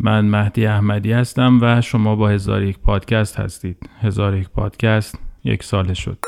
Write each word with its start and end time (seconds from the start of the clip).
من 0.00 0.24
مهدی 0.24 0.66
احمدی 0.66 1.12
هستم 1.12 1.58
و 1.62 1.80
شما 1.80 2.16
با 2.16 2.28
هزار 2.28 2.62
یک 2.62 2.78
پادکست 2.78 3.40
هستید. 3.40 3.90
هزار 4.00 4.36
یک 4.36 4.48
پادکست 4.48 5.18
یک 5.44 5.62
ساله 5.62 5.94
شد. 5.94 6.18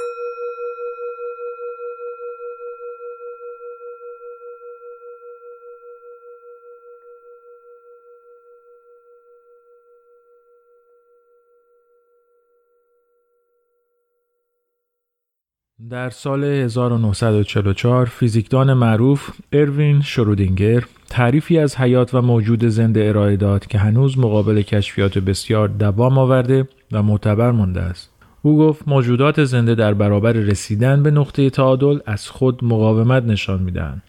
در 15.91 16.11
سال 16.11 16.45
1944 16.45 18.07
فیزیکدان 18.07 18.73
معروف 18.73 19.31
اروین 19.53 20.03
شرودینگر 20.03 20.85
تعریفی 21.11 21.59
از 21.59 21.77
حیات 21.77 22.15
و 22.15 22.23
موجود 22.23 22.65
زنده 22.65 23.09
ارائه 23.09 23.37
داد 23.37 23.67
که 23.67 23.79
هنوز 23.79 24.19
مقابل 24.19 24.63
کشفیات 24.63 25.19
بسیار 25.19 25.69
دوام 25.69 26.19
آورده 26.19 26.69
و 26.93 27.03
معتبر 27.03 27.51
مانده 27.51 27.81
است. 27.81 28.11
او 28.43 28.59
گفت 28.59 28.89
موجودات 28.89 29.45
زنده 29.45 29.75
در 29.75 29.95
برابر 29.95 30.33
رسیدن 30.33 31.03
به 31.03 31.11
نقطه 31.11 31.51
تعادل 31.51 31.99
از 32.07 32.29
خود 32.29 32.65
مقاومت 32.65 33.25
نشان 33.25 33.63
می‌دهند. 33.63 34.03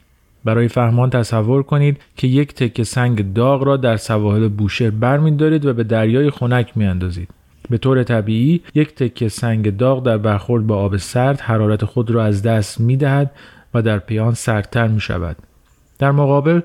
برای 0.45 0.67
فهمان 0.67 1.09
تصور 1.09 1.63
کنید 1.63 1.97
که 2.17 2.27
یک 2.27 2.53
تکه 2.53 2.83
سنگ 2.83 3.33
داغ 3.33 3.63
را 3.63 3.77
در 3.77 3.97
سواحل 3.97 4.47
بوشهر 4.47 4.89
برمیدارید 4.89 5.65
و 5.65 5.73
به 5.73 5.83
دریای 5.83 6.29
خنک 6.29 6.77
میاندازید. 6.77 7.29
به 7.69 7.77
طور 7.77 8.03
طبیعی 8.03 8.61
یک 8.75 8.95
تکه 8.95 9.29
سنگ 9.29 9.77
داغ 9.77 10.05
در 10.05 10.17
برخورد 10.17 10.67
با 10.67 10.75
آب 10.75 10.97
سرد 10.97 11.39
حرارت 11.39 11.85
خود 11.85 12.11
را 12.11 12.23
از 12.23 12.43
دست 12.43 12.79
می 12.79 12.97
دهد 12.97 13.31
و 13.73 13.81
در 13.81 13.99
پیان 13.99 14.33
سردتر 14.33 14.87
می 14.87 14.99
شود. 14.99 15.35
در 15.99 16.11
مقابل 16.11 16.61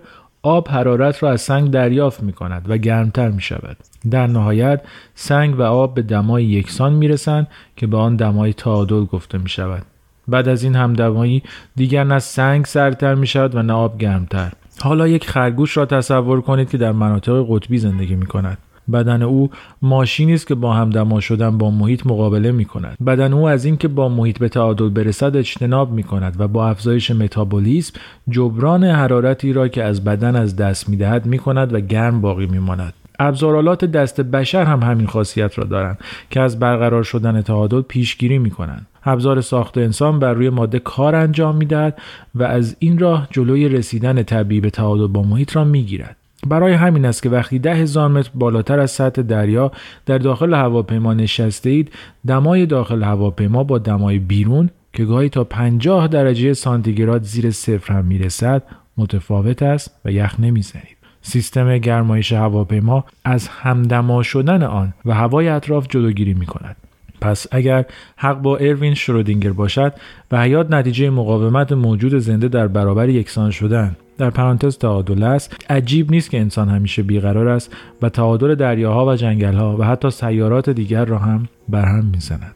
آب 0.47 0.69
حرارت 0.69 1.23
را 1.23 1.31
از 1.31 1.41
سنگ 1.41 1.71
دریافت 1.71 2.23
می 2.23 2.33
کند 2.33 2.71
و 2.71 2.77
گرمتر 2.77 3.29
می 3.29 3.43
شود. 3.43 3.77
در 4.11 4.27
نهایت 4.27 4.81
سنگ 5.15 5.59
و 5.59 5.63
آب 5.63 5.95
به 5.95 6.03
دمای 6.03 6.45
یکسان 6.45 6.93
می 6.93 7.09
رسند 7.09 7.47
که 7.77 7.87
به 7.87 7.97
آن 7.97 8.17
دمای 8.17 8.53
تعادل 8.53 9.05
گفته 9.05 9.39
می 9.39 9.49
شود. 9.49 9.83
بعد 10.29 10.49
از 10.49 10.63
این 10.63 10.75
همدمایی 10.75 11.43
دیگر 11.77 12.05
نه 12.05 12.19
سنگ 12.19 12.65
سردتر 12.65 13.15
می 13.15 13.27
شود 13.27 13.55
و 13.55 13.63
نه 13.63 13.73
آب 13.73 13.99
گرمتر. 13.99 14.53
حالا 14.83 15.09
یک 15.09 15.29
خرگوش 15.29 15.77
را 15.77 15.87
تصور 15.87 16.41
کنید 16.41 16.71
که 16.71 16.79
در 16.79 16.93
مناطق 16.93 17.47
قطبی 17.49 17.79
زندگی 17.79 18.15
می 18.15 18.27
کند. 18.27 18.59
بدن 18.93 19.23
او 19.23 19.51
ماشینی 19.83 20.35
است 20.35 20.47
که 20.47 20.55
با 20.55 20.73
همدما 20.73 21.21
شدن 21.21 21.59
با 21.59 21.71
محیط 21.71 22.07
مقابله 22.07 22.53
می 22.53 22.65
کند. 22.65 22.97
بدن 23.07 23.33
او 23.33 23.49
از 23.49 23.65
اینکه 23.65 23.89
با 23.89 24.09
محیط 24.09 24.39
به 24.39 24.49
تعادل 24.49 24.89
برسد 24.89 25.37
اجتناب 25.37 25.93
می 25.93 26.03
کند 26.03 26.37
و 26.39 26.49
با 26.49 26.69
افزایش 26.69 27.11
متابولیسم 27.11 28.01
جبران 28.29 28.85
حرارتی 28.85 29.53
را 29.53 29.69
که 29.69 29.85
از 29.85 30.05
بدن 30.05 30.37
از 30.37 30.57
دست 30.57 30.89
می 30.89 30.97
دهد 30.97 31.27
می 31.27 31.39
کند 31.39 31.75
و 31.75 31.81
گرم 31.81 32.21
باقی 32.21 32.47
می 32.47 32.59
ماند. 32.59 32.93
ابزارالات 33.19 33.85
دست 33.85 34.21
بشر 34.21 34.65
هم 34.65 34.83
همین 34.83 35.07
خاصیت 35.07 35.59
را 35.59 35.65
دارند 35.65 35.99
که 36.31 36.41
از 36.41 36.59
برقرار 36.59 37.03
شدن 37.03 37.43
تعادل 37.43 37.81
پیشگیری 37.81 38.39
می 38.39 38.51
کنند. 38.51 38.87
ابزار 39.05 39.41
ساخت 39.41 39.79
انسان 39.79 40.19
بر 40.19 40.33
روی 40.33 40.51
ماده 40.51 40.79
کار 40.79 41.15
انجام 41.15 41.57
می 41.57 41.65
دهد 41.65 41.99
و 42.35 42.43
از 42.43 42.77
این 42.79 42.99
راه 42.99 43.29
جلوی 43.31 43.69
رسیدن 43.69 44.23
طبیعی 44.23 44.61
به 44.61 44.71
تعادل 44.71 45.07
با 45.07 45.23
محیط 45.23 45.57
را 45.57 45.65
می 45.65 45.83
گیرد. 45.83 46.17
برای 46.47 46.73
همین 46.73 47.05
است 47.05 47.23
که 47.23 47.29
وقتی 47.29 47.59
ده 47.59 47.75
هزار 47.75 48.09
متر 48.09 48.31
بالاتر 48.35 48.81
از 48.81 48.91
سطح 48.91 49.23
دریا 49.23 49.73
در 50.07 50.19
داخل 50.19 50.55
هواپیما 50.55 51.15
نشسته 51.15 51.71
اید 51.71 51.93
دمای 52.27 52.67
داخل 52.67 53.03
هواپیما 53.03 53.65
با 53.65 53.79
دمای 53.79 54.19
بیرون 54.19 54.71
که 54.93 55.05
گاهی 55.05 55.29
تا 55.29 55.45
50 55.45 56.09
درجه 56.09 56.53
سانتیگراد 56.53 57.23
زیر 57.23 57.51
صفر 57.51 57.93
هم 57.93 58.05
می‌رسد 58.05 58.63
متفاوت 58.97 59.63
است 59.63 59.91
و 60.05 60.13
یخ 60.13 60.41
نمی‌زنید 60.41 60.97
سیستم 61.23 61.79
گرمایش 61.79 62.33
هواپیما 62.33 63.05
از 63.25 63.49
همدما 63.49 64.23
شدن 64.23 64.63
آن 64.63 64.95
و 65.05 65.15
هوای 65.15 65.49
اطراف 65.49 65.87
جلوگیری 65.91 66.35
می 66.35 66.47
کند. 66.47 66.77
پس 67.21 67.47
اگر 67.51 67.85
حق 68.17 68.43
با 68.43 68.57
اروین 68.57 68.95
شرودینگر 68.95 69.53
باشد 69.53 69.93
و 70.31 70.43
حیات 70.43 70.71
نتیجه 70.71 71.11
مقاومت 71.11 71.73
موجود 71.73 72.19
زنده 72.19 72.49
در 72.49 72.69
برابر 72.69 73.09
یکسان 73.09 73.51
شدن 73.51 73.97
در 74.19 74.31
پرانتز 74.31 74.79
تعادل 74.79 75.23
است. 75.23 75.57
عجیب 75.71 76.11
نیست 76.11 76.31
که 76.31 76.41
انسان 76.41 76.69
همیشه 76.69 77.03
بیقرار 77.03 77.49
است 77.49 77.77
و 78.03 78.09
تعادل 78.09 78.55
دریاها 78.55 79.07
و 79.07 79.17
جنگلها 79.17 79.77
و 79.77 79.85
حتی 79.85 80.11
سیارات 80.11 80.71
دیگر 80.71 81.05
را 81.05 81.19
هم 81.19 81.49
برهم 81.69 82.05
می‌زند. 82.05 82.55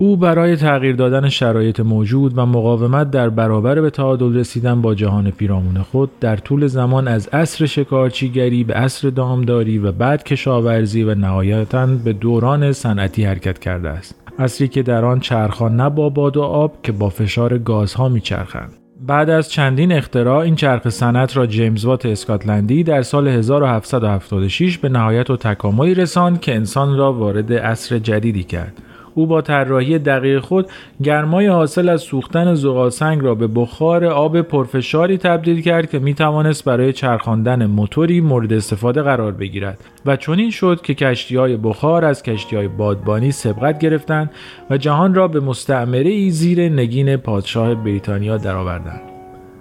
او 0.00 0.16
برای 0.16 0.56
تغییر 0.56 0.96
دادن 0.96 1.28
شرایط 1.28 1.80
موجود 1.80 2.38
و 2.38 2.46
مقاومت 2.46 3.10
در 3.10 3.28
برابر 3.28 3.80
به 3.80 3.90
تعادل 3.90 4.36
رسیدن 4.36 4.82
با 4.82 4.94
جهان 4.94 5.30
پیرامون 5.30 5.82
خود 5.82 6.10
در 6.20 6.36
طول 6.36 6.66
زمان 6.66 7.08
از 7.08 7.28
عصر 7.28 7.66
شکارچیگری 7.66 8.64
به 8.64 8.74
عصر 8.74 9.10
دامداری 9.10 9.78
و 9.78 9.92
بعد 9.92 10.24
کشاورزی 10.24 11.02
و 11.02 11.14
نهایتا 11.14 11.86
به 11.86 12.12
دوران 12.12 12.72
صنعتی 12.72 13.24
حرکت 13.24 13.58
کرده 13.58 13.88
است. 13.88 14.14
عصری 14.38 14.68
که 14.68 14.82
در 14.82 15.04
آن 15.04 15.20
چرخها 15.20 15.68
نه 15.68 15.90
با 15.90 16.08
باد 16.08 16.36
و 16.36 16.42
آب 16.42 16.72
که 16.82 16.92
با 16.92 17.08
فشار 17.08 17.58
گازها 17.58 18.08
میچرخند. 18.08 18.72
بعد 19.06 19.30
از 19.30 19.50
چندین 19.50 19.92
اختراع 19.92 20.38
این 20.38 20.56
چرخ 20.56 20.88
صنعت 20.88 21.36
را 21.36 21.46
جیمز 21.46 21.84
وات 21.84 22.06
اسکاتلندی 22.06 22.84
در 22.84 23.02
سال 23.02 23.28
1776 23.28 24.78
به 24.78 24.88
نهایت 24.88 25.30
و 25.30 25.36
تکاملی 25.36 25.94
رساند 25.94 26.40
که 26.40 26.54
انسان 26.54 26.96
را 26.96 27.12
وارد 27.12 27.52
عصر 27.52 27.98
جدیدی 27.98 28.44
کرد. 28.44 28.82
او 29.18 29.26
با 29.26 29.40
طراحی 29.42 29.98
دقیق 29.98 30.40
خود 30.40 30.66
گرمای 31.02 31.46
حاصل 31.46 31.88
از 31.88 32.00
سوختن 32.00 32.54
زغالسنگ 32.54 33.22
را 33.22 33.34
به 33.34 33.46
بخار 33.46 34.04
آب 34.04 34.42
پرفشاری 34.42 35.18
تبدیل 35.18 35.62
کرد 35.62 35.90
که 35.90 35.98
می 35.98 36.14
توانست 36.14 36.64
برای 36.64 36.92
چرخاندن 36.92 37.66
موتوری 37.66 38.20
مورد 38.20 38.52
استفاده 38.52 39.02
قرار 39.02 39.32
بگیرد 39.32 39.78
و 40.06 40.16
چنین 40.16 40.50
شد 40.50 40.80
که 40.82 40.94
کشتی 40.94 41.36
های 41.36 41.56
بخار 41.56 42.04
از 42.04 42.22
کشتی 42.22 42.56
های 42.56 42.68
بادبانی 42.68 43.32
سبقت 43.32 43.78
گرفتند 43.78 44.30
و 44.70 44.76
جهان 44.76 45.14
را 45.14 45.28
به 45.28 45.40
مستعمره 45.40 46.10
ای 46.10 46.30
زیر 46.30 46.68
نگین 46.68 47.16
پادشاه 47.16 47.74
بریتانیا 47.74 48.36
درآوردند. 48.36 49.02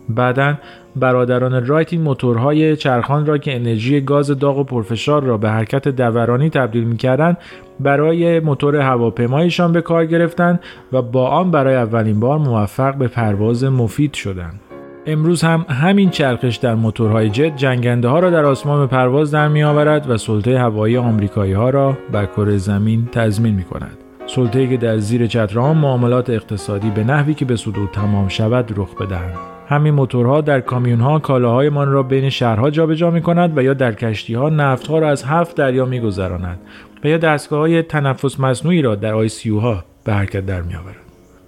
بعدا 0.09 0.55
برادران 0.99 1.65
رایت 1.65 1.93
این 1.93 2.01
موتورهای 2.01 2.75
چرخان 2.75 3.25
را 3.25 3.37
که 3.37 3.55
انرژی 3.55 4.01
گاز 4.01 4.39
داغ 4.39 4.57
و 4.57 4.63
پرفشار 4.63 5.23
را 5.23 5.37
به 5.37 5.49
حرکت 5.49 5.87
دورانی 5.87 6.49
تبدیل 6.49 6.83
می‌کردند 6.83 7.37
برای 7.79 8.39
موتور 8.39 8.75
هواپیمایشان 8.75 9.71
به 9.71 9.81
کار 9.81 10.05
گرفتند 10.05 10.59
و 10.93 11.01
با 11.01 11.27
آن 11.27 11.51
برای 11.51 11.75
اولین 11.75 12.19
بار 12.19 12.39
موفق 12.39 12.95
به 12.95 13.07
پرواز 13.07 13.63
مفید 13.63 14.13
شدند 14.13 14.59
امروز 15.05 15.41
هم 15.41 15.65
همین 15.69 16.09
چرخش 16.09 16.55
در 16.55 16.75
موتورهای 16.75 17.29
جت 17.29 17.55
جنگنده 17.55 18.07
ها 18.07 18.19
را 18.19 18.29
در 18.29 18.45
آسمان 18.45 18.79
به 18.79 18.87
پرواز 18.87 19.31
در 19.31 19.47
می 19.47 19.63
آورد 19.63 20.09
و 20.09 20.17
سلطه 20.17 20.59
هوایی 20.59 20.97
آمریکایی 20.97 21.53
ها 21.53 21.69
را 21.69 21.97
بر 22.11 22.25
کره 22.25 22.57
زمین 22.57 23.09
تضمین 23.11 23.55
می 23.55 23.63
کند. 23.63 23.97
سلطه 24.25 24.67
که 24.67 24.77
در 24.77 24.97
زیر 24.97 25.27
چتران 25.27 25.77
معاملات 25.77 26.29
اقتصادی 26.29 26.89
به 26.89 27.03
نحوی 27.03 27.33
که 27.33 27.45
به 27.45 27.55
سودو 27.55 27.87
تمام 27.87 28.27
شود 28.27 28.73
رخ 28.77 29.01
بدهند. 29.01 29.56
همین 29.69 29.93
موتورها 29.93 30.41
در 30.41 30.61
کامیون 30.61 30.99
ها 30.99 31.19
کالاهایمان 31.19 31.91
را 31.91 32.03
بین 32.03 32.29
شهرها 32.29 32.69
جابجا 32.69 33.11
می 33.11 33.21
کند 33.21 33.57
و 33.57 33.63
یا 33.63 33.73
در 33.73 33.93
کشتی 33.93 34.33
ها 34.33 34.49
نفتها 34.49 34.99
را 34.99 35.09
از 35.09 35.23
هفت 35.23 35.55
دریا 35.55 35.85
می 35.85 35.99
گذراند 35.99 36.59
و 37.03 37.07
یا 37.07 37.17
دستگاه 37.17 37.59
های 37.59 37.81
تنفس 37.81 38.39
مصنوعی 38.39 38.81
را 38.81 38.95
در 38.95 39.13
آی 39.13 39.29
سی 39.29 39.49
ها 39.49 39.83
به 40.03 40.13
حرکت 40.13 40.45
در 40.45 40.61
می 40.61 40.75
آورد. 40.75 40.95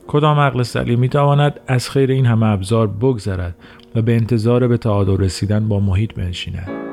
کدام 0.07 0.39
عقل 0.39 0.63
سلیم 0.63 0.99
می 0.99 1.09
تواند 1.09 1.59
از 1.67 1.89
خیر 1.89 2.11
این 2.11 2.25
همه 2.25 2.45
ابزار 2.45 2.87
بگذرد 2.87 3.55
و 3.95 4.01
به 4.01 4.15
انتظار 4.15 4.67
به 4.67 4.77
تعادل 4.77 5.17
رسیدن 5.17 5.67
با 5.67 5.79
محیط 5.79 6.13
بنشیند 6.13 6.88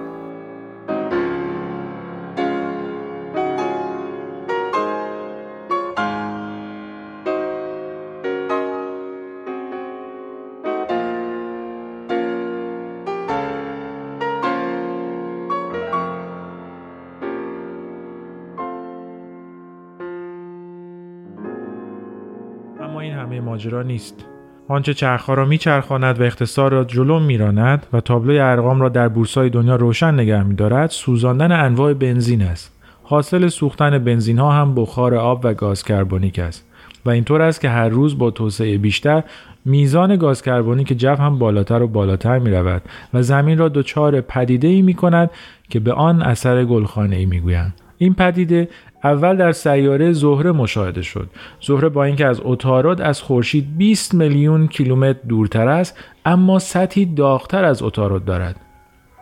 ماجرا 23.57 23.83
نیست 23.83 24.25
آنچه 24.69 24.95
چرخها 24.95 25.35
را 25.35 25.45
میچرخاند 25.45 26.21
و 26.21 26.23
اقتصاد 26.23 26.73
را 26.73 26.85
جلو 26.85 27.21
میراند 27.21 27.87
و 27.93 28.01
تابلوی 28.01 28.39
ارقام 28.39 28.81
را 28.81 28.89
در 28.89 29.09
بورسای 29.09 29.51
دنیا 29.51 29.77
روشن 29.77 30.15
نگه 30.15 30.43
میدارد 30.43 30.91
سوزاندن 30.91 31.53
انواع 31.53 31.93
بنزین 31.95 32.43
است 32.43 32.73
حاصل 33.03 33.49
سوختن 33.49 33.99
بنزین 33.99 34.39
ها 34.39 34.53
هم 34.53 34.75
بخار 34.75 35.15
آب 35.15 35.41
و 35.45 35.55
گاز 35.55 35.85
کربونیک 35.85 36.39
است 36.39 36.67
و 37.05 37.11
اینطور 37.11 37.43
است 37.43 37.61
که 37.61 37.69
هر 37.69 37.89
روز 37.89 38.19
با 38.19 38.31
توسعه 38.31 38.79
بیشتر 38.79 39.25
میزان 39.65 40.17
گاز 40.17 40.43
کربونیک 40.43 40.99
جو 40.99 41.15
هم 41.15 41.39
بالاتر 41.39 41.83
و 41.83 41.89
بالاتر 41.89 42.39
می 42.39 42.51
رود 42.51 42.83
و 43.15 43.23
زمین 43.23 43.59
را 43.59 43.69
دچار 43.69 44.21
پدیده 44.21 44.69
ای 44.69 44.83
می 44.83 44.95
کند 44.95 45.31
که 45.69 45.81
به 45.81 45.93
آن 45.93 46.23
اثر 46.23 46.65
گلخانه 46.65 47.17
ای 47.17 47.27
می 47.27 47.41
گویند. 47.41 47.75
این 47.99 48.15
پدیده 48.15 48.69
اول 49.07 49.37
در 49.37 49.53
سیاره 49.53 50.13
زهره 50.13 50.53
مشاهده 50.53 51.03
شد. 51.03 51.31
زهره 51.61 51.89
با 51.89 52.05
اینکه 52.05 52.27
از 52.27 52.41
اتارد 52.45 53.01
از 53.01 53.23
خورشید 53.23 53.77
20 53.79 54.15
میلیون 54.15 54.67
کیلومتر 54.67 55.19
دورتر 55.29 55.69
است، 55.69 55.99
اما 56.25 56.59
سطحی 56.59 57.07
داغتر 57.07 57.65
از 57.65 57.83
اتارد 57.83 58.25
دارد. 58.25 58.61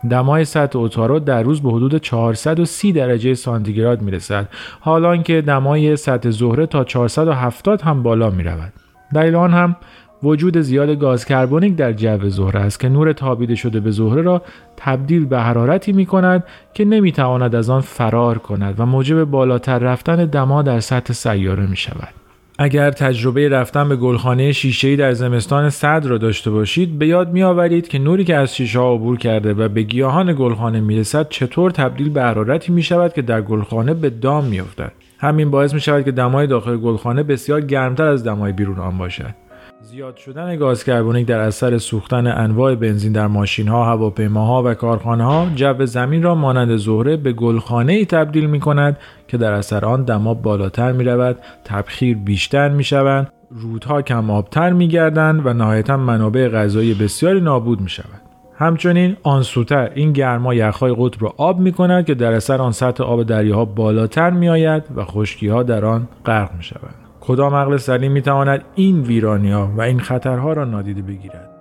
دمای 0.09 0.45
سطح 0.45 0.79
اتارو 0.79 1.19
در 1.19 1.43
روز 1.43 1.61
به 1.61 1.71
حدود 1.71 1.97
430 1.97 2.91
درجه 2.91 3.33
سانتیگراد 3.33 4.01
می 4.01 4.11
رسد 4.11 4.49
حالان 4.79 5.23
که 5.23 5.41
دمای 5.41 5.95
سطح 5.95 6.29
زهره 6.29 6.65
تا 6.65 6.83
470 6.83 7.81
هم 7.81 8.03
بالا 8.03 8.29
می 8.29 8.43
رود. 8.43 8.73
دلیل 9.15 9.35
آن 9.35 9.53
هم 9.53 9.75
وجود 10.23 10.57
زیاد 10.57 10.89
گاز 10.89 11.25
کربونیک 11.25 11.75
در 11.75 11.93
جو 11.93 12.29
زهره 12.29 12.59
است 12.59 12.79
که 12.79 12.89
نور 12.89 13.13
تابیده 13.13 13.55
شده 13.55 13.79
به 13.79 13.91
زهره 13.91 14.21
را 14.21 14.41
تبدیل 14.77 15.25
به 15.25 15.39
حرارتی 15.39 15.93
می 15.93 16.05
کند 16.05 16.43
که 16.73 16.85
نمی 16.85 17.11
تواند 17.11 17.55
از 17.55 17.69
آن 17.69 17.81
فرار 17.81 18.37
کند 18.37 18.75
و 18.79 18.85
موجب 18.85 19.23
بالاتر 19.23 19.79
رفتن 19.79 20.25
دما 20.25 20.61
در 20.61 20.79
سطح 20.79 21.13
سیاره 21.13 21.65
می 21.65 21.77
شود. 21.77 22.13
اگر 22.59 22.91
تجربه 22.91 23.49
رفتن 23.49 23.89
به 23.89 23.95
گلخانه 23.95 24.51
شیشه‌ای 24.51 24.95
در 24.95 25.11
زمستان 25.11 25.69
سرد 25.69 26.05
را 26.05 26.17
داشته 26.17 26.51
باشید 26.51 26.99
به 26.99 27.07
یاد 27.07 27.31
میآورید 27.31 27.87
که 27.87 27.99
نوری 27.99 28.23
که 28.23 28.35
از 28.35 28.55
شیشه 28.55 28.79
ها 28.79 28.93
عبور 28.93 29.17
کرده 29.17 29.53
و 29.53 29.69
به 29.69 29.81
گیاهان 29.81 30.33
گلخانه 30.33 30.81
می‌رسد 30.81 31.29
چطور 31.29 31.71
تبدیل 31.71 32.09
به 32.09 32.21
حرارتی 32.21 32.71
می 32.71 32.83
شود 32.83 33.13
که 33.13 33.21
در 33.21 33.41
گلخانه 33.41 33.93
به 33.93 34.09
دام 34.09 34.45
میافتد 34.45 34.91
همین 35.19 35.51
باعث 35.51 35.73
می 35.73 35.79
شود 35.79 36.05
که 36.05 36.11
دمای 36.11 36.47
داخل 36.47 36.77
گلخانه 36.77 37.23
بسیار 37.23 37.61
گرمتر 37.61 38.07
از 38.07 38.23
دمای 38.23 38.51
بیرون 38.51 38.79
آن 38.79 38.97
باشد 38.97 39.44
زیاد 39.85 40.17
شدن 40.17 40.55
گاز 40.55 40.83
کربونیک 40.83 41.27
در 41.27 41.39
اثر 41.39 41.77
سوختن 41.77 42.27
انواع 42.27 42.75
بنزین 42.75 43.11
در 43.11 43.27
ماشین 43.27 43.67
ها، 43.67 43.85
هواپیماها 43.85 44.63
و 44.63 44.73
کارخانه 44.73 45.23
ها 45.23 45.47
جو 45.55 45.85
زمین 45.85 46.23
را 46.23 46.35
مانند 46.35 46.75
زهره 46.75 47.17
به 47.17 47.33
گلخانه 47.33 47.93
ای 47.93 48.05
تبدیل 48.05 48.45
می 48.45 48.59
کند 48.59 48.97
که 49.27 49.37
در 49.37 49.51
اثر 49.51 49.85
آن 49.85 50.03
دما 50.03 50.33
بالاتر 50.33 50.91
می 50.91 51.03
رود، 51.03 51.37
تبخیر 51.63 52.17
بیشتر 52.17 52.69
می 52.69 52.83
شوند، 52.83 53.27
رودها 53.51 54.01
کم 54.01 54.29
آبتر 54.29 54.73
می 54.73 54.87
گردند 54.87 55.45
و 55.45 55.53
نهایتا 55.53 55.97
منابع 55.97 56.49
غذایی 56.49 56.93
بسیاری 56.93 57.41
نابود 57.41 57.81
می 57.81 57.89
شود. 57.89 58.21
همچنین 58.57 59.17
آن 59.23 59.43
سوتر 59.43 59.91
این 59.95 60.13
گرما 60.13 60.53
یخهای 60.53 60.95
قطب 60.97 61.23
را 61.23 61.33
آب 61.37 61.59
می 61.59 61.71
کند 61.71 62.05
که 62.05 62.13
در 62.13 62.31
اثر 62.31 62.61
آن 62.61 62.71
سطح 62.71 63.03
آب 63.03 63.23
دریاها 63.23 63.65
بالاتر 63.65 64.29
می 64.29 64.49
آید 64.49 64.83
و 64.95 65.03
خشکی 65.03 65.47
ها 65.47 65.63
در 65.63 65.85
آن 65.85 66.07
غرق 66.25 66.49
می 66.57 66.63
شود. 66.63 67.04
کدام 67.27 67.55
عقل 67.55 67.77
سلیم 67.77 68.11
می 68.11 68.21
تواند 68.21 68.63
این 68.75 69.01
ویرانی 69.01 69.51
ها 69.51 69.71
و 69.77 69.81
این 69.81 69.99
خطرها 69.99 70.53
را 70.53 70.65
نادیده 70.65 71.01
بگیرد. 71.01 71.54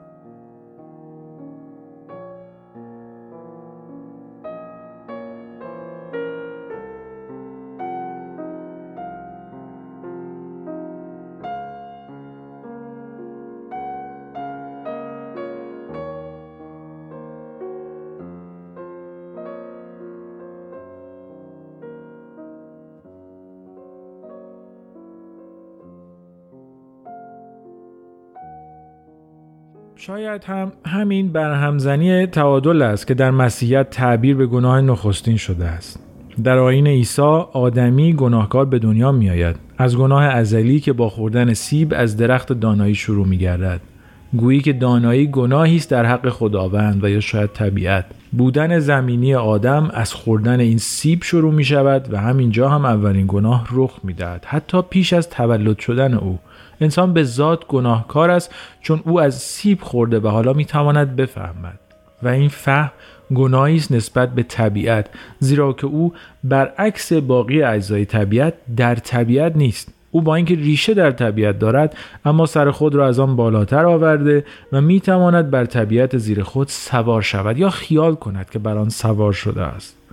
شاید 30.07 30.45
هم 30.45 30.73
همین 30.87 31.33
برهمزنی 31.33 32.27
تعادل 32.27 32.83
است 32.83 33.07
که 33.07 33.15
در 33.15 33.31
مسیحیت 33.31 33.91
تعبیر 33.91 34.37
به 34.37 34.47
گناه 34.47 34.81
نخستین 34.81 35.37
شده 35.37 35.65
است. 35.65 36.01
در 36.45 36.59
آین 36.59 36.87
عیسی 36.87 37.23
آدمی 37.53 38.13
گناهکار 38.13 38.65
به 38.65 38.79
دنیا 38.79 39.13
می 39.13 39.31
آید 39.31 39.57
از 39.79 39.97
گناه 39.97 40.25
ازلی 40.25 40.81
که 40.81 40.93
با 40.93 41.09
خوردن 41.09 41.55
سیب 41.55 41.95
از 41.97 42.17
درخت 42.17 42.53
دانایی 42.53 42.95
شروع 42.95 43.27
می 43.27 43.39
گردد 43.39 43.81
گویی 44.37 44.61
که 44.61 44.73
دانایی 44.73 45.27
گناهی 45.27 45.77
است 45.77 45.91
در 45.91 46.07
حق 46.07 46.29
خداوند 46.29 47.05
و 47.05 47.09
یا 47.09 47.21
شاید 47.21 47.51
طبیعت. 47.53 48.05
بودن 48.33 48.79
زمینی 48.79 49.35
آدم 49.35 49.91
از 49.95 50.15
خوردن 50.15 50.61
این 50.61 50.79
سیب 50.79 51.23
شروع 51.23 51.53
می 51.53 51.65
شود 51.65 52.13
و 52.13 52.21
همینجا 52.21 52.69
هم 52.69 52.85
اولین 52.85 53.25
گناه 53.29 53.69
رخ 53.73 53.99
می 54.03 54.13
دهد 54.13 54.45
حتی 54.47 54.83
پیش 54.83 55.13
از 55.13 55.31
تولد 55.31 55.79
شدن 55.79 56.15
او. 56.15 56.39
انسان 56.81 57.13
به 57.13 57.25
ذات 57.25 57.67
گناهکار 57.67 58.31
است 58.31 58.55
چون 58.81 59.03
او 59.05 59.21
از 59.21 59.35
سیب 59.35 59.81
خورده 59.81 60.21
و 60.21 60.29
حالا 60.29 60.53
می‌تواند 60.53 61.17
بفهمد. 61.17 61.79
و 62.23 62.29
این 62.29 62.49
فهم 62.49 62.91
گناهی 63.35 63.77
است 63.77 63.93
نسبت 63.93 64.35
به 64.35 64.43
طبیعت 64.43 65.07
زیرا 65.39 65.73
که 65.73 65.87
او 65.87 66.13
برعکس 66.45 67.13
باقی 67.13 67.63
اجزای 67.63 68.05
طبیعت 68.05 68.55
در 68.77 68.95
طبیعت 68.95 69.57
نیست. 69.57 69.95
او 70.11 70.23
با 70.23 70.35
اینکه 70.35 70.55
ریشه 70.55 70.95
در 70.95 71.11
طبیعت 71.11 71.59
دارد 71.59 71.97
اما 72.25 72.47
سر 72.47 72.71
خود 72.71 72.95
را 72.95 73.07
از 73.07 73.19
آن 73.19 73.37
بالاتر 73.37 73.87
آورده 73.87 74.45
و 74.73 74.81
می‌تواند 74.81 75.51
بر 75.51 75.65
طبیعت 75.65 76.19
زیر 76.19 76.43
خود 76.43 76.69
سوار 76.69 77.23
شود 77.23 77.59
یا 77.59 77.71
خیال 77.71 78.15
کند 78.15 78.51
که 78.51 78.59
بر 78.59 78.79
آن 78.79 78.89
سوار 78.89 79.33
شده 79.33 79.63
است. 79.63 80.04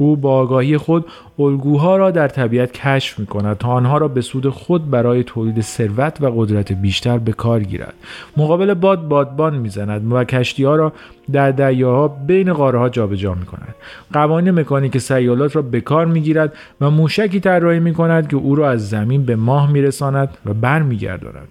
او 0.00 0.16
با 0.16 0.32
آگاهی 0.32 0.76
خود 0.76 1.06
الگوها 1.38 1.96
را 1.96 2.10
در 2.10 2.28
طبیعت 2.28 2.72
کشف 2.72 3.18
می 3.18 3.26
کند 3.26 3.58
تا 3.58 3.68
آنها 3.68 3.98
را 3.98 4.08
به 4.08 4.20
سود 4.20 4.48
خود 4.48 4.90
برای 4.90 5.24
تولید 5.24 5.60
ثروت 5.60 6.22
و 6.22 6.30
قدرت 6.36 6.72
بیشتر 6.72 7.18
به 7.18 7.32
کار 7.32 7.62
گیرد. 7.62 7.94
مقابل 8.36 8.74
باد 8.74 9.08
بادبان 9.08 9.56
می‌زند 9.58 10.12
و 10.12 10.24
کشتی 10.24 10.64
ها 10.64 10.76
را 10.76 10.92
در 11.32 11.50
دریاها 11.50 12.08
بین 12.08 12.52
قاره 12.52 12.78
ها 12.78 12.88
جابجا 12.88 13.34
می 13.34 13.46
کند 13.46 13.74
قوانین 14.12 14.50
مکانیک 14.50 14.98
سیالات 14.98 15.56
را 15.56 15.62
به 15.62 15.80
کار 15.80 16.06
می 16.06 16.20
گیرد 16.20 16.52
و 16.80 16.90
موشکی 16.90 17.40
طراحی 17.40 17.80
می 17.80 17.94
کند 17.94 18.28
که 18.28 18.36
او 18.36 18.54
را 18.54 18.70
از 18.70 18.88
زمین 18.88 19.24
به 19.24 19.36
ماه 19.36 19.72
می 19.72 19.82
رساند 19.82 20.38
و 20.46 20.54
برمیگرداند. 20.54 21.48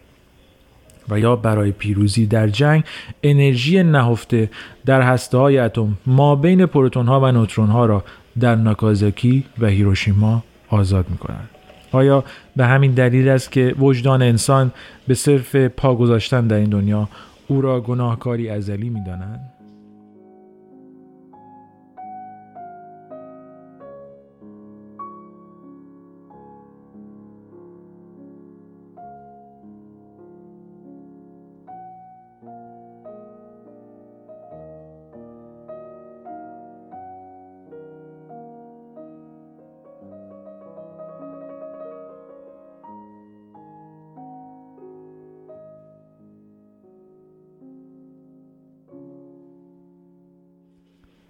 و 1.10 1.20
یا 1.20 1.36
برای 1.36 1.72
پیروزی 1.72 2.26
در 2.26 2.48
جنگ 2.48 2.84
انرژی 3.24 3.84
نهفته 3.84 4.50
در 4.86 5.02
هسته 5.02 5.38
های 5.38 5.58
اتم 5.58 5.98
ما 6.06 6.36
بین 6.36 6.66
پروتون 6.66 7.06
ها 7.08 7.20
و 7.20 7.32
نوترون 7.32 7.68
ها 7.68 7.86
را 7.86 8.04
در 8.40 8.56
ناکازاکی 8.56 9.44
و 9.60 9.68
هیروشیما 9.68 10.44
آزاد 10.70 11.10
می 11.10 11.18
کنند. 11.18 11.50
آیا 11.92 12.24
به 12.56 12.66
همین 12.66 12.92
دلیل 12.92 13.30
است 13.30 13.52
که 13.52 13.76
وجدان 13.80 14.22
انسان 14.22 14.72
به 15.08 15.14
صرف 15.14 15.56
پا 15.56 15.96
گذاشتن 15.96 16.48
در 16.48 16.56
این 16.56 16.70
دنیا 16.70 17.10
او 17.48 17.62
را 17.62 17.82
گناهکاری 17.82 18.50
ازلی 18.50 18.90
می 18.90 19.04
دانند؟ 19.04 19.57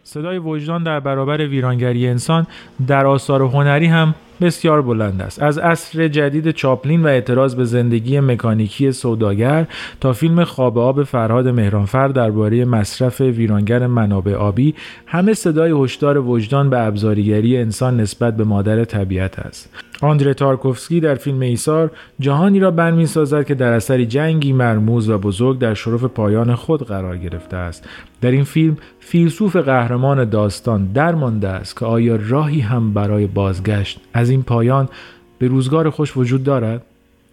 صدای 0.09 0.37
وجدان 0.37 0.83
در 0.83 0.99
برابر 0.99 1.47
ویرانگری 1.47 2.07
انسان 2.07 2.47
در 2.87 3.05
آثار 3.05 3.41
هنری 3.41 3.85
هم 3.85 4.15
بسیار 4.41 4.81
بلند 4.81 5.21
است. 5.21 5.43
از 5.43 5.57
عصر 5.57 6.07
جدید 6.07 6.51
چاپلین 6.51 7.03
و 7.03 7.07
اعتراض 7.07 7.55
به 7.55 7.65
زندگی 7.65 8.19
مکانیکی 8.19 8.91
سوداگر 8.91 9.67
تا 10.01 10.13
فیلم 10.13 10.43
خواب 10.43 10.77
آب 10.77 11.03
فرهاد 11.03 11.47
مهرانفر 11.47 12.07
درباره 12.07 12.65
مصرف 12.65 13.21
ویرانگر 13.21 13.87
منابع 13.87 14.33
آبی 14.33 14.75
همه 15.05 15.33
صدای 15.33 15.83
هشدار 15.83 16.17
وجدان 16.17 16.69
به 16.69 16.79
ابزاریگری 16.79 17.57
انسان 17.57 17.99
نسبت 17.99 18.37
به 18.37 18.43
مادر 18.43 18.85
طبیعت 18.85 19.39
است. 19.39 19.69
آندره 20.01 20.33
تارکوفسکی 20.33 20.99
در 20.99 21.15
فیلم 21.15 21.39
ایثار 21.39 21.91
جهانی 22.19 22.59
را 22.59 22.71
برمی 22.71 23.05
سازد 23.05 23.45
که 23.45 23.55
در 23.55 23.73
اثر 23.73 24.03
جنگی 24.03 24.53
مرموز 24.53 25.09
و 25.09 25.17
بزرگ 25.17 25.59
در 25.59 25.73
شرف 25.73 26.03
پایان 26.03 26.55
خود 26.55 26.87
قرار 26.87 27.17
گرفته 27.17 27.57
است. 27.57 27.87
در 28.21 28.31
این 28.31 28.43
فیلم 28.43 28.77
فیلسوف 28.99 29.55
قهرمان 29.55 30.29
داستان 30.29 30.85
درمانده 30.85 31.47
است 31.47 31.77
که 31.77 31.85
آیا 31.85 32.19
راهی 32.27 32.59
هم 32.59 32.93
برای 32.93 33.27
بازگشت 33.27 33.99
از 34.13 34.29
این 34.29 34.43
پایان 34.43 34.89
به 35.39 35.47
روزگار 35.47 35.89
خوش 35.89 36.17
وجود 36.17 36.43
دارد؟ 36.43 36.81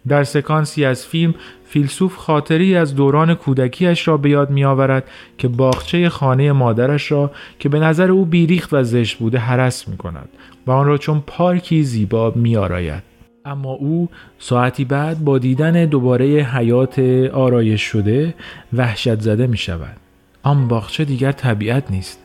در 0.09 0.25
سکانسی 0.25 0.85
از 0.85 1.07
فیلم 1.07 1.35
فیلسوف 1.75 2.17
خاطری 2.17 2.77
از 2.77 2.95
دوران 2.95 3.35
کودکیش 3.35 4.09
را 4.09 4.17
به 4.17 4.31
یاد 4.31 4.51
می 4.51 4.65
آورد 4.65 5.05
که 5.39 5.49
باغچه 5.49 6.09
خانه 6.09 6.53
مادرش 6.53 7.13
را 7.13 7.31
که 7.59 7.69
به 7.69 7.79
نظر 7.79 8.11
او 8.11 8.25
بیریخت 8.25 8.73
و 8.73 8.83
زشت 8.83 9.19
بوده 9.19 9.39
حرس 9.39 9.89
می 9.89 9.97
کند 9.97 10.29
و 10.67 10.71
آن 10.71 10.87
را 10.87 10.99
چون 10.99 11.23
پارکی 11.27 11.83
زیبا 11.83 12.33
می 12.37 12.57
آراید. 12.57 13.03
اما 13.45 13.71
او 13.71 14.09
ساعتی 14.39 14.85
بعد 14.85 15.25
با 15.25 15.39
دیدن 15.39 15.85
دوباره 15.85 16.27
حیات 16.27 16.99
آرایش 17.33 17.83
شده 17.83 18.35
وحشت 18.73 19.21
زده 19.21 19.47
می 19.47 19.57
شود. 19.57 19.97
آن 20.43 20.69
باغچه 20.69 21.05
دیگر 21.05 21.33
طبیعت 21.33 21.91
نیست. 21.91 22.19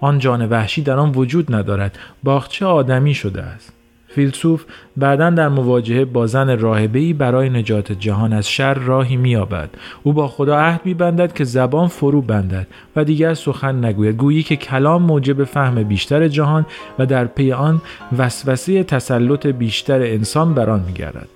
آن 0.00 0.18
جان 0.18 0.48
وحشی 0.48 0.82
در 0.82 0.96
آن 0.96 1.12
وجود 1.14 1.54
ندارد. 1.54 1.98
باغچه 2.22 2.66
آدمی 2.66 3.14
شده 3.14 3.42
است. 3.42 3.77
فیلسوف 4.08 4.64
بعدا 4.96 5.30
در 5.30 5.48
مواجهه 5.48 6.04
با 6.04 6.26
زن 6.26 6.58
راهبه‌ای 6.58 7.12
برای 7.12 7.50
نجات 7.50 7.92
جهان 7.92 8.32
از 8.32 8.48
شر 8.48 8.74
راهی 8.74 9.16
مییابد. 9.16 9.70
او 10.02 10.12
با 10.12 10.28
خدا 10.28 10.58
عهد 10.58 10.80
میبندد 10.84 11.32
که 11.32 11.44
زبان 11.44 11.88
فرو 11.88 12.22
بندد 12.22 12.66
و 12.96 13.04
دیگر 13.04 13.34
سخن 13.34 13.84
نگوید. 13.84 14.16
گویی 14.16 14.42
که 14.42 14.56
کلام 14.56 15.02
موجب 15.02 15.44
فهم 15.44 15.82
بیشتر 15.82 16.28
جهان 16.28 16.66
و 16.98 17.06
در 17.06 17.24
پی 17.24 17.52
آن 17.52 17.82
وسوسه 18.18 18.84
تسلط 18.84 19.46
بیشتر 19.46 20.02
انسان 20.02 20.54
بر 20.54 20.70
آن 20.70 20.84
میگردد. 20.86 21.28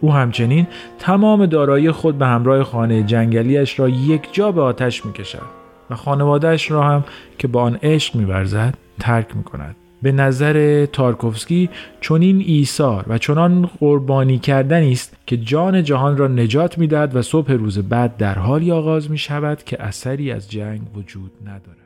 او 0.00 0.12
همچنین 0.12 0.66
تمام 0.98 1.46
دارایی 1.46 1.90
خود 1.90 2.18
به 2.18 2.26
همراه 2.26 2.64
خانه 2.64 3.02
جنگلیش 3.02 3.80
را 3.80 3.88
یک 3.88 4.28
جا 4.32 4.52
به 4.52 4.62
آتش 4.62 5.06
می‌کشد 5.06 5.42
و 5.90 5.94
خانوادهش 5.94 6.70
را 6.70 6.82
هم 6.82 7.04
که 7.38 7.48
با 7.48 7.62
آن 7.62 7.78
عشق 7.82 8.14
میورزد 8.14 8.74
ترک 9.00 9.36
می‌کند. 9.36 9.76
به 10.02 10.12
نظر 10.12 10.86
تارکوفسکی 10.86 11.70
چنین 12.00 12.42
ایثار 12.46 13.04
و 13.08 13.18
چنان 13.18 13.70
قربانی 13.80 14.38
کردنی 14.38 14.92
است 14.92 15.16
که 15.26 15.36
جان 15.36 15.82
جهان 15.82 16.16
را 16.16 16.28
نجات 16.28 16.78
می‌دهد 16.78 17.16
و 17.16 17.22
صبح 17.22 17.52
روز 17.52 17.78
بعد 17.78 18.16
در 18.16 18.38
حالی 18.38 18.70
آغاز 18.70 19.10
می 19.10 19.18
شود 19.18 19.62
که 19.62 19.82
اثری 19.82 20.32
از 20.32 20.50
جنگ 20.50 20.80
وجود 20.96 21.30
ندارد. 21.44 21.85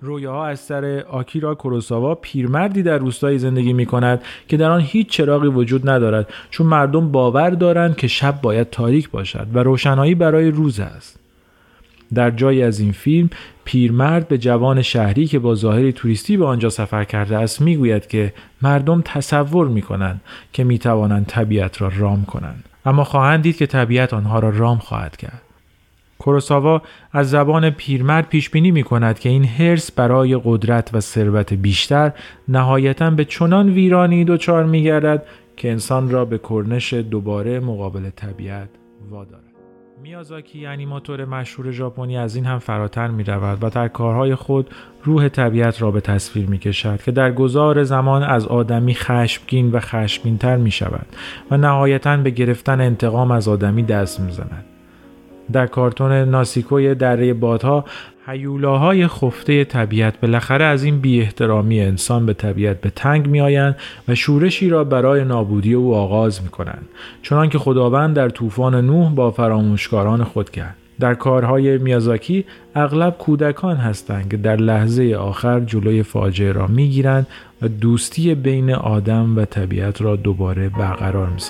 رویاها 0.00 0.46
از 0.46 0.60
سر 0.60 1.04
آکیرا 1.08 1.54
کوروساوا 1.54 2.14
پیرمردی 2.14 2.82
در 2.82 2.98
روستایی 2.98 3.38
زندگی 3.38 3.72
می 3.72 3.86
کند 3.86 4.22
که 4.48 4.56
در 4.56 4.70
آن 4.70 4.80
هیچ 4.80 5.08
چراغی 5.08 5.48
وجود 5.48 5.90
ندارد 5.90 6.32
چون 6.50 6.66
مردم 6.66 7.12
باور 7.12 7.50
دارند 7.50 7.96
که 7.96 8.06
شب 8.06 8.40
باید 8.40 8.70
تاریک 8.70 9.10
باشد 9.10 9.46
و 9.54 9.58
روشنایی 9.58 10.14
برای 10.14 10.50
روز 10.50 10.80
است. 10.80 11.20
در 12.14 12.30
جایی 12.30 12.62
از 12.62 12.80
این 12.80 12.92
فیلم 12.92 13.30
پیرمرد 13.64 14.28
به 14.28 14.38
جوان 14.38 14.82
شهری 14.82 15.26
که 15.26 15.38
با 15.38 15.54
ظاهری 15.54 15.92
توریستی 15.92 16.36
به 16.36 16.46
آنجا 16.46 16.68
سفر 16.68 17.04
کرده 17.04 17.38
است 17.38 17.60
می‌گوید 17.60 18.06
که 18.06 18.32
مردم 18.62 19.02
تصور 19.04 19.68
می 19.68 19.82
کنند 19.82 20.20
که 20.52 20.64
می 20.64 20.78
توانند 20.78 21.26
طبیعت 21.26 21.82
را 21.82 21.90
رام 21.96 22.24
کنند. 22.24 22.64
اما 22.86 23.04
خواهند 23.04 23.42
دید 23.42 23.56
که 23.56 23.66
طبیعت 23.66 24.14
آنها 24.14 24.38
را 24.38 24.50
رام 24.50 24.78
خواهد 24.78 25.16
کرد. 25.16 25.42
کوروساوا 26.20 26.82
از 27.12 27.30
زبان 27.30 27.70
پیرمرد 27.70 28.28
پیش 28.28 28.50
بینی 28.50 28.70
می 28.70 28.82
کند 28.82 29.18
که 29.18 29.28
این 29.28 29.44
هرس 29.44 29.92
برای 29.92 30.40
قدرت 30.44 30.90
و 30.94 31.00
ثروت 31.00 31.52
بیشتر 31.52 32.12
نهایتا 32.48 33.10
به 33.10 33.24
چنان 33.24 33.68
ویرانی 33.68 34.24
دچار 34.24 34.64
می 34.64 34.82
گردد 34.82 35.26
که 35.56 35.70
انسان 35.70 36.10
را 36.10 36.24
به 36.24 36.38
کرنش 36.38 36.94
دوباره 36.94 37.60
مقابل 37.60 38.10
طبیعت 38.10 38.68
وادارد. 39.10 39.44
میازاکی 40.02 40.66
انیماتور 40.66 41.24
مشهور 41.24 41.70
ژاپنی 41.70 42.18
از 42.18 42.36
این 42.36 42.44
هم 42.44 42.58
فراتر 42.58 43.08
می 43.08 43.24
رود 43.24 43.58
و 43.64 43.70
در 43.70 43.88
کارهای 43.88 44.34
خود 44.34 44.70
روح 45.04 45.28
طبیعت 45.28 45.82
را 45.82 45.90
به 45.90 46.00
تصویر 46.00 46.46
می 46.46 46.58
کشد 46.58 47.02
که 47.02 47.12
در 47.12 47.32
گذار 47.32 47.84
زمان 47.84 48.22
از 48.22 48.46
آدمی 48.46 48.94
خشمگین 48.94 49.70
و 49.70 49.80
خشمگینتر 49.80 50.56
می 50.56 50.70
شود 50.70 51.06
و 51.50 51.56
نهایتا 51.56 52.16
به 52.16 52.30
گرفتن 52.30 52.80
انتقام 52.80 53.30
از 53.30 53.48
آدمی 53.48 53.82
دست 53.82 54.20
می 54.20 54.32
زند. 54.32 54.64
در 55.52 55.66
کارتون 55.66 56.12
ناسیکوی 56.12 56.94
دره 56.94 57.34
بادها 57.34 57.84
حیولاهای 58.26 59.08
خفته 59.08 59.64
طبیعت 59.64 60.20
بالاخره 60.20 60.64
از 60.64 60.84
این 60.84 61.00
بی 61.00 61.20
احترامی 61.20 61.80
انسان 61.80 62.26
به 62.26 62.34
طبیعت 62.34 62.80
به 62.80 62.90
تنگ 62.90 63.26
می 63.26 63.40
آیند 63.40 63.76
و 64.08 64.14
شورشی 64.14 64.68
را 64.68 64.84
برای 64.84 65.24
نابودی 65.24 65.74
او 65.74 65.94
آغاز 65.94 66.42
می 66.42 66.48
کنند 66.48 66.88
چنانکه 67.22 67.58
خداوند 67.58 68.16
در 68.16 68.28
طوفان 68.28 68.74
نوح 68.86 69.14
با 69.14 69.30
فراموشکاران 69.30 70.24
خود 70.24 70.50
کرد 70.50 70.76
در 71.00 71.14
کارهای 71.14 71.78
میازاکی 71.78 72.44
اغلب 72.74 73.18
کودکان 73.18 73.76
هستند 73.76 74.30
که 74.30 74.36
در 74.36 74.56
لحظه 74.56 75.16
آخر 75.20 75.60
جلوی 75.60 76.02
فاجعه 76.02 76.52
را 76.52 76.66
می‌گیرند 76.66 77.26
و 77.62 77.68
دوستی 77.68 78.34
بین 78.34 78.70
آدم 78.70 79.36
و 79.36 79.44
طبیعت 79.44 80.02
را 80.02 80.16
دوباره 80.16 80.68
برقرار 80.68 81.28
می 81.28 81.40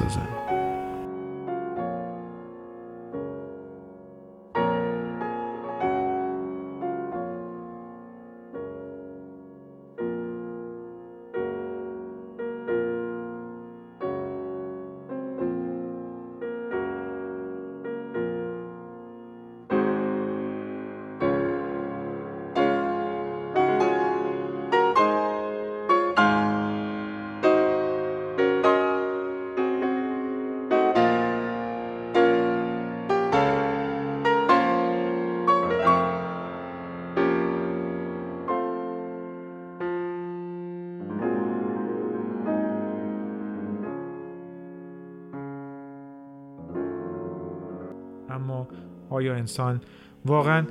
انسان 49.40 49.80
واقعا 50.26 50.64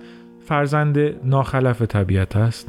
فرزند 0.46 0.98
ناخلف 1.24 1.82
طبیعت 1.82 2.36
است؟ 2.36 2.68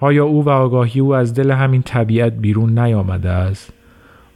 آیا 0.00 0.24
او 0.24 0.44
و 0.44 0.48
آگاهی 0.48 1.00
او 1.00 1.14
از 1.14 1.34
دل 1.34 1.50
همین 1.50 1.82
طبیعت 1.82 2.32
بیرون 2.32 2.78
نیامده 2.78 3.30
است؟ 3.30 3.72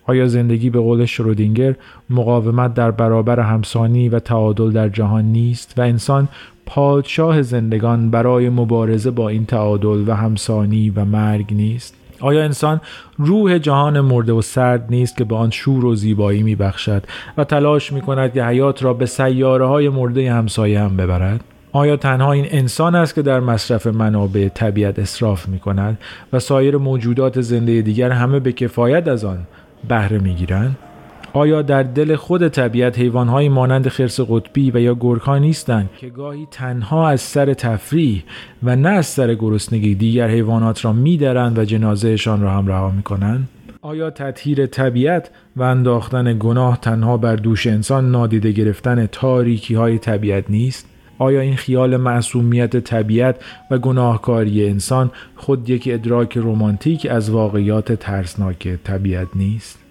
آیا 0.07 0.27
زندگی 0.27 0.71
به 0.71 0.81
قول 0.81 1.05
شرودینگر 1.05 1.75
مقاومت 2.11 2.75
در 2.75 2.91
برابر 2.91 3.41
همسانی 3.41 4.09
و 4.09 4.19
تعادل 4.19 4.71
در 4.71 4.89
جهان 4.89 5.25
نیست 5.25 5.75
و 5.79 5.83
انسان 5.83 6.29
پادشاه 6.67 7.43
زندگان 7.43 8.11
برای 8.11 8.49
مبارزه 8.49 9.11
با 9.11 9.29
این 9.29 9.47
تعادل 9.47 10.09
و 10.09 10.15
همسانی 10.15 10.91
و 10.91 11.05
مرگ 11.05 11.55
نیست؟ 11.55 11.95
آیا 12.21 12.43
انسان 12.43 12.81
روح 13.19 13.59
جهان 13.59 14.01
مرده 14.01 14.33
و 14.33 14.43
سرد 14.43 14.87
نیست 14.91 15.17
که 15.17 15.25
به 15.25 15.37
آن 15.37 15.51
شور 15.51 15.85
و 15.85 15.95
زیبایی 15.95 16.43
می 16.43 16.55
بخشد 16.55 17.03
و 17.37 17.45
تلاش 17.45 17.93
می 17.93 18.01
کند 18.01 18.33
که 18.33 18.45
حیات 18.45 18.83
را 18.83 18.95
به 18.95 19.07
سیاره 19.07 19.67
های 19.67 19.89
مرده 19.89 20.33
همسایه 20.33 20.81
هم 20.81 20.97
ببرد؟ 20.97 21.45
آیا 21.73 21.97
تنها 21.97 22.33
این 22.33 22.47
انسان 22.51 22.95
است 22.95 23.15
که 23.15 23.23
در 23.23 23.41
مصرف 23.41 23.87
منابع 23.87 24.49
طبیعت 24.49 24.99
اصراف 24.99 25.49
می 25.49 25.59
کند 25.59 25.99
و 26.33 26.39
سایر 26.39 26.77
موجودات 26.77 27.41
زنده 27.41 27.83
دیگر 27.83 28.11
همه 28.11 28.41
به 28.41 28.53
کفایت 28.53 29.09
از 29.09 29.25
آن 29.25 29.39
بهره 29.89 30.19
می 30.19 30.35
گیرند؟ 30.35 30.77
آیا 31.33 31.63
در 31.63 31.83
دل 31.83 32.17
خود 32.17 32.49
طبیعت 32.49 32.99
حیوانهایی 32.99 33.49
مانند 33.49 33.89
خرس 33.89 34.21
قطبی 34.21 34.71
و 34.71 34.81
یا 34.81 34.95
گرگها 35.01 35.39
نیستند 35.39 35.91
که 36.01 36.09
گاهی 36.09 36.49
تنها 36.51 37.09
از 37.09 37.21
سر 37.21 37.55
تفریح 37.55 38.25
و 38.63 38.77
نه 38.77 38.89
از 38.89 39.07
سر 39.07 39.35
گرسنگی 39.35 39.95
دیگر 39.95 40.29
حیوانات 40.29 40.85
را 40.85 40.93
میدرند 40.93 41.59
و 41.59 41.65
جنازهشان 41.65 42.43
را 42.43 42.51
هم 42.51 42.67
رها 42.67 42.91
می‌کنند 42.91 43.49
آیا 43.83 44.11
تطهیر 44.11 44.67
طبیعت 44.67 45.31
و 45.57 45.63
انداختن 45.63 46.37
گناه 46.39 46.81
تنها 46.81 47.17
بر 47.17 47.37
دوش 47.37 47.67
انسان 47.67 48.11
نادیده 48.11 48.53
گرفتن 48.53 49.07
تاریکی 49.07 49.75
های 49.75 49.99
طبیعت 49.99 50.51
نیست؟ 50.51 50.87
آیا 51.19 51.41
این 51.41 51.57
خیال 51.57 51.97
معصومیت 51.97 52.77
طبیعت 52.77 53.37
و 53.71 53.79
گناهکاری 53.79 54.69
انسان 54.69 55.11
خود 55.37 55.71
یک 55.71 55.89
ادراک 55.93 56.37
رمانتیک 56.37 57.07
از 57.11 57.31
واقعیات 57.31 57.93
ترسناک 57.93 58.69
طبیعت 58.85 59.29
نیست؟ 59.35 59.88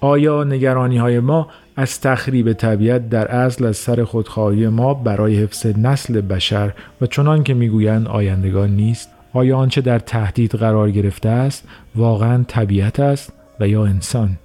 آیا 0.00 0.44
نگرانی 0.44 0.98
های 0.98 1.20
ما 1.20 1.48
از 1.76 2.00
تخریب 2.00 2.52
طبیعت 2.52 3.08
در 3.08 3.28
اصل 3.28 3.64
از 3.64 3.76
سر 3.76 4.04
خودخواهی 4.04 4.68
ما 4.68 4.94
برای 4.94 5.36
حفظ 5.36 5.66
نسل 5.66 6.20
بشر 6.20 6.72
و 7.00 7.06
چنان 7.06 7.42
که 7.42 7.54
می‌گویند 7.54 8.08
آیندگان 8.08 8.70
نیست؟ 8.70 9.10
آیا 9.32 9.58
آنچه 9.58 9.80
در 9.80 9.98
تهدید 9.98 10.54
قرار 10.54 10.90
گرفته 10.90 11.28
است 11.28 11.68
واقعا 11.94 12.44
طبیعت 12.48 13.00
است 13.00 13.32
و 13.60 13.68
یا 13.68 13.86
انسان؟ 13.86 14.38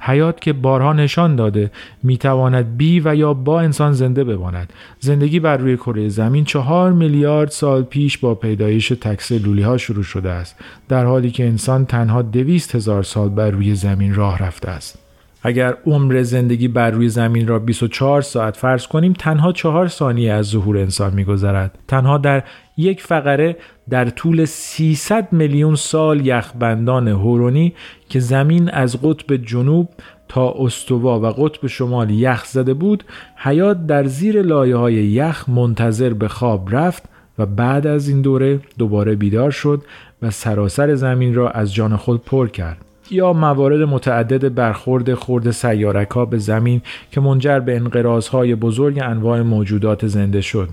حیات 0.00 0.40
که 0.40 0.52
بارها 0.52 0.92
نشان 0.92 1.36
داده 1.36 1.70
می‌تواند 2.02 2.76
بی 2.76 3.00
و 3.04 3.14
یا 3.14 3.34
با 3.34 3.60
انسان 3.60 3.92
زنده 3.92 4.24
بماند. 4.24 4.72
زندگی 5.00 5.40
بر 5.40 5.56
روی 5.56 5.76
کره 5.76 6.08
زمین 6.08 6.44
چهار 6.44 6.92
میلیارد 6.92 7.50
سال 7.50 7.82
پیش 7.82 8.18
با 8.18 8.34
پیدایش 8.34 8.88
تکسلولی 8.88 9.62
ها 9.62 9.78
شروع 9.78 10.02
شده 10.02 10.30
است 10.30 10.56
در 10.88 11.04
حالی 11.04 11.30
که 11.30 11.46
انسان 11.46 11.86
تنها 11.86 12.22
دویست 12.22 12.74
هزار 12.74 13.02
سال 13.02 13.28
بر 13.28 13.50
روی 13.50 13.74
زمین 13.74 14.14
راه 14.14 14.38
رفته 14.38 14.70
است. 14.70 15.09
اگر 15.42 15.76
عمر 15.86 16.22
زندگی 16.22 16.68
بر 16.68 16.90
روی 16.90 17.08
زمین 17.08 17.48
را 17.48 17.58
24 17.58 18.22
ساعت 18.22 18.56
فرض 18.56 18.86
کنیم 18.86 19.12
تنها 19.12 19.52
چهار 19.52 19.88
ثانیه 19.88 20.32
از 20.32 20.46
ظهور 20.46 20.78
انسان 20.78 21.14
میگذرد. 21.14 21.78
تنها 21.88 22.18
در 22.18 22.42
یک 22.76 23.02
فقره 23.02 23.56
در 23.90 24.10
طول 24.10 24.44
300 24.44 25.32
میلیون 25.32 25.74
سال 25.74 26.26
یخبندان 26.26 27.08
هورونی 27.08 27.74
که 28.08 28.20
زمین 28.20 28.70
از 28.70 29.02
قطب 29.02 29.36
جنوب 29.36 29.88
تا 30.28 30.54
استوا 30.58 31.20
و 31.20 31.26
قطب 31.26 31.66
شمال 31.66 32.10
یخ 32.10 32.44
زده 32.44 32.74
بود 32.74 33.04
حیات 33.36 33.86
در 33.86 34.04
زیر 34.04 34.42
لایه 34.42 34.76
های 34.76 34.94
یخ 34.94 35.48
منتظر 35.48 36.12
به 36.12 36.28
خواب 36.28 36.76
رفت 36.76 37.02
و 37.38 37.46
بعد 37.46 37.86
از 37.86 38.08
این 38.08 38.20
دوره 38.22 38.60
دوباره 38.78 39.14
بیدار 39.14 39.50
شد 39.50 39.82
و 40.22 40.30
سراسر 40.30 40.94
زمین 40.94 41.34
را 41.34 41.50
از 41.50 41.74
جان 41.74 41.96
خود 41.96 42.24
پر 42.24 42.48
کرد. 42.48 42.89
یا 43.10 43.32
موارد 43.32 43.80
متعدد 43.80 44.54
برخورد 44.54 45.14
خورد 45.14 45.50
سیارک 45.50 46.10
ها 46.10 46.24
به 46.24 46.38
زمین 46.38 46.82
که 47.10 47.20
منجر 47.20 47.60
به 47.60 47.76
انقراضهای 47.76 48.54
بزرگ 48.54 48.98
انواع 49.02 49.42
موجودات 49.42 50.06
زنده 50.06 50.40
شد. 50.40 50.68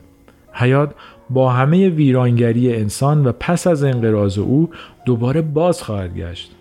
حیات 0.52 0.94
با 1.30 1.50
همه 1.50 1.90
ویرانگری 1.90 2.76
انسان 2.76 3.28
و 3.28 3.32
پس 3.32 3.68
از 3.68 3.84
انقراض 3.84 4.40
او 4.40 4.70
دوباره 5.06 5.42
باز 5.42 5.84
خواهد 5.84 6.16
گشت. 6.16 6.52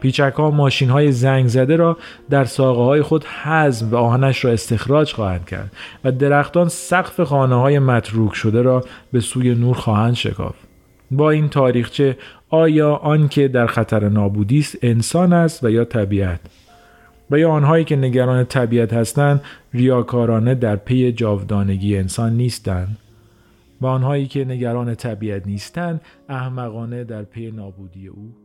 پیچک 0.00 0.32
ها 0.36 0.50
ماشین 0.50 0.90
های 0.90 1.12
زنگ 1.12 1.46
زده 1.46 1.76
را 1.76 1.96
در 2.30 2.44
ساقه 2.44 2.82
های 2.82 3.02
خود 3.02 3.24
حزم 3.24 3.90
و 3.90 3.96
آهنش 3.96 4.44
را 4.44 4.50
استخراج 4.50 5.12
خواهند 5.12 5.44
کرد 5.44 5.72
و 6.04 6.12
درختان 6.12 6.68
سقف 6.68 7.20
خانه 7.20 7.54
های 7.54 7.78
متروک 7.78 8.34
شده 8.34 8.62
را 8.62 8.84
به 9.12 9.20
سوی 9.20 9.54
نور 9.54 9.74
خواهند 9.74 10.14
شکافت. 10.14 10.72
با 11.10 11.30
این 11.30 11.48
تاریخچه 11.48 12.16
آیا 12.54 12.94
آنکه 12.94 13.48
در 13.48 13.66
خطر 13.66 14.08
نابودی 14.08 14.58
است 14.58 14.78
انسان 14.82 15.32
است 15.32 15.64
و 15.64 15.70
یا 15.70 15.84
طبیعت؟ 15.84 16.40
و 17.30 17.38
یا 17.38 17.50
آنهایی 17.50 17.84
که 17.84 17.96
نگران 17.96 18.44
طبیعت 18.44 18.92
هستند 18.92 19.40
ریاکارانه 19.74 20.54
در 20.54 20.76
پی 20.76 21.12
جاودانگی 21.12 21.96
انسان 21.96 22.36
نیستند؟ 22.36 22.98
و 23.80 23.86
آنهایی 23.86 24.26
که 24.26 24.44
نگران 24.44 24.94
طبیعت 24.94 25.46
نیستند 25.46 26.00
احمقانه 26.28 27.04
در 27.04 27.22
پی 27.22 27.50
نابودی 27.50 28.08
او؟ 28.08 28.41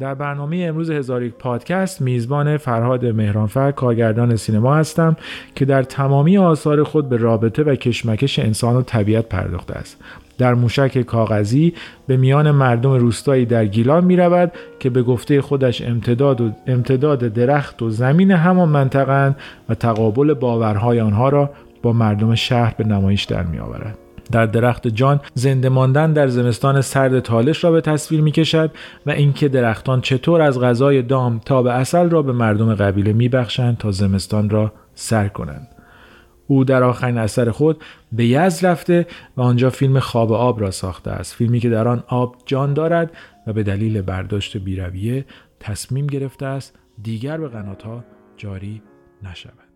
در 0.00 0.14
برنامه 0.14 0.64
امروز 0.68 0.90
هزار 0.90 1.22
یک 1.22 1.34
پادکست 1.34 2.00
میزبان 2.00 2.56
فرهاد 2.56 3.06
مهرانفر 3.06 3.70
کارگردان 3.72 4.36
سینما 4.36 4.74
هستم 4.74 5.16
که 5.54 5.64
در 5.64 5.82
تمامی 5.82 6.38
آثار 6.38 6.82
خود 6.82 7.08
به 7.08 7.16
رابطه 7.16 7.62
و 7.62 7.74
کشمکش 7.74 8.38
انسان 8.38 8.76
و 8.76 8.82
طبیعت 8.82 9.28
پرداخته 9.28 9.74
است 9.74 9.98
در 10.38 10.54
موشک 10.54 11.02
کاغذی 11.02 11.74
به 12.06 12.16
میان 12.16 12.50
مردم 12.50 12.92
روستایی 12.92 13.46
در 13.46 13.66
گیلان 13.66 14.04
می 14.04 14.16
رود 14.16 14.52
که 14.78 14.90
به 14.90 15.02
گفته 15.02 15.42
خودش 15.42 15.82
امتداد, 15.82 16.40
و 16.40 16.50
امتداد 16.66 17.18
درخت 17.18 17.82
و 17.82 17.90
زمین 17.90 18.30
همان 18.30 18.68
منطقه 18.68 19.34
و 19.68 19.74
تقابل 19.74 20.34
باورهای 20.34 21.00
آنها 21.00 21.28
را 21.28 21.50
با 21.82 21.92
مردم 21.92 22.34
شهر 22.34 22.74
به 22.78 22.84
نمایش 22.84 23.24
در 23.24 23.42
می 23.42 23.58
آورد. 23.58 24.09
در 24.32 24.46
درخت 24.46 24.88
جان 24.88 25.20
زنده 25.34 25.68
ماندن 25.68 26.12
در 26.12 26.28
زمستان 26.28 26.80
سرد 26.80 27.20
تالش 27.20 27.64
را 27.64 27.70
به 27.72 27.80
تصویر 27.80 28.20
می 28.20 28.32
کشد 28.32 28.70
و 29.06 29.10
اینکه 29.10 29.48
درختان 29.48 30.00
چطور 30.00 30.40
از 30.42 30.60
غذای 30.60 31.02
دام 31.02 31.40
تا 31.44 31.62
به 31.62 31.72
اصل 31.72 32.10
را 32.10 32.22
به 32.22 32.32
مردم 32.32 32.74
قبیله 32.74 33.12
می 33.12 33.28
بخشند 33.28 33.78
تا 33.78 33.90
زمستان 33.90 34.50
را 34.50 34.72
سر 34.94 35.28
کنند. 35.28 35.68
او 36.46 36.64
در 36.64 36.82
آخرین 36.82 37.18
اثر 37.18 37.50
خود 37.50 37.82
به 38.12 38.26
یز 38.26 38.64
رفته 38.64 39.06
و 39.36 39.42
آنجا 39.42 39.70
فیلم 39.70 39.98
خواب 39.98 40.32
آب 40.32 40.60
را 40.60 40.70
ساخته 40.70 41.10
است 41.10 41.34
فیلمی 41.34 41.60
که 41.60 41.70
در 41.70 41.88
آن 41.88 42.04
آب 42.06 42.36
جان 42.46 42.74
دارد 42.74 43.10
و 43.46 43.52
به 43.52 43.62
دلیل 43.62 44.02
برداشت 44.02 44.56
بیرویه 44.56 45.24
تصمیم 45.60 46.06
گرفته 46.06 46.46
است 46.46 46.78
دیگر 47.02 47.36
به 47.36 47.48
قناتها 47.48 48.04
جاری 48.36 48.82
نشود 49.22 49.69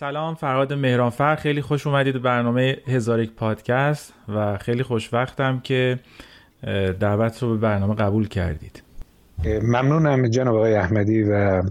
سلام 0.00 0.34
فرهاد 0.34 0.72
مهرانفر. 0.72 1.36
خیلی 1.36 1.62
خوش 1.62 1.86
اومدید 1.86 2.12
به 2.12 2.18
برنامه 2.18 2.76
هزار 2.86 3.20
یک 3.20 3.32
پادکست 3.32 4.12
و 4.28 4.58
خیلی 4.58 4.82
خوش 4.82 5.14
وقتم 5.14 5.60
که 5.60 5.98
دعوت 7.00 7.42
رو 7.42 7.50
به 7.50 7.56
برنامه 7.56 7.94
قبول 7.94 8.28
کردید. 8.28 8.82
ممنونم 9.44 10.28
جناب 10.28 10.56
آقای 10.56 10.74
احمدی 10.74 11.22
و 11.22 11.62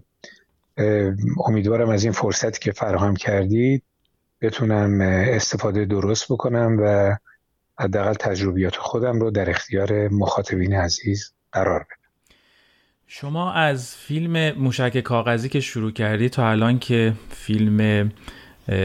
امیدوارم 1.46 1.90
از 1.90 2.04
این 2.04 2.14
فرصتی 2.14 2.60
که 2.60 2.72
فراهم 2.72 3.16
کردید 3.16 3.84
بتونم 4.42 5.02
استفاده 5.02 5.86
درست 5.86 6.32
بکنم 6.32 6.78
و 6.82 7.16
حداقل 7.80 8.14
تجربیات 8.14 8.76
خودم 8.76 9.20
رو 9.20 9.32
در 9.32 9.50
اختیار 9.50 10.08
مخاطبین 10.08 10.74
عزیز 10.74 11.34
قرار 11.52 11.80
بدم. 11.80 11.97
شما 13.10 13.52
از 13.52 13.96
فیلم 13.96 14.52
موشک 14.52 15.00
کاغذی 15.00 15.50
که 15.50 15.60
شروع 15.60 15.92
کردید 15.92 16.32
تا 16.32 16.50
الان 16.50 16.80
که 16.80 17.14
فیلم 17.30 18.12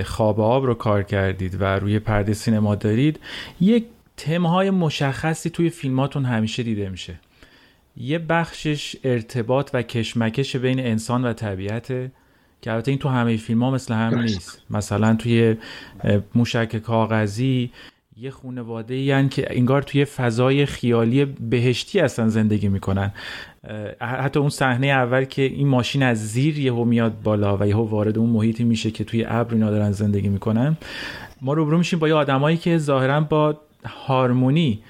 خواب 0.05 0.41
آب 0.41 0.67
رو 0.67 0.75
کار 0.75 1.03
کردید 1.03 1.61
و 1.61 1.65
روی 1.65 1.99
پرده 1.99 2.35
سینما 2.35 2.75
دارید 2.75 3.21
یک 3.61 3.85
تمهای 4.17 4.71
مشخصی 4.71 5.51
توی 5.51 5.71
فیلماتون 5.71 6.25
همیشه 6.25 6.63
دیده 6.63 6.89
میشه. 6.89 7.15
یه 7.97 8.19
بخشش 8.19 8.97
ارتباط 9.05 9.71
و 9.75 9.83
کشمکش 9.83 10.57
بین 10.57 10.81
انسان 10.81 11.25
و 11.25 11.33
طبیعت 11.33 11.87
که 12.63 12.73
البته 12.73 12.91
این 12.91 12.99
تو 12.99 13.09
همه 13.09 13.37
فیلم 13.37 13.63
ها 13.63 13.71
مثل 13.71 13.95
هم 13.95 14.19
نیست. 14.19 14.63
مثلا 14.71 15.15
توی 15.17 15.57
موشک 16.35 16.77
کاغذی 16.77 17.71
یه 18.17 18.31
خانواده 18.31 18.97
یعنی 18.97 19.29
که 19.29 19.47
انگار 19.51 19.83
توی 19.83 20.05
فضای 20.05 20.67
خیالی 20.67 21.25
بهشتی 21.25 21.99
هستن 21.99 22.29
زندگی 22.29 22.69
می‌کنن. 22.69 23.13
حتی 24.01 24.41
اون 24.41 24.49
صحنه 24.49 24.87
اول 24.87 25.25
که 25.25 25.43
این 25.43 25.69
ماشین 25.69 26.03
از 26.03 26.29
زیر 26.29 26.59
یهو 26.59 26.85
میاد 26.85 27.23
بالا 27.23 27.57
و 27.57 27.67
یهو 27.67 27.89
وارد 27.89 28.19
اون 28.19 28.31
محیطی 28.31 28.65
میشه 28.65 28.91
که 28.91 29.05
توی 29.05 29.25
ابر 29.29 29.55
اینا 29.55 29.71
دارن 29.71 29.91
زندگی 29.91 30.29
می‌کنن 30.29 30.77
ما 31.41 31.53
روبرو 31.53 31.79
میشیم 31.79 31.99
با 31.99 32.09
یه 32.09 32.15
آدمایی 32.15 32.57
که 32.57 32.79
ظاهرا 32.79 33.21
با 33.21 33.61
هارمونی 33.85 34.83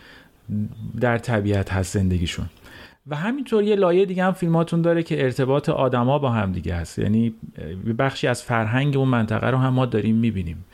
در 1.01 1.19
طبیعت 1.19 1.73
هست 1.73 1.95
زندگیشون. 1.95 2.47
و 3.07 3.17
همینطور 3.17 3.63
یه 3.63 3.77
لایه 3.77 4.07
دیگه 4.07 4.25
هم 4.25 4.33
فیلماتون 4.33 4.83
داره 4.83 5.03
که 5.03 5.25
ارتباط 5.25 5.69
آدما 5.69 6.19
با 6.19 6.31
هم 6.31 6.53
دیگه 6.53 6.75
هست. 6.75 6.99
یعنی 6.99 7.35
بخشی 7.99 8.27
از 8.27 8.43
فرهنگ 8.43 8.97
اون 8.97 9.09
منطقه 9.09 9.51
رو 9.51 9.59
هم 9.59 9.73
ما 9.73 9.87
داریم 9.87 10.17
می‌بینیم. 10.17 10.65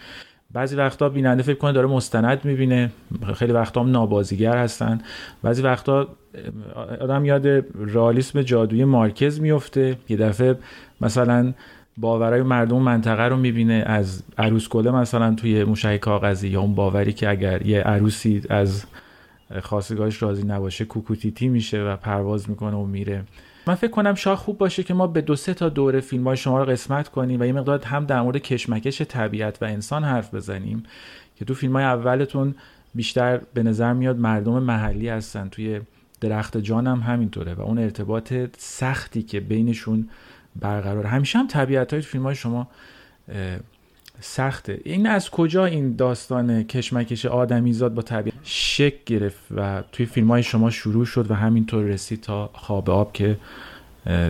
بعضی 0.55 0.77
وقتا 0.77 1.09
بیننده 1.09 1.43
فکر 1.43 1.59
کنه 1.59 1.73
داره 1.73 1.87
مستند 1.87 2.45
می‌بینه. 2.45 2.91
خیلی 3.35 3.53
وقتا 3.53 3.81
هم 3.81 3.91
نابازیگر 3.91 4.57
هستن. 4.57 5.01
بعضی 5.43 5.63
وقتا 5.63 6.09
آدم 7.01 7.25
یاد 7.25 7.47
رالیسم 7.75 8.43
جادوی 8.43 8.85
مارکز 8.85 9.41
میفته 9.41 9.97
یه 10.09 10.17
دفعه 10.17 10.59
مثلا 11.01 11.53
باورای 11.97 12.43
مردم 12.43 12.79
منطقه 12.79 13.23
رو 13.23 13.37
می‌بینه. 13.37 13.83
از 13.87 14.23
عروس 14.39 14.69
گله 14.69 14.91
مثلا 14.91 15.35
توی 15.35 15.65
موشک 15.65 15.97
کاغذی 15.97 16.49
یا 16.49 16.61
اون 16.61 16.75
باوری 16.75 17.13
که 17.13 17.31
اگر 17.31 17.67
یه 17.67 17.81
عروسی 17.81 18.43
از 18.51 18.85
خواستگاهش 19.63 20.23
راضی 20.23 20.47
نباشه 20.47 20.85
کوکوتیتی 20.85 21.49
میشه 21.49 21.83
و 21.83 21.97
پرواز 21.97 22.51
می‌کنه 22.51 22.77
و 22.77 22.85
میره. 22.85 23.25
من 23.69 23.75
فکر 23.75 23.91
کنم 23.91 24.15
شاید 24.15 24.39
خوب 24.39 24.59
باشه 24.59 24.83
که 24.83 24.95
ما 24.95 25.07
به 25.07 25.21
دو 25.21 25.37
سه 25.37 25.55
تا 25.55 25.69
دوره 25.69 26.01
فیلم 26.01 26.25
های 26.25 26.37
شما 26.37 26.59
رو 26.59 26.65
قسمت 26.65 27.09
کنیم 27.09 27.41
و 27.41 27.45
یه 27.45 27.53
مقدار 27.53 27.85
هم 27.85 28.07
در 28.07 28.21
مورد 28.21 28.37
کشمکش 28.37 29.03
طبیعت 29.03 29.63
و 29.63 29.65
انسان 29.65 30.05
حرف 30.05 30.35
بزنیم 30.35 30.83
که 31.37 31.45
تو 31.45 31.55
فیلم 31.55 31.77
های 31.77 31.85
اولتون 31.85 32.55
بیشتر 32.95 33.41
به 33.55 33.63
نظر 33.63 33.93
میاد 33.93 34.19
مردم 34.19 34.63
محلی 34.63 35.09
هستن. 35.09 35.49
توی 35.49 35.81
درخت 36.21 36.57
جان 36.57 36.87
هم 36.87 37.01
همینطوره 37.01 37.55
و 37.55 37.61
اون 37.61 37.79
ارتباط 37.79 38.35
سختی 38.59 39.23
که 39.23 39.41
بینشون 39.41 40.09
برقرار 40.57 41.07
همیشه 41.07 41.39
هم 41.39 41.47
طبیعت 41.47 41.93
های 41.93 42.03
فیلم 42.03 42.25
های 42.25 42.35
شما 42.35 42.69
سخته. 44.21 44.81
این 44.85 45.07
از 45.07 45.31
کجا 45.31 45.65
این 45.65 45.97
داستان 45.97 46.63
کشمکش 46.63 47.27
آدمیزاد 47.27 47.95
با 47.95 48.03
طبیعت 48.03 48.37
شک 48.43 49.05
گرفت 49.05 49.43
و 49.57 49.83
توی 49.93 50.07
فیلم 50.07 50.29
های 50.29 50.43
شما 50.43 50.71
شروع 50.71 51.05
شد 51.05 51.31
و 51.31 51.35
همینطور 51.35 51.85
رسید 51.85 52.21
تا 52.21 52.51
خواب 52.55 52.91
آب 52.91 53.13
که 53.13 53.37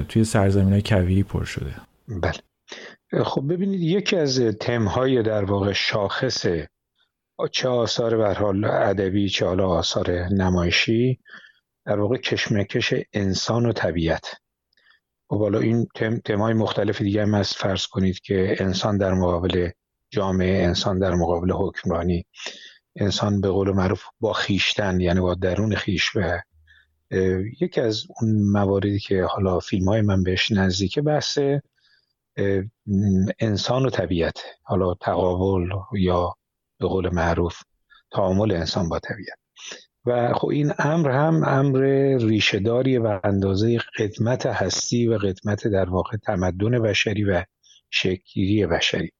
توی 0.08 0.24
سرزمین 0.24 0.72
های 0.72 0.82
کویری 0.82 1.22
پر 1.22 1.44
شده. 1.44 1.74
بله. 2.08 3.24
خب 3.24 3.52
ببینید 3.52 3.80
یکی 3.80 4.16
از 4.16 4.40
تمهای 4.40 5.22
در 5.22 5.44
واقع 5.44 5.72
شاخص 5.72 6.46
چه 7.52 7.68
آثار 7.68 8.16
به 8.16 8.34
حال 8.34 8.64
ادبی 8.64 9.28
چه 9.28 9.46
حالا 9.46 9.68
آثار 9.68 10.10
نمایشی 10.10 11.20
در 11.86 12.00
واقع 12.00 12.16
کشمکش 12.16 12.94
انسان 13.12 13.66
و 13.66 13.72
طبیعت. 13.72 14.34
و 15.30 15.34
خب 15.34 15.38
بالا 15.38 15.58
این 15.58 15.88
تم، 15.94 16.18
تمای 16.18 16.54
مختلف 16.54 17.02
دیگه 17.02 17.22
هم 17.22 17.34
از 17.34 17.52
فرض 17.52 17.86
کنید 17.86 18.20
که 18.20 18.56
انسان 18.58 18.98
در 18.98 19.14
مقابل 19.14 19.70
جامعه 20.10 20.64
انسان 20.64 20.98
در 20.98 21.14
مقابل 21.14 21.52
حکمرانی 21.52 22.26
انسان 22.96 23.40
به 23.40 23.48
قول 23.48 23.70
معروف 23.70 24.04
با 24.20 24.32
خیشتن 24.32 25.00
یعنی 25.00 25.20
با 25.20 25.34
درون 25.34 25.74
خیش 25.74 26.16
و 26.16 26.38
یکی 27.60 27.80
از 27.80 28.04
اون 28.20 28.50
مواردی 28.52 28.98
که 28.98 29.24
حالا 29.24 29.60
فیلم 29.60 29.88
های 29.88 30.00
من 30.00 30.22
بهش 30.22 30.50
نزدیکه 30.50 31.02
بحث 31.02 31.38
انسان 33.38 33.86
و 33.86 33.90
طبیعت 33.90 34.42
حالا 34.62 34.94
تقابل 34.94 35.68
یا 35.92 36.34
به 36.78 36.86
قول 36.86 37.14
معروف 37.14 37.62
تعامل 38.10 38.52
انسان 38.52 38.88
با 38.88 38.98
طبیعت. 38.98 39.38
و 40.08 40.32
خب 40.32 40.48
این 40.48 40.72
امر 40.78 41.10
هم 41.10 41.42
امر 41.46 41.80
ریشهداری 42.20 42.98
و 42.98 43.20
اندازه 43.24 43.78
قدمت 43.98 44.46
هستی 44.46 45.06
و 45.08 45.18
قدمت 45.18 45.68
در 45.68 45.90
واقع 45.90 46.16
تمدن 46.16 46.82
بشری 46.82 47.24
و 47.24 47.44
شکلی 47.90 48.66
بشری. 48.66 49.12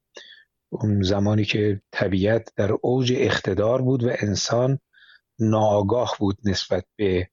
اون 0.69 1.01
زمانی 1.01 1.45
که 1.45 1.81
طبیعت 1.91 2.53
در 2.55 2.71
اوج 2.81 3.13
اقتدار 3.15 3.81
بود 3.81 4.03
و 4.03 4.09
انسان 4.19 4.79
ناآگاه 5.39 6.15
بود 6.19 6.37
نسبت 6.45 6.85
به 6.95 7.29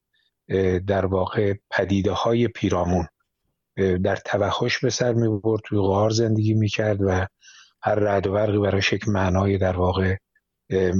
در 0.87 1.07
واقع 1.07 1.55
پدیده 1.71 2.13
های 2.13 2.49
پیرامون 2.49 3.07
در 3.77 4.17
توحش 4.17 4.79
به 4.79 4.91
سر 4.91 5.13
می 5.13 5.41
برد 5.41 5.61
توی 5.65 5.79
غار 5.79 6.11
زندگی 6.11 6.55
می 6.55 6.69
کرد 6.69 7.03
و 7.03 7.27
هر 7.83 7.95
رد 7.95 8.27
و 8.27 8.33
برقی 8.33 8.59
براش 8.59 8.93
یک 8.93 9.09
معنای 9.09 9.59
در 9.59 9.77
واقع 9.77 10.17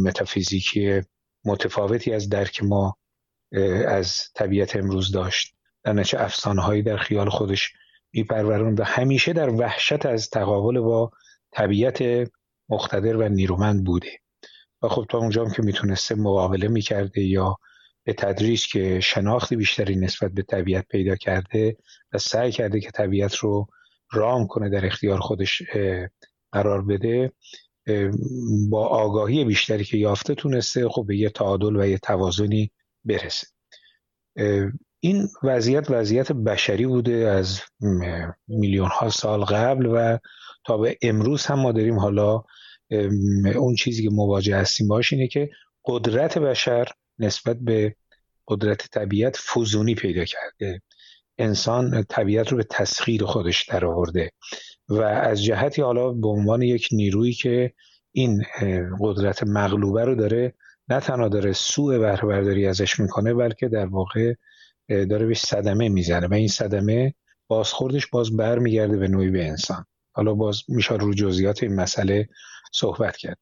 متافیزیکی 0.05 1.03
متفاوتی 1.47 2.13
از 2.13 2.29
درک 2.29 2.63
ما 2.63 2.97
از 3.87 4.33
طبیعت 4.35 4.77
امروز 4.77 5.13
داشت. 5.13 5.55
در 5.85 5.93
نچه 5.93 6.21
افسانه 6.21 6.63
هایی 6.63 6.83
در 6.83 6.97
خیال 6.97 7.29
خودش 7.29 7.73
میپرورون 8.13 8.75
و 8.75 8.85
همیشه 8.85 9.33
در 9.33 9.51
وحشت 9.51 10.07
از 10.07 10.31
تقابل 10.31 10.81
با 10.81 11.11
طبیعت 11.53 12.29
مقتدر 12.69 13.17
و 13.17 13.29
نیرومند 13.29 13.85
بوده. 13.85 14.11
و 14.83 14.89
خب 14.89 15.07
تا 15.09 15.19
اونجا 15.19 15.45
هم 15.45 15.51
که 15.53 15.63
می‌تونسته 15.63 16.15
مقابله 16.15 16.69
می‌کرده 16.69 17.23
یا 17.23 17.57
به 18.05 18.13
تدریج 18.13 18.67
که 18.67 19.01
شناختی 19.01 19.57
بیشتری 19.57 19.97
نسبت 19.97 20.31
به 20.31 20.43
طبیعت 20.43 20.87
پیدا 20.89 21.17
کرده 21.17 21.77
و 22.13 22.19
سعی 22.19 22.53
کرده 22.53 22.81
که 22.81 22.91
طبیعت 22.91 23.35
رو 23.35 23.67
رام 24.13 24.47
کنه 24.47 24.69
در 24.69 24.87
اختیار 24.87 25.21
خودش 25.21 25.63
قرار 26.53 26.83
بده 26.83 27.33
با 28.71 28.87
آگاهی 28.87 29.45
بیشتری 29.45 29.85
که 29.85 29.97
یافته 29.97 30.35
تونسته 30.35 30.89
خب 30.89 31.05
به 31.07 31.17
یه 31.17 31.31
تعادل 31.31 31.77
و 31.77 31.87
یه 31.87 31.99
توازنی 31.99 32.71
برسه. 33.05 33.47
این 35.01 35.29
وضعیت 35.43 35.91
وضعیت 35.91 36.33
بشری 36.33 36.87
بوده 36.87 37.13
از 37.13 37.61
میلیون 38.49 38.89
ها 38.89 39.11
سال 39.11 39.45
قبل 39.45 39.87
و 39.87 40.19
تا 40.65 40.77
به 40.77 40.99
امروز 41.03 41.47
هم 41.47 41.61
ما 41.61 41.73
داریم 41.73 41.99
حالا 41.99 42.43
اون 43.57 43.75
چیزی 43.75 44.03
که 44.03 44.11
مواجه 44.11 44.57
هستیم 44.57 44.89
باش 44.89 45.13
اینه 45.13 45.29
که 45.29 45.51
قدرت 45.85 46.39
بشر 46.39 46.89
نسبت 47.19 47.57
به 47.61 47.97
قدرت 48.49 48.91
طبیعت 48.91 49.37
فزونی 49.37 49.95
پیدا 49.95 50.25
کرده. 50.25 50.83
انسان 51.39 52.05
طبیعت 52.09 52.49
رو 52.49 52.57
به 52.57 52.65
تسخیر 52.71 53.25
خودش 53.25 53.65
در 53.65 53.85
آورده 53.85 54.31
و 54.89 55.03
از 55.03 55.45
جهتی 55.45 55.83
حالا 55.83 56.13
به 56.13 56.29
عنوان 56.29 56.63
یک 56.63 56.89
نیرویی 56.93 57.33
که 57.33 57.73
این 58.13 58.43
قدرت 59.01 59.43
مغلوبه 59.43 60.05
رو 60.05 60.15
داره 60.15 60.55
نه 60.89 61.01
تنها 61.01 61.29
داره 61.29 61.53
سوء 61.53 61.99
بهره 61.99 62.69
ازش 62.69 63.01
می‌کنه 63.01 63.35
بلکه 63.35 63.69
در 63.69 63.87
واقع 63.87 64.35
داره 64.89 65.27
بهش 65.27 65.41
صدمه 65.41 65.89
می‌زنه 65.89 66.27
و 66.27 66.35
این 66.35 66.49
صدمه 66.49 67.15
بازخوردش 67.49 68.07
باز 68.07 68.37
برمیگرده 68.37 68.97
به 68.97 69.09
نوعی 69.09 69.31
به 69.31 69.49
انسان. 69.49 69.85
حالا 70.13 70.35
باز 70.35 70.63
میشه 70.69 70.95
رو 70.95 71.15
جزئیات 71.15 71.63
این 71.63 71.75
مسئله 71.75 72.29
صحبت 72.73 73.17
کرد. 73.17 73.39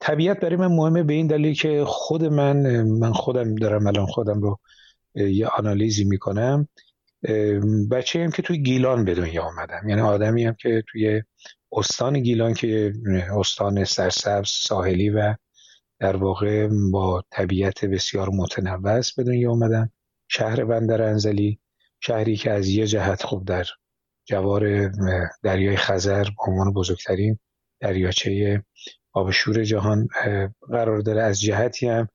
طبیعت 0.00 0.40
برای 0.40 0.56
من 0.56 0.66
مهمه 0.66 1.02
به 1.02 1.12
این 1.12 1.26
دلیل 1.26 1.54
که 1.54 1.84
خود 1.86 2.24
من 2.24 2.82
من 2.82 3.12
خودم 3.12 3.54
دارم 3.54 3.86
الان 3.86 4.06
خودم 4.06 4.40
رو 4.40 4.58
یه 5.14 5.46
آنالیزی 5.46 6.04
می‌کنم. 6.04 6.68
بچه 7.90 8.24
هم 8.24 8.30
که 8.30 8.42
توی 8.42 8.58
گیلان 8.58 9.04
به 9.04 9.14
دنیا 9.14 9.42
آمدم 9.42 9.88
یعنی 9.88 10.00
آدمی 10.00 10.44
هم 10.44 10.54
که 10.54 10.84
توی 10.88 11.22
استان 11.72 12.20
گیلان 12.20 12.54
که 12.54 12.92
استان 13.38 13.84
سرسبز 13.84 14.48
ساحلی 14.48 15.10
و 15.10 15.34
در 15.98 16.16
واقع 16.16 16.68
با 16.92 17.24
طبیعت 17.30 17.84
بسیار 17.84 18.28
متنوع 18.28 18.90
است 18.90 19.16
به 19.16 19.22
دنیا 19.22 19.52
آمدم 19.52 19.92
شهر 20.28 20.64
بندر 20.64 21.02
انزلی 21.02 21.60
شهری 22.00 22.36
که 22.36 22.50
از 22.50 22.68
یه 22.68 22.86
جهت 22.86 23.22
خوب 23.22 23.44
در 23.44 23.64
جوار 24.24 24.92
دریای 25.42 25.76
خزر 25.76 26.24
به 26.24 26.52
عنوان 26.52 26.72
بزرگترین 26.72 27.38
دریاچه 27.80 28.62
آب 29.12 29.30
شور 29.30 29.64
جهان 29.64 30.08
قرار 30.70 31.00
داره. 31.00 31.22
از 31.22 31.40
جهتی 31.40 31.88
هم 31.88 32.08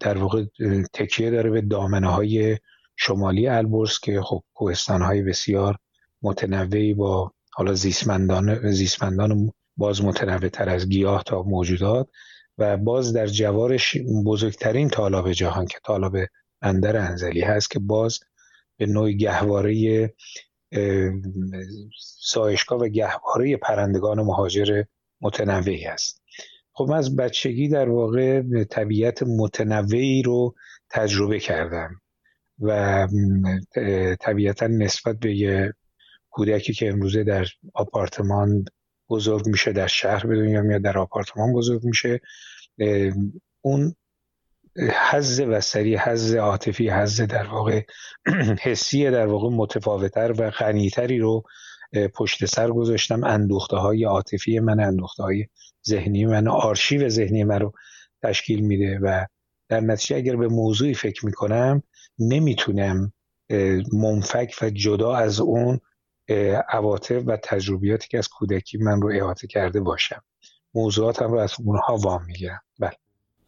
در 0.00 0.18
واقع 0.18 0.44
تکیه 0.92 1.30
داره 1.30 1.50
به 1.50 1.60
دامنه 1.60 2.08
های 2.08 2.58
شمالی 2.96 3.48
البرز 3.48 3.98
که 3.98 4.20
خب 4.22 4.42
کوهستان 4.54 5.02
های 5.02 5.22
بسیار 5.22 5.78
متنوعی 6.22 6.94
با 6.94 7.32
حالا 7.52 7.74
زیستمندان 7.74 8.70
زیستمندان 8.72 9.52
باز 9.76 10.04
متنوع 10.04 10.48
تر 10.48 10.68
از 10.68 10.88
گیاه 10.88 11.22
تا 11.22 11.42
موجودات 11.42 12.08
و 12.58 12.76
باز 12.76 13.12
در 13.12 13.26
جوارش 13.26 13.96
بزرگترین 14.26 14.88
تالاب 14.88 15.32
جهان 15.32 15.66
که 15.66 15.78
تالاب 15.84 16.16
بندر 16.60 16.96
انزلی 16.96 17.40
هست 17.40 17.70
که 17.70 17.78
باز 17.78 18.20
به 18.76 18.86
نوع 18.86 19.12
گهواره 19.12 20.14
سایشگاه 22.00 22.80
و 22.80 22.88
گهواره 22.88 23.56
پرندگان 23.56 24.20
مهاجر 24.20 24.84
متنوعی 25.20 25.84
است 25.84 26.22
خب 26.74 26.86
من 26.90 26.96
از 26.96 27.16
بچگی 27.16 27.68
در 27.68 27.88
واقع 27.88 28.42
طبیعت 28.64 29.22
متنوعی 29.22 30.22
رو 30.22 30.54
تجربه 30.90 31.38
کردم. 31.38 32.00
و 32.62 33.08
طبیعتا 34.20 34.66
نسبت 34.66 35.18
به 35.18 35.36
یه 35.36 35.74
کودکی 36.30 36.72
که 36.72 36.88
امروزه 36.88 37.24
در 37.24 37.46
آپارتمان 37.74 38.64
بزرگ 39.10 39.46
میشه 39.46 39.72
در 39.72 39.86
شهر 39.86 40.26
به 40.26 40.36
دنیا 40.36 40.62
میاد 40.62 40.82
در 40.82 40.98
آپارتمان 40.98 41.52
بزرگ 41.52 41.84
میشه 41.84 42.20
اون 43.60 43.94
حز 45.10 45.40
وسری 45.40 45.96
حز 45.96 46.34
عاطفی 46.34 46.90
حز 46.90 47.20
در 47.20 47.46
واقع 47.46 47.82
حسی 48.64 49.10
در 49.10 49.26
واقع 49.26 49.48
متفاوتر 49.48 50.32
و 50.38 50.50
غنیتری 50.50 51.18
رو 51.18 51.42
پشت 52.14 52.44
سر 52.44 52.70
گذاشتم. 52.70 53.24
اندوخته 53.24 53.76
های 53.76 54.04
عاطفی 54.04 54.60
من 54.60 54.80
اندوخته 54.80 55.22
های 55.22 55.46
ذهنی 55.88 56.24
من 56.24 56.48
آرشیو 56.48 57.08
ذهنی 57.08 57.44
من 57.44 57.60
رو 57.60 57.72
تشکیل 58.22 58.60
میده 58.60 58.98
و 59.02 59.26
در 59.72 59.80
نتیجه 59.80 60.16
اگر 60.16 60.36
به 60.36 60.48
موضوعی 60.48 60.94
فکر 60.94 61.26
می‌کنم 61.26 61.82
نمی‌تونم 62.18 63.12
منفک 63.92 64.54
و 64.62 64.70
جدا 64.70 65.14
از 65.14 65.40
اون 65.40 65.80
عواطف 66.68 67.22
و 67.26 67.36
تجربیاتی 67.36 68.08
که 68.08 68.18
از 68.18 68.28
کودکی 68.28 68.78
من 68.78 69.02
رو 69.02 69.10
احاطه 69.14 69.46
کرده 69.46 69.80
باشم. 69.80 70.22
موضوعاتم 70.74 71.32
رو 71.32 71.38
از 71.38 71.54
اونها 71.64 71.96
وام 71.96 72.24
می‌گیرم. 72.26 72.60
بله. 72.80 72.92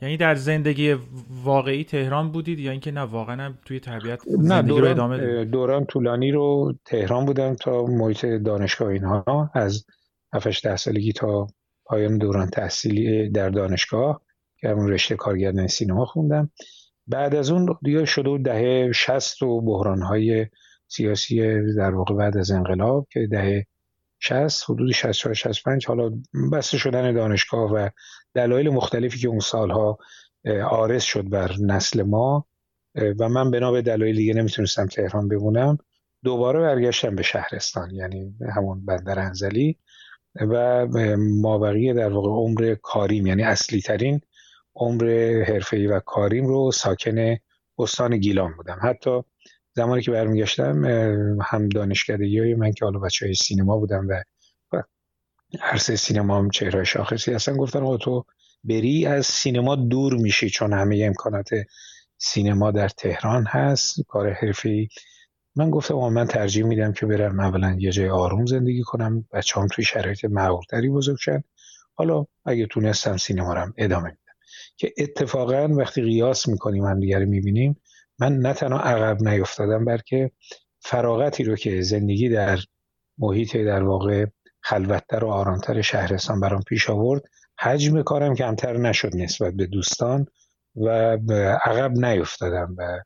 یعنی 0.03 0.17
در 0.17 0.35
زندگی 0.35 0.97
واقعی 1.45 1.85
تهران 1.85 2.33
بودید 2.33 2.59
یا 2.59 2.71
اینکه 2.71 2.91
نه 2.91 3.01
واقعا 3.01 3.55
توی 3.65 3.81
طبیعت 3.81 4.23
نه 4.39 4.63
دوران, 4.63 4.91
ادامه 4.91 5.45
دوران 5.45 5.85
طولانی 5.85 6.31
رو 6.33 6.75
تهران 6.85 7.25
بودم 7.25 7.55
تا 7.55 7.85
محیط 7.85 8.27
دانشگاه 8.27 8.89
اینها. 8.89 9.51
از 9.55 9.85
7 10.35 10.63
ده 10.67 10.77
سالگی 10.77 11.13
تا 11.13 11.47
پایان 11.85 12.19
دوران 12.19 12.51
تحصیلی 12.51 13.29
در 13.29 13.51
دانشگاه. 13.51 14.21
که 14.65 14.71
همون 14.71 14.91
رشته 14.91 15.17
کارگردانی 15.17 15.69
سینما 15.69 16.05
خوندم. 16.05 16.51
بعد 17.07 17.35
از 17.35 17.51
اون 17.51 17.79
دیگه 17.83 18.05
شده 18.05 18.31
و 18.31 18.39
دهه 18.39 18.93
60 18.93 19.43
و 19.43 19.61
بحرانهای 19.61 20.47
سیاسی 20.89 21.61
در 21.77 21.95
واقع 21.95 22.15
بعد 22.15 22.37
از 22.37 22.51
انقلاب 22.51 23.07
که 23.11 23.27
دهه 23.27 23.67
60 24.19 24.65
حدود 24.71 24.93
64 24.93 25.35
65 25.35 25.87
حالا 25.87 26.11
بسته 26.53 26.79
شدن 26.79 27.15
دانشگاه 27.15 27.73
و 27.73 27.89
دلایل 28.35 28.71
مختلفی 28.71 29.19
که 29.19 29.29
اون 29.29 29.41
سالها 29.41 29.99
آرز 30.71 31.03
شد 31.03 31.29
بر 31.29 31.53
نسل 31.61 32.03
ما 32.03 32.47
و 33.19 33.29
من 33.29 33.51
بنا 33.51 33.73
به 33.73 33.83
دلایل 33.83 34.17
دیگه 34.17 34.35
نمی‌تونستم 34.35 34.87
تهران 34.87 35.29
بمونم 35.29 35.79
دوباره 36.25 36.61
برگشتم 36.61 37.15
به 37.15 37.23
شهرستان 37.23 37.91
یعنی 37.91 38.35
همون 38.57 38.85
بندر 38.85 39.19
انزلی 39.19 39.79
و 40.41 40.87
مابقی 41.19 41.93
در 41.93 42.13
واقع 42.13 42.29
عمر 42.29 42.77
کاریم 42.83 43.27
یعنی 43.27 43.43
اصلی 43.43 43.81
ترین 43.81 44.21
عمر 44.77 45.05
حرفه‌ای 45.49 45.87
و 45.87 46.01
کاریم 46.01 46.47
رو 46.47 46.73
ساکن 46.73 47.37
استان 47.79 48.19
گیلان 48.19 48.57
بودم. 48.57 48.79
حتی 48.83 49.23
زمانی 49.77 50.03
که 50.03 50.11
برمیگشتم 50.11 50.85
هم 51.43 51.69
دانشکدگی 51.69 52.39
های 52.39 52.55
من 52.55 52.73
که 52.73 52.85
حالا 52.85 52.99
بچه 52.99 53.27
های 53.27 53.35
سینما 53.35 53.79
بودم 53.79 54.07
و 54.09 54.23
عرصه 55.63 55.97
سینما 55.97 56.39
هم 56.39 56.51
چهره 56.51 56.85
شاخصی 56.85 57.33
هستن 57.33 57.57
گفتن 57.57 57.97
تو 57.97 58.25
بری 58.65 59.07
از 59.07 59.27
سینما 59.27 59.77
دور 59.77 60.15
میشی 60.15 60.51
چون 60.51 60.73
همه 60.73 61.03
امکانات 61.05 61.49
سینما 62.19 62.71
در 62.71 62.89
تهران 62.89 63.47
هست 63.47 64.01
کار 64.09 64.33
حرفی 64.33 64.89
من 65.57 65.71
گفتم 65.71 65.95
من 65.95 66.27
ترجیح 66.27 66.65
میدم 66.65 66.93
که 66.93 67.07
برم 67.07 67.41
اولا 67.41 67.77
یه 67.79 67.91
جای 67.91 68.09
آروم 68.09 68.47
زندگی 68.47 68.83
کنم 68.83 69.25
بچه 69.33 69.61
هم 69.61 69.67
توی 69.67 69.85
شرایط 69.85 70.25
معقولتری 70.25 70.89
بزرگ 70.89 71.17
شن 71.21 71.43
حالا 71.95 72.27
اگه 72.45 72.67
تونستم 72.67 73.17
سینما 73.17 73.55
رو 73.55 73.73
ادامه 73.77 74.19
که 74.77 74.93
اتفاقا 74.99 75.69
وقتی 75.69 76.03
قیاس 76.03 76.49
می‌کنیم 76.49 76.85
هم 76.85 77.01
دیگر 77.01 77.25
می‌بینیم 77.25 77.81
من 78.19 78.39
نه 78.39 78.53
تنها 78.53 78.79
عقب 78.79 79.29
نیفتادم 79.29 79.85
بلکه 79.85 80.31
فراغتی 80.81 81.45
رو 81.45 81.57
که 81.57 81.83
زندگی 81.83 82.29
در 82.29 82.59
محیط 83.19 83.57
در 83.57 83.83
واقع 83.83 84.27
خلوتتر 84.61 85.25
و 85.25 85.29
آرامتر 85.29 85.83
شهرستان 85.83 86.41
برام 86.41 86.63
پیش 86.63 86.91
آورد 86.91 87.23
حجم 87.59 88.03
کارم 88.03 88.35
کمتر 88.35 88.77
نشد 88.77 89.17
نسبت 89.17 89.55
به 89.55 89.67
دوستان 89.67 90.27
و 90.77 90.89
عقب 91.65 92.05
نیفتادم 92.05 92.75
و 92.79 93.01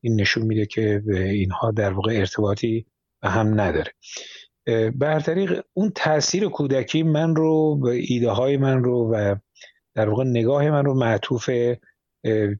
این 0.00 0.20
نشون 0.20 0.42
میده 0.42 0.66
که 0.66 1.02
اینها 1.08 1.70
در 1.70 1.92
واقع 1.92 2.12
ارتباطی 2.12 2.86
به 3.22 3.28
هم 3.28 3.60
نداره. 3.60 3.92
به 4.98 5.22
طریق 5.24 5.62
اون 5.72 5.92
تاثیر 5.94 6.48
کودکی 6.48 7.02
من 7.02 7.36
رو 7.36 7.80
ایده 7.92 8.30
های 8.30 8.56
من 8.56 8.84
رو 8.84 9.14
و 9.14 9.36
در 9.98 10.08
واقع 10.08 10.24
نگاه 10.24 10.70
من 10.70 10.84
رو 10.84 10.94
معطوف 10.94 11.50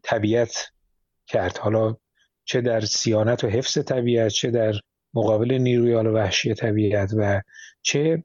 طبیعت 0.03 0.73
کرد. 1.27 1.59
حالا 1.59 1.97
چه 2.45 2.61
در 2.61 2.81
سیانت 2.81 3.45
و 3.45 3.49
حفظ 3.49 3.79
طبیعت 3.79 4.29
چه 4.29 4.51
در 4.51 4.75
مقابل 5.15 5.53
نیروی 5.53 5.93
حالا 5.93 6.13
وحشی 6.13 6.55
طبیعت 6.55 7.13
و 7.17 7.43
چه 7.83 8.25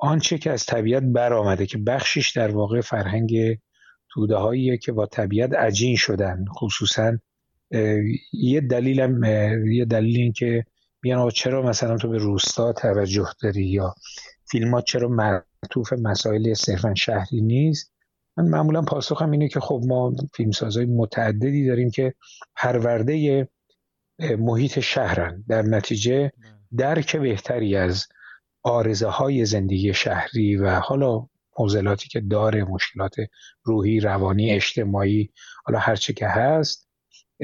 آنچه 0.00 0.38
که 0.38 0.50
از 0.50 0.66
طبیعت 0.66 1.02
برآمده 1.02 1.66
که 1.66 1.78
بخشش 1.78 2.30
در 2.36 2.50
واقع 2.50 2.80
فرهنگ 2.80 3.58
توده 4.08 4.36
هاییه 4.36 4.76
که 4.76 4.92
با 4.92 5.06
طبیعت 5.06 5.52
عجین 5.54 5.96
شدن. 5.96 6.44
خصوصا 6.58 7.18
یه 8.32 8.60
دلیلم 8.60 9.24
یه 9.72 9.84
دلیل 9.84 10.20
این 10.20 10.32
که 10.32 10.64
میگن 11.02 11.30
چرا 11.30 11.62
مثلا 11.62 11.96
تو 11.96 12.08
به 12.08 12.18
روستا 12.18 12.72
توجه 12.72 13.28
داری 13.42 13.66
یا 13.66 13.94
فیلمات 14.50 14.84
چرا 14.84 15.08
معطوف 15.08 15.92
مسائل 15.92 16.54
صرفا 16.54 16.94
شهری 16.94 17.40
نیست؟ 17.40 17.97
من 18.38 18.48
معمولا 18.48 18.82
پاسخم 18.82 19.30
اینه 19.30 19.48
که 19.48 19.60
خب 19.60 19.82
ما 19.86 20.14
فیلمسازهای 20.34 20.86
متعددی 20.86 21.66
داریم 21.66 21.90
که 21.90 22.14
پرورده 22.56 23.48
محیط 24.38 24.80
شهرن. 24.80 25.44
در 25.48 25.62
نتیجه 25.62 26.32
درک 26.76 27.16
بهتری 27.16 27.76
از 27.76 28.06
آرزه 28.62 29.08
های 29.08 29.44
زندگی 29.44 29.94
شهری 29.94 30.56
و 30.56 30.70
حالا 30.70 31.26
موزلاتی 31.58 32.08
که 32.08 32.20
داره 32.20 32.64
مشکلات 32.64 33.14
روحی 33.64 34.00
روانی 34.00 34.50
اجتماعی 34.50 35.30
حالا 35.64 35.78
هرچه 35.78 36.12
که 36.12 36.28
هست 36.28 36.88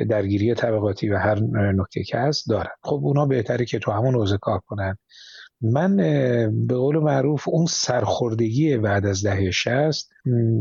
درگیری 0.09 0.55
طبقاتی 0.55 1.09
و 1.09 1.19
هر 1.19 1.41
نکته 1.73 2.05
که 2.05 2.19
هست 2.19 2.49
دارن. 2.49 2.71
خب 2.83 3.01
اونا 3.03 3.27
بهتره 3.27 3.65
که 3.65 3.79
تو 3.79 3.91
همون 3.91 4.15
حوزه 4.15 4.39
کار 4.39 4.61
کنن. 4.67 4.99
من 5.61 5.97
به 6.67 6.75
قول 6.75 6.99
معروف 6.99 7.49
اون 7.49 7.67
سرخوردگی 7.67 8.77
بعد 8.77 9.07
از 9.07 9.27
دهه 9.27 9.51
شست 9.51 10.14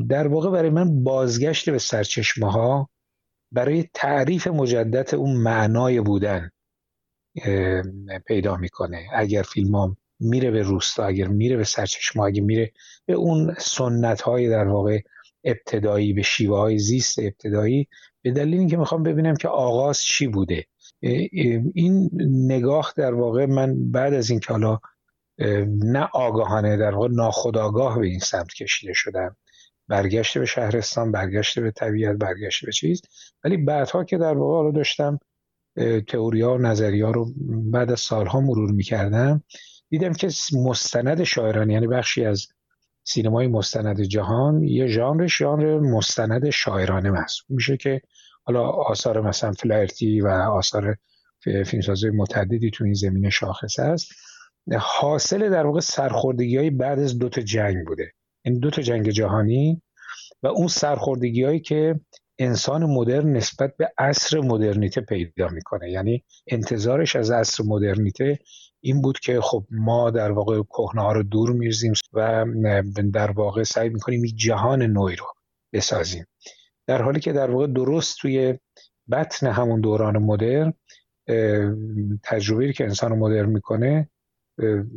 در 0.10 0.28
واقع 0.28 0.52
برای 0.52 0.70
من 0.70 1.04
بازگشت 1.04 1.70
به 1.70 1.78
سرچشمه 1.78 2.52
ها 2.52 2.90
برای 3.52 3.90
تعریف 3.94 4.48
مجدد 4.48 5.16
اون 5.16 5.36
معنای 5.36 6.02
بودن 6.02 6.50
پیدا 8.28 8.58
می‌کنه. 8.58 9.08
اگر 9.14 9.42
فیلمام 9.42 9.98
میره 10.20 10.52
به 10.52 10.62
روستا 10.62 11.06
اگر 11.06 11.28
میره 11.28 11.58
به 11.58 11.64
سرچشمه 11.64 12.24
اگر 12.24 12.42
میره 12.42 12.72
به 13.06 13.14
اون 13.14 13.56
سنت 13.58 14.22
های 14.22 14.50
در 14.50 14.68
واقع 14.68 15.00
ابتدایی 15.44 16.14
به 16.14 16.22
شیوه 16.22 16.58
های 16.58 16.78
زیست 16.78 17.20
ابتدایی 17.20 17.88
به 18.22 18.32
دلیل 18.32 18.60
اینکه 18.60 18.78
می‌خوام 18.78 19.04
ببینم 19.04 19.36
که 19.36 19.48
آغاز 19.48 20.02
چی 20.02 20.28
بوده. 20.28 20.66
این 21.74 22.10
نگاه 22.48 22.94
در 22.98 23.14
واقع 23.14 23.46
من 23.46 23.92
بعد 23.92 24.14
از 24.14 24.30
اینکه 24.30 24.54
حالا 24.54 24.80
نه 25.68 26.10
آگاهانه 26.14 26.78
در 26.78 26.96
واقع 26.96 27.08
ناخودآگاه 27.08 28.00
به 28.00 28.08
این 28.08 28.20
سمت 28.20 28.54
کشیده 28.54 28.94
شدم. 28.94 29.36
برگشته 29.88 30.40
به 30.40 30.46
شهرستان 30.46 31.12
برگشته 31.12 31.62
به 31.62 31.72
طبیعت 31.72 32.18
برگشته 32.18 32.66
به 32.66 32.72
چیز. 32.72 33.02
ولی 33.44 33.58
بعدها 33.58 34.04
که 34.04 34.18
در 34.18 34.38
واقع 34.38 34.72
داشتم 34.72 35.20
تئوریا 36.08 36.54
و 36.54 36.58
نظریه 36.58 37.06
رو 37.06 37.34
بعد 37.72 37.92
از 37.92 38.00
سالها 38.00 38.42
مرور 38.42 38.72
می‌کردم 38.72 39.44
دیدم 39.90 40.14
که 40.14 40.30
مستند 40.54 41.24
شاعران 41.24 41.70
یعنی 41.70 41.88
بخشی 41.88 42.26
از 42.26 42.48
سینمای 43.04 43.48
مستند 43.48 44.02
جهان 44.02 44.64
یه 44.64 44.88
ژانر 44.88 45.28
ژانر 45.28 45.80
مستند 45.80 46.50
شاعرانه 46.50 47.12
محسوب 47.12 47.46
میشه 47.50 47.78
که 47.78 48.02
حالا 48.44 48.62
آثار 48.70 49.22
مثلا 49.22 49.52
فلایرتی 49.52 50.22
و 50.22 50.28
آثار 50.28 50.98
فیلمسازهای 51.44 52.12
متعددی 52.12 52.72
تو 52.72 52.84
این 52.84 52.94
زمینه 52.94 53.30
شاخص 53.30 53.80
است. 53.80 54.12
حاصل 54.80 55.50
در 55.50 55.66
واقع 55.66 55.80
سرخوردگی 55.80 56.58
های 56.58 56.70
بعد 56.70 57.00
از 57.00 57.20
دو 57.20 57.30
تا 57.30 57.42
جنگ 57.42 57.86
بوده. 57.86 58.12
این 58.46 58.60
دو 58.60 58.70
تا 58.70 58.82
جنگ 58.82 59.10
جهانی 59.10 59.82
و 60.44 60.48
اون 60.48 60.68
سرخوردگی 60.68 61.44
هایی 61.44 61.60
که 61.60 62.00
انسان 62.40 62.86
مدرن 62.86 63.32
نسبت 63.32 63.78
به 63.78 63.94
عصر 63.98 64.40
مدرنیته 64.40 65.02
پیدا 65.02 65.48
می‌کنه. 65.48 65.92
یعنی 65.92 66.24
انتظارش 66.48 67.16
از 67.16 67.32
عصر 67.32 67.64
مدرنیته 67.64 68.40
این 68.82 69.02
بود 69.02 69.20
که 69.20 69.42
خب 69.42 69.66
ما 69.70 70.12
در 70.12 70.32
واقع 70.32 70.62
کهنه 70.64 71.02
ها 71.02 71.12
رو 71.12 71.24
دور 71.24 71.52
میرزیم 71.52 71.94
و 72.14 72.46
در 73.14 73.32
واقع 73.32 73.64
سعی 73.64 73.90
می‌کنیم 73.90 74.26
یک 74.26 74.36
جهان 74.36 74.82
نوی 74.82 75.16
رو 75.16 75.26
بسازیم. 75.74 76.26
در 76.88 77.02
حالی 77.02 77.20
که 77.20 77.34
در 77.34 77.52
واقع 77.52 77.68
درست 77.68 78.18
توی 78.18 78.60
بطن 79.12 79.48
همون 79.48 79.82
دوران 79.82 80.18
مدرن 80.18 80.74
تجربه 82.24 82.74
که 82.74 82.84
انسان 82.84 83.12
مدرن 83.12 83.50
می‌کنه 83.50 84.10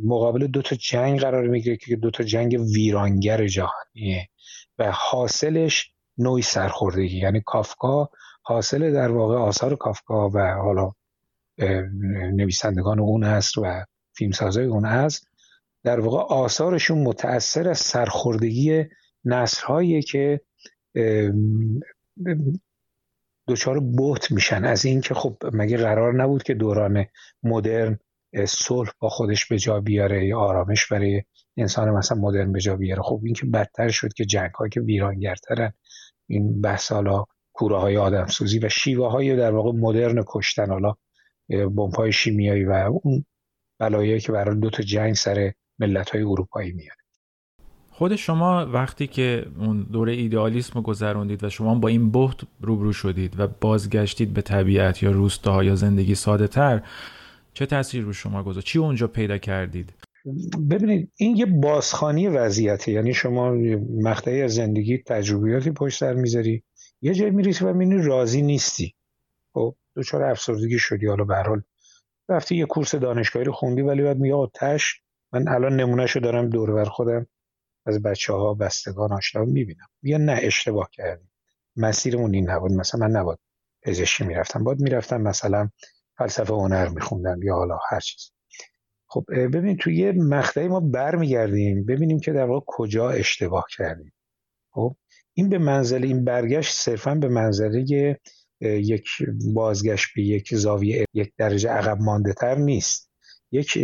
مقابل 0.03 0.47
دو 0.47 0.61
تا 0.61 0.75
جنگ 0.75 1.19
قرار 1.19 1.47
می‌گیره 1.47 1.77
که 1.77 1.95
دو 1.95 2.11
تا 2.11 2.23
جنگ 2.23 2.61
ویرانگر 2.75 3.47
جهانیه. 3.47 4.29
و 4.77 4.91
حاصلش 4.91 5.91
نوعی 6.17 6.41
سرخوردگی. 6.41 7.17
یعنی 7.17 7.41
کافکا 7.45 8.09
حاصل 8.41 8.93
در 8.93 9.11
واقع 9.11 9.35
آثار 9.35 9.75
کافکا 9.75 10.29
و 10.29 10.53
حالا 10.53 10.91
نویسندگان 12.33 12.99
اون 12.99 13.23
است 13.23 13.57
و 13.57 13.85
فیلمسازای 14.13 14.65
اون 14.65 14.85
است 14.85 15.27
در 15.83 15.99
واقع 15.99 16.35
آثارشون 16.35 16.97
متأثر 16.97 17.69
از 17.69 17.77
سرخوردگی 17.77 18.85
نسلهایی 19.25 20.01
که 20.01 20.41
دچار 23.47 23.79
بوت 23.79 24.31
میشن. 24.31 24.65
از 24.65 24.85
اینکه 24.85 25.13
خب 25.13 25.37
مگه 25.53 25.77
قرار 25.77 26.13
نبود 26.13 26.43
که 26.43 26.53
دوران 26.53 27.05
مدرن 27.43 27.99
صلح 28.45 28.89
با 28.99 29.09
خودش 29.09 29.45
به 29.45 29.59
جا 29.59 29.79
بیاره 29.79 30.25
یا 30.25 30.39
آرامش 30.39 30.85
برای 30.85 31.23
انسان 31.57 31.89
مثلا 31.89 32.17
مدرن 32.17 32.51
به 32.51 32.59
جا 32.59 32.75
بیاره. 32.75 33.01
خب 33.01 33.21
این 33.23 33.33
که 33.33 33.45
بدتر 33.45 33.89
شد 33.89 34.13
که 34.13 34.25
جنگ 34.25 34.51
ها 34.51 34.67
که 34.67 34.81
ویرانگرترن. 34.81 35.73
این 36.27 36.61
بحث 36.61 36.91
حالا 36.91 37.25
کوره 37.53 37.77
های 37.77 37.97
آدم 37.97 38.25
سوزی 38.25 38.59
و 38.59 38.69
شیوه 38.69 39.11
های 39.11 39.35
در 39.35 39.51
واقع 39.51 39.71
مدرن 39.71 40.23
کشتن. 40.27 40.69
حالا 40.69 40.93
بمب‌های 41.49 42.11
شیمیایی 42.11 42.65
و 42.65 42.89
اون 43.03 43.25
بلایایی 43.79 44.19
که 44.19 44.31
برای 44.31 44.59
دو 44.59 44.69
تا 44.69 44.83
جنگ 44.83 45.13
سر 45.13 45.53
ملت 45.79 46.09
های 46.09 46.21
اروپایی 46.21 46.71
میاد. 46.71 46.97
خود 47.91 48.15
شما 48.15 48.65
وقتی 48.65 49.07
که 49.07 49.45
اون 49.59 49.87
دوره 49.91 50.13
ایدئالیسم 50.13 50.73
رو 50.75 50.81
گذروندید 50.81 51.43
و 51.43 51.49
شما 51.49 51.75
با 51.75 51.87
این 51.87 52.11
بحت 52.11 52.37
روبرو 52.61 52.93
شدید 52.93 53.39
و 53.39 53.47
بازگشتید 53.61 54.33
به 54.33 54.41
طبیعت 54.41 55.03
یا 55.03 55.11
روستاها 55.11 55.63
یا 55.63 55.75
زندگی 55.75 56.15
ساده 56.15 56.47
تر 56.47 56.81
چه 57.57 57.65
تاثیر 57.65 58.03
رو 58.03 58.13
شما 58.13 58.43
گذاشت؟ 58.43 58.67
چی 58.67 58.79
اونجا 58.79 59.07
پیدا 59.07 59.37
کردید؟ 59.37 59.93
ببینید 60.69 61.11
این 61.15 61.37
یه 61.37 61.45
بازخانی 61.45 62.27
وضعیته. 62.27 62.91
یعنی 62.91 63.13
شما 63.13 63.51
مقطعی 64.03 64.41
از 64.41 64.55
زندگی 64.55 64.97
تجربیاتی 64.97 65.71
پشت 65.71 65.99
سر 65.99 66.13
می‌ذاری. 66.13 66.63
یه 67.01 67.13
جای 67.13 67.29
میریسی 67.29 67.65
و 67.65 67.73
می‌بینی 67.73 68.01
راضی 68.01 68.41
نیستی. 68.41 68.95
خب 69.53 69.75
دچار 69.95 70.23
افسردگی 70.23 70.79
شدی. 70.79 71.07
حالا 71.07 71.23
به 71.23 71.35
حال 71.35 71.61
رفتی 72.29 72.55
یه 72.55 72.65
کورس 72.65 72.95
دانشگاهی 72.95 73.45
رو 73.45 73.51
خوندی 73.51 73.81
ولی 73.81 74.03
بعد 74.03 74.17
میگه 74.17 74.47
تش 74.53 75.01
من 75.33 75.47
الان 75.47 75.75
نمونهشو 75.75 76.19
دارم 76.19 76.49
دور 76.49 76.73
بر 76.73 76.85
خودم 76.85 77.27
از 77.85 78.01
بچه 78.01 78.33
ها 78.33 78.53
بستگان 78.53 79.13
آشنا 79.13 79.45
می‌بینم. 79.45 79.87
یا 80.03 80.17
نه 80.17 80.39
اشتباه 80.41 80.89
کردیم 80.91 81.31
مسیرمون 81.75 82.33
این 82.33 82.49
نبود. 82.49 82.71
مثلا 82.71 83.07
من 83.07 83.11
نباد 83.11 83.39
پزشکی 83.81 84.23
می‌رفتم. 84.23 84.63
باید 84.63 84.79
می‌رفتم 84.79 85.21
مثلا 85.21 85.69
فلسفه 86.17 86.53
هنر 86.53 86.89
میخوندم 86.89 87.43
یا 87.43 87.55
حالا 87.55 87.79
هر 87.89 87.99
چیز. 87.99 88.31
خب 89.07 89.25
ببینید 89.29 89.79
توی 89.79 89.95
یه 89.95 90.11
مقطعی 90.11 90.67
ما 90.67 90.79
برمیگردیم 90.79 91.85
ببینیم 91.85 92.19
که 92.19 92.33
در 92.33 92.45
واقع 92.45 92.65
کجا 92.67 93.09
اشتباه 93.09 93.65
کردیم. 93.77 94.13
خب 94.71 94.95
این 95.33 95.49
به 95.49 95.57
منزله 95.57 96.07
این 96.07 96.25
برگشت 96.25 96.73
صرفا 96.73 97.15
به 97.15 97.27
منزله 97.27 97.85
یک 98.61 99.07
بازگشت 99.53 100.07
به 100.15 100.21
یک 100.21 100.55
زاویه 100.55 101.05
یک 101.13 101.33
درجه 101.37 101.69
عقب 101.69 102.01
مانده 102.01 102.33
تر 102.33 102.55
نیست. 102.55 103.11
یک 103.51 103.77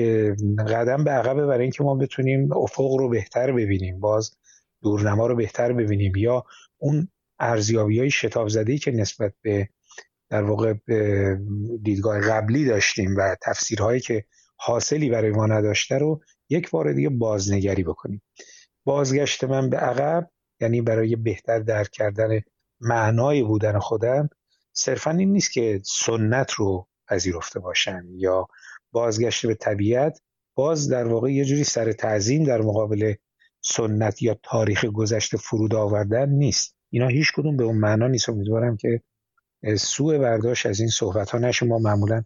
قدم 0.68 1.04
به 1.04 1.12
عقبه 1.12 1.46
برای 1.46 1.62
اینکه 1.62 1.84
ما 1.84 1.96
بتونیم 1.96 2.54
افق 2.54 2.96
رو 2.96 3.10
بهتر 3.10 3.52
ببینیم 3.52 4.00
باز 4.00 4.38
دورنما 4.82 5.28
رو 5.28 5.36
بهتر 5.36 5.74
ببینیم 5.74 6.16
یا 6.16 6.46
اون 6.78 7.08
ارزیابی 7.40 8.00
های 8.00 8.10
شتاب 8.12 8.48
که 8.82 8.92
نسبت 8.92 9.34
به 9.42 9.70
در 10.34 10.44
واقع 10.44 10.74
دیدگاه 11.84 12.22
قبلی 12.22 12.66
داشتیم 12.66 13.16
و 13.18 13.36
تفسیرهایی 13.42 14.00
که 14.00 14.26
حاصلی 14.56 15.10
برای 15.10 15.32
ما 15.32 15.48
نداشته 15.48 15.98
رو 15.98 16.22
یک 16.50 16.70
بار 16.70 16.94
دیگه 16.94 17.10
بازنگری 17.10 17.84
بکنیم. 17.84 18.22
بازگشت 18.86 19.44
من 19.44 19.70
به 19.70 19.78
عقب 19.78 20.30
یعنی 20.62 20.82
برای 20.82 21.16
بهتر 21.16 21.60
درک 21.60 21.90
کردن 21.92 22.42
معنای 22.80 23.44
بودن 23.44 23.80
خودم 23.80 24.30
صرفا 24.72 25.12
این 25.12 25.32
نیست 25.32 25.52
که 25.52 25.82
سنت 25.84 26.52
رو 26.52 26.88
پذیرفته 27.08 27.60
باشم 27.60 28.06
یا 28.16 28.48
بازگشت 28.92 29.46
به 29.46 29.56
طبیعت. 29.56 30.22
باز 30.56 30.90
در 30.90 31.08
واقع 31.08 31.32
یه 31.32 31.46
جوری 31.46 31.64
سر 31.64 31.92
تعظیم 31.92 32.44
در 32.44 32.62
مقابل 32.62 33.14
سنت 33.62 34.22
یا 34.22 34.38
تاریخ 34.44 34.86
گذشته 34.86 35.38
فرود 35.38 35.76
آوردن 35.76 36.30
نیست. 36.30 36.76
اینا 36.90 37.08
هیچ 37.08 37.32
کدوم 37.36 37.58
به 37.58 37.64
اون 37.64 37.78
معنا 37.78 38.08
نیست. 38.08 38.30
امیدوارم 38.30 38.78
که 38.78 39.02
سوء 39.78 40.18
برداشت 40.18 40.66
از 40.66 40.80
این 40.80 40.90
صحبت 40.90 41.30
ها 41.30 41.38
نشه. 41.38 41.66
ما 41.66 41.80
معمولا 41.80 42.24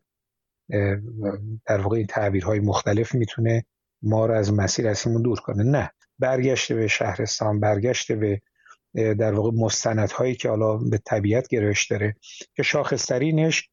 در 1.66 1.82
واقع 1.82 1.98
این 1.98 2.08
تعبیرهای 2.08 2.60
مختلف 2.60 3.16
می‌تونه 3.16 3.66
ما 4.02 4.26
رو 4.26 4.34
از 4.34 4.54
مسیر 4.54 4.88
اصلیمون 4.88 5.22
دور 5.22 5.40
کنه. 5.40 5.64
نه. 5.64 5.92
برگشته 6.20 6.76
به 6.76 6.88
شهرستان 6.88 7.60
برگشته 7.60 8.16
به 8.16 8.42
در 8.96 9.34
واقع 9.34 9.52
مستندهایی 9.52 10.36
که 10.36 10.50
حالا 10.50 10.78
به 10.78 10.98
طبیعت 11.06 11.48
گرایش 11.48 11.88
داره 11.88 12.16
که 12.56 12.64
شاخصترینش 12.64 13.70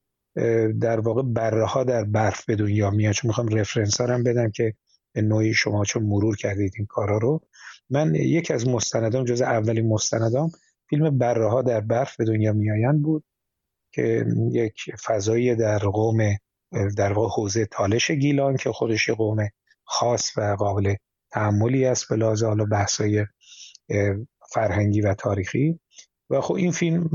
در 0.81 1.01
واقع 1.01 1.23
بره 1.23 1.65
ها 1.67 1.85
در 1.85 2.05
برف 2.05 2.45
به 2.45 2.57
دنیا 2.57 2.91
میاد. 2.91 3.15
چون 3.15 3.29
می‌خوام 3.29 3.49
رفرنس 3.49 4.01
هم 4.01 4.23
بدم 4.23 4.51
که 4.51 4.75
به 5.13 5.23
نوعی 5.23 5.55
شما 5.55 5.85
چون 5.85 6.03
مرور 6.03 6.37
کردید 6.37 6.73
این 6.77 6.87
کارا 6.87 7.19
رو. 7.19 7.41
من 7.91 8.15
یکی 8.15 8.53
از 8.53 8.69
مستندام 8.69 9.25
جز 9.25 9.43
اولین 9.43 9.89
مستندام 9.89 10.51
فیلم 10.91 11.19
بره 11.19 11.49
ها 11.51 11.63
در 11.63 11.81
برف 11.81 12.17
به 12.17 12.25
دنیا 12.25 12.53
میآیند 12.53 13.03
بود. 13.03 13.25
که 13.95 14.27
یک 14.53 14.75
فضایی 15.07 15.55
در 15.55 15.79
قوم 15.79 16.19
در 16.97 17.13
واقع 17.13 17.29
حوزه 17.29 17.67
تالش 17.67 18.11
گیلان 18.11 18.57
که 18.57 18.73
خودش 18.73 19.11
قوم 19.11 19.49
خاص 19.85 20.39
و 20.39 20.57
قابل 20.59 20.95
تعملی 21.31 21.85
است 21.85 22.09
به 22.09 22.17
لحاظ 22.17 22.43
حالا 22.43 22.65
بحثای 22.65 23.27
فرهنگی 24.53 25.01
و 25.01 25.15
تاریخی. 25.15 25.81
و 26.31 26.41
خب 26.41 26.55
این 26.55 26.71
فیلم 26.71 27.09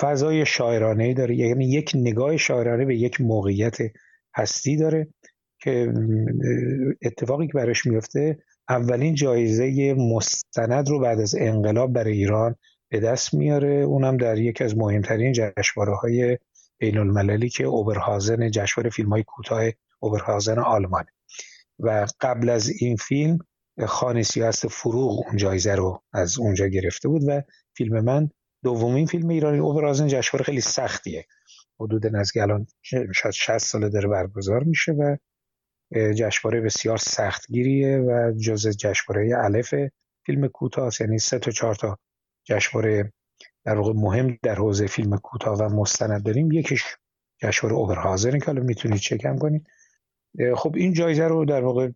فضای 0.00 0.46
شاعرانه 0.46 1.14
داره 1.14 1.36
یعنی 1.36 1.70
یک 1.70 1.92
نگاه 1.94 2.36
شاعرانه 2.36 2.84
به 2.84 2.96
یک 2.96 3.20
موقعیت 3.20 3.76
هستی 4.34 4.76
داره 4.76 5.08
که 5.60 5.92
اتفاقی 7.02 7.46
که 7.46 7.52
براش 7.52 7.86
میفته 7.86 8.38
اولین 8.68 9.14
جایزه 9.14 9.94
مستند 9.94 10.88
رو 10.88 11.00
بعد 11.00 11.20
از 11.20 11.34
انقلاب 11.38 11.92
برای 11.92 12.12
ایران 12.12 12.56
به 12.94 13.00
دست 13.00 13.34
میاره. 13.34 13.68
اونم 13.68 14.16
در 14.16 14.38
یکی 14.38 14.64
از 14.64 14.76
مهمترین 14.76 15.32
جشنواره 15.32 15.96
های 15.96 16.38
بین 16.78 16.98
المللی 16.98 17.48
که 17.48 17.64
اوبرهازن 17.64 18.50
جشنواره 18.50 18.90
فیلم 18.90 19.10
های 19.10 19.24
کوتاه 19.26 19.62
اوبرهازن 19.98 20.58
آلمان. 20.58 21.04
و 21.78 22.06
قبل 22.20 22.48
از 22.48 22.68
این 22.68 22.96
فیلم 22.96 23.38
خانه 23.86 24.22
سیاست 24.22 24.68
فروغ 24.68 25.26
اون 25.26 25.36
جایزه 25.36 25.74
رو 25.74 26.02
از 26.12 26.38
اونجا 26.38 26.66
گرفته 26.66 27.08
بود 27.08 27.22
و 27.26 27.42
فیلم 27.76 28.00
من 28.00 28.30
دومین 28.64 29.06
فیلم 29.06 29.28
ایرانی 29.28 29.58
اوبرازن 29.58 30.06
جشنواره 30.06 30.44
خیلی 30.44 30.60
سختیه. 30.60 31.26
حدود 31.80 32.16
نزدیک 32.16 32.42
الان 32.42 32.66
شاید 33.14 33.34
60 33.34 33.58
ساله 33.58 33.88
داره 33.88 34.08
برگزار 34.08 34.64
میشه 34.64 34.92
و 34.92 35.16
جشنواره 35.92 36.60
بسیار 36.60 36.96
سختگیریه 36.96 37.98
و 37.98 38.32
جز 38.38 38.68
جشنواره 38.68 39.44
الف 39.44 39.74
فیلم 40.26 40.48
کوتاه 40.48 40.92
یعنی 41.00 41.18
سه 41.18 41.38
تا 41.38 41.50
چهار 41.50 41.74
تا 41.74 41.98
جشنواره 42.44 43.12
در 43.64 43.74
واقع 43.74 43.92
مهم 43.92 44.38
در 44.42 44.54
حوزه 44.54 44.86
فیلم 44.86 45.16
کوتاه 45.16 45.58
و 45.58 45.68
مستند 45.68 46.22
داریم. 46.22 46.52
یکیش 46.52 46.84
جشنواره 47.42 47.76
اوبرهازن 47.76 48.38
که 48.38 48.46
حالا 48.46 48.62
می‌تونید 48.62 48.98
چکم 48.98 49.38
کنید. 49.38 49.66
خب 50.56 50.74
این 50.76 50.92
جایزه 50.92 51.28
رو 51.28 51.44
در 51.44 51.64
واقع 51.64 51.88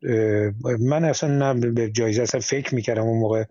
من 0.81 1.05
اصلا 1.05 1.53
نه 1.53 1.71
به 1.71 1.91
جایزه 1.91 2.23
اصلا 2.23 2.41
فکر 2.41 2.75
می‌کردم 2.75 3.03
اون 3.03 3.19
موقع 3.19 3.45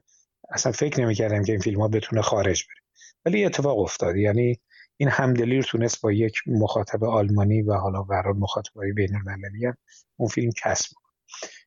اصلا 0.50 0.72
فکر 0.72 1.02
نمی‌کردم 1.02 1.44
که 1.44 1.52
این 1.52 1.62
فیلم 1.62 1.82
ها 1.82 1.88
بتونه 1.88 2.22
خارج 2.22 2.64
بره. 2.68 2.84
ولی 3.26 3.46
اتفاق 3.46 3.80
افتاد. 3.80 4.16
یعنی 4.16 4.60
این 4.98 5.10
همدلی 5.10 5.58
رو 5.58 5.64
تونست 5.64 6.02
با 6.02 6.12
یک 6.12 6.38
مخاطب 6.48 7.04
آلمانی 7.04 7.62
و 7.62 7.74
حالا 7.74 8.02
برای 8.02 8.34
مخاطبای 8.34 8.92
بین 8.92 9.16
المللی 9.16 9.66
هم 9.66 9.78
اون 10.16 10.30
فیلم 10.30 10.52
کسب 10.64 10.92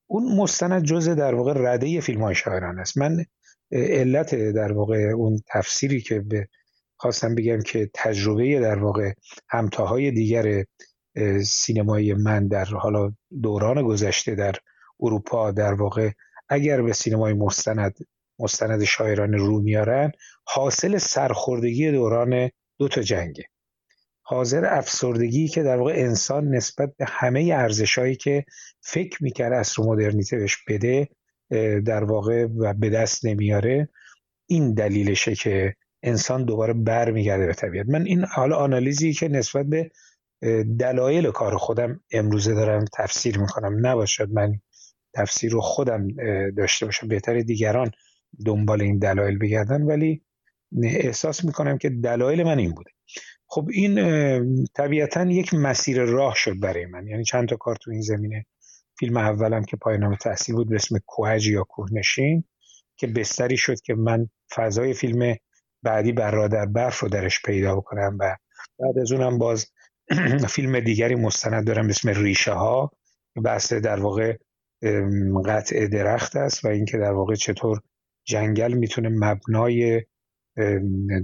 اون 0.06 0.36
مستند 0.36 0.84
جزء 0.84 1.14
در 1.14 1.34
واقع 1.34 1.52
رده 1.56 2.00
فیلم 2.00 2.22
های 2.22 2.34
شاعران 2.34 2.78
است. 2.78 2.98
من 2.98 3.24
علت 3.72 4.34
در 4.34 4.72
واقع 4.72 4.98
اون 4.98 5.42
تفسیری 5.46 6.00
که 6.00 6.20
به 6.20 6.48
خواستم 6.96 7.34
بگم 7.34 7.60
که 7.60 7.90
تجربه 7.94 8.60
در 8.60 8.78
واقع 8.78 9.12
همتاهای 9.48 10.10
دیگر 10.10 10.64
سینمای 11.44 12.14
من 12.14 12.48
در 12.48 12.64
حالا 12.64 13.12
دوران 13.42 13.82
گذشته 13.82 14.34
در 14.34 14.54
اروپا 15.00 15.50
در 15.50 15.74
واقع 15.74 16.10
اگر 16.48 16.82
به 16.82 16.92
سینمای 16.92 17.32
مستند 17.32 17.98
مستند 18.38 18.84
شاعران 18.84 19.32
رو 19.32 19.60
میارن 19.60 20.12
حاصل 20.44 20.98
سرخوردگی 20.98 21.90
دوران 21.90 22.50
دو 22.78 22.88
تا 22.88 23.02
جنگه. 23.02 23.44
حاضر 24.22 24.64
افسردگی 24.66 25.48
که 25.48 25.62
در 25.62 25.76
واقع 25.76 25.92
انسان 25.96 26.48
نسبت 26.48 26.92
به 26.96 27.04
همه 27.08 27.50
ارزشهایی 27.54 28.16
که 28.16 28.44
فکر 28.80 29.24
می‌کرد 29.24 29.52
اصر 29.52 29.82
مدرنیته 29.82 30.36
بهش 30.36 30.56
بده 30.68 31.08
در 31.86 32.04
واقع 32.04 32.44
و 32.44 32.74
به 32.74 32.90
دست 32.90 33.26
نمیاره. 33.26 33.88
این 34.46 34.74
دلیلشه 34.74 35.34
که 35.34 35.74
انسان 36.02 36.44
دوباره 36.44 36.72
برمیگرده 36.72 37.46
به 37.46 37.54
طبیعت. 37.54 37.86
من 37.88 38.06
این 38.06 38.24
حالا 38.24 38.56
آنالیزی 38.56 39.12
که 39.12 39.28
نسبت 39.28 39.66
به 39.66 39.90
دلایل 40.78 41.30
کار 41.30 41.56
خودم 41.56 42.00
امروزه 42.12 42.54
دارم 42.54 42.84
تفسیر 42.94 43.38
می‌کنم. 43.38 43.86
نباشد 43.86 44.30
من 44.32 44.52
تفسیر 45.14 45.52
رو 45.52 45.60
خودم 45.60 46.08
داشته 46.56 46.86
باشم. 46.86 47.08
بهتر 47.08 47.40
دیگران 47.40 47.90
دنبال 48.46 48.82
این 48.82 48.98
دلایل 48.98 49.38
بگردن. 49.38 49.82
ولی 49.82 50.22
احساس 50.82 51.44
می‌کنم 51.44 51.78
که 51.78 51.90
دلایل 51.90 52.42
من 52.42 52.58
این 52.58 52.70
بوده. 52.70 52.90
خب 53.46 53.68
این 53.72 54.66
طبیعتا 54.74 55.24
یک 55.24 55.54
مسیر 55.54 56.02
راه 56.02 56.34
شد 56.34 56.60
برای 56.60 56.86
من. 56.86 57.06
یعنی 57.06 57.24
چند 57.24 57.48
تا 57.48 57.56
کار 57.56 57.76
تو 57.76 57.90
این 57.90 58.00
زمینه 58.00 58.46
فیلم 59.00 59.16
اولم 59.16 59.64
که 59.64 59.76
پایانامه 59.76 60.16
تحصیل 60.16 60.54
بود 60.54 60.68
به 60.68 60.74
اسم 60.74 60.98
کوهج 61.06 61.48
یا 61.48 61.64
کوهنشین 61.64 62.44
که 62.96 63.06
بستری 63.06 63.56
شد 63.56 63.80
که 63.80 63.94
من 63.94 64.28
فضای 64.54 64.94
فیلم 64.94 65.36
بعدی 65.82 66.12
بر 66.12 66.48
در 66.48 66.66
برف 66.66 67.00
رو 67.00 67.08
درش 67.08 67.42
پیدا 67.42 67.76
بکنم 67.76 68.16
و 68.20 68.36
بعد 68.78 68.98
از 68.98 69.12
اونم 69.12 69.38
باز 69.38 69.66
فیلم 70.54 70.80
دیگری 70.80 71.14
مستند 71.14 71.66
دارم 71.66 71.86
به 71.86 71.90
اسم 71.90 72.08
ریشه 72.08 72.52
ها 72.52 72.90
بحث 73.44 73.72
در 73.72 74.00
واقع 74.00 74.36
قطع 75.46 75.86
درخت 75.86 76.36
است 76.36 76.64
و 76.64 76.68
اینکه 76.68 76.98
در 76.98 77.12
واقع 77.12 77.34
چطور 77.34 77.80
جنگل 78.24 78.72
می‌تونه 78.72 79.08
مبنای 79.08 80.04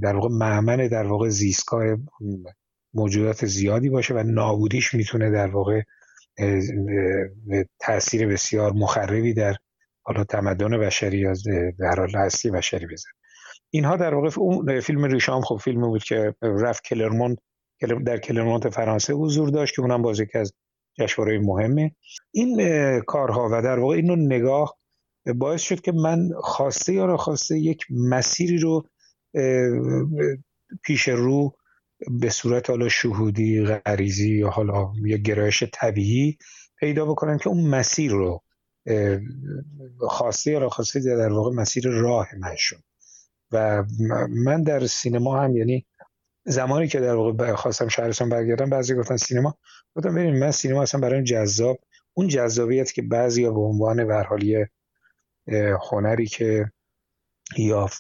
در 0.03 0.15
واقع 0.15 0.29
معمن 0.29 0.89
در 0.89 1.07
واقع 1.07 1.29
زیستگاه 1.29 1.97
موجودات 2.95 3.47
زیادی 3.47 3.89
باشه 3.89 4.15
و 4.15 4.23
نابودیش 4.23 4.95
می‌تونه 4.95 5.31
در 5.31 5.47
واقع 5.47 5.83
تاثیر 7.81 8.27
بسیار 8.27 8.73
مخربی 8.73 9.35
در 9.35 9.57
حالا 10.03 10.25
تمدن 10.25 10.79
بشری 10.79 11.19
یا 11.19 11.33
در 11.79 11.95
حال 11.97 12.15
هستی 12.15 12.51
بشری 12.51 12.87
بزن. 12.87 13.11
اینها 13.71 13.97
در 13.97 14.15
واقع 14.15 14.31
اون 14.37 14.81
فیلم 14.81 15.05
ریشام 15.05 15.41
خب 15.41 15.57
فیلم 15.57 15.81
بود 15.81 16.05
که 16.05 16.35
رفت 16.43 16.85
کلرمون 16.85 17.37
در 18.07 18.19
کلرمونت 18.19 18.69
فرانسه 18.69 19.13
حضور 19.13 19.51
داشت 19.51 19.75
که 19.75 19.83
اونم 19.83 20.03
باز 20.03 20.21
یکی 20.21 20.39
از 20.39 20.53
جشنواره 20.99 21.39
مهمه. 21.39 21.95
این 22.33 23.01
کارها 23.01 23.49
و 23.53 23.63
در 23.63 23.79
واقع 23.79 23.95
اینو 23.95 24.17
نگاه 24.17 24.79
باعث 25.35 25.63
شد 25.63 25.81
که 25.81 25.93
من 25.93 26.29
خواسته 26.41 26.93
یا 26.93 27.17
خواسته 27.17 27.59
یک 27.59 27.87
مسیری 27.91 28.59
رو 28.59 28.89
پیش 30.83 31.09
رو 31.09 31.57
به 32.21 32.31
صورت 32.31 32.71
حالا 32.71 32.89
شهودی 32.89 33.65
غریزی 33.65 34.39
یا 34.39 34.51
حالا 34.51 34.93
یا 35.05 35.17
گرایش 35.17 35.65
طبیعی 35.73 36.39
پیدا 36.77 37.07
بکنم 37.07 37.39
که 37.39 37.49
اون 37.49 37.69
مسیر 37.69 38.13
رو 38.13 38.43
خواسته 40.01 40.51
یا 40.51 40.69
خواسته 40.69 41.01
در 41.01 41.33
واقع 41.33 41.55
مسیر 41.55 41.89
راه 41.89 42.29
من 42.39 42.55
و 43.53 43.85
من 44.29 44.63
در 44.63 44.87
سینما 44.87 45.43
هم 45.43 45.57
یعنی 45.57 45.87
زمانی 46.47 46.89
که 46.89 47.01
در 47.01 47.15
واقع 47.15 47.55
خواستم 47.55 47.89
شهرستان 47.89 48.29
برگردم 48.29 48.71
بعضی 48.71 48.95
گفتن 48.95 49.17
سینما. 49.17 49.59
گفتم 49.97 50.15
ببینید 50.15 50.43
من 50.43 50.51
سینما 50.51 50.83
اصلا 50.83 51.01
برای 51.01 51.23
جذاب. 51.23 51.79
اون 52.15 52.29
جذابیت 52.29 52.93
که 52.93 53.03
بعضی 53.03 53.43
به 53.43 53.61
عنوان 53.61 54.07
به 54.07 54.69
هنری 55.91 56.27
که 56.27 56.71
یا 57.57 57.91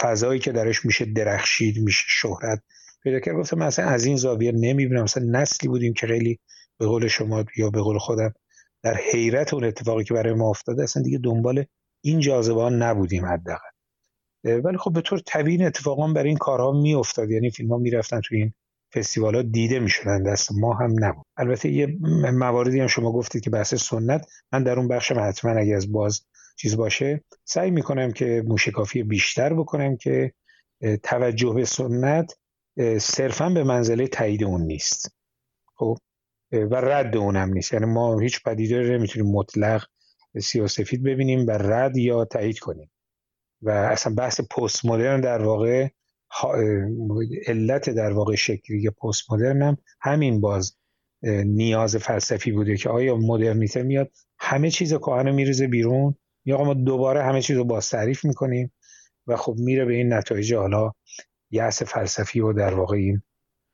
فضایی 0.00 0.40
که 0.40 0.52
درش 0.52 0.84
میشه 0.84 1.04
درخشید 1.04 1.78
میشه 1.78 2.04
شهرت 2.08 2.62
پیدا 3.06 3.20
کرد 3.20 3.36
گفتم 3.36 3.58
من 3.58 3.66
اصلا 3.66 3.84
از 3.84 4.04
این 4.04 4.16
زاویه 4.16 4.52
نمی‌بینم. 4.52 5.02
مثلا 5.02 5.40
نسلی 5.40 5.68
بودیم 5.68 5.92
که 5.92 6.06
خیلی 6.06 6.38
به 6.78 6.86
قول 6.86 7.08
شما 7.08 7.44
یا 7.56 7.70
به 7.70 7.80
قول 7.80 7.98
خودم 7.98 8.34
در 8.82 8.96
حیرت 9.12 9.54
اون 9.54 9.64
اتفاقی 9.64 10.04
که 10.04 10.14
برای 10.14 10.34
ما 10.34 10.50
افتاده 10.50 10.82
اصلا 10.82 11.02
دیگه 11.02 11.18
دنبال 11.18 11.64
این 12.04 12.20
جاذبه 12.20 12.70
نبودیم 12.70 13.26
حداقل. 13.26 13.68
ولی 14.44 14.76
خب 14.76 14.92
به 14.92 15.00
طور 15.00 15.18
طبیعی 15.26 15.64
اتفاقا 15.64 16.12
برای 16.12 16.28
این 16.28 16.38
کارها 16.38 16.72
میافتاد. 16.72 17.30
یعنی 17.30 17.50
فیلم 17.50 17.70
ها 17.70 17.78
می‌رفتن 17.78 18.20
تو 18.20 18.34
این 18.34 18.52
فستیوال 18.94 19.34
ها 19.34 19.42
دیده 19.42 19.78
می‌شدن. 19.78 20.22
دست 20.22 20.52
ما 20.52 20.74
هم 20.74 21.04
نبود. 21.04 21.26
البته 21.36 21.68
یه 21.68 21.98
مواردی 22.32 22.80
هم 22.80 22.86
شما 22.86 23.12
گفتید 23.12 23.42
که 23.42 23.50
بحث 23.50 23.74
سنت. 23.74 24.26
من 24.52 24.62
در 24.62 24.78
اون 24.78 24.88
بخش 24.88 25.12
حتما 25.12 25.50
اگه 25.50 25.76
از 25.76 25.92
باز 25.92 26.22
چیز 26.56 26.76
باشه 26.76 27.24
سعی 27.44 27.70
می‌کنم 27.70 28.12
که 28.12 28.42
موشکافی 28.46 29.02
بیشتر 29.02 29.54
بکنم 29.54 29.96
که 29.96 30.32
توجه 31.02 31.52
به 31.54 31.64
سنت 31.64 32.34
صرفا 32.98 33.48
به 33.48 33.64
منزله 33.64 34.06
تایید 34.08 34.44
اون 34.44 34.62
نیست. 34.62 35.14
خب؟ 35.74 35.98
و 36.52 36.74
رد 36.74 37.16
اونم 37.16 37.52
نیست. 37.52 37.72
یعنی 37.72 37.86
ما 37.86 38.18
هیچ 38.18 38.42
پدیده 38.42 38.82
رو 38.82 38.98
نمی‌تونیم 38.98 39.32
مطلق 39.32 39.84
سیاسفید 40.40 41.02
ببینیم 41.02 41.46
و 41.46 41.50
رد 41.50 41.96
یا 41.96 42.24
تایید 42.24 42.58
کنیم. 42.58 42.90
و 43.62 43.70
اصلا 43.70 44.14
بحث 44.14 44.40
پست 44.40 44.84
مدرن 44.84 45.20
در 45.20 45.42
واقع 45.42 45.88
علت 47.46 47.90
در 47.90 48.12
واقع 48.12 48.34
شکلی 48.34 48.90
پست 48.90 49.32
مدرن 49.32 49.62
هم 49.62 49.76
همین 50.00 50.40
باز 50.40 50.76
نیاز 51.44 51.96
فلسفی 51.96 52.52
بوده 52.52 52.76
که 52.76 52.88
آیا 52.88 53.16
مدرنیته 53.16 53.82
میاد؟ 53.82 54.10
همه 54.38 54.70
چیز 54.70 54.94
کهنه 54.94 55.32
میریزه 55.32 55.66
بیرون. 55.66 56.14
یا 56.44 56.64
ما 56.64 56.74
دوباره 56.74 57.22
همه 57.22 57.42
چیز 57.42 57.56
رو 57.56 57.64
باز 57.64 57.90
تعریف 57.90 58.24
می‌کنیم 58.24 58.72
و 59.26 59.36
خب 59.36 59.54
میره 59.58 59.84
به 59.84 59.94
این 59.94 60.12
نتایج 60.12 60.54
حالا 60.54 60.92
یأس 61.56 61.82
فلسفی 61.82 62.40
و 62.40 62.52
در 62.52 62.74
واقع 62.74 62.96
این 62.96 63.22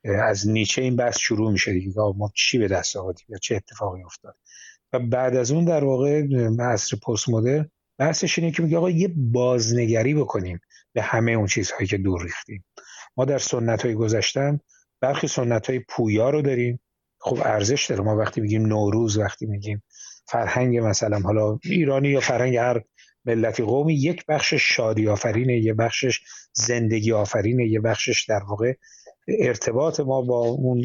از 0.05 0.49
نیچه 0.49 0.83
این 0.83 0.97
بحث 0.97 1.19
شروع 1.19 1.53
میشه 1.53 1.73
دیگه 1.73 1.93
ما 2.17 2.33
چی 2.35 2.59
به 2.59 2.69
دست 2.69 2.97
آوردیم 2.97 3.27
یا 3.29 3.39
چه 3.39 3.57
اتفاقی 3.57 4.03
افتاد. 4.03 4.37
و 4.93 4.99
بعد 4.99 5.37
از 5.37 5.51
اون 5.51 5.65
در 5.65 5.85
واقع 5.85 6.27
عصر 6.61 6.97
پست 6.97 7.29
مدرن 7.29 7.71
بحثش 7.99 8.39
اینه 8.39 8.51
که 8.51 8.63
میگه 8.63 8.77
آقا 8.77 8.91
یه 8.91 9.09
بازنگری 9.17 10.15
بکنیم 10.15 10.61
به 10.93 11.03
همه 11.03 11.33
اون 11.33 11.47
چیزهایی 11.47 11.87
که 11.87 11.99
دور 11.99 12.23
ریختیم. 12.23 12.65
ما 13.17 13.25
در 13.25 13.39
سنت 13.39 13.85
های 13.85 13.95
گذشتن 13.95 14.61
برخی 15.01 15.29
سنت 15.29 15.71
های 15.71 15.79
پویا 15.79 16.31
رو 16.31 16.43
داریم. 16.43 16.81
خب 17.19 17.39
ارزش 17.45 17.87
داره. 17.87 18.03
ما 18.03 18.17
وقتی 18.17 18.41
میگیم 18.41 18.67
نوروز 18.67 19.19
وقتی 19.19 19.47
میگیم 19.47 19.83
فرهنگ 20.27 20.79
مثلا 20.79 21.19
حالا 21.19 21.59
ایرانی 21.65 22.09
یا 22.09 22.21
فرهنگ 22.21 22.57
هر 22.57 22.83
ملتی 23.25 23.63
قومی 23.63 23.95
یک 23.95 24.27
بخش 24.27 24.55
شادی 24.55 25.09
آفرینه 25.09 25.59
یه 25.59 25.75
بخشش 25.75 26.21
زندگی 26.53 27.13
آفرینه 27.13 27.69
یه 27.69 27.81
بخشش 27.81 28.25
در 28.29 28.43
واقع 28.49 28.75
ارتباط 29.29 30.01
ما 30.01 30.23
با 30.23 30.39
اون 30.39 30.83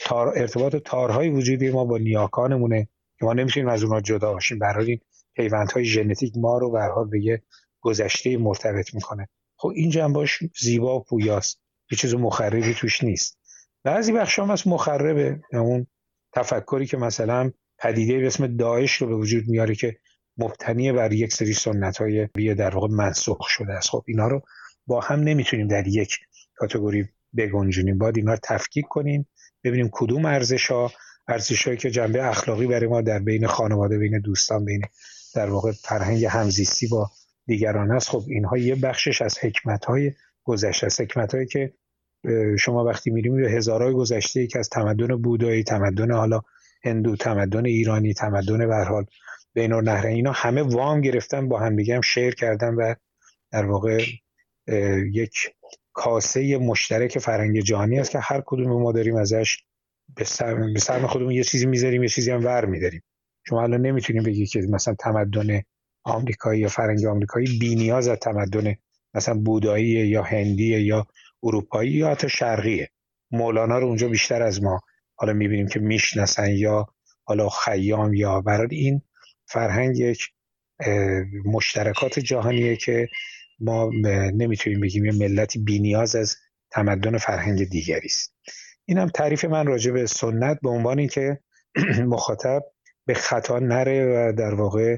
تار 0.00 0.38
ارتباط 0.38 0.76
تارهای 0.76 1.28
وجودی 1.28 1.70
ما 1.70 1.84
با 1.84 1.98
نیاکانمونه 1.98 2.88
که 3.18 3.24
ما 3.24 3.32
نمی‌تونیم 3.32 3.68
از 3.68 3.82
اونها 3.82 4.00
جدا 4.00 4.32
باشیم. 4.32 4.58
برای 4.58 4.86
این 4.86 5.00
پیوندهای 5.34 5.84
ژنتیک 5.84 6.32
ما 6.36 6.58
رو 6.58 6.70
به 6.70 6.82
حال 6.82 7.08
به 7.08 7.24
یه 7.24 7.42
گذشته 7.80 8.36
مرتبط 8.36 8.94
می‌کنه. 8.94 9.28
خب 9.56 9.68
این 9.68 9.90
جنباش 9.90 10.38
زیبا 10.60 11.00
و 11.00 11.04
پویاست. 11.04 11.60
یه 11.90 11.98
چیز 11.98 12.14
مخربی 12.14 12.74
توش 12.74 13.04
نیست. 13.04 13.38
بعضی 13.84 14.12
بخش 14.12 14.38
هم 14.38 14.50
از 14.50 14.68
مخربه. 14.68 15.40
اون 15.52 15.86
تفکری 16.32 16.86
که 16.86 16.96
مثلا 16.96 17.50
پدیده 17.78 18.18
به 18.18 18.26
اسم 18.26 18.56
داعش 18.56 18.92
رو 18.92 19.06
به 19.06 19.14
وجود 19.14 19.48
میاره 19.48 19.74
که 19.74 19.96
مبتنی 20.36 20.92
بر 20.92 21.12
یک 21.12 21.32
سری 21.32 21.52
سنت 21.52 21.96
های 21.96 22.54
در 22.54 22.74
واقع 22.74 22.88
منسوخ 22.88 23.48
شده 23.48 23.72
است. 23.72 23.90
خب 23.90 24.04
اینا 24.06 24.28
رو 24.28 24.42
با 24.86 25.00
هم 25.00 25.20
نمی‌تونیم 25.20 25.68
در 25.68 25.86
یک 25.88 26.18
کاتگوری 26.54 27.08
بگنجونیم. 27.36 27.98
باید 27.98 28.16
اینا 28.16 28.36
تفکیک 28.42 28.84
کنیم 28.88 29.28
ببینیم 29.64 29.88
کدوم 29.92 30.24
ارزش 30.24 30.70
ها 30.70 30.92
ارزش 31.28 31.66
هایی 31.66 31.78
که 31.78 31.90
جنبه 31.90 32.28
اخلاقی 32.28 32.66
برای 32.66 32.86
ما 32.86 33.00
در 33.00 33.18
بین 33.18 33.46
خانواده 33.46 33.98
بین 33.98 34.20
دوستان 34.20 34.64
بین 34.64 34.82
در 35.34 35.50
واقع 35.50 35.72
فرهنگ 35.72 36.24
همزیستی 36.24 36.86
با 36.86 37.10
دیگران 37.46 37.90
است. 37.90 38.08
خب 38.08 38.22
اینها 38.28 38.58
یه 38.58 38.74
بخشش 38.74 39.22
از 39.22 39.38
حکمت 39.38 39.84
های 39.84 40.12
گذشته 40.44 40.86
است. 40.86 41.00
حکمت 41.00 41.34
هایی 41.34 41.46
که 41.46 41.72
شما 42.58 42.84
وقتی 42.84 43.10
میریم 43.10 43.36
به 43.36 43.50
هزارهای 43.50 43.92
گذشته 43.92 44.40
ای 44.40 44.46
که 44.46 44.58
از 44.58 44.68
تمدن 44.68 45.16
بودایی 45.16 45.62
تمدن 45.62 46.12
حالا 46.12 46.40
هندو 46.84 47.16
تمدن 47.16 47.66
ایرانی 47.66 48.14
تمدن 48.14 48.68
به 48.68 48.84
حال 48.84 49.06
بین 49.54 49.72
النهر 49.72 50.06
اینا 50.06 50.32
همه 50.32 50.62
وام 50.62 51.00
گرفتن 51.00 51.48
با 51.48 51.60
هم 51.60 51.76
دیگه 51.76 51.94
هم 51.94 52.00
شیر 52.00 52.34
کردن 52.34 52.74
و 52.74 52.94
در 53.50 53.66
واقع 53.66 54.04
یک 55.12 55.54
کاسه 55.92 56.58
مشترک 56.58 57.18
فرنگ 57.18 57.60
جهانی 57.60 57.98
است 57.98 58.10
که 58.10 58.18
هر 58.18 58.42
کدوم 58.46 58.82
ما 58.82 58.92
داریم 58.92 59.16
ازش 59.16 59.58
به 60.16 60.24
سرم 60.78 61.06
خودمون 61.06 61.32
یه 61.32 61.44
چیزی 61.44 61.66
می‌ذاریم 61.66 62.02
یه 62.02 62.08
چیزی 62.08 62.30
هم 62.30 62.44
ور 62.44 62.64
میداریم. 62.64 63.02
شما 63.48 63.62
الان 63.62 63.80
نمی‌تونیم 63.80 64.22
بگی 64.22 64.46
که 64.46 64.60
مثلا 64.60 64.94
تمدن 64.94 65.62
آمریکایی 66.04 66.60
یا 66.60 66.68
فرنگ 66.68 67.06
آمریکایی 67.06 67.58
بی 67.58 67.74
نیاز 67.74 68.08
از 68.08 68.18
تمدن 68.18 68.74
مثلا 69.14 69.34
بودایی 69.34 69.86
یا 69.86 70.22
هندی 70.22 70.78
یا 70.80 71.06
اروپایی 71.42 71.90
یا 71.90 72.08
حتی 72.08 72.28
شرقیه. 72.28 72.88
مولانا 73.30 73.78
رو 73.78 73.86
اونجا 73.86 74.08
بیشتر 74.08 74.42
از 74.42 74.62
ما 74.62 74.80
حالا 75.14 75.32
می‌بینیم 75.32 75.68
که 75.68 75.80
می‌شناسن 75.80 76.50
یا 76.50 76.86
حالا 77.24 77.48
خیام 77.48 78.14
یا 78.14 78.40
برای 78.40 78.76
این 78.76 79.02
فرهنگ 79.46 79.98
یک 79.98 80.28
مشترکات 81.44 82.18
جهانیه 82.18 82.76
که 82.76 83.08
ما 83.62 83.90
نمی‌تونیم 84.34 84.80
بگیم 84.80 85.04
یه 85.04 85.12
ملتی 85.12 85.58
بینیاز 85.58 86.16
از 86.16 86.36
تمدن 86.70 87.18
فرهنگ 87.18 87.64
دیگری 87.64 88.06
است. 88.06 88.34
این 88.84 88.98
هم 88.98 89.08
تعریف 89.08 89.44
من 89.44 89.66
راجع 89.66 89.92
به 89.92 90.06
سنت 90.06 90.58
به 90.62 90.68
عنوان 90.68 90.98
اینکه 90.98 91.40
مخاطب 92.06 92.62
به 93.06 93.14
خطا 93.14 93.58
نره 93.58 94.04
و 94.06 94.32
در 94.32 94.54
واقع 94.54 94.96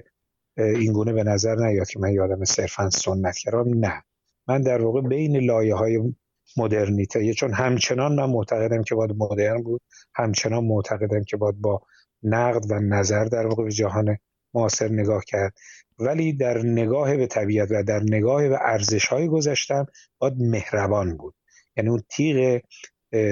این 0.56 0.92
گونه 0.92 1.12
به 1.12 1.24
نظر 1.24 1.54
نیاد 1.54 1.88
که 1.88 1.98
من 1.98 2.12
یادم 2.12 2.44
صرفا 2.44 2.90
سنت 2.90 3.36
کردم 3.36 3.78
نه. 3.78 4.02
من 4.48 4.62
در 4.62 4.82
واقع 4.82 5.00
بین 5.00 5.36
لایه 5.36 5.74
های 5.74 6.14
مدرنیته 6.56 7.34
چون 7.34 7.52
همچنان 7.52 8.14
من 8.14 8.30
معتقدم 8.30 8.82
که 8.82 8.94
باید 8.94 9.10
مدرن 9.18 9.62
بود 9.62 9.80
همچنان 10.14 10.64
معتقدم 10.64 11.24
که 11.24 11.36
باید 11.36 11.60
با 11.60 11.82
نقد 12.22 12.70
و 12.70 12.74
نظر 12.74 13.24
در 13.24 13.46
واقع 13.46 13.64
به 13.64 13.70
جهان 13.70 14.18
معاصر 14.54 14.88
نگاه 14.88 15.24
کرد. 15.24 15.54
ولی 15.98 16.32
در 16.32 16.58
نگاه 16.58 17.16
به 17.16 17.26
طبیعت 17.26 17.68
و 17.70 17.82
در 17.82 18.02
نگاه 18.02 18.48
به 18.48 18.58
ارزش 18.60 19.06
های 19.06 19.28
گذشتم 19.28 19.86
باید 20.18 20.34
مهربان 20.38 21.16
بود. 21.16 21.34
یعنی 21.76 21.90
اون 21.90 22.02
تیغ 22.10 22.60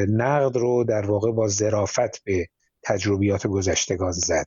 نقد 0.08 0.56
رو 0.56 0.84
در 0.84 1.06
واقع 1.06 1.32
با 1.32 1.48
ظرافت 1.48 2.24
به 2.24 2.46
تجربیات 2.82 3.46
گذشتگان 3.46 4.12
زد. 4.12 4.46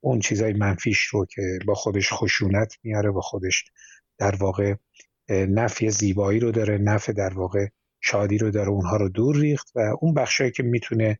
اون 0.00 0.20
چیزای 0.20 0.52
منفیش 0.52 1.00
رو 1.00 1.26
که 1.26 1.58
با 1.66 1.74
خودش 1.74 2.12
خشونت 2.12 2.74
میاره 2.82 3.10
با 3.10 3.20
خودش 3.20 3.64
در 4.18 4.34
واقع 4.36 4.74
نفی 5.28 5.90
زیبایی 5.90 6.40
رو 6.40 6.52
داره 6.52 6.78
نفع 6.78 7.12
در 7.12 7.34
واقع 7.34 7.66
شادی 8.00 8.38
رو 8.38 8.50
داره 8.50 8.68
اونها 8.68 8.96
رو 8.96 9.08
دور 9.08 9.36
ریخت 9.36 9.68
و 9.74 9.96
اون 10.00 10.14
بخشایی 10.14 10.50
که 10.50 10.62
می‌تونه 10.62 11.18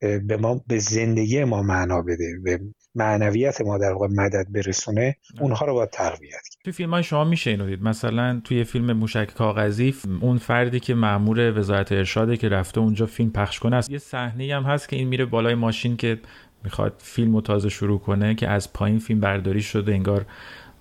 به 0.00 0.36
ما 0.40 0.64
به 0.66 0.78
زندگی 0.78 1.44
ما 1.44 1.62
معنا 1.62 2.02
بده 2.02 2.38
به 2.44 2.60
معنویت 2.96 3.60
ما 3.60 3.78
در 3.78 3.92
واقع 3.92 4.06
مدد 4.10 4.46
برسونه 4.50 5.16
اونها 5.40 5.66
رو 5.66 5.74
باید 5.74 5.90
تقویت 5.90 6.30
کرد 6.30 6.62
تو 6.64 6.72
فیلم 6.72 6.90
های 6.90 7.02
شما 7.02 7.24
میشه 7.24 7.50
اینو 7.50 7.66
دید. 7.66 7.82
مثلا 7.82 8.40
توی 8.44 8.64
فیلم 8.64 8.92
موشک 8.92 9.34
کاغذی 9.34 9.94
اون 10.20 10.38
فردی 10.38 10.80
که 10.80 10.94
مامور 10.94 11.58
وزارت 11.58 11.92
ارشاده 11.92 12.36
که 12.36 12.48
رفته 12.48 12.80
اونجا 12.80 13.06
فیلم 13.06 13.30
پخش 13.30 13.58
کنه 13.58 13.76
است. 13.76 13.90
یه 13.90 13.98
صحنه 13.98 14.54
هم 14.56 14.62
هست 14.62 14.88
که 14.88 14.96
این 14.96 15.08
میره 15.08 15.24
بالای 15.24 15.54
ماشین 15.54 15.96
که 15.96 16.18
می‌خواد 16.64 16.94
فیلم 16.98 17.34
رو 17.34 17.40
تازه 17.40 17.68
شروع 17.68 17.98
کنه 17.98 18.34
که 18.34 18.48
از 18.48 18.72
پایین 18.72 18.98
فیلم 18.98 19.20
برداری 19.20 19.62
شده 19.62 19.92
انگار 19.92 20.26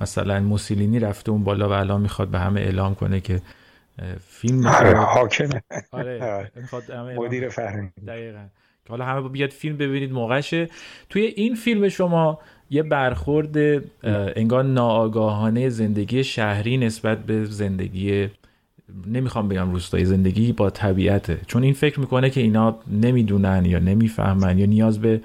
مثلا 0.02 0.40
موسولینی 0.40 1.00
رفته 1.00 1.32
اون 1.32 1.44
بالا 1.44 1.70
و 1.70 1.72
الان 1.72 2.02
می‌خواد 2.02 2.28
به 2.28 2.40
همه 2.40 2.62
اعلام 2.62 2.96
کنه 2.96 3.20
که 3.20 3.42
فیلم 4.28 4.68
آره 4.68 4.98
حاکمه. 4.98 5.62
آره 5.92 6.52
مدیر 7.18 7.50
فرهنگی. 7.50 8.02
دقیقاً. 8.08 8.46
حالا 8.90 9.06
همه 9.06 9.30
بیاد 9.30 9.50
فیلم 9.50 9.78
ببینید 9.78 10.12
موقعشه. 10.12 10.70
توی 11.10 11.22
این 11.22 11.56
فیلم 11.56 11.90
شما 11.90 12.40
یه 12.70 12.84
برخورد 12.84 13.58
انگار 14.38 14.64
ناآگاهانه 14.64 15.70
زندگی 15.70 16.24
شهری 16.24 16.78
نسبت 16.78 17.26
به 17.26 17.46
زندگی 17.46 18.28
نمی‌خوام 19.08 19.48
بگم 19.48 19.72
روستایی 19.72 20.06
زندگی 20.06 20.52
با 20.54 20.70
طبیعته. 20.70 21.38
چون 21.48 21.64
این 21.64 21.74
فکر 21.74 22.00
می‌کنه 22.00 22.30
که 22.30 22.42
اینا 22.42 22.76
نمی‌دونن 22.92 23.66
یا 23.66 23.80
نمی‌فهمن 23.80 24.60
یا 24.60 24.66
نیاز 24.66 25.02
به 25.02 25.22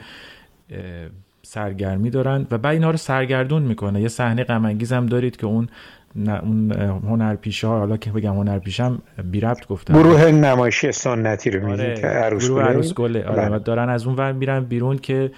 سرگرمی 1.42 2.10
دارن 2.10 2.46
و 2.50 2.58
بعد 2.58 2.72
اینا 2.72 2.90
رو 2.90 2.96
سرگردون 2.96 3.62
می‌کنه. 3.62 4.00
یه 4.00 4.08
صحنه 4.08 4.44
غم 4.44 4.64
هم 4.64 5.06
دارید 5.06 5.36
که 5.36 5.46
اون 5.46 5.68
اون 6.16 6.72
هنرپیشه 7.04 7.66
ها 7.66 7.78
حالا 7.78 7.96
که 7.96 8.10
بگم 8.10 8.34
هنرپیشم 8.34 9.02
بی 9.30 9.40
ربط 9.40 9.66
گفتم. 9.66 9.94
گروه 9.94 10.24
نمایشی 10.24 10.92
سنتی 10.92 11.50
رو 11.50 11.66
میگی 11.66 11.82
آره، 11.82 11.94
که 11.94 12.06
عروس 12.06 12.94
گله؟ 12.94 13.24
آره 13.24 13.48
بله. 13.48 13.58
دارن 13.58 13.88
از 13.88 14.06
اون 14.06 14.16
ور 14.16 14.32
میرن 14.32 14.64
بیرون 14.64 14.98
که 14.98 15.32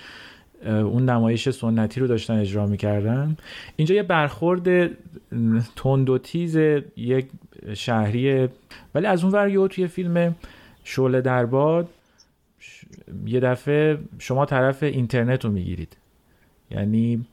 اون 0.67 1.09
نمایش 1.09 1.51
سنتی 1.51 2.01
رو 2.01 2.07
داشتن 2.07 2.39
اجرا 2.39 2.67
می‌کردن. 2.67 3.37
اینجا 3.77 3.95
یه 3.95 4.03
برخورد 4.03 4.91
تند 5.77 6.11
و 6.11 6.19
تیز 6.19 6.57
یک 6.97 7.27
شهری 7.75 8.49
ولی 8.95 9.07
از 9.07 9.25
اون 9.25 9.33
ور 9.33 9.49
یه 9.49 9.69
توی 9.69 9.87
فیلم 9.87 10.35
شعله 10.85 11.21
درباد 11.21 11.89
یه 13.27 13.41
دفعه 13.41 13.99
شما 14.19 14.47
طرف 14.47 14.83
اینترنت 14.83 15.45
رو 15.45 15.51
می‌گیرید. 15.51 15.97
یعنی 16.71 17.27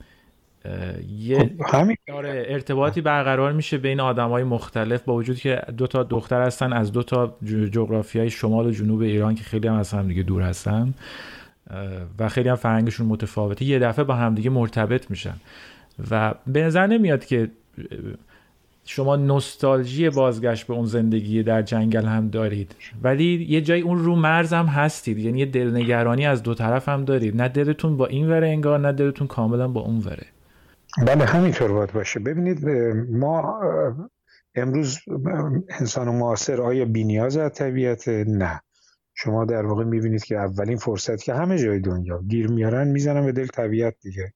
یه 1.19 1.51
خب، 1.65 1.91
آره 2.13 2.45
ارتباطی 2.47 3.01
برقرار 3.01 3.51
میشه 3.51 3.77
بین 3.77 3.99
آدم 3.99 4.29
های 4.29 4.43
مختلف 4.43 5.01
با 5.03 5.15
وجود 5.15 5.37
که 5.37 5.61
دو 5.77 5.87
تا 5.87 6.03
دختر 6.03 6.41
هستن 6.41 6.73
از 6.73 6.91
دو 6.91 7.03
تا 7.03 7.37
جغرافی 7.71 8.19
های 8.19 8.29
شمال 8.29 8.65
و 8.65 8.71
جنوب 8.71 9.01
ایران 9.01 9.35
که 9.35 9.43
خیلی 9.43 9.67
هم 9.67 9.73
از 9.73 9.91
هم 9.91 10.07
دیگه 10.07 10.23
دور 10.23 10.41
هستن 10.41 10.93
و 12.19 12.29
خیلی 12.29 12.49
هم 12.49 12.55
فرهنگشون 12.55 13.07
متفاوته 13.07 13.65
یه 13.65 13.79
دفعه 13.79 14.05
با 14.05 14.13
همدیگه 14.15 14.49
مرتبط 14.49 15.11
میشن. 15.11 15.35
و 16.11 16.33
به 16.47 16.63
نظر 16.63 16.87
نمیاد 16.87 17.25
که 17.25 17.49
شما 18.85 19.15
نوستالژی 19.15 20.09
بازگشت 20.09 20.67
به 20.67 20.73
اون 20.73 20.85
زندگی 20.85 21.43
در 21.43 21.61
جنگل 21.61 22.05
هم 22.05 22.29
دارید. 22.29 22.75
ولی 23.03 23.45
یه 23.49 23.61
جای 23.61 23.81
اون 23.81 23.97
رو 23.97 24.15
مرز 24.15 24.53
هم 24.53 24.65
هستید 24.65 25.17
یعنی 25.17 25.39
یه 25.39 25.45
دلنگرانی 25.45 26.25
از 26.25 26.43
دو 26.43 26.53
طرف 26.53 26.89
هم 26.89 27.05
دارید. 27.05 27.41
نه 27.41 27.47
دلتون 27.47 27.97
با 27.97 28.07
این 28.07 28.29
وره 28.29 28.47
انگار 28.47 28.79
نه 28.79 28.91
دلتون 28.91 29.27
کاملا 29.27 29.67
با 29.67 29.81
اون 29.81 29.99
وره. 29.99 30.25
بله 30.97 31.25
همینطور 31.25 31.71
باید 31.71 31.93
باشه. 31.93 32.19
ببینید 32.19 32.65
ما 33.11 33.61
امروز 34.55 34.99
انسان 35.69 36.15
معاصر 36.15 36.61
آیا 36.61 36.85
بینیاز 36.85 37.37
از 37.37 37.51
طبیعت؟ 37.53 38.07
نه. 38.07 38.61
شما 39.13 39.45
در 39.45 39.65
واقع 39.65 39.83
می‌بینید 39.83 40.23
که 40.23 40.37
اولین 40.37 40.77
فرصت 40.77 41.23
که 41.23 41.33
همه 41.33 41.57
جای 41.57 41.79
دنیا 41.79 42.21
گیر 42.27 42.47
میارن 42.47 42.87
می‌زنن 42.87 43.25
به 43.25 43.31
دل 43.31 43.47
طبیعت 43.47 43.95
دیگه. 44.01 44.33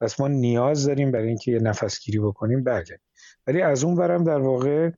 پس 0.00 0.20
ما 0.20 0.28
نیاز 0.28 0.86
داریم 0.86 1.10
برای 1.10 1.28
اینکه 1.28 1.52
یه 1.52 1.58
نفسگیری 1.58 2.18
بکنیم. 2.18 2.64
بله. 2.64 3.00
ولی 3.46 3.62
از 3.62 3.84
اون 3.84 3.94
برم 3.94 4.24
در 4.24 4.38
واقع 4.38 4.90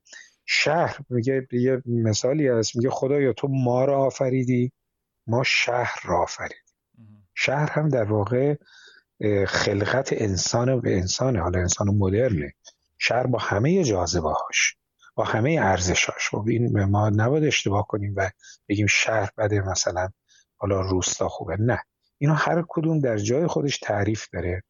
شهر 0.46 0.98
میگه 1.11 1.46
یه 1.53 1.82
مثالی 1.86 2.48
هست. 2.48 2.76
میگه 2.76 2.90
خدایا 2.90 3.32
تو 3.32 3.48
ما 3.48 3.84
را 3.84 3.98
آفریدی 3.98 4.72
ما 5.26 5.42
شهر 5.42 6.00
را 6.05 6.22
آفریدیم. 6.22 6.57
شهر 7.34 7.70
هم 7.70 7.88
در 7.88 8.05
واقع 8.05 8.55
خلقت 9.46 10.08
انسان 10.12 10.80
به 10.80 10.96
انسانه. 10.96 11.40
حالا 11.40 11.58
انسان 11.58 11.88
مدرنه. 11.88 12.54
شهر 12.98 13.26
با 13.26 13.38
همه 13.38 13.84
جاذبه‌هاش 13.84 14.76
با 15.14 15.24
همه 15.24 15.58
ارزشاش 15.60 16.28
خب 16.30 16.44
این 16.48 16.84
ما 16.84 17.10
نباید 17.10 17.44
اشتباه 17.44 17.86
کنیم 17.86 18.14
و 18.16 18.30
بگیم 18.68 18.86
شهر 18.86 19.30
بده 19.38 19.60
مثلا 19.60 20.08
حالا 20.56 20.80
روستا 20.80 21.28
خوبه. 21.28 21.56
نه. 21.60 21.78
اینا 22.18 22.34
هر 22.34 22.64
کدوم 22.68 23.00
در 23.00 23.16
جای 23.16 23.46
خودش 23.46 23.78
تعریف 23.78 24.26
داره 24.32 24.62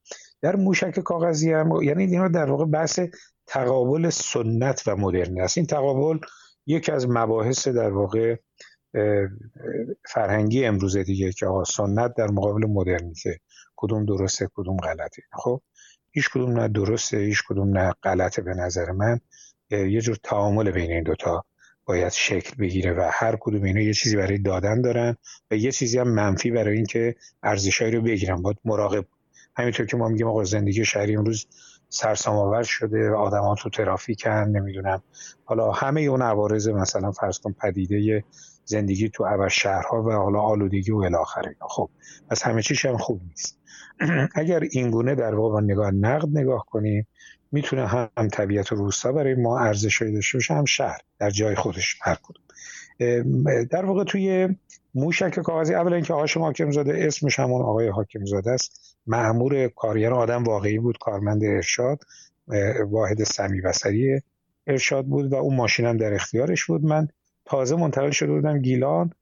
در 0.43 0.57
موشک 0.57 1.01
کاغذی 1.01 1.53
هم 1.53 1.83
یعنی 1.83 2.05
اینا 2.05 2.29
در 2.29 2.51
واقع 2.51 2.65
بحث 2.65 3.01
تقابل 3.47 4.11
سنت 4.11 4.83
و 4.87 4.97
مدرنی 4.97 5.41
است. 5.41 5.59
این 5.59 5.67
تقابل 5.67 6.19
یکی 6.67 6.93
از 6.93 7.09
مباحث 7.09 7.69
در 7.69 7.91
واقع 7.91 8.37
فرهنگی 10.09 10.65
امروزه 10.65 11.03
دیگه 11.03 11.33
که 11.33 11.47
آقا 11.47 11.65
سنت 11.65 12.15
در 12.15 12.31
مقابل 12.31 12.67
مدرنیته. 12.67 13.41
کدوم 13.83 14.05
درسته 14.05 14.49
کدوم 14.55 14.77
غلطه. 14.77 15.23
خب 15.33 15.63
هیچ 16.11 16.31
کدوم 16.31 16.61
نه 16.61 16.69
درسته 16.69 17.17
هیچ 17.17 17.43
کدوم 17.49 17.79
نه 17.79 17.95
غلطه 18.03 18.43
به 18.43 18.55
نظر 18.55 18.91
من. 18.91 19.21
یه 19.71 20.01
جور 20.01 20.17
تعامل 20.23 20.71
بین 20.71 20.91
این 20.91 21.03
دوتا 21.03 21.45
باید 21.85 22.13
شکل 22.13 22.57
بگیره 22.57 22.93
و 22.93 23.11
هر 23.13 23.37
کدوم 23.41 23.63
اینا 23.63 23.81
یه 23.81 23.95
چیزی 23.95 24.17
برای 24.17 24.39
دادن 24.39 24.83
دارن 24.83 25.17
و 25.51 25.57
یه 25.57 25.73
چیزی 25.73 25.99
هم 25.99 26.09
منفی 26.09 26.51
برای 26.51 26.77
اینکه 26.77 27.15
ارزشهایی 27.43 27.93
رو 27.93 28.03
بگیرن. 28.03 28.43
باید 28.43 28.59
مراقب 28.65 29.05
همینطور 29.57 29.87
که 29.87 29.97
ما 29.97 30.09
میگیم 30.09 30.29
آقا 30.29 30.45
زندگی 30.45 30.85
شهری 30.85 31.17
امروز 31.17 31.47
سرسام 31.89 32.37
آور 32.37 32.63
شده 32.63 33.11
آدما 33.11 33.55
تو 33.55 33.71
ترافیکن 33.71 34.31
نمی‌دونم. 34.31 35.03
حالا 35.45 35.73
همه 35.73 36.01
اون 36.01 36.23
عوارض 36.23 36.69
مثلا 36.69 37.13
فرض 37.13 37.39
کن 37.39 37.53
پدیده 37.53 38.25
زندگی 38.65 39.09
تو 39.09 39.25
اول 39.25 39.49
شهرها 39.49 40.03
و 40.03 40.13
حالا 40.13 40.41
آلودگی 40.41 40.93
و 40.93 40.97
الاخره 40.97 41.57
خب 41.61 41.91
پس 42.31 42.43
همه 42.43 42.63
چیش 42.63 42.85
هم 42.87 42.97
خوب 42.97 43.21
نیست. 43.29 43.62
اگر 44.35 44.61
این 44.73 44.91
گونه 44.91 45.15
در 45.15 45.35
واقع 45.35 45.61
نگاه 45.61 45.91
نقد 45.91 46.29
نگاه 46.39 46.67
کنیم 46.67 47.07
می‌تونه 47.53 47.87
هم 47.87 48.29
طبیعت 48.33 48.73
روستا 48.73 49.13
برای 49.13 49.35
ما 49.35 49.59
ارزش 49.59 50.03
داشته 50.03 50.39
باشه 50.39 50.55
هم 50.55 50.65
شهر 50.65 51.01
در 51.19 51.31
جای 51.31 51.55
خودش 51.55 51.99
هر 52.03 52.19
کدوم. 52.23 52.43
در 53.65 53.85
واقع 53.85 54.05
توی 54.05 54.49
موشک 54.95 55.41
کاغذی 55.41 55.75
اولا 55.75 55.97
اینکه 55.97 56.15
هاشم 56.15 56.41
حاکم 56.41 56.71
زاده 56.71 57.07
اسمش 57.07 57.39
همون 57.41 57.63
آقای 57.63 57.89
حاکم 57.89 58.25
زاده 58.25 58.51
است. 58.51 58.97
معمور 59.07 59.69
کارگر 59.69 60.13
آدم 60.13 60.45
واقعی 60.45 60.79
بود 60.79 60.99
کارمند 60.99 61.45
ارشاد 61.45 62.01
واحد 62.91 63.25
سمی 63.25 63.61
بسری 63.61 64.23
ارشاد 64.67 65.07
بود 65.07 65.33
و 65.33 65.35
اون 65.35 65.57
ماشینم 65.57 65.97
در 65.97 66.15
اختیارش 66.15 66.65
بود. 66.65 66.85
من 66.85 67.09
تازه 67.45 67.77
منتقل 67.77 68.11
شده 68.11 68.33
بودم 68.33 68.59
گیلان. 68.59 69.13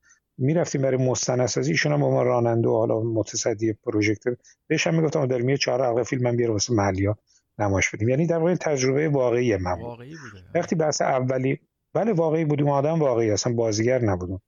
می‌رفتیم 0.40 0.82
برای 0.82 0.96
مستندسازی. 0.96 1.70
ایشون 1.70 1.92
هم 1.92 2.00
با 2.00 2.10
ما 2.10 2.22
راننده 2.22 2.68
و 2.68 2.76
حالا 2.76 3.00
متصدی 3.00 3.72
پروژکتور 3.72 4.36
بهش 4.66 4.86
هم 4.86 4.94
می‌گفتم 4.94 5.26
در 5.26 5.38
میاد 5.38 5.58
چهار 5.58 5.84
حلقه 5.84 6.02
فیلم 6.02 6.22
من 6.22 6.36
بیاره 6.36 6.52
واسه 6.52 6.74
محلیا 6.74 7.18
نمایش 7.58 7.90
بدیم. 7.90 8.08
یعنی 8.08 8.26
در 8.26 8.38
واقع 8.38 8.54
تجربه 8.54 9.08
واقعی 9.08 9.56
من 9.56 9.74
بود. 9.74 9.84
واقعی 9.84 10.10
بوده. 10.10 10.44
وقتی 10.54 10.76
بحث 10.76 11.02
اولی 11.02 11.60
بله 11.94 12.12
واقعی 12.12 12.44
بودیم. 12.44 12.68
آدم 12.68 12.98
واقعی 12.98 13.30
اصلا 13.30 13.52
بازیگر 13.52 14.04
نبودم 14.04 14.40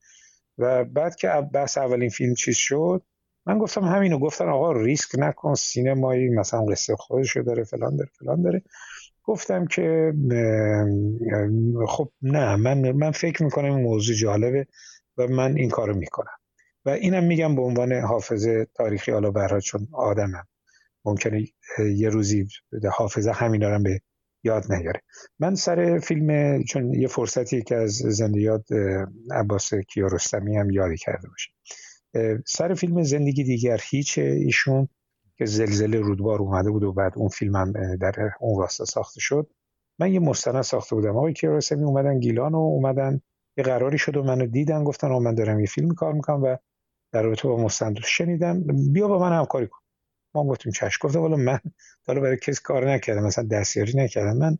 و 0.58 0.84
بعد 0.84 1.16
که 1.16 1.28
بحث 1.54 1.78
اولین 1.78 2.08
فیلم 2.08 2.34
چیز 2.34 2.56
شد 2.56 3.02
من 3.46 3.58
گفتم 3.58 3.84
همینو. 3.84 4.18
گفتن 4.18 4.48
آقا 4.48 4.72
ریسک 4.72 5.18
نکن 5.18 5.54
سینمایی 5.54 6.28
مثلا 6.28 6.64
قصه 6.64 6.96
خودشو 6.96 7.42
داره 7.42 7.64
فلان 7.64 7.96
داره 7.96 8.10
فلان 8.18 8.42
داره. 8.42 8.62
گفتم 9.24 9.66
که 9.66 10.12
خب 11.88 12.08
نه 12.22 12.56
من 12.56 12.92
من 12.92 13.10
فکر 13.10 13.42
می‌کنم 13.42 13.74
این 13.74 13.82
موضوع 13.82 14.16
جالبه. 14.16 14.66
و 15.16 15.26
من 15.26 15.56
این 15.56 15.70
کارو 15.70 15.96
می‌کنم. 15.96 16.36
و 16.84 16.90
اینم 16.90 17.24
میگم 17.24 17.56
به 17.56 17.62
عنوان 17.62 17.92
حافظه 17.92 18.66
تاریخی 18.74 19.12
حالا 19.12 19.30
برای 19.30 19.60
چون 19.60 19.88
آدمم 19.92 20.46
ممکنه 21.04 21.46
یه 21.96 22.08
روزی 22.08 22.48
حافظه 22.92 23.32
همین 23.32 23.60
دارم 23.60 23.82
به 23.82 24.00
یاد 24.44 24.72
نیاره. 24.72 25.00
من 25.38 25.54
سر 25.54 25.98
فیلم 25.98 26.62
چون 26.64 26.94
یه 26.94 27.08
فرصتی 27.08 27.62
که 27.62 27.76
از 27.76 27.92
زنده 27.92 28.40
یاد 28.40 28.64
عباس 29.30 29.74
کیارستمی 29.74 30.56
هم 30.56 30.70
یادی 30.70 30.96
کرده 30.96 31.28
باشه. 31.28 31.52
سر 32.46 32.74
فیلم 32.74 33.02
زندگی 33.02 33.44
دیگر 33.44 33.80
هیچ 33.90 34.18
ایشون 34.18 34.88
که 35.36 35.44
زلزله 35.44 36.00
رودبار 36.00 36.38
اومده 36.38 36.70
بود 36.70 36.82
و 36.82 36.92
بعد 36.92 37.12
اون 37.16 37.28
فیلم 37.28 37.56
هم 37.56 37.96
در 37.96 38.14
اون 38.40 38.60
راستا 38.60 38.84
ساخته 38.84 39.20
شد. 39.20 39.50
من 39.98 40.12
یه 40.12 40.20
مستند 40.20 40.62
ساخته 40.62 40.94
بودم. 40.94 41.16
آقای 41.16 41.32
کیارستمی 41.32 41.84
اومدن 41.84 42.20
گیلان 42.20 42.54
و 42.54 42.58
اومدن 42.58 43.20
یه 43.56 43.64
قراری 43.64 43.98
شد 43.98 44.16
و 44.16 44.22
منو 44.22 44.46
دیدن 44.46 44.84
گفتن 44.84 45.08
من 45.08 45.34
دارم 45.34 45.60
یه 45.60 45.66
فیلم 45.66 45.94
کار 45.94 46.12
می‌کنم 46.12 46.42
و 46.42 46.56
در 47.12 47.22
رابطه 47.22 47.48
با 47.48 47.56
مستند 47.56 47.98
شنیدم. 48.04 48.62
بیا 48.92 49.08
با 49.08 49.18
من 49.18 49.38
همکاری 49.38 49.66
کن. 49.66 49.78
ما 50.34 50.44
گفتیم 50.44 50.72
چش. 50.72 50.98
گفتم 51.00 51.20
والا 51.20 51.36
من 51.36 51.58
حالا 52.06 52.20
برای 52.20 52.36
کسی 52.36 52.60
کار 52.64 52.90
نکردم 52.90 53.22
مثلا 53.22 53.44
دستیاری 53.44 53.92
نکردم. 53.96 54.36
من 54.36 54.58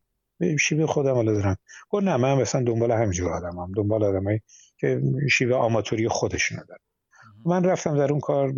شیوه 0.56 0.86
خودم 0.86 1.14
حالا 1.14 1.32
دارم. 1.32 1.56
گفت 1.90 2.04
نه 2.04 2.16
من 2.16 2.34
مثلا 2.34 2.62
دنبال 2.62 2.92
همینجور 2.92 3.32
آدمم 3.32 3.72
دنبال 3.76 4.04
آدمایی 4.04 4.40
که 4.78 5.02
شیوه 5.30 5.56
آماتوری 5.56 6.08
خودشون 6.08 6.58
دارن. 6.68 6.80
من 7.46 7.64
رفتم 7.64 7.98
در 7.98 8.12
اون 8.12 8.20
کار 8.20 8.52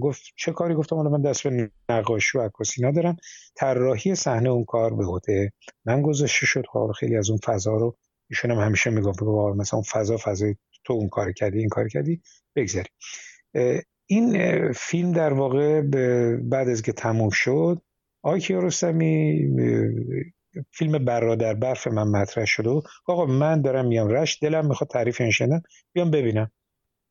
گفت 0.00 0.22
چه 0.36 0.52
کاری؟ 0.52 0.74
گفتم 0.74 0.96
حالا 0.96 1.10
من 1.10 1.22
دست 1.22 1.48
به 1.48 1.70
نقاشی 1.88 2.38
و 2.38 2.40
عکاسی 2.40 2.82
ندارم. 2.82 3.16
طراحی 3.54 4.14
صحنه 4.14 4.48
اون 4.48 4.64
کار 4.64 4.94
به 4.94 5.04
عهده 5.06 5.52
من 5.84 6.02
گذاشته 6.02 6.46
شد. 6.46 6.64
خب 6.72 6.92
خیلی 6.98 7.16
از 7.16 7.30
اون 7.30 7.38
فضا 7.44 7.76
رو 7.76 7.96
ایشون 8.30 8.50
هم 8.50 8.58
همیشه 8.58 8.90
می‌گفت 8.90 9.22
مثلا 9.22 9.76
اون 9.78 9.82
فضا 9.82 10.16
فضای 10.24 10.56
تو 10.84 10.92
اون 10.92 11.08
کار 11.08 11.32
کردی 11.32 11.58
این 11.58 11.68
کار 11.68 11.88
کردی 11.88 12.20
بگذاری 12.56 12.88
این 14.06 14.72
فیلم 14.72 15.12
در 15.12 15.32
واقع 15.32 15.82
بعد 16.36 16.68
از 16.68 16.82
که 16.82 16.92
تموم 16.92 17.30
شد 17.30 17.82
آقای 18.22 18.40
کیارستمی 18.40 19.48
فیلم 20.72 21.04
برادر 21.04 21.54
برف 21.54 21.86
من 21.86 22.08
مطرح 22.08 22.44
شده 22.44 22.70
و 22.70 22.82
آقا 23.06 23.26
من 23.26 23.62
دارم 23.62 23.86
میام 23.86 24.08
رشت 24.08 24.44
دلم 24.44 24.66
می‌خواد 24.66 24.90
تعریف 24.90 25.20
این 25.20 25.62
بیام 25.92 26.10
ببینم. 26.10 26.50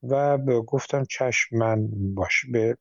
و 0.04 0.38
گفتم 0.62 1.04
چشم 1.10 1.58
من 1.58 1.88
باش. 2.16 2.46
به 2.52 2.78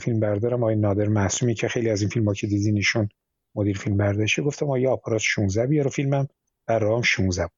فیلم 0.00 0.20
بردارم 0.20 0.62
آقای 0.62 0.76
نادر 0.76 1.08
معصومی 1.08 1.54
که 1.54 1.68
خیلی 1.68 1.90
از 1.90 2.00
این 2.00 2.10
فیلم 2.10 2.26
ها 2.28 2.34
که 2.34 2.46
دیدین 2.46 2.76
ایشون 2.76 3.08
مدیر 3.54 3.78
فیلم 3.78 3.96
برداشته 3.96 4.42
گفتم 4.42 4.70
آیا 4.70 4.92
آپارات 4.92 5.20
16 5.20 5.66
بیار 5.66 5.88
فیلمم. 5.88 6.28
برام 6.68 7.02
16 7.02 7.48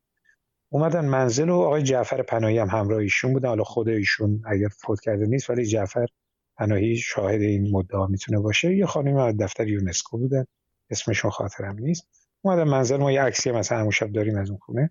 اومدن 0.72 1.04
منزل 1.04 1.50
و 1.50 1.54
آقای 1.54 1.82
جعفر 1.82 2.22
پناهی 2.22 2.58
هم 2.58 2.68
همراه 2.68 2.98
ایشون 3.00 3.32
بودن. 3.32 3.48
حالا 3.48 3.64
خود 3.64 3.88
ایشون 3.88 4.42
اگر 4.46 4.68
فوت 4.68 5.00
کرده 5.00 5.26
نیست 5.26 5.50
ولی 5.50 5.66
جعفر 5.66 6.06
پناهی 6.58 6.96
شاهد 6.96 7.40
این 7.40 7.70
مدعا 7.70 8.06
می‌تونه 8.06 8.38
باشه. 8.38 8.76
یه 8.76 8.86
خانم 8.86 9.16
از 9.16 9.36
دفتر 9.36 9.68
یونسکو 9.68 10.18
بودن. 10.18 10.44
اسمشون 10.90 11.30
خاطرم 11.30 11.76
نیست. 11.78 12.08
اومدم 12.42 12.68
منزل 12.68 12.96
ما 12.96 13.12
یه 13.12 13.22
عکسی 13.22 13.50
مثلا 13.50 13.78
همون 13.78 13.90
شب 13.90 14.12
داریم 14.12 14.38
از 14.38 14.50
اون 14.50 14.58
خونه. 14.58 14.90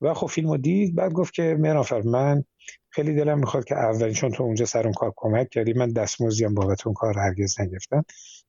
و 0.00 0.14
خب 0.14 0.26
فیلمو 0.26 0.56
دید. 0.56 0.94
بعد 0.94 1.12
گفت 1.12 1.34
که 1.34 1.56
مرافر 1.60 2.02
من 2.02 2.44
خیلی 2.90 3.14
دلم 3.14 3.38
می‌خواد 3.38 3.64
که 3.64 3.74
اولین 3.74 4.14
چون 4.14 4.30
تو 4.30 4.42
اونجا 4.42 4.64
سر 4.64 4.82
اون 4.82 4.92
کار 4.92 5.12
کمک 5.16 5.48
کردی 5.50 5.72
من 5.72 5.88
دستمزدی 5.88 6.44
هم 6.44 6.54
بابت 6.54 6.86
اون 6.86 6.94
کار 6.94 7.18
هرگز 7.18 7.60
نگرفتم. 7.60 8.04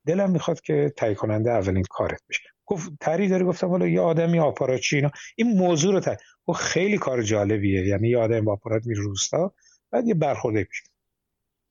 دلم 0.08 0.32
می‌خواد 0.32 0.62
که 0.62 0.94
تهیه 0.98 1.16
کننده 1.16 1.52
اولین 1.52 1.84
کارت 1.90 2.22
بشه. 2.30 2.53
گفت 2.66 2.92
تری 3.00 3.28
داری 3.28 3.44
گفتم 3.44 3.68
حالا 3.68 3.88
یه 3.88 4.02
آدمی 4.02 4.40
آپاراچی 4.40 4.96
اینا. 4.96 5.12
این 5.36 5.58
موضوع 5.58 5.94
رو 5.94 6.00
تر 6.00 6.18
گفت 6.46 6.62
خیلی 6.62 6.98
کار 6.98 7.22
جالبیه. 7.22 7.88
یعنی 7.88 8.10
یه 8.10 8.18
آدم 8.18 8.46
با 8.46 8.54
آپارات 8.54 8.86
میره 8.86 9.02
روستا 9.02 9.54
بعد 9.92 10.08
یه 10.08 10.14
برخورده 10.14 10.64
پیش 10.64 10.82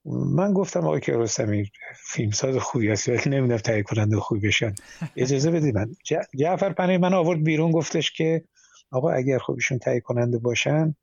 من 0.05 0.53
گفتم 0.53 0.81
آقای 0.81 1.01
فیلم 1.01 1.65
فیلمساز 2.07 2.57
خوبی 2.57 2.91
هست 2.91 3.09
ولی 3.09 3.19
نمی‌دونم 3.27 3.57
تهیه 3.57 3.83
کننده 3.83 4.17
خوبی 4.17 4.49
بشن. 4.49 4.75
اجازه 5.17 5.51
بدید 5.51 5.75
من 5.75 5.95
جعفر 6.39 6.73
پنه 6.73 6.99
من 6.99 7.15
آورد 7.15 7.45
بیرون 7.45 7.73
گفتش 7.73 8.13
که 8.13 8.45
آقا 8.91 9.11
اگر 9.11 9.39
خب 9.39 9.53
ایشون 9.53 9.79
تهیه 9.79 10.01
کننده 10.01 10.39
باشن 10.39 10.95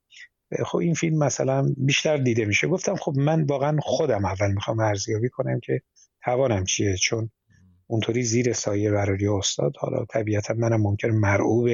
خب 0.65 0.77
این 0.77 0.93
فیلم 0.93 1.17
مثلا 1.17 1.73
بیشتر 1.77 2.17
دیده 2.17 2.45
میشه. 2.45 2.67
گفتم 2.67 2.95
خب 2.95 3.13
من 3.17 3.43
واقعا 3.43 3.77
خودم 3.81 4.25
اول 4.25 4.51
می‌خوام 4.51 4.79
ارزیابی 4.79 5.29
کنم 5.29 5.59
که 5.59 5.81
توانم 6.23 6.63
چیه 6.63 6.95
چون 6.95 7.29
اونطوری 7.89 8.23
زیر 8.23 8.53
سایه 8.53 8.91
برای 8.91 9.27
استاد. 9.27 9.73
حالا 9.77 10.05
طبیعتا 10.05 10.53
منم 10.53 10.81
ممکن 10.81 11.09
مرعوب 11.09 11.69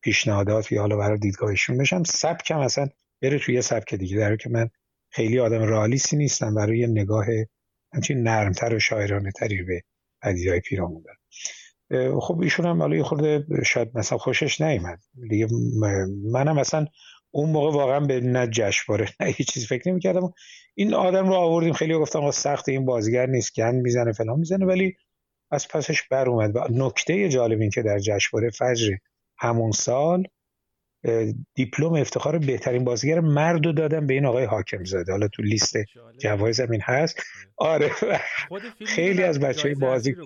پیشنهادات 0.00 0.72
یا 0.72 0.80
حالا 0.80 0.96
برای 0.96 1.18
دیدگاهشون 1.18 1.78
بشم. 1.78 2.02
سبکم 2.02 2.58
اصلا 2.58 2.88
بره 3.22 3.38
توی 3.38 3.62
سبک 3.62 3.94
دیگه. 3.94 4.16
در 4.16 4.36
که 4.36 4.50
من 4.50 4.70
خیلی 5.10 5.38
آدم 5.38 5.62
رالیسی 5.62 6.16
نیستم. 6.16 6.54
برای 6.54 6.86
نگاه 6.86 7.26
همچین 7.92 8.22
نرمتر 8.22 8.74
و 8.74 8.78
شاعرانه 8.78 9.30
تری 9.30 9.62
به 9.62 9.82
پدیدهای 10.22 10.60
پیرامون 10.60 11.02
دارم. 11.02 12.20
خب 12.20 12.40
ایشون 12.40 12.66
هم 12.66 12.80
حالا 12.80 13.02
خورده 13.02 13.46
شاید 13.64 13.90
مثلا 13.94 14.18
خوشش 14.18 14.60
نیومد. 14.60 15.00
دیگه 15.30 15.46
منم 16.32 16.56
مثلا 16.56 16.86
اون 17.30 17.50
موقع 17.50 17.70
واقعا 17.78 18.00
به 18.00 18.20
نه 18.20 18.46
جشنواره 18.46 19.08
نه 19.20 19.26
هیچ 19.26 19.52
چیزی 19.52 19.66
فکر 19.66 19.90
نمی‌کردم. 19.90 20.32
این 20.74 20.94
آدم 20.94 21.28
رو 21.28 21.34
آوردیم. 21.34 21.72
خیلی 21.72 21.94
گفتم 21.94 22.30
سخت 22.30 22.68
این 22.68 22.84
بازیگر 22.84 23.26
نیست. 23.26 23.54
گند 23.56 23.82
می‌زنه 23.82 24.12
فلان 24.12 24.38
می‌زنه. 24.38 24.66
ولی 24.66 24.96
از 25.54 25.68
پسش 25.68 26.02
بر 26.02 26.28
اومد 26.28 26.56
و 26.56 26.60
نکته 26.70 27.28
جالب 27.28 27.60
این 27.60 27.70
که 27.70 27.82
در 27.82 27.98
جشنواره 27.98 28.50
فجر 28.50 28.96
همون 29.38 29.70
سال 29.70 30.26
دیپلم 31.54 31.92
افتخار 31.92 32.38
بهترین 32.38 32.84
بازیگر 32.84 33.20
مرد 33.20 33.66
رو 33.66 33.72
دادن 33.72 34.06
به 34.06 34.14
این 34.14 34.26
آقای 34.26 34.44
حاکم 34.44 34.84
زاده. 34.84 35.12
حالا 35.12 35.28
تو 35.28 35.42
لیست 35.42 35.76
جوایز 36.18 36.60
این 36.60 36.80
هست. 36.82 37.22
آره. 37.56 37.90
خیلی 38.86 39.22
از 39.22 39.40
بچه 39.40 39.62
های 39.62 39.74
بازی 39.74 40.16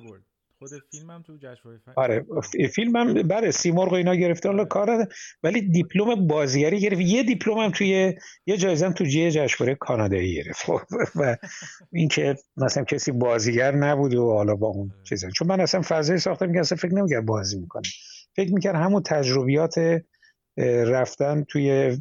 خود 0.58 0.70
فیلمم 0.90 1.22
تو 1.26 1.36
جشنواره 1.36 1.80
آره 1.96 2.26
فیلمم 2.74 3.14
بله 3.14 3.50
سیمرغ 3.50 3.92
اینا 3.92 4.14
گرفته 4.14 4.48
حالا 4.48 4.64
کار 4.64 5.08
ولی 5.42 5.60
دیپلم 5.60 6.26
بازیگری 6.26 6.80
گرفت. 6.80 7.00
یه 7.00 7.22
دیپلم 7.22 7.58
هم 7.58 7.70
توی 7.70 8.14
یه 8.46 8.56
جایزه 8.56 8.92
تو 8.92 9.04
جیه 9.04 9.30
جشنواره 9.30 9.74
کانادایی 9.74 10.34
گرفت. 10.34 10.68
و 11.16 11.36
اینکه 11.92 12.36
مثلا 12.56 12.84
کسی 12.84 13.12
بازیگر 13.12 13.74
نبود 13.74 14.14
و 14.14 14.32
حالا 14.32 14.54
با 14.54 14.66
اون 14.66 14.92
چیزا. 15.02 15.30
چون 15.30 15.48
من 15.48 15.60
اصلا 15.60 15.82
فضای 15.84 16.18
ساختم 16.18 16.52
که 16.52 16.60
اصلا 16.60 16.78
فکر 16.78 16.94
نمی‌کرد 16.94 17.26
بازی 17.26 17.58
می‌کنه. 17.58 17.88
فکر 18.36 18.54
می‌کرد 18.54 18.74
همون 18.74 19.02
تجربیات 19.02 19.74
رفتن 20.86 21.44
توی 21.48 21.98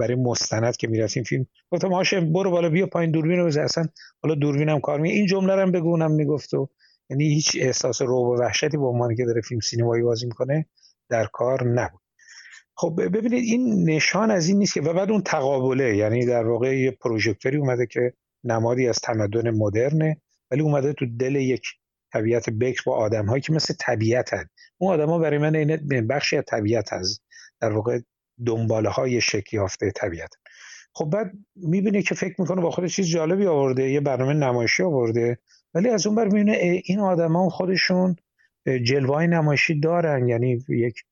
برای 0.00 0.14
مستند 0.14 0.76
که 0.76 0.88
می‌رفتیم 0.88 1.22
فیلم. 1.22 1.46
گفتم 1.70 1.92
هاشم 1.92 2.32
برو 2.32 2.50
بالا 2.50 2.68
بیا 2.68 2.86
پایین 2.86 3.10
دوربین 3.10 3.38
رو 3.38 3.46
اصلا 3.46 3.84
حالا 4.22 4.34
دوربینم 4.34 4.80
کار 4.80 5.00
می 5.00 5.10
این 5.10 5.26
جمله 5.26 5.54
رو 5.54 5.70
بگونم 5.70 6.10
می‌گفت 6.10 6.54
و 6.54 6.68
یعنی 7.10 7.24
هیچ 7.24 7.56
احساس 7.60 8.02
رو 8.02 8.16
و 8.16 8.40
وحشتی 8.40 8.76
به 8.76 8.86
عنوان 8.86 9.14
که 9.14 9.24
داره 9.24 9.40
فیلم 9.40 9.60
سینمایی 9.60 10.02
بازی 10.02 10.26
می‌کنه 10.26 10.66
در 11.08 11.26
کار 11.26 11.64
نبود. 11.68 12.00
خب 12.76 12.94
ببینید 12.96 13.44
این 13.44 13.90
نشان 13.90 14.30
از 14.30 14.48
این 14.48 14.58
نیست 14.58 14.74
که 14.74 14.80
و 14.80 14.92
بعد 14.92 15.10
اون 15.10 15.22
تقابله 15.22 15.96
یعنی 15.96 16.26
در 16.26 16.46
واقع 16.46 16.78
یه 16.78 16.90
پروژکتوری 16.90 17.56
اومده 17.56 17.86
که 17.86 18.12
نمادی 18.44 18.88
از 18.88 18.98
تمدن 18.98 19.50
مدرنه 19.50 20.20
ولی 20.50 20.62
اومده 20.62 20.92
تو 20.92 21.06
دل 21.18 21.36
یک 21.36 21.66
طبیعت 22.12 22.50
بکر 22.50 22.82
با 22.86 22.96
آدم 22.96 23.26
هایی 23.26 23.42
که 23.42 23.52
مثل 23.52 23.74
طبیعت 23.80 24.34
هست 24.34 24.48
اون 24.78 24.94
آدم 24.94 25.10
ها 25.10 25.18
برای 25.18 25.38
من 25.38 25.54
این 25.54 26.06
بخشی 26.06 26.36
از 26.36 26.44
طبیعت 26.46 26.92
هست 26.92 27.22
در 27.60 27.72
واقع 27.72 27.98
دنباله 28.46 28.88
های 28.88 29.20
شکلی 29.20 29.60
یافته 29.60 29.90
طبیعت 29.90 30.30
خب 30.92 31.04
بعد 31.04 31.32
می‌بینه 31.56 32.02
که 32.02 32.14
فکر 32.14 32.40
می‌کنه 32.40 32.62
با 32.62 32.70
خود 32.70 32.86
چیز 32.86 33.06
جالبی 33.06 33.46
آورده 33.46 33.90
یه 33.90 34.00
برنامه 34.00 34.32
نمایشی 34.32 34.82
آورده. 34.82 35.38
ولی 35.74 35.88
از 35.88 36.06
اون 36.06 36.16
بر 36.16 36.24
می‌بینه 36.24 36.82
این 36.84 37.00
آدما 37.00 37.48
خودشون 37.50 38.16
جلوه 38.66 39.26
نمایشی 39.26 39.80
دارن. 39.80 40.28
یعنی 40.28 40.64
یک 40.68 41.04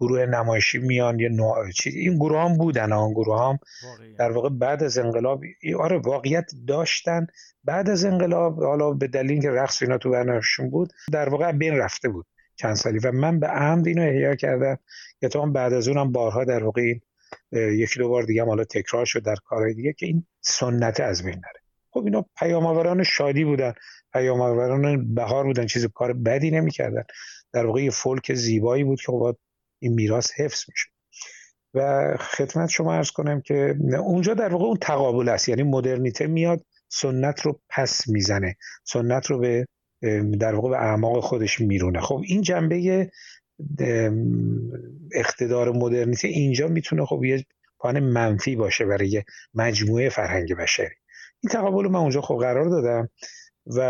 گروه 0.00 0.26
نمایشی 0.26 0.78
میان 0.78 1.20
یه 1.20 1.28
نوع 1.28 1.70
چیز 1.70 1.94
این 1.94 2.16
گروه 2.16 2.40
هم 2.40 2.56
بودن 2.56 2.92
آن 2.92 3.12
گروه 3.12 3.40
هم 3.40 3.58
در 4.18 4.30
واقع 4.30 4.48
بعد 4.48 4.82
از 4.82 4.98
انقلاب 4.98 5.42
آره 5.78 5.98
واقعیت 5.98 6.50
داشتن. 6.66 7.26
بعد 7.64 7.90
از 7.90 8.04
انقلاب 8.04 8.64
حالا 8.64 8.90
به 8.90 9.06
دلیل 9.06 9.42
که 9.42 9.50
رقص 9.50 9.82
اینا 9.82 9.98
تو 9.98 10.10
برنامه‌شون 10.10 10.70
بود 10.70 10.92
در 11.12 11.28
واقع 11.28 11.52
بین 11.52 11.76
رفته 11.76 12.08
بود 12.08 12.26
چند 12.56 12.74
سالی. 12.74 12.98
و 12.98 13.12
من 13.12 13.40
به 13.40 13.46
عمد 13.46 13.86
اینو 13.86 14.02
احیا 14.02 14.34
کردم 14.34 14.78
یا 15.22 15.28
تو 15.28 15.46
بعد 15.46 15.72
از 15.72 15.88
اونم 15.88 16.12
بارها 16.12 16.44
در 16.44 16.64
واقع 16.64 16.82
این 16.82 17.00
یکی 17.52 17.98
دو 17.98 18.08
بار 18.08 18.22
دیگه 18.22 18.42
هم 18.42 18.48
حالا 18.48 18.64
تکرار 18.64 19.04
شد 19.04 19.22
در 19.22 19.36
کارهای 19.44 19.74
دیگه 19.74 19.92
که 19.92 20.06
این 20.06 20.26
سنت 20.40 21.00
از 21.00 21.22
بین 21.22 21.34
نره. 21.34 21.62
خب 21.90 22.04
اینا 22.04 22.24
پیامآوران 22.38 23.02
شادی 23.02 23.44
بودن. 23.44 23.72
پیامآوران 24.12 25.14
بهار 25.14 25.44
بودن 25.44 25.66
چیز 25.66 25.86
کار 25.86 26.12
بدی 26.12 26.50
نمی‌کردن. 26.50 27.02
در 27.52 27.66
واقع 27.66 27.82
یه 27.82 27.90
فولک 27.90 28.34
زیبایی 28.34 28.84
بود 28.84 29.00
که 29.00 29.12
خب 29.12 29.36
این 29.82 29.92
میراث 29.92 30.32
حفظ 30.36 30.64
میشه 30.68 30.88
و 31.74 32.16
خدمت 32.16 32.68
شما 32.68 32.94
ارز 32.94 33.10
کنم 33.10 33.40
که 33.40 33.76
اونجا 33.98 34.34
در 34.34 34.52
واقع 34.52 34.64
اون 34.64 34.76
تقابل 34.76 35.28
است. 35.28 35.48
یعنی 35.48 35.62
مدرنیته 35.62 36.26
میاد 36.26 36.64
سنت 36.88 37.40
رو 37.40 37.60
پس 37.68 38.08
می‌زنه. 38.08 38.56
سنت 38.84 39.26
رو 39.26 39.38
به 39.38 39.66
در 40.40 40.54
واقع 40.54 40.68
به 40.68 40.76
اعماق 40.76 41.20
خودش 41.20 41.60
میرونه. 41.60 42.00
خب 42.00 42.22
این 42.24 42.42
جنبه 42.42 43.10
اقتدار 45.14 45.72
مدرنیته 45.72 46.28
اینجا 46.28 46.68
می‌تونه 46.68 47.06
خب 47.06 47.24
یه 47.24 47.44
پان 47.78 48.00
منفی 48.00 48.56
باشه 48.56 48.84
برای 48.84 49.22
مجموعه 49.54 50.08
فرهنگ 50.08 50.54
بشری. 50.54 50.94
این 51.42 51.50
تقابل 51.52 51.88
من 51.88 52.00
اونجا 52.00 52.20
خب 52.20 52.36
قرار 52.40 52.68
دادم. 52.68 53.08
و 53.76 53.80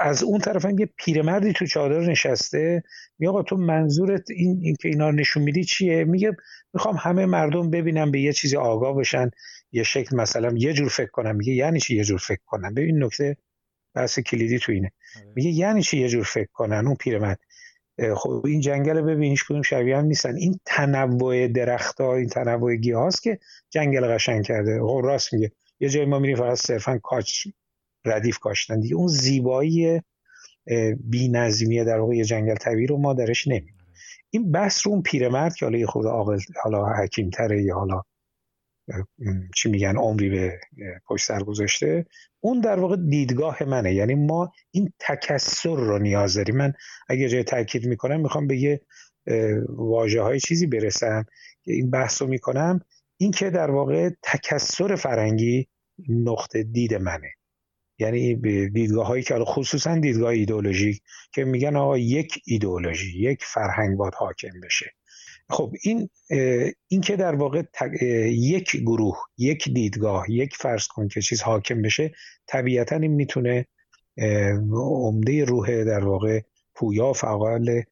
از 0.00 0.22
اون 0.22 0.40
طرف 0.40 0.64
هم 0.64 0.78
یه 0.78 0.88
پیرمردی 0.96 1.52
تو 1.52 1.66
چادر 1.66 2.00
نشسته 2.00 2.82
میگه 3.18 3.30
آقا 3.30 3.42
تو 3.42 3.56
منظورت 3.56 4.30
این, 4.30 4.58
این 4.62 4.76
که 4.80 4.88
اینا 4.88 5.10
نشون 5.10 5.42
میدی 5.42 5.64
چیه؟ 5.64 6.04
میگه 6.04 6.36
می‌خوام 6.74 6.96
همه 7.00 7.26
مردم 7.26 7.70
ببینم 7.70 8.10
به 8.10 8.20
یه 8.20 8.32
چیزی 8.32 8.56
آگاه 8.56 8.96
بشن 8.96 9.30
یه 9.72 9.82
شکل 9.82 10.16
مثلا 10.16 10.52
یه 10.56 10.72
جور 10.72 10.88
فکر 10.88 11.10
کنم. 11.10 11.36
میگه 11.36 11.52
یعنی 11.52 11.80
چی 11.80 11.96
یه 11.96 12.04
جور 12.04 12.18
فکر 12.18 12.40
کنم؟ 12.46 12.74
ببین 12.74 13.04
نکته 13.04 13.36
بحث 13.94 14.18
کلیدی 14.18 14.58
تو 14.58 14.72
اینه. 14.72 14.92
آره. 15.16 15.32
میگه 15.36 15.50
یعنی 15.50 15.82
چی 15.82 16.00
یه 16.00 16.08
جور 16.08 16.24
فکر 16.24 16.48
کنن 16.52 16.86
اون 16.86 16.96
پیرمرد؟ 16.96 17.40
خب 18.16 18.42
این 18.46 18.60
جنگل 18.60 18.96
رو 18.96 19.04
ببین 19.04 19.30
هیچ 19.30 19.44
کدوم 19.44 19.62
شبیه 19.62 19.96
هم 19.96 20.04
نیستن. 20.04 20.36
این 20.36 20.60
تنوع 20.64 21.48
درختها 21.48 22.16
این 22.16 22.28
تنوع 22.28 22.76
گیاهاست 22.76 23.22
که 23.22 23.38
جنگل 23.70 24.14
قشنگ 24.14 24.44
کرده. 24.44 24.80
خب 24.80 25.00
راست 25.04 25.34
میگه. 25.34 25.52
یه 25.80 25.88
جای 25.88 26.04
ما 26.04 26.18
میریم 26.18 26.36
فقط 26.36 26.58
صرفا 26.58 26.98
کاچ 27.02 27.46
ردیف 28.04 28.38
کاشتن. 28.38 28.80
دیگه 28.80 28.94
اون 28.94 29.08
زیبایی 29.08 30.00
بی 31.00 31.28
نظمیه 31.28 31.84
در 31.84 31.98
واقع 31.98 32.22
جنگل 32.22 32.54
طبیعی 32.54 32.86
رو 32.86 32.96
ما 32.96 33.14
درش 33.14 33.48
نمیم 33.48 33.74
این 34.30 34.52
بحث 34.52 34.86
رو 34.86 34.92
اون 34.92 35.02
پیرمرد 35.02 35.54
که 35.54 35.66
حالا 35.66 35.78
یه 35.78 35.86
خورده 35.86 36.08
عاقل 36.08 36.38
حالا 36.62 36.86
حکیم 36.86 37.30
تره 37.30 37.62
یا 37.62 37.74
حالا 37.74 38.02
چی 39.54 39.70
میگن 39.70 39.96
عمری 39.96 40.30
به 40.30 40.60
پشت 41.06 41.26
سر 41.26 41.42
گذاشته 41.42 42.06
اون 42.40 42.60
در 42.60 42.78
واقع 42.78 42.96
دیدگاه 42.96 43.62
منه. 43.62 43.94
یعنی 43.94 44.14
ما 44.14 44.52
این 44.70 44.92
تکسر 44.98 45.76
رو 45.76 45.98
نیاز 45.98 46.34
داریم. 46.34 46.56
من 46.56 46.72
اگه 47.08 47.28
جای 47.28 47.44
تاکید 47.44 47.86
می‌کنم 47.86 48.20
می‌خوام 48.20 48.46
به 48.46 48.56
یه 48.56 48.80
واجه 49.68 50.22
های 50.22 50.40
چیزی 50.40 50.66
برسم 50.66 51.24
که 51.62 51.72
این 51.72 51.90
بحث 51.90 52.22
رو 52.22 52.28
می‌کنم. 52.28 52.80
این 53.16 53.30
که 53.30 53.50
در 53.50 53.70
واقع 53.70 54.10
تکسر 54.22 54.96
فرنگی 54.96 55.68
نقطه 56.08 56.62
دید 56.62 56.94
منه. 56.94 57.30
یعنی 57.98 58.34
دیدگاه 58.68 59.06
هایی 59.06 59.22
که 59.22 59.34
خصوصا 59.38 59.98
دیدگاه 59.98 60.30
ایدئولوژیک 60.30 61.02
که 61.32 61.44
میگن 61.44 61.76
آقا 61.76 61.98
یک 61.98 62.42
ایدئولوژی 62.46 63.18
یک 63.20 63.44
فرهنگ 63.44 63.96
باید 63.96 64.14
حاکم 64.14 64.60
بشه. 64.62 64.90
خب 65.48 65.72
این 65.82 66.08
این 66.88 67.00
که 67.00 67.16
در 67.16 67.34
واقع 67.34 67.62
یک 68.30 68.76
گروه 68.76 69.16
یک 69.38 69.68
دیدگاه 69.68 70.30
یک 70.30 70.56
فرض 70.56 70.86
کن 70.86 71.08
که 71.08 71.20
چیز 71.20 71.42
حاکم 71.42 71.82
بشه 71.82 72.12
طبیعتا 72.46 72.96
این 72.96 73.12
می‌تونه 73.12 73.66
عمده 74.72 75.44
روح 75.44 75.84
در 75.84 76.04
واقع 76.04 76.40
پویا 76.74 77.12
فعال 77.12 77.82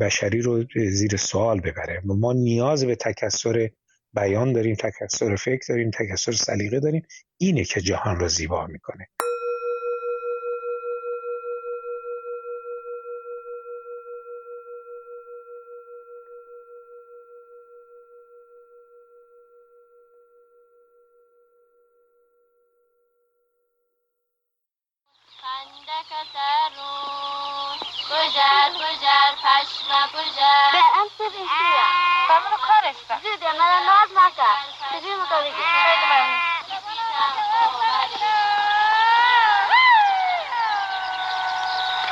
بشری 0.00 0.40
رو 0.40 0.64
زیر 0.90 1.16
سوال 1.16 1.60
ببره. 1.60 2.00
ما 2.04 2.32
نیاز 2.32 2.84
به 2.84 2.96
تکسر 2.96 3.70
بیان 4.14 4.52
داریم 4.52 4.74
تکسر 4.74 5.36
فکر 5.36 5.66
داریم 5.68 5.90
تکسر 5.90 6.32
سلیقه 6.32 6.80
داریم. 6.80 7.06
اینه 7.38 7.64
که 7.64 7.80
جهان 7.80 8.20
را 8.20 8.28
زیبا 8.28 8.66
می‌کنه. 8.66 9.08
به 30.72 30.78
امس 31.00 31.18
بیشتیه 31.18 31.84
بمونو 32.28 32.56
کارش 32.56 32.96
ممنون 34.44 36.34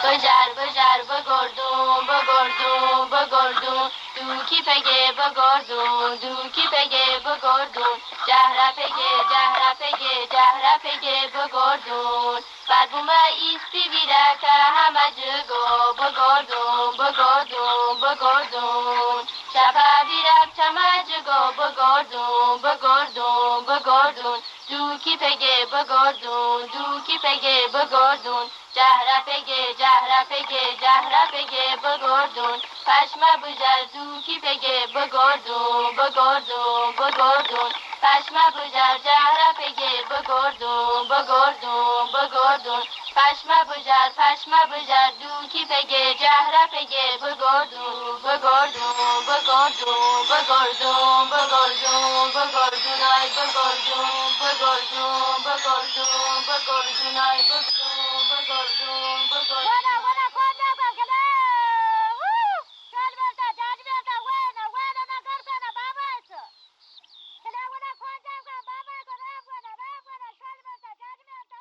بجر 0.05 0.49
بجر 0.57 1.03
بگردون 1.09 2.07
بگردون 2.07 3.11
بگردون 3.11 3.91
دوکی 4.17 4.63
پگه 4.63 5.13
بگردون 5.13 6.17
دوکی 6.17 6.67
پگه 6.73 7.19
بگردون 7.19 8.01
جهره 8.27 8.73
پگه 8.77 9.13
جهره 9.31 9.75
پگه 9.81 10.27
جهره 10.33 10.79
پگه 10.79 11.29
بگردون 11.29 12.43
بعد 12.69 12.91
بومه 12.91 13.13
ایستی 13.41 13.89
بیره 13.89 14.39
که 14.41 14.49
همه 14.49 15.11
جگو 15.17 15.93
بگردون 15.93 16.97
بگردون 16.97 18.01
بگردون 18.01 19.27
شبه 19.53 20.05
بیرم 20.09 20.42
چمه 20.73 21.05
جگو 21.05 21.53
بگردون 21.53 22.59
بگردون 22.63 23.65
بگردون 23.65 24.39
دوکی 24.69 25.17
پگه 25.17 25.67
بگردون 25.73 26.63
دوکی 26.67 27.19
پگه 27.19 27.69
بگردون 27.75 28.51
جهره 28.75 29.19
پگه 29.27 29.75
جهره 29.79 30.25
پگه 30.31 30.77
جهره 30.81 31.27
پگه 31.33 31.77
بگردون 31.77 32.59
پشمه 32.87 33.33
بجر 33.43 33.83
دوکی 33.95 34.41
پگه 34.41 34.87
بگردون 34.95 35.97
بگردون 35.97 36.93
بگردون 36.93 37.71
پشمه 38.03 38.47
بجر 38.57 38.99
جهره 39.05 39.53
پگه 39.59 40.05
بگردون 40.11 41.09
بگردون 41.09 42.07
بگردون 42.15 42.83
پشمه 43.17 43.65
بجر 43.65 44.09
پشمه 44.19 44.63
بجر 44.73 45.11
دوکی 45.21 45.65
پگه 45.67 46.15
جهره 46.15 46.67
پگه 46.73 47.19
بگردون 47.23 48.19
بگردون 48.23 49.27
بگردون 49.29 50.25
بگردون 50.31 51.31
بگردون 51.31 52.31
بگردون 52.35 53.03
آی 53.17 53.29
بگردون 53.37 54.33
بگردون 54.41 55.43
بگردون 55.47 56.41
بگردون 56.49 57.19
آی 57.19 57.43
بگردون 57.43 58.25
بگردون 58.31 59.21
بگردون 59.31 59.65
وانا 59.69 59.95
وانا 60.05 60.27
کن 60.37 60.53
نکن 60.63 60.93
که 60.97 61.05
نه 61.13 61.25
وو 62.21 62.65
شال 62.91 63.13
برتا 63.19 63.49
جانی 63.59 63.83
برتا 63.89 64.17
وانا 64.29 64.65
وانا 64.75 65.03
نگر 65.13 65.41
کنه 65.49 65.71
بابا 65.79 66.09
تو 66.29 66.41
که 67.43 67.51
نه 67.57 67.63
وانا 67.73 67.93
کن 68.01 68.19
نکن 68.29 68.61
بابا 68.69 68.97
تو 69.07 69.13
رم 69.23 69.43
کنه 69.49 69.71
رم 69.83 70.01
کنه 70.07 70.29
شال 70.41 70.59
برتا 70.67 70.91
جانی 71.01 71.25
برتا 71.31 71.61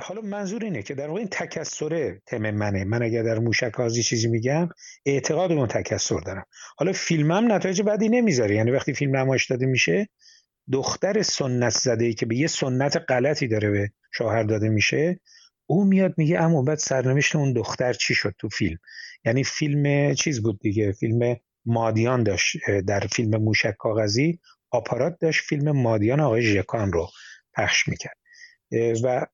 حالا 0.00 0.20
منظور 0.20 0.64
اینه 0.64 0.82
که 0.82 0.94
در 0.94 1.08
واقع 1.08 1.18
این 1.18 1.28
تکسره 1.28 2.22
تم 2.26 2.50
منه. 2.50 2.84
من 2.84 3.02
اگر 3.02 3.22
در 3.22 3.38
موشکازی 3.38 4.02
چیزی 4.02 4.28
میگم 4.28 4.68
اعتقاد 5.06 5.52
اون 5.52 5.66
تکسر 5.66 6.20
دارم. 6.20 6.46
حالا 6.76 6.92
فیلمم 6.92 7.52
نتایج 7.52 7.82
بدی 7.82 8.08
نمی‌ذاره. 8.08 8.54
یعنی 8.54 8.70
وقتی 8.70 8.94
فیلم 8.94 9.16
نمایش 9.16 9.46
داده 9.46 9.66
میشه 9.66 10.08
دختر 10.72 11.22
سنت 11.22 11.72
زده 11.72 12.04
ای 12.04 12.14
که 12.14 12.26
به 12.26 12.36
یه 12.36 12.46
سنت 12.46 12.96
غلطی 13.08 13.48
داره 13.48 13.70
به 13.70 13.90
شوهر 14.12 14.42
داده 14.42 14.68
میشه 14.68 15.20
او 15.66 15.84
میاد 15.84 16.14
میگه 16.16 16.40
اما 16.40 16.62
بعد 16.62 16.78
سرنوشت 16.78 17.36
اون 17.36 17.52
دختر 17.52 17.92
چی 17.92 18.14
شد 18.14 18.34
تو 18.38 18.48
فیلم؟ 18.48 18.78
یعنی 19.24 19.44
فیلم 19.44 20.14
چیز 20.14 20.42
بود 20.42 20.58
دیگه. 20.60 20.92
فیلم 20.92 21.36
مادیان 21.66 22.22
داشت 22.22 22.56
در 22.86 23.00
فیلم 23.00 23.42
موشک 23.42 23.76
کاغذی 23.78 24.40
آپارات 24.70 25.18
داشت. 25.20 25.44
فیلم 25.44 25.70
مادیان 25.70 26.20
آقای 26.20 26.42
ژکان 26.42 26.92
رو 26.92 27.08
پخش 27.54 27.88
می‌کرد. 27.88 28.21
و 29.04 29.26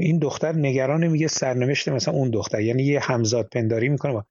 این 0.00 0.18
دختر 0.18 0.52
نگران 0.52 1.06
میگه 1.06 1.26
سرنوشت 1.26 1.88
مثلا 1.88 2.14
اون 2.14 2.30
دختر 2.30 2.60
یعنی 2.60 2.82
یه 2.82 3.00
همزاد 3.02 3.48
پنداری 3.52 3.88
می‌کنه. 3.88 4.24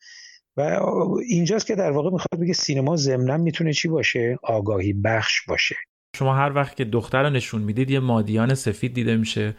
و 0.57 0.79
اینجاست 1.27 1.67
که 1.67 1.75
در 1.75 1.91
واقع 1.91 2.09
می‌خواد 2.09 2.41
بگه 2.41 2.53
سینما 2.53 2.95
ضمنا 2.95 3.37
می‌تونه 3.37 3.73
چی 3.73 3.87
باشه؟ 3.87 4.39
آگاهی 4.43 4.93
بخش 4.93 5.41
باشه. 5.47 5.75
شما 6.15 6.35
هر 6.35 6.53
وقت 6.55 6.75
که 6.75 6.85
دختر 6.85 7.23
رو 7.23 7.29
نشون 7.29 7.61
می‌دید 7.61 7.91
یه 7.91 7.99
مادیان 7.99 8.53
سفید 8.53 8.93
دیده 8.93 9.17
میشه. 9.17 9.55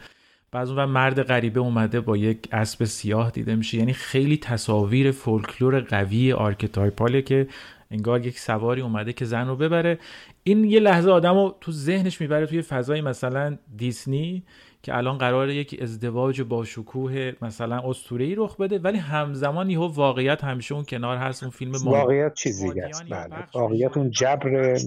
بعض 0.51 0.69
اون 0.69 0.85
مرد 0.85 1.23
غریبه 1.23 1.59
اومده 1.59 2.01
با 2.01 2.17
یک 2.17 2.47
اسب 2.51 2.85
سیاه 2.85 3.31
دیده 3.31 3.55
میشه. 3.55 3.77
یعنی 3.77 3.93
خیلی 3.93 4.37
تصاویر 4.37 5.11
فولکلور 5.11 5.79
قوی 5.79 6.33
آرکتایپاله 6.33 7.21
که 7.21 7.47
انگار 7.91 8.25
یک 8.25 8.39
سواری 8.39 8.81
اومده 8.81 9.13
که 9.13 9.25
زن 9.25 9.47
رو 9.47 9.55
ببره. 9.55 9.99
این 10.43 10.63
یه 10.63 10.79
لحظه 10.79 11.09
آدم 11.11 11.33
رو 11.33 11.55
تو 11.61 11.71
ذهنش 11.71 12.21
می‌بره 12.21 12.45
توی 12.45 12.61
فضای 12.61 13.01
مثلا 13.01 13.57
دیسنی. 13.77 14.43
که 14.83 14.97
الان 14.97 15.17
قرار 15.17 15.49
یک 15.49 15.79
ازدواج 15.81 16.41
با 16.41 16.65
شکوه 16.65 17.31
مثلا 17.41 17.89
اسطوره‌ای 17.89 18.35
رخ 18.35 18.57
بده 18.57 18.79
ولی 18.79 18.97
همزمان 18.97 19.69
یهو 19.69 19.87
واقعیت 19.87 20.43
همیشه 20.43 20.75
اون 20.75 20.85
کنار 20.85 21.17
هست 21.17 21.43
اون 21.43 21.51
فیلم 21.51 21.71
واقعیت 21.71 22.33
چیزی 22.33 22.81
است. 22.81 23.03
بله 23.03 23.45
واقعیت 23.53 23.97
اون 23.97 24.09
جبر 24.09 24.77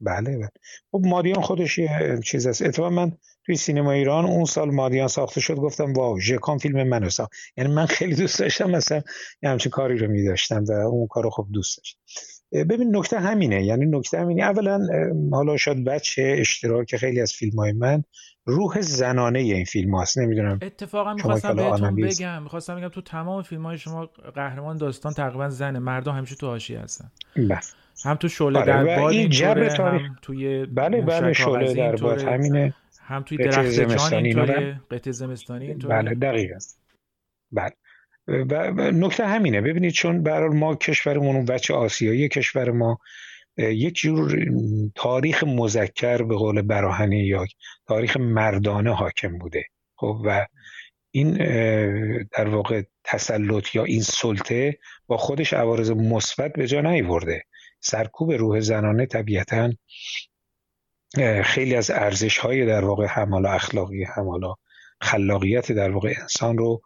بله 0.00 0.36
بله. 0.38 0.48
خب 0.92 1.00
مادیان 1.04 1.40
خودش 1.40 1.78
یه 1.78 2.20
چیز 2.24 2.46
است. 2.46 2.62
اتفاقا 2.62 2.90
من 2.90 3.12
توی 3.46 3.56
سینما 3.56 3.92
ایران 3.92 4.24
اون 4.24 4.44
سال 4.44 4.70
مادیان 4.70 5.08
ساخته 5.08 5.40
شد 5.40 5.54
گفتم 5.54 5.92
واو 5.92 6.20
ژکان 6.20 6.58
فیلم 6.58 6.88
منو 6.88 7.10
ساخت. 7.10 7.32
یعنی 7.56 7.74
من 7.74 7.86
خیلی 7.86 8.14
دوست 8.14 8.38
داشتم 8.38 8.70
مثلا 8.70 9.02
یه 9.42 9.50
همچین 9.50 9.70
کاری 9.70 9.98
رو 9.98 10.10
می‌داشتم 10.10 10.64
و 10.64 10.72
اون 10.72 11.06
کارو 11.06 11.30
خب 11.30 11.46
دوست 11.52 11.78
داشتم. 11.78 12.00
ببین 12.52 12.96
نکته 12.96 13.20
همینه. 13.20 13.64
یعنی 13.64 13.86
نکته 13.86 14.18
همینه. 14.18 14.42
اولا 14.42 14.80
حالا 15.32 15.56
شاید 15.56 15.84
بچه 15.84 16.36
اشتراک 16.38 16.96
خیلی 16.96 17.20
از 17.20 17.32
فیلم 17.32 17.58
های 17.58 17.72
من 17.72 18.04
روح 18.46 18.80
زنانه 18.80 19.38
این 19.38 19.64
فیلم 19.64 19.94
هست. 19.94 20.18
نمی‌دونم. 20.18 20.58
اتفاقا 20.62 21.14
می‌خواستم 21.14 21.56
بهتون 21.56 21.96
بگم 21.96 22.42
می‌خواستم 22.42 22.76
بگم 22.76 22.88
تو 22.88 23.00
تمام 23.00 23.42
فیلم 23.42 23.66
های 23.66 23.78
شما 23.78 24.06
قهرمان 24.34 24.76
داستان 24.76 25.12
تقریبا 25.12 25.48
زنه 25.48 25.78
مردم 25.78 26.12
همیشه 26.12 26.36
تو 26.36 26.46
حاشیه 26.46 26.80
هستن. 26.80 27.10
بله. 27.36 27.60
هم 28.04 28.14
تو 28.14 28.28
شعله 28.28 28.60
بله 28.60 28.84
در 28.84 29.02
این 29.02 29.28
جبر 29.28 29.68
تاریخ. 29.68 30.02
هم 30.02 30.16
توی 30.22 30.66
بله 30.66 31.00
بله 31.00 31.32
شعله 31.32 31.74
در 31.74 31.96
باد 31.96 32.22
همینه. 32.22 32.74
هم 33.00 33.22
توی 33.22 33.38
درخت 33.38 33.70
جان 33.70 34.24
اینطوره. 34.24 34.80
قطع 34.90 35.10
زمستانی 35.10 35.66
اینطوره. 35.66 36.02
بله 36.02 36.14
دقیقا. 36.14 36.58
بله. 37.52 37.72
و 38.28 38.72
نکته 38.90 39.26
همینه. 39.26 39.60
ببینید 39.60 39.92
چون 39.92 40.22
برای 40.22 40.48
ما 40.48 40.74
کشورمون 40.74 41.36
اون 41.36 41.44
بچه 41.44 41.74
آسیایی 41.74 42.28
کشور 42.28 42.70
ما 42.70 42.98
یک 43.56 43.94
جور 43.94 44.46
تاریخ 44.94 45.44
مذکر 45.44 46.22
به 46.22 46.36
قول 46.36 46.62
براهنی 46.62 47.26
یا 47.26 47.46
تاریخ 47.86 48.16
مردانه 48.16 48.94
حاکم 48.94 49.38
بوده. 49.38 49.64
خب 49.96 50.22
و 50.24 50.46
این 51.10 51.32
در 52.32 52.48
واقع 52.48 52.82
تسلط 53.04 53.74
یا 53.74 53.84
این 53.84 54.02
سلطه 54.02 54.78
با 55.06 55.16
خودش 55.16 55.52
عوارض 55.52 55.90
مثبت 55.90 56.52
به 56.52 56.66
جا 56.66 56.80
نیورده. 56.80 57.42
سرکوب 57.80 58.32
روح 58.32 58.60
زنانه 58.60 59.06
طبیعتا 59.06 59.72
خیلی 61.44 61.74
از 61.74 61.90
ارزش 61.90 62.38
های 62.38 62.66
در 62.66 62.84
واقع 62.84 63.06
همالا 63.08 63.50
اخلاقی 63.50 64.04
همالا 64.04 64.54
خلاقیت 65.00 65.72
در 65.72 65.90
واقع 65.90 66.14
انسان 66.20 66.58
رو 66.58 66.82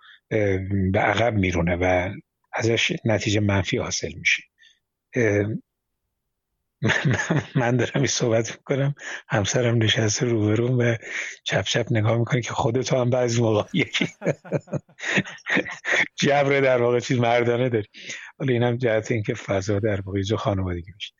به 0.93 0.99
عقب 0.99 1.35
میرونه 1.35 1.77
و 1.77 2.11
ازش 2.53 2.93
نتیجه 3.05 3.41
منفی 3.41 3.79
حاصل 3.79 4.13
میشه. 4.19 4.43
من 7.55 7.77
دارم 7.77 7.91
این 7.95 8.07
صحبت 8.07 8.51
می‌کنم. 8.57 8.95
همسرم 9.29 9.83
نشسته 9.83 10.27
روبروم 10.27 10.79
و 10.79 10.95
چپ 11.45 11.65
چپ 11.65 11.87
نگاه 11.91 12.19
می‌کنه 12.19 12.41
که 12.41 12.53
خودتو 12.53 12.97
هم 12.97 13.11
بعضی 13.11 13.43
موقع 13.43 13.65
یکی 13.73 14.07
جبر 16.23 16.61
در 16.61 16.83
واقع 16.83 17.01
چیز 17.01 17.19
مردانه 17.19 17.69
داری. 17.69 17.89
حالا 18.39 18.53
اینم 18.53 18.77
جهت 18.77 19.11
اینکه 19.11 19.35
فضا 19.35 19.79
در 19.79 20.01
واقع 20.01 20.23
جو 20.23 20.37
خانوادگی 20.37 20.93
میشه. 20.95 21.15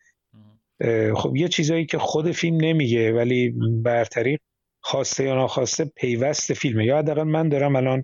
خب 1.15 1.35
یه 1.35 1.47
چیزایی 1.47 1.85
که 1.85 1.97
خود 1.97 2.31
فیلم 2.31 2.57
نمیگه 2.61 3.13
ولی 3.13 3.53
بر 3.83 4.05
طریق 4.05 4.39
خواسته 4.81 5.23
یا 5.23 5.35
ناخواسته 5.35 5.85
پیوست 5.85 6.53
فیلمه. 6.53 6.85
یا 6.85 6.97
حداقل 6.97 7.23
من 7.23 7.49
دارم 7.49 7.75
الان 7.75 8.03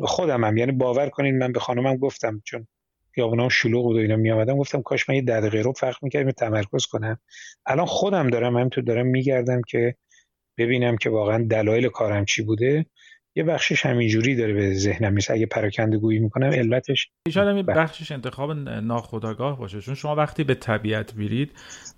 خودم 0.00 0.44
هم 0.44 0.56
یعنی 0.56 0.72
باور 0.72 1.08
کنین 1.08 1.38
من 1.38 1.52
به 1.52 1.60
خانمم 1.60 1.96
گفتم 1.96 2.42
چون 2.44 2.66
خیابونام 3.14 3.48
شلوغ 3.48 3.82
بود 3.84 3.96
و 3.96 4.00
اینا 4.00 4.16
می 4.16 4.30
آمدم 4.30 4.56
گفتم 4.56 4.82
کاش 4.82 5.08
من 5.08 5.14
یه 5.14 5.22
ده 5.22 5.40
دقیقه 5.40 5.62
رو 5.62 5.72
فرق 5.72 5.96
می‌کردم 6.02 6.30
تمرکز 6.30 6.86
کنم. 6.86 7.18
الان 7.66 7.86
خودم 7.86 8.30
دارم 8.30 8.56
همینطور 8.56 8.84
دارم 8.84 9.06
میگردم 9.06 9.62
که 9.68 9.94
ببینم 10.58 10.96
که 10.96 11.10
واقعا 11.10 11.46
دلایل 11.50 11.88
کارم 11.88 12.24
چی 12.24 12.42
بوده. 12.42 12.86
یه 13.34 13.44
بخشش 13.44 13.86
همینجوری 13.86 14.36
داره 14.36 14.52
به 14.52 14.74
ذهنم 14.74 15.12
میسه 15.12 15.34
اگه 15.34 15.46
پراکنده 15.46 15.98
گویی 15.98 16.18
می‌کنم 16.18 16.50
علتش 16.50 17.10
شاید 17.28 17.56
یه 17.56 17.62
بخشش 17.62 18.12
انتخاب 18.12 18.52
ناخودآگاه 18.82 19.58
باشه. 19.58 19.80
چون 19.80 19.94
شما 19.94 20.14
وقتی 20.14 20.44
به 20.44 20.54
طبیعت 20.54 21.14
میرید 21.14 21.50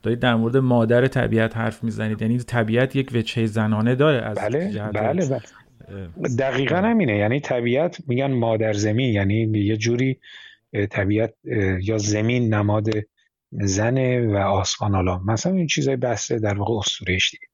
دارید 0.02 0.18
در 0.18 0.34
مورد 0.34 0.56
مادر 0.56 1.06
طبیعت 1.06 1.56
حرف 1.56 1.84
می‌زنید. 1.84 2.22
یعنی 2.22 2.38
طبیعت 2.38 2.96
یک 2.96 3.10
وجهه 3.14 3.46
زنانه 3.46 3.94
داره 3.94 4.22
از 4.22 4.38
بله 4.38 4.90
بله, 4.92 5.26
بله. 5.26 5.40
دقیقا 6.38 6.76
همینه. 6.76 7.16
یعنی 7.16 7.40
طبیعت 7.40 7.96
میگن 8.06 8.32
مادر 8.32 8.72
زمین. 8.72 9.14
یعنی 9.14 9.50
یه 9.54 9.76
جوری 9.76 10.18
طبیعت 10.90 11.34
یا 11.82 11.98
زمین 11.98 12.54
نماد 12.54 12.88
زنه 13.52 14.26
و 14.26 14.36
آسمان 14.36 14.94
حالا. 14.94 15.18
مثلا 15.18 15.52
این 15.52 15.66
چیزای 15.66 15.96
بحث 15.96 16.32
در 16.32 16.58
واقع 16.58 16.74
اسطورهش 16.74 17.30
دیگه. 17.30 17.46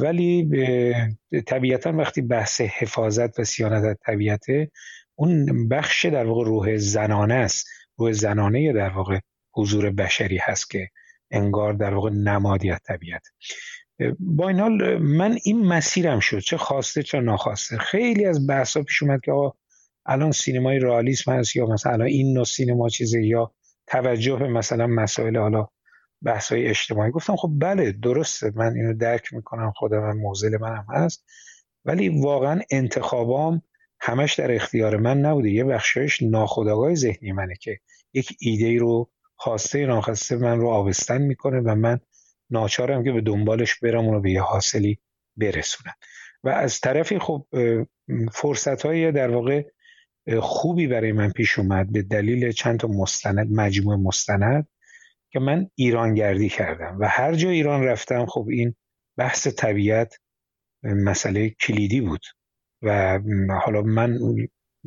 ولی 0.00 0.48
طبیعتا 1.46 1.92
وقتی 1.92 2.22
بحث 2.22 2.60
حفاظت 2.60 3.40
و 3.40 3.44
سیانت 3.44 3.84
از 3.84 3.96
طبیعته 4.06 4.70
اون 5.14 5.68
بخش 5.68 6.06
در 6.06 6.26
واقع 6.26 6.44
روح 6.44 6.76
زنانه 6.76 7.34
است. 7.34 7.66
روح 7.96 8.12
زنانه 8.12 8.72
در 8.72 8.88
واقع 8.88 9.18
حضور 9.52 9.90
بشری 9.90 10.38
هست 10.38 10.70
که 10.70 10.88
انگار 11.30 11.72
در 11.72 11.94
واقع 11.94 12.10
نمادی 12.10 12.70
از 12.70 12.80
طبیعت. 12.84 13.22
با 14.18 14.48
این 14.48 14.60
حال 14.60 14.98
من 14.98 15.38
این 15.44 15.66
مسیرم 15.66 16.20
شد. 16.20 16.38
چه 16.38 16.56
خواسته 16.56 17.02
چه 17.02 17.20
ناخواسته. 17.20 17.78
خیلی 17.78 18.24
از 18.24 18.46
بحثا 18.46 18.82
پیش 18.82 19.02
اومد 19.02 19.20
که 19.20 19.32
آقا 19.32 19.52
الان 20.06 20.32
سینمای 20.32 20.78
رئالیسم 20.78 21.32
هست 21.32 21.56
یا 21.56 21.66
مثلا 21.66 22.04
این 22.04 22.32
نوع 22.32 22.44
سینما 22.44 22.88
چیزه 22.88 23.26
یا 23.26 23.54
توجه 23.86 24.36
به 24.36 24.48
مثلا 24.48 24.86
مسائل 24.86 25.36
حالا 25.36 25.68
بحث 26.22 26.52
های 26.52 26.66
اجتماعی. 26.66 27.10
گفتم 27.10 27.36
خب 27.36 27.50
بله 27.58 27.92
درسته. 27.92 28.52
من 28.54 28.74
اینو 28.74 28.94
درک 28.94 29.32
می‌کنم 29.32 29.72
خودم 29.76 29.98
من 29.98 30.16
موزل 30.16 30.58
منم 30.60 30.86
هست. 30.88 31.24
ولی 31.84 32.08
واقعا 32.08 32.60
انتخابام 32.70 33.62
همش 34.00 34.34
در 34.34 34.54
اختیار 34.54 34.96
من 34.96 35.20
نبوده. 35.20 35.50
یه 35.50 35.64
بخشش 35.64 36.22
ناخودآگاه 36.22 36.94
ذهنی 36.94 37.32
منه 37.32 37.54
که 37.60 37.78
یک 38.14 38.36
ایده 38.40 38.78
رو 38.78 39.10
خواسته 39.36 39.86
ناخواسته 39.86 40.36
من 40.36 40.60
رو 40.60 40.68
آبستن 40.68 41.22
می‌کنه 41.22 41.60
و 41.60 41.74
من 41.74 42.00
ناچارم 42.50 43.04
که 43.04 43.12
به 43.12 43.20
دنبالش 43.20 43.78
برم 43.78 44.04
اونو 44.04 44.20
به 44.20 44.30
یه 44.30 44.42
حاصلی 44.42 44.98
برسونم. 45.36 45.94
و 46.44 46.48
از 46.48 46.80
طرفی 46.80 47.18
خب 47.18 47.46
فرصت 48.32 48.86
های 48.86 49.12
در 49.12 49.30
واقع 49.30 49.64
خوبی 50.40 50.86
برای 50.86 51.12
من 51.12 51.30
پیش 51.30 51.58
اومد 51.58 51.92
به 51.92 52.02
دلیل 52.02 52.52
چند 52.52 52.80
تا 52.80 52.88
مستند 52.88 53.52
مجموعه 53.52 53.96
مستند 53.96 54.68
که 55.30 55.38
من 55.40 55.70
ایران 55.74 56.14
گردی 56.14 56.48
کردم 56.48 56.96
و 57.00 57.08
هر 57.08 57.34
جا 57.34 57.50
ایران 57.50 57.84
رفتم 57.84 58.26
خب 58.26 58.46
این 58.50 58.74
بحث 59.16 59.46
طبیعت 59.46 60.14
مسئله 60.82 61.50
کلیدی 61.50 62.00
بود 62.00 62.22
و 62.82 63.20
حالا 63.64 63.82
من 63.82 64.18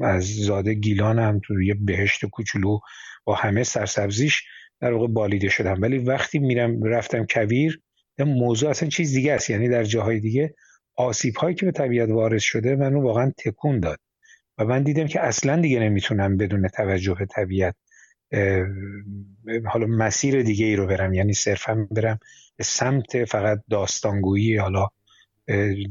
از 0.01 0.23
زاده 0.23 0.73
گیلانم 0.73 1.41
تو 1.43 1.61
یه 1.61 1.73
بهشت 1.73 2.25
کوچولو 2.25 2.79
با 3.23 3.35
همه 3.35 3.63
سرسبزیش 3.63 4.43
در 4.79 4.93
واقع 4.93 5.07
بالیده 5.07 5.49
شدم. 5.49 5.81
ولی 5.81 5.97
وقتی 5.97 6.39
میرم 6.39 6.83
رفتم 6.83 7.25
کویر 7.29 7.81
موضوع 8.19 8.69
اصلا 8.69 8.89
چیز 8.89 9.13
دیگه 9.13 9.33
است. 9.33 9.49
یعنی 9.49 9.69
در 9.69 9.83
جاهای 9.83 10.19
دیگه 10.19 10.55
آسیب 10.95 11.35
هایی 11.35 11.55
که 11.55 11.65
به 11.65 11.71
طبیعت 11.71 12.09
وارد 12.09 12.39
شده 12.39 12.75
منو 12.75 13.01
واقعا 13.01 13.31
تکون 13.37 13.79
داد. 13.79 13.99
و 14.57 14.65
من 14.65 14.83
دیدم 14.83 15.07
که 15.07 15.21
اصلا 15.21 15.61
دیگه 15.61 15.79
نمی‌تونم 15.79 16.37
بدون 16.37 16.67
توجه 16.67 17.25
طبیعت 17.25 17.75
حالا 19.65 19.87
مسیر 19.87 20.43
دیگه 20.43 20.65
ای 20.65 20.75
رو 20.75 20.87
برم. 20.87 21.13
یعنی 21.13 21.33
صرفا 21.33 21.87
برم 21.91 22.19
به 22.55 22.63
سمت 22.63 23.25
فقط 23.25 23.59
داستانگویی 23.69 24.57
حالا 24.57 24.87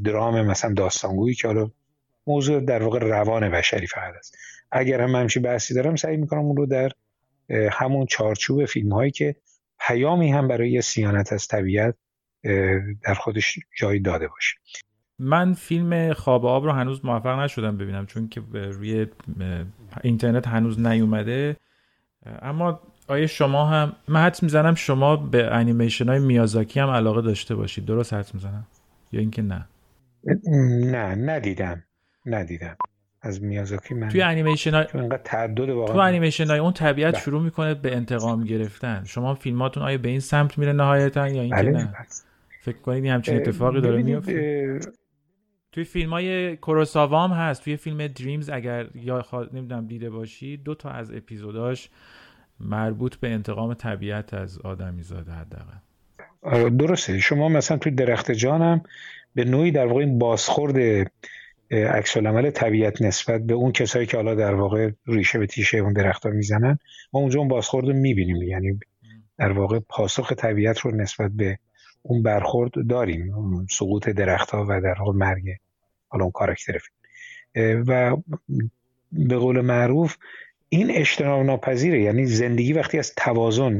درام 0.03 0.41
مثلا 0.41 0.73
داستانگویی 0.73 1.35
که 1.35 1.47
حالا 1.47 1.71
موضوع 2.27 2.61
در 2.61 2.83
واقع 2.83 2.99
روان 2.99 3.49
بشری 3.49 3.87
فقط 3.87 4.13
است. 4.17 4.37
اگر 4.71 5.01
هم 5.01 5.15
همچی 5.15 5.39
بحثی 5.39 5.73
دارم 5.73 5.95
سعی 5.95 6.17
می‌کنم 6.17 6.41
اون 6.41 6.57
رو 6.57 6.65
در 6.65 6.91
همون 7.71 8.05
چارچوب 8.05 8.65
فیلم 8.65 8.91
هایی 8.91 9.11
که 9.11 9.35
پیامی 9.87 10.31
هم 10.31 10.47
برای 10.47 10.81
سیانت 10.81 11.33
از 11.33 11.47
طبیعت 11.47 11.95
در 13.03 13.13
خودش 13.13 13.59
جای 13.77 13.99
داده 13.99 14.27
باشه. 14.27 14.55
من 15.23 15.53
فیلم 15.53 16.13
خواب 16.13 16.45
آب 16.45 16.65
رو 16.65 16.71
هنوز 16.71 17.05
موفق 17.05 17.39
نشدم 17.39 17.77
ببینم 17.77 18.05
چون 18.05 18.27
که 18.27 18.41
روی 18.51 19.07
اینترنت 20.03 20.47
هنوز 20.47 20.79
نیومده. 20.79 21.57
اما 22.41 22.79
آیا 23.07 23.27
شما 23.27 23.65
هم 23.65 23.93
من 24.07 24.21
حدس 24.21 24.43
می‌زنم 24.43 24.75
شما 24.75 25.15
به 25.15 25.55
انیمیشن 25.55 26.09
های 26.09 26.19
میازاکی 26.19 26.79
هم 26.79 26.89
علاقه 26.89 27.21
داشته 27.21 27.55
باشید. 27.55 27.85
درست 27.85 28.13
حدس 28.13 28.35
می‌زنم؟ 28.35 28.67
یا 29.11 29.19
اینکه 29.19 29.41
نه؟ 29.41 29.67
نه 30.91 31.15
ندیدم. 31.15 31.83
ندیدم. 32.25 32.75
از 33.21 33.43
میازاکی 33.43 33.93
من 33.93 34.09
توی 34.09 34.21
انیمیشن 34.21 34.73
های 34.73 34.85
تعدد 35.23 35.69
واقعا 35.69 35.93
تو 35.93 35.99
انیمیشن 35.99 36.47
های 36.47 36.59
اون 36.59 36.73
طبیعت 36.73 37.13
بله. 37.13 37.23
شروع 37.23 37.41
می‌کنه 37.41 37.73
به 37.73 37.95
انتقام 37.95 38.43
گرفتن. 38.43 39.03
شما 39.05 39.35
فیلماتون 39.35 39.83
آیا 39.83 39.97
به 39.97 40.09
این 40.09 40.19
سمت 40.19 40.57
میره 40.57 40.73
نهایتا 40.73 41.27
یا 41.27 41.41
اینکه 41.41 41.55
بله، 41.55 41.71
نه؟ 41.71 41.85
بله. 41.85 42.05
فکر 42.61 42.77
کنید 42.77 43.05
همچین 43.05 43.35
اتفاقی 43.35 43.81
داره 43.81 44.03
میفته 44.03 44.79
توی 45.73 45.83
فیلم 45.83 46.09
های 46.09 46.57
کوروساوا 46.57 47.27
هست. 47.27 47.63
توی 47.63 47.77
فیلم 47.77 48.07
دریمز 48.07 48.49
اگر 48.49 48.87
یا 48.95 49.21
خوا... 49.21 49.43
نمی‌دونم 49.53 49.87
دیده 49.87 50.09
باشی 50.09 50.57
دو 50.57 50.75
تا 50.75 50.89
از 50.89 51.11
اپیزوداش 51.11 51.89
مربوط 52.59 53.15
به 53.15 53.29
انتقام 53.29 53.73
طبیعت 53.73 54.33
از 54.33 54.59
آدمی 54.59 55.03
زاده 55.03 55.31
حداقل. 55.31 55.77
آره، 56.41 56.69
درسته. 56.69 57.19
شما 57.19 57.49
مثلا 57.49 57.77
توی 57.77 57.91
درخت 57.91 58.31
جانم 58.31 58.81
به 59.35 59.45
نوعی 59.45 59.71
در 59.71 59.85
واقع 59.85 59.99
این 59.99 60.19
بازخورد 60.19 61.07
عکس 61.71 62.17
عمل 62.17 62.49
طبیعت 62.49 63.01
نسبت 63.01 63.41
به 63.41 63.53
اون 63.53 63.71
کسایی 63.71 64.05
که 64.05 64.17
حالا 64.17 64.35
در 64.35 64.55
واقع 64.55 64.91
ریشه 65.07 65.39
به 65.39 65.47
تیشه 65.47 65.77
اون 65.77 65.93
درختها 65.93 66.31
می‌زنن 66.31 66.79
ما 67.13 67.19
اونجا 67.19 67.39
اون 67.39 67.47
بازخورد 67.47 67.87
رو 67.87 67.93
می‌بینیم. 67.93 68.41
یعنی 68.41 68.79
در 69.37 69.51
واقع 69.51 69.79
پاسخ 69.79 70.33
طبیعت 70.33 70.79
رو 70.79 70.95
نسبت 70.95 71.31
به 71.31 71.59
اون 72.03 72.23
برخورد 72.23 72.87
داریم 72.89 73.33
سقوط 73.69 74.09
درختها 74.09 74.65
و 74.69 74.81
در 74.81 74.95
واقع 74.99 75.11
مرگ 75.11 75.43
حالا 76.07 76.23
اون 76.23 76.31
کاراکتر 76.31 76.79
و 77.55 78.17
به 79.11 79.37
قول 79.37 79.61
معروف 79.61 80.17
این 80.69 80.91
اجتناب 80.91 81.45
ناپذیره 81.45 82.01
یعنی 82.01 82.25
زندگی 82.25 82.73
وقتی 82.73 82.99
از 82.99 83.13
توازن 83.15 83.79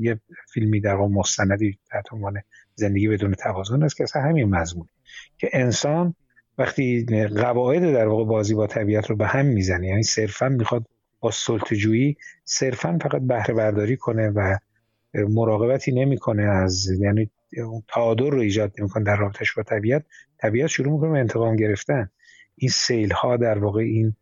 یه 0.00 0.20
فیلمی 0.52 0.80
در 0.80 0.94
واقع 0.94 1.14
مستندی 1.14 1.78
تحت 1.90 2.12
عنوان 2.12 2.42
زندگی 2.74 3.08
بدون 3.08 3.34
توازن 3.34 3.82
است 3.82 3.96
که 3.96 4.04
اصلا 4.04 4.22
همین 4.22 4.48
مضمون. 4.48 4.88
که 5.38 5.50
انسان 5.52 6.14
وقتی 6.58 7.06
قواعد 7.36 7.92
در 7.92 8.08
واقع 8.08 8.24
بازی 8.24 8.54
با 8.54 8.66
طبیعت 8.66 9.10
رو 9.10 9.16
به 9.16 9.26
هم 9.26 9.46
می‌زنه 9.46 9.86
یعنی 9.86 10.02
صرفا 10.02 10.48
می‌خواد 10.48 10.86
با 11.20 11.30
سلطجویی 11.30 12.16
صرفا 12.44 12.98
فقط 13.02 13.22
بهره 13.22 13.54
برداری 13.54 13.96
کنه 13.96 14.28
و 14.28 14.56
مراقبتی 15.28 15.92
نمی‌کنه 15.92 16.42
از 16.42 16.90
یعنی 16.90 17.30
تعادل 17.88 18.30
رو 18.30 18.40
ایجاد 18.40 18.72
نمی‌کنه 18.78 19.04
در 19.04 19.16
رابطش 19.16 19.54
با 19.54 19.62
طبیعت. 19.62 20.04
طبیعت 20.38 20.66
شروع 20.66 20.92
می‌کنه 20.92 21.10
به 21.10 21.18
انتقام 21.18 21.56
گرفتن. 21.56 22.10
این 22.56 22.70
سیل 22.70 23.10
ها 23.10 23.36
در 23.36 23.58
واقع 23.58 23.82
این 23.82 24.14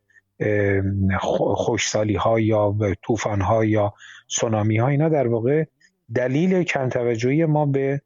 خوشسالی 1.55 2.15
ها 2.15 2.39
یا 2.39 2.75
طوفان 3.03 3.41
ها 3.41 3.65
یا 3.65 3.93
سونامی 4.27 4.77
ها 4.77 4.87
اینا 4.87 5.09
در 5.09 5.27
واقع 5.27 5.65
دلیل 6.15 6.63
کم 6.63 6.89
توجهی 6.89 7.45
ما 7.45 7.65
به 7.65 8.01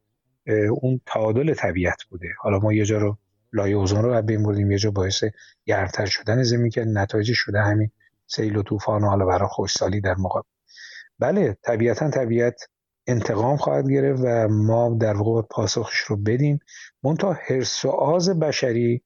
اون 0.81 1.01
تعادل 1.05 1.53
طبیعت 1.53 2.03
بوده. 2.09 2.27
حالا 2.39 2.59
ما 2.59 2.73
یه 2.73 2.85
جا 2.85 2.97
رو 2.97 3.17
لایه 3.53 3.75
اوزون 3.75 4.03
رو 4.03 4.21
بین 4.21 4.43
بردیم 4.43 4.71
یه 4.71 4.77
جا 4.77 4.91
باعث 4.91 5.23
گرمتر 5.65 6.05
شدن 6.05 6.43
زمین 6.43 6.69
که 6.69 6.85
نتایج 6.85 7.31
شده 7.33 7.61
همین 7.61 7.91
سیل 8.27 8.55
و 8.55 8.63
طوفان 8.63 9.03
و 9.03 9.07
حالا 9.07 9.25
برای 9.25 9.47
خوشسالی 9.47 10.01
در 10.01 10.15
مقابل. 10.15 10.47
بله 11.19 11.57
طبیعتا 11.63 12.09
طبیعت 12.09 12.69
انتقام 13.09 13.57
خواهد 13.57 13.89
گرفت 13.89 14.21
و 14.25 14.47
ما 14.47 14.97
در 15.01 15.17
واقع 15.17 15.41
پاسخش 15.41 15.97
رو 15.97 16.17
بدیم. 16.17 16.59
منتها 17.03 17.37
حرس 17.47 17.85
و 17.85 17.89
آز 17.89 18.29
بشری 18.29 19.03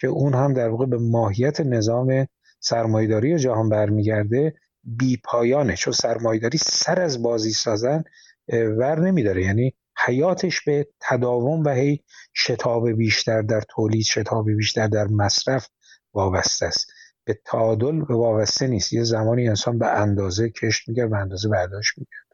که 0.00 0.08
اون 0.08 0.34
هم 0.34 0.52
در 0.52 0.68
واقع 0.68 0.86
به 0.86 0.98
ماهیت 0.98 1.60
نظام 1.60 2.26
سرمایداری 2.60 3.38
جهان 3.38 3.68
برمیگرده 3.68 4.54
بی 4.84 5.16
پایانه. 5.24 5.76
چون 5.76 5.92
سرمایداری 5.92 6.58
سر 6.58 7.00
از 7.00 7.22
بازی 7.22 7.50
سازن 7.50 8.04
ور 8.52 9.00
نمیداره. 9.00 9.42
یعنی 9.42 9.74
حیاتش 10.06 10.60
به 10.60 10.88
تداوم 11.00 11.64
و 11.64 11.68
هی 11.68 12.04
شتاب 12.34 12.90
بیشتر 12.90 13.42
در 13.42 13.62
تولید 13.68 14.04
شتاب 14.04 14.50
بیشتر 14.50 14.86
در 14.86 15.06
مصرف 15.06 15.68
وابسته 16.14 16.66
است. 16.66 16.86
به 17.24 17.38
تعادل 17.44 18.00
وابسته 18.00 18.66
نیست. 18.66 18.92
یه 18.92 19.04
زمانی 19.04 19.48
انسان 19.48 19.78
به 19.78 19.86
اندازه 19.86 20.50
کشت 20.50 20.88
می‌کرد 20.88 21.10
به 21.10 21.16
اندازه 21.16 21.48
برداشت 21.48 21.98
می‌کرد 21.98 22.25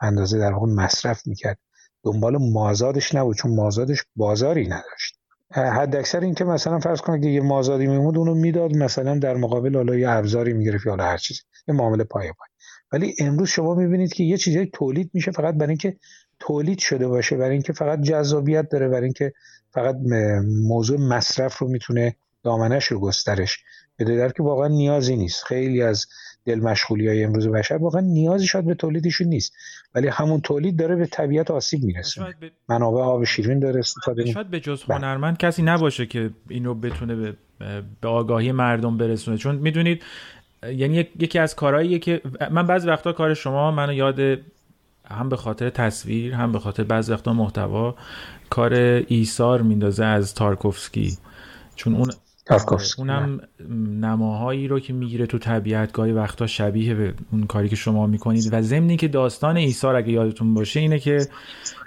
اندازه 0.00 0.38
در 0.38 0.52
واقع 0.52 0.66
مصرف 0.66 1.26
می‌کرد. 1.26 1.58
دنبال 2.04 2.36
مازادش 2.36 3.14
نبود 3.14 3.36
چون 3.36 3.54
مازادش 3.54 4.02
بازاری 4.16 4.68
نداشت. 4.68 5.16
حد 5.50 5.96
اکثر 5.96 6.20
این 6.20 6.34
که 6.34 6.44
مثلا 6.44 6.78
فرض 6.78 7.00
کنید 7.00 7.22
که 7.22 7.28
یه 7.28 7.40
مازادی 7.40 7.86
میمود 7.86 8.18
اونو 8.18 8.34
می‌داد 8.34 8.76
مثلا 8.76 9.18
در 9.18 9.36
مقابل 9.36 9.76
حالا 9.76 9.94
یه 9.94 10.10
ابزاری 10.10 10.52
می‌گرفت 10.52 10.86
یا 10.86 10.96
هر 10.96 11.16
چیزی. 11.16 11.40
یه 11.68 11.74
معامله 11.74 12.04
پای 12.04 12.26
پای 12.26 12.48
ولی 12.92 13.14
امروز 13.18 13.48
شما 13.48 13.74
می‌بینید 13.74 14.12
که 14.12 14.24
یه 14.24 14.36
چیزی 14.36 14.70
تولید 14.72 15.10
میشه 15.14 15.30
فقط 15.30 15.54
برای 15.54 15.68
اینکه 15.68 15.96
تولید 16.38 16.78
شده 16.78 17.08
باشه 17.08 17.36
برای 17.36 17.52
اینکه 17.52 17.72
فقط 17.72 18.00
جذابیت 18.00 18.68
داره 18.68 18.88
برای 18.88 19.04
اینکه 19.04 19.32
فقط 19.70 19.96
موضوع 20.62 21.00
مصرف 21.00 21.58
رو 21.58 21.68
می‌تونه 21.68 22.16
دامنش 22.42 22.84
رو 22.84 23.00
گسترش 23.00 23.58
بده. 23.98 24.16
در 24.16 24.28
که 24.28 24.42
واقعا 24.42 24.68
نیازی 24.68 25.16
نیست. 25.16 25.44
خیلی 25.44 25.82
از 25.82 26.06
دل 26.44 26.60
مشغولی 26.60 27.08
های 27.08 27.24
امروز 27.24 27.48
بشر 27.48 27.76
واقعا 27.76 28.00
نیازی 28.00 28.46
شاید 28.46 28.66
به 28.66 28.74
تولیدشون 28.74 29.26
نیست. 29.26 29.52
ولی 29.96 30.08
همون 30.08 30.40
تولید 30.40 30.78
داره 30.78 30.96
به 30.96 31.06
طبیعت 31.06 31.50
آسیب 31.50 31.82
می‌رسه. 31.82 32.22
ب... 32.22 32.26
منابع 32.68 33.00
آب 33.00 33.24
شیرین 33.24 33.58
داره 33.58 33.78
استفاده 33.78 34.32
شاید 34.32 34.50
به 34.50 34.60
جز 34.60 34.84
بله. 34.84 34.96
هنرمند 34.96 35.38
کسی 35.38 35.62
نباشه 35.62 36.06
که 36.06 36.30
اینو 36.48 36.74
بتونه 36.74 37.14
به, 37.14 37.34
به 38.00 38.08
آگاهی 38.08 38.52
مردم 38.52 38.96
برسونه. 38.96 39.36
چون 39.36 39.54
می‌دونید 39.56 40.02
یعنی 40.62 40.96
یکی 40.96 41.38
از 41.38 41.54
کارهاییه 41.54 41.98
که 41.98 42.20
من 42.50 42.66
بعضی 42.66 42.88
وقتا 42.88 43.12
کار 43.12 43.34
شما 43.34 43.70
منو 43.70 43.92
یاد 43.92 44.20
هم 45.10 45.28
به 45.28 45.36
خاطر 45.36 45.70
تصویر 45.70 46.34
هم 46.34 46.52
به 46.52 46.58
خاطر 46.58 46.82
بعضی 46.84 47.12
وقتا 47.12 47.32
محتوا 47.32 47.94
کار 48.50 48.74
ایثار 49.08 49.62
میندازه 49.62 50.04
از 50.04 50.34
تارکوفسکی. 50.34 51.18
چون 51.76 51.94
اون 51.94 52.10
اونم 52.98 53.40
نماهایی 54.00 54.68
رو 54.68 54.80
که 54.80 54.92
می‌گیره 54.92 55.26
تو 55.26 55.38
طبیعت 55.38 55.92
گاهی 55.92 56.12
وقتا 56.12 56.46
شبیه 56.46 56.94
به 56.94 57.14
اون 57.32 57.46
کاری 57.46 57.68
که 57.68 57.76
شما 57.76 58.06
می‌کنید. 58.06 58.48
و 58.52 58.62
ضمنی 58.62 58.96
که 58.96 59.08
داستان 59.08 59.56
ایثار 59.56 59.96
اگه 59.96 60.12
یادتون 60.12 60.54
باشه 60.54 60.80
اینه 60.80 60.98
که 60.98 61.28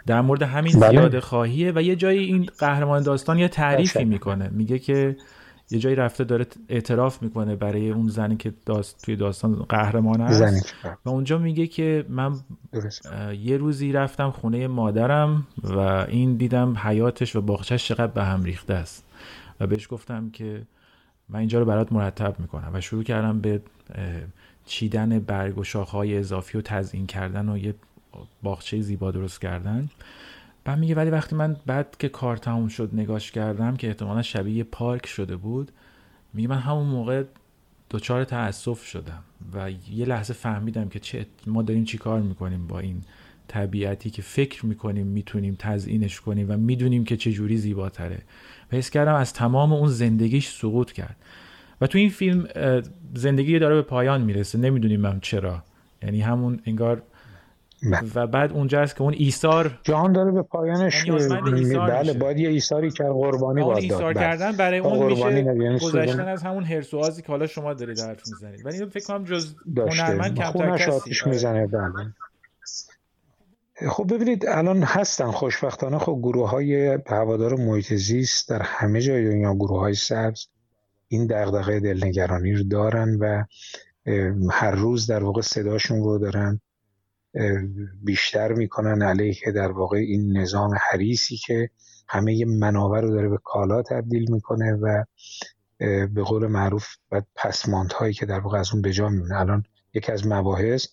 در 0.06 0.22
مورد 0.22 0.42
همین 0.42 0.80
بله. 0.80 0.90
زیاده 0.90 1.22
خواهیه 1.22 1.72
و 1.76 1.82
یه 1.82 1.96
جایی 1.96 2.26
این 2.26 2.50
قهرمان 2.58 3.04
داستان 3.04 3.40
یه 3.40 3.48
تعریفی 3.48 4.00
بله. 4.00 4.08
می‌کنه. 4.08 4.50
میگه 4.52 4.80
که 4.80 5.18
یه 5.72 5.80
جایی 5.80 5.96
رفته 5.96 6.24
داره 6.24 6.46
اعتراف 6.70 7.22
می‌کنه 7.22 7.56
برای 7.56 7.90
اون 7.90 8.08
زنی 8.08 8.38
که 8.38 8.54
داست 8.66 9.06
توی 9.06 9.16
داستان 9.16 9.54
قهرمان 9.54 10.22
هست. 10.22 10.40
زنی 10.40 10.62
و 11.06 11.10
اونجا 11.10 11.38
میگه 11.38 11.68
که 11.68 12.06
من 12.10 12.34
یه 13.44 13.58
روزی 13.58 13.92
رفتم 13.92 14.32
خونه 14.32 14.68
مادرم 14.68 15.48
و 15.64 15.78
این 15.80 16.36
دیدم 16.36 16.78
حیاتش 16.84 17.36
و 17.36 17.42
باغچش 17.42 17.88
چقدر 17.88 18.08
به 18.08 18.24
هم 18.24 18.44
ریخته 18.44 18.74
است. 18.74 19.06
و 19.60 19.68
بهش 19.68 19.88
گفتم 19.92 20.30
که 20.30 20.62
من 21.30 21.40
اینجا 21.40 21.60
رو 21.60 21.66
برات 21.66 21.92
مرتب 21.92 22.40
می‌کنم 22.40 22.72
و 22.74 22.82
شروع 22.82 23.04
کردم 23.04 23.42
به 23.42 23.62
چیدن 24.66 25.20
برگ 25.20 25.58
و 25.58 25.64
شاخهای 25.64 26.18
اضافی 26.18 26.58
و 26.58 26.62
تزیین 26.62 27.08
کردن 27.08 27.50
و 27.50 27.58
یه 27.58 27.76
باغچه 28.44 28.82
زیبا 28.82 29.12
درست 29.12 29.42
کردن. 29.42 29.90
بعد 30.64 30.80
میگه 30.80 30.96
ولی 30.96 31.10
وقتی 31.10 31.36
من 31.36 31.56
بعد 31.66 31.96
که 32.00 32.10
کار 32.10 32.38
تموم 32.38 32.68
شد 32.68 32.90
نگاش 32.94 33.32
کردم 33.32 33.76
که 33.76 33.88
احتمالا 33.88 34.22
شبیه 34.22 34.56
یه 34.56 34.64
پارک 34.64 35.06
شده 35.06 35.36
بود 35.36 35.72
میگه 36.34 36.48
من 36.48 36.58
همون 36.58 36.86
موقع 36.86 37.24
دچار 37.90 38.24
تأسف 38.24 38.84
شدم 38.86 39.24
و 39.54 39.72
یه 39.92 40.06
لحظه 40.06 40.34
فهمیدم 40.34 40.90
که 40.90 41.00
چه 41.00 41.26
ما 41.48 41.62
داریم 41.62 41.84
چی 41.84 41.98
کار 41.98 42.22
می‌کنیم 42.22 42.68
با 42.68 42.80
این 42.80 43.02
طبیعتی 43.48 44.10
که 44.10 44.22
فکر 44.22 44.66
می‌کنیم 44.66 45.08
می‌تونیم 45.08 45.56
تزیینش 45.60 46.22
کنیم 46.22 46.52
و 46.52 46.58
می‌دونیم 46.58 47.04
که 47.04 47.18
چه 47.18 47.32
جوری 47.32 47.58
زیباتره. 47.58 48.22
و 48.74 48.76
حس 48.76 48.90
کردم 48.90 49.16
از 49.16 49.34
تمام 49.34 49.74
اون 49.74 49.88
زندگیش 49.88 50.50
سقوط 50.50 50.92
کرد 50.92 51.16
و 51.82 51.88
تو 51.88 51.98
این 51.98 52.10
فیلم 52.10 52.48
زندگی 53.14 53.60
داره 53.60 53.76
به 53.76 53.82
پایان 53.82 54.22
می‌رسه 54.22 54.58
نمی‌دونیم 54.58 55.06
هم 55.06 55.20
چرا 55.20 55.64
یعنی 56.04 56.22
همون 56.22 56.60
انگار. 56.66 57.02
و 58.16 58.28
بعد 58.28 58.52
اونجا 58.54 58.82
است 58.82 58.96
که 58.96 59.02
اون 59.02 59.14
ایثار 59.18 59.80
جهان 59.84 60.12
داره 60.12 60.32
به 60.32 60.42
پایانش 60.42 61.10
ایثار 61.10 61.90
بله. 61.90 62.14
باید 62.14 62.40
یه 62.40 62.50
ایثاری 62.50 62.92
کرد 62.92 63.08
قربانی 63.08 63.62
باید 63.62 63.74
داد 63.74 63.84
ایثار 63.84 64.14
بله. 64.14 64.24
کردن 64.24 64.52
برای 64.52 64.80
اون 64.80 65.08
میشه 65.08 65.32
یعنی 65.32 65.80
گذشتن 65.80 66.28
از 66.28 66.44
همون 66.44 66.64
هرس 66.64 66.94
و 66.94 66.98
آزی 66.98 67.22
که 67.22 67.28
حالا 67.28 67.48
شما 67.48 67.74
دارید 67.74 68.00
حرف 68.00 68.22
می‌زنید 68.28 68.66
ولی 68.66 68.86
فکر 68.86 69.06
کنم 69.06 69.24
جز 69.24 69.56
هنرمند 69.78 70.38
کمتر 70.38 70.78
کسی 70.78 70.92
آره. 70.92 71.32
می‌زنه 71.32 71.68
بله 71.68 72.14
خب 73.88 74.14
ببینید 74.14 74.46
الان 74.48 74.84
هستن 74.84 75.32
خوشبختانه. 75.32 75.98
خب 75.98 76.20
گروه 76.24 76.50
های 76.50 77.00
هوادار 77.08 77.56
محیط 77.56 77.94
زیست 77.94 78.50
در 78.50 78.62
همه 78.62 79.02
جای 79.02 79.30
دنیا 79.30 79.56
گروه 79.56 79.80
های 79.80 79.94
سبز 79.94 80.48
این 81.08 81.28
دغدغه 81.28 81.80
دلنگرانی 81.80 82.54
رو 82.54 82.64
دارن 82.64 83.16
و 83.16 83.44
هر 84.52 84.72
روز 84.72 85.08
در 85.08 85.24
واقع 85.24 85.42
صداشون 85.42 86.04
رو 86.04 86.18
دارن 86.18 86.62
بیشتر 88.04 88.54
می‌کنن 88.54 89.02
علیه 89.02 89.52
در 89.56 89.72
واقع 89.72 89.98
این 89.98 90.38
نظام 90.38 90.78
حریسی 90.92 91.38
که 91.38 91.70
همه 92.08 92.46
منابع 92.46 93.00
رو 93.00 93.10
داره 93.10 93.30
به 93.30 93.38
کالا 93.44 93.82
تبدیل 93.82 94.32
می‌کنه 94.32 94.74
و 94.74 95.04
به 96.08 96.24
قول 96.26 96.48
معروف 96.48 96.88
و 97.12 97.22
پسماندهایی 97.36 98.14
که 98.14 98.26
در 98.26 98.40
واقع 98.40 98.60
از 98.60 98.70
اون 98.74 98.82
به 98.82 98.92
جا 98.92 99.10
میمونه. 99.10 99.40
الان 99.40 99.64
یکی 99.94 100.12
از 100.12 100.28
مباحث 100.28 100.88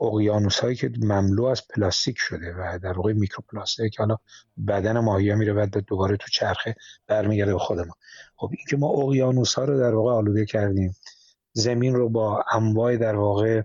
اقیانوس 0.00 0.58
هایی 0.58 0.76
که 0.76 0.92
مملو 1.02 1.44
از 1.44 1.62
پلاستیک 1.68 2.18
شده 2.18 2.54
و 2.54 2.78
در 2.82 2.92
واقع 2.92 3.12
میکروپلاستیک 3.12 3.92
که 3.92 4.02
حالا 4.02 4.16
بدن 4.68 4.98
ماهی 4.98 5.34
میره 5.34 5.52
بعد 5.52 5.84
دوباره 5.86 6.16
تو 6.16 6.26
چرخه 6.32 6.74
برمیگرده 7.06 7.52
به 7.52 7.58
خود 7.58 7.78
ما 7.78 7.94
خب 8.36 8.50
این 8.56 8.66
که 8.70 8.76
ما 8.76 8.88
اقیانوس 8.88 9.54
ها 9.54 9.64
رو 9.64 9.78
در 9.78 9.94
واقع 9.94 10.12
آلوده 10.12 10.46
کردیم 10.46 10.94
زمین 11.52 11.94
رو 11.94 12.08
با 12.08 12.44
انواع 12.52 12.96
در 12.96 13.16
واقع 13.16 13.62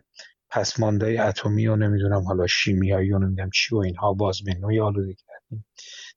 پسماندهای 0.49 1.17
اتمی 1.17 1.67
و 1.67 1.75
نمی‌دونم 1.75 2.23
حالا 2.23 2.47
شیمیایی 2.47 3.13
و 3.13 3.19
نمی‌دونم 3.19 3.49
چی 3.49 3.75
و 3.75 3.77
اینها 3.77 4.13
باز 4.13 4.41
به 4.43 4.81
آلوده 4.81 5.13
کردیم. 5.13 5.65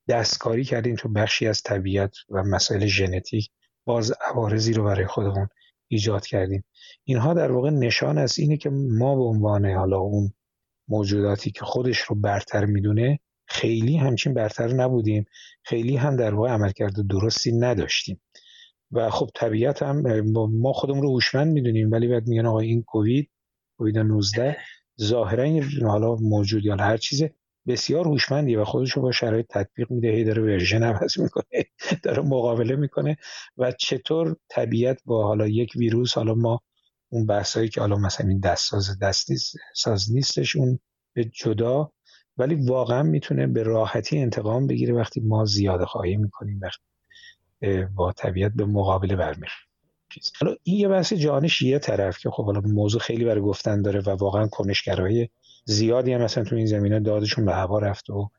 دستکاری 0.08 0.64
کردیم 0.64 0.96
تو 0.96 1.08
بخشی 1.08 1.46
از 1.46 1.62
طبیعت 1.62 2.14
و 2.28 2.42
مسائل 2.42 2.86
ژنتیک 2.86 3.50
باز 3.84 4.12
عوارضی 4.30 4.72
رو 4.72 4.84
برای 4.84 5.06
خودمون 5.06 5.48
ایجاد 5.88 6.26
کردیم. 6.26 6.64
اینها 7.04 7.34
در 7.34 7.52
واقع 7.52 7.70
نشان 7.70 8.18
از 8.18 8.38
اینه 8.38 8.56
که 8.56 8.70
ما 8.70 9.16
به 9.16 9.22
عنوان 9.22 9.66
حالا 9.66 9.98
اون 9.98 10.32
موجوداتی 10.88 11.50
که 11.50 11.64
خودش 11.64 11.98
رو 11.98 12.16
برتر 12.16 12.64
می‌دونه 12.64 13.20
خیلی 13.46 13.96
همچین 13.96 14.34
برتر 14.34 14.72
نبودیم. 14.72 15.24
خیلی 15.62 15.96
هم 15.96 16.16
در 16.16 16.34
واقع 16.34 16.50
عملکرد 16.50 17.06
درستی 17.06 17.52
نداشتیم. 17.52 18.20
و 18.92 19.10
خب 19.10 19.30
طبیعت 19.34 19.82
هم 19.82 20.02
ما 20.50 20.72
خودمون 20.72 21.02
رو 21.02 21.12
هوشمند 21.12 21.52
می‌دونیم 21.52 21.90
ولی 21.90 22.08
بعد 22.08 22.26
میگن 22.26 22.46
آقا 22.46 22.58
این 22.58 22.82
کووید 22.82 23.30
کووید 23.78 23.98
19 23.98 24.56
ظاهرا 25.00 25.60
حالا 25.82 26.14
موجود 26.14 26.64
یا 26.64 26.76
هر 26.76 26.96
چیز 26.96 27.22
بسیار 27.68 28.06
هوشمندیه 28.06 28.60
و 28.60 28.64
خودش 28.64 28.92
رو 28.92 29.02
با 29.02 29.12
شرایط 29.12 29.46
تطبیق 29.50 29.90
میده 29.90 30.08
هی 30.08 30.24
داره 30.24 30.42
ورژن 30.42 30.82
عوض 30.82 31.18
می‌کنه 31.18 31.64
داره 32.04 32.22
مقابله 32.22 32.76
می‌کنه 32.76 33.16
و 33.56 33.72
چطور 33.72 34.36
طبیعت 34.48 35.00
با 35.04 35.26
حالا 35.26 35.48
یک 35.48 35.72
ویروس 35.76 36.14
حالا 36.14 36.34
ما 36.34 36.60
اون 37.08 37.26
بحثایی 37.26 37.68
که 37.68 37.80
حالا 37.80 37.96
مثلا 37.96 38.28
این 38.28 38.40
دست 38.40 38.70
ساز 38.70 38.98
دست 38.98 39.30
نیست 39.30 39.56
ساز 39.74 40.12
نیستش 40.12 40.56
اون 40.56 40.78
به 41.14 41.24
جدا 41.24 41.92
ولی 42.36 42.54
واقعا 42.54 43.02
می‌تونه 43.02 43.46
به 43.46 43.62
راحتی 43.62 44.18
انتقام 44.18 44.66
بگیره 44.66 44.94
وقتی 44.94 45.20
ما 45.20 45.44
زیاده 45.44 45.86
خواهی 45.86 46.16
می‌کنیم 46.16 46.60
وقتی 46.62 46.82
با 47.94 48.12
طبیعت 48.12 48.52
به 48.52 48.64
مقابله 48.64 49.16
برمیخ 49.16 49.52
حالا 50.40 50.56
این 50.62 50.76
یه 50.76 50.88
بحث 50.88 51.12
جانش 51.12 51.62
یه 51.62 51.78
طرف 51.78 52.18
که 52.18 52.30
خب 52.30 52.44
حالا 52.44 52.60
موضوع 52.60 53.00
خیلی 53.00 53.24
برای 53.24 53.40
گفتن 53.40 53.82
داره 53.82 54.00
و 54.00 54.10
واقعا 54.10 54.46
کنشگرایی 54.46 55.30
زیادی 55.68 56.12
هم 56.12 56.22
مثلا 56.22 56.44
تو 56.44 56.56
این 56.56 56.66
زمینه 56.66 57.00
دادشون 57.00 57.44
به 57.44 57.54
هوا 57.54 57.78
رفت 57.78 58.10
و 58.10 58.30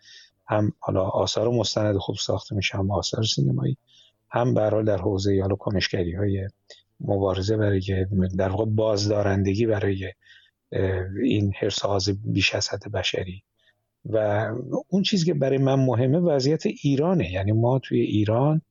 هم 0.48 0.74
حالا 0.80 1.04
آثار 1.04 1.50
مستند 1.50 1.98
خوب 1.98 2.16
ساخته 2.16 2.56
میشه 2.56 2.78
هم 2.78 2.92
آثار 2.92 3.24
سینمایی 3.24 3.78
هم 4.30 4.54
برحال 4.54 4.86
در 4.86 4.98
حوزه 4.98 5.42
حالا 5.42 5.56
کنشگری 5.56 6.16
های 6.16 6.48
مبارزه 7.00 7.58
برای 7.58 8.06
در 8.38 8.50
واقع 8.50 8.66
بازدارندگی 8.66 9.66
برای 9.66 10.14
این 11.24 11.54
حرساز 11.60 12.10
بیش 12.24 12.56
از 12.56 12.70
حد 12.70 12.92
بشری. 12.92 13.44
و 14.06 14.48
اون 14.90 15.04
چیزی 15.04 15.26
که 15.26 15.34
برای 15.34 15.58
من 15.58 15.76
مهمه 15.76 16.20
وضعیت 16.20 16.66
ایرانه. 16.66 17.32
یعنی 17.32 17.52
ما 17.52 17.80
توی 17.80 18.02
ایران 18.02 18.62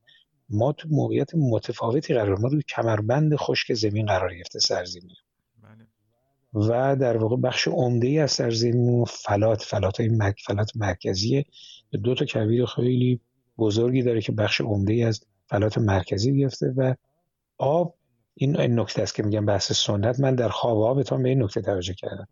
ما 0.48 0.72
تو 0.72 0.88
موقعیت 0.90 1.34
متفاوتی 1.34 2.14
قرار 2.14 2.38
ما 2.38 2.48
روی 2.48 2.62
کمربند 2.62 3.36
خشک 3.36 3.74
زمین 3.74 4.06
قرار 4.06 4.34
گرفته 4.34 4.58
سرزمین. 4.58 5.16
و 6.54 6.96
در 6.96 7.16
واقع 7.16 7.36
بخش 7.36 7.68
عمده 7.68 8.06
ای 8.06 8.18
از 8.18 8.30
سرزمین 8.30 9.04
فلات 9.04 9.62
فلات 9.62 10.00
های 10.00 10.08
مک 10.08 10.40
فلات 10.46 10.76
مرکزی 10.76 11.44
دو 12.02 12.14
تا 12.14 12.24
کویر 12.24 12.66
خیلی 12.66 13.20
بزرگی 13.58 14.02
داره 14.02 14.20
که 14.20 14.32
بخش 14.32 14.60
عمده 14.60 14.92
ای 14.92 15.02
از 15.02 15.20
فلات 15.46 15.78
مرکزی 15.78 16.38
گرفته 16.38 16.74
و 16.76 16.94
آب 17.58 17.94
این 18.34 18.80
نکته 18.80 19.02
است 19.02 19.14
که 19.14 19.22
میگم 19.22 19.46
بحث 19.46 19.72
سنت. 19.72 20.20
من 20.20 20.34
در 20.34 20.48
خواب 20.48 20.78
آبتان 20.78 21.22
به 21.22 21.28
این 21.28 21.42
نکته 21.42 21.60
توجه 21.60 21.94
کردم. 21.94 22.28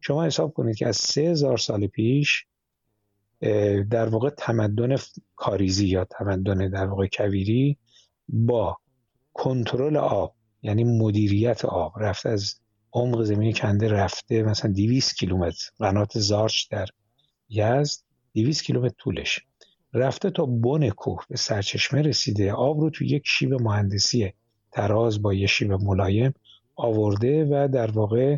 شما 0.00 0.24
حساب 0.24 0.52
کنید 0.52 0.76
که 0.76 0.88
از 0.88 0.96
سه 0.96 1.20
هزار 1.20 1.58
سال 1.58 1.86
پیش 1.86 2.46
در 3.90 4.08
واقع 4.08 4.30
تمدن 4.30 4.96
کاریزی 5.36 5.86
یا 5.86 6.04
تمدن 6.04 6.70
در 6.70 6.86
واقع 6.86 7.06
کویری 7.12 7.78
با 8.28 8.78
کنترل 9.32 9.96
آب 9.96 10.34
یعنی 10.62 10.84
مدیریت 10.84 11.64
آب 11.64 11.92
رفته 11.96 12.28
از 12.28 12.54
عمق 12.92 13.22
زمین 13.22 13.52
کنده 13.52 13.88
رفته 13.88 14.42
مثلا 14.42 14.72
200 14.72 15.16
کیلومتر. 15.16 15.70
قنات 15.78 16.18
زارچ 16.18 16.68
در 16.70 16.86
یزد 17.48 18.00
200 18.34 18.64
کیلومتر 18.64 18.94
طولش. 18.98 19.40
رفته 19.94 20.30
تا 20.30 20.46
بن 20.46 20.88
کوه 20.88 21.24
به 21.28 21.36
سرچشمه 21.36 22.02
رسیده. 22.02 22.52
آب 22.52 22.80
رو 22.80 22.90
تو 22.90 23.04
یک 23.04 23.22
شیب 23.26 23.54
مهندسی 23.54 24.32
تراز 24.72 25.22
با 25.22 25.34
یه 25.34 25.46
شیب 25.46 25.72
ملایم 25.72 26.34
آورده 26.76 27.44
و 27.44 27.68
در 27.72 27.90
واقع 27.90 28.36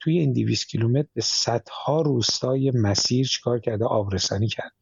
توی 0.00 0.18
این 0.18 0.32
200 0.32 0.68
کیلومتر 0.68 1.08
به 1.14 1.20
صدها 1.20 2.02
روستای 2.02 2.70
مسیر 2.70 3.26
چیکار 3.26 3.58
کرده؟ 3.58 3.84
آبرسانی 3.84 4.48
کرد. 4.48 4.72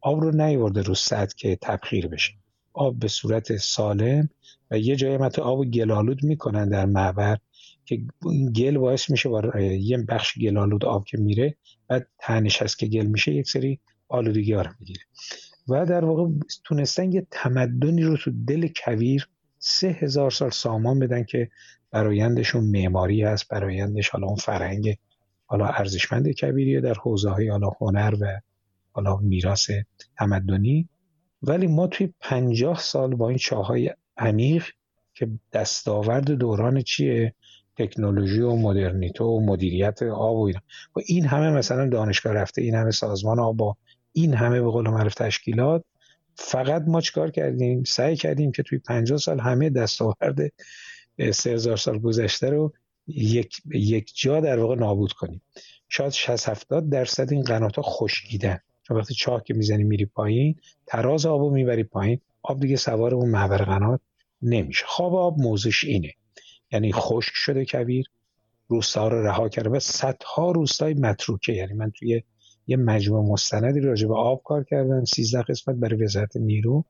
آب 0.00 0.20
رو 0.20 0.30
نیورده 0.30 0.82
رو 0.82 0.94
سد 0.94 1.32
که 1.32 1.58
تبخیر 1.62 2.08
بشه. 2.08 2.32
آب 2.72 2.98
به 2.98 3.08
صورت 3.08 3.56
سالم 3.56 4.28
و 4.70 4.78
یه 4.78 4.96
جایی 4.96 5.16
مت 5.16 5.38
آب 5.38 5.64
گلالود 5.64 6.24
می‌کنن 6.24 6.68
در 6.68 6.86
معبر 6.86 7.38
که 7.90 8.02
گل 8.56 8.78
باعث 8.78 9.10
میشه 9.10 9.28
با 9.28 9.60
یه 9.60 9.98
بخش 9.98 10.38
گلالود 10.38 10.84
آب 10.84 11.04
که 11.04 11.18
میره 11.18 11.56
بعد 11.88 12.08
تنش 12.18 12.62
هست 12.62 12.78
که 12.78 12.86
گل 12.86 13.06
میشه 13.06 13.32
یک 13.32 13.48
سری 13.48 13.80
آلودگی 14.08 14.52
ها 14.52 14.64
می‌گیره. 14.80 15.00
و 15.68 15.86
در 15.86 16.04
واقع 16.04 16.28
تونستن 16.64 17.12
یه 17.12 17.26
تمدنی 17.30 18.02
رو 18.02 18.16
تو 18.16 18.30
دل 18.46 18.68
کویر 18.76 19.28
سه 19.58 19.88
هزار 19.88 20.30
سال 20.30 20.50
سامان 20.50 20.98
بدن 20.98 21.24
که 21.24 21.50
برایندشون 21.90 22.64
معماری 22.64 23.22
هست 23.22 23.48
برایندش 23.48 24.08
حالا 24.08 24.26
اون 24.26 24.36
فرهنگ 24.36 24.96
حالا 25.46 25.66
ارزشمند 25.66 26.28
کبیریه 26.28 26.80
در 26.80 26.94
حوزه 26.94 27.30
های 27.30 27.48
حالا 27.48 27.70
هنر 27.80 28.14
و 28.20 28.40
حالا 28.92 29.16
میراث 29.16 29.70
تمدنی. 30.18 30.88
ولی 31.42 31.66
ما 31.66 31.86
توی 31.86 32.14
پنجاه 32.20 32.78
سال 32.78 33.14
با 33.14 33.28
این 33.28 33.38
چاهای 33.38 33.94
عمیق 34.16 34.64
که 35.14 35.28
دستاورد 35.52 36.30
دوران 36.30 36.82
چیه؟ 36.82 37.34
تکنولوژی 37.76 38.40
و 38.40 38.56
مدرنیته 38.56 39.24
و 39.24 39.40
مدیریت 39.40 40.02
آب 40.02 40.36
و 40.36 40.42
اینا. 40.46 40.60
و 40.96 41.00
این 41.06 41.26
همه 41.26 41.50
مثلا 41.50 41.88
دانشگاه 41.88 42.32
رفته 42.32 42.62
این 42.62 42.74
همه 42.74 42.90
سازمان 42.90 43.38
آب 43.38 43.56
با 43.56 43.76
این 44.12 44.34
همه 44.34 44.60
به 44.60 44.70
قول 44.70 44.88
معروف 44.88 45.14
تشکیلات 45.14 45.84
فقط 46.34 46.82
ما 46.86 47.00
چیکار 47.00 47.30
کردیم؟ 47.30 47.84
سعی 47.84 48.16
کردیم 48.16 48.52
که 48.52 48.62
توی 48.62 48.78
50 48.78 49.18
سال 49.18 49.40
همه 49.40 49.70
دستاورد 49.70 50.52
سه 51.32 51.50
هزار 51.50 51.76
سال 51.76 51.98
گذشته 51.98 52.50
رو 52.50 52.72
یک, 53.06 53.62
یک 53.74 54.12
جا 54.14 54.40
در 54.40 54.58
واقع 54.58 54.74
نابود 54.74 55.12
کنیم. 55.12 55.42
شاید 55.88 56.12
60 56.12 56.48
70 56.48 56.90
درصد 56.90 57.32
این 57.32 57.42
قنات 57.42 57.76
ها 57.76 57.82
خشکیدن. 57.82 58.58
چون 58.82 58.96
وقتی 58.96 59.14
چاه 59.14 59.44
که 59.44 59.54
می‌زنی 59.54 59.84
میری 59.84 60.06
پایین 60.06 60.56
تراز 60.86 61.26
آبو 61.26 61.50
می‌بری 61.50 61.84
پایین 61.84 62.20
آب 62.42 62.60
دیگه 62.60 62.76
سوار 62.76 63.14
اون 63.14 63.30
محور 63.30 63.62
قنات 63.62 64.00
نمیشه. 64.42 64.84
خواب 64.86 65.14
آب 65.14 65.38
موزش 65.38 65.84
اینه. 65.84 66.12
یعنی 66.72 66.92
خشک 66.92 67.32
شده 67.34 67.64
کویر 67.64 68.06
روستا 68.68 69.08
رو 69.08 69.26
رها 69.26 69.48
کرده 69.48 69.68
و 69.68 69.78
صدها 69.78 70.50
روستای 70.50 70.94
متروکه. 70.94 71.52
یعنی 71.52 71.72
من 71.74 71.90
توی 71.90 72.22
یه 72.66 72.76
مجموعه 72.76 73.32
مستندی 73.32 73.80
راجع 73.80 74.08
به 74.08 74.14
آب 74.14 74.42
کار 74.44 74.64
کردم 74.64 75.04
13 75.04 75.42
قسمت 75.42 75.76
برای 75.76 76.04
وزارت 76.04 76.36
نیرو. 76.36 76.84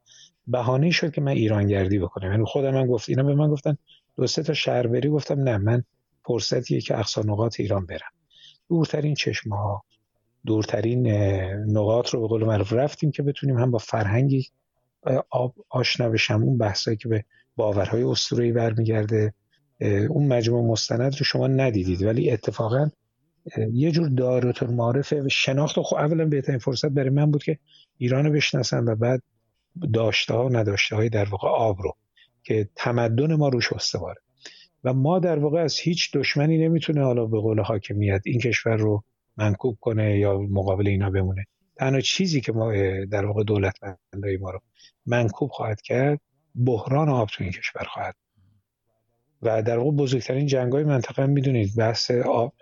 بهانه 0.46 0.90
شد 0.90 1.12
که 1.12 1.20
من 1.20 1.32
ایرانگردی 1.32 1.98
بکنم. 1.98 2.30
یعنی 2.30 2.44
خودم 2.44 2.74
من 2.74 2.86
گفت 2.86 3.08
اینا 3.08 3.22
به 3.22 3.34
من 3.34 3.48
گفتن 3.48 3.76
دو 4.16 4.26
سه 4.26 4.42
تا 4.42 4.54
شهر 4.54 4.86
بری 4.86 5.08
گفتم 5.08 5.40
نه 5.40 5.58
من 5.58 5.84
فرصتیه 6.24 6.80
که 6.80 6.98
اقصا 6.98 7.22
نقاط 7.22 7.60
ایران 7.60 7.86
برم. 7.86 8.10
دورترین 8.68 9.14
چشمه 9.14 9.56
ها 9.56 9.84
دورترین 10.46 11.06
نقاط 11.66 12.08
رو 12.08 12.20
به 12.20 12.26
قول 12.26 12.44
معروف 12.44 12.72
رفتیم 12.72 13.10
که 13.10 13.22
بتونیم 13.22 13.58
هم 13.58 13.70
با 13.70 13.78
فرهنگی 13.78 14.48
آب 15.30 15.54
آشنا 15.68 16.08
بشم. 16.08 16.42
اون 16.42 16.58
بحثایی 16.58 16.96
که 16.96 17.08
به 17.08 17.24
باورهای 17.56 18.02
اسطوره‌ای 18.02 18.52
برمیگرده. 18.52 19.34
اون 19.80 20.26
مجموع 20.26 20.72
مستند 20.72 21.16
رو 21.16 21.24
شما 21.24 21.46
ندیدید 21.46 22.02
ولی 22.02 22.30
اتفاقا 22.30 22.90
یه 23.72 23.90
جور 23.90 24.08
دایره 24.08 24.70
معرفه 24.70 25.22
و 25.22 25.28
شناخت. 25.28 25.80
خب 25.80 25.96
اولا 25.96 26.24
بهترین 26.24 26.58
فرصت 26.58 26.88
برای 26.88 27.10
من 27.10 27.30
بود 27.30 27.42
که 27.42 27.58
ایران 27.98 28.24
رو 28.24 28.32
بشناسم 28.32 28.84
و 28.86 28.94
بعد 28.94 29.22
داشته 29.92 30.34
ها 30.34 30.46
و 30.46 30.56
نداشته 30.56 30.96
های 30.96 31.08
در 31.08 31.28
واقع 31.28 31.48
آب 31.48 31.82
رو 31.82 31.96
که 32.42 32.68
تمدن 32.76 33.34
ما 33.34 33.48
روش 33.48 33.72
استواره 33.72 34.20
و 34.84 34.92
ما 34.92 35.18
در 35.18 35.38
واقع 35.38 35.60
از 35.60 35.78
هیچ 35.78 36.16
دشمنی 36.16 36.58
نمی‌تونه 36.58 37.04
حالا 37.04 37.26
به 37.26 37.40
قول 37.40 37.60
حاکمیت 37.60 38.22
این 38.24 38.40
کشور 38.40 38.76
رو 38.76 39.04
منکوب 39.36 39.78
کنه 39.80 40.18
یا 40.18 40.38
مقابل 40.38 40.88
اینا 40.88 41.10
بمونه. 41.10 41.46
تنها 41.76 42.00
چیزی 42.00 42.40
که 42.40 42.52
ما 42.52 42.72
در 43.10 43.26
واقع 43.26 43.44
دولت 43.44 43.74
ما 44.40 44.50
رو 44.50 44.60
منکوب 45.06 45.50
خواهد 45.50 45.80
کرد 45.80 46.20
بحران 46.66 47.08
آب 47.08 47.28
تو 47.28 47.44
این 47.44 47.52
کشور 47.52 47.84
خواهد 47.84 48.14
و 49.42 49.62
در 49.62 49.78
واقع 49.78 49.90
بزرگترین 49.90 50.46
جنگ 50.46 50.72
های 50.72 50.84
منطقه 50.84 51.22
هم 51.22 51.30
می‌دونید 51.30 51.76
بحث 51.76 52.10
آب 52.10 52.54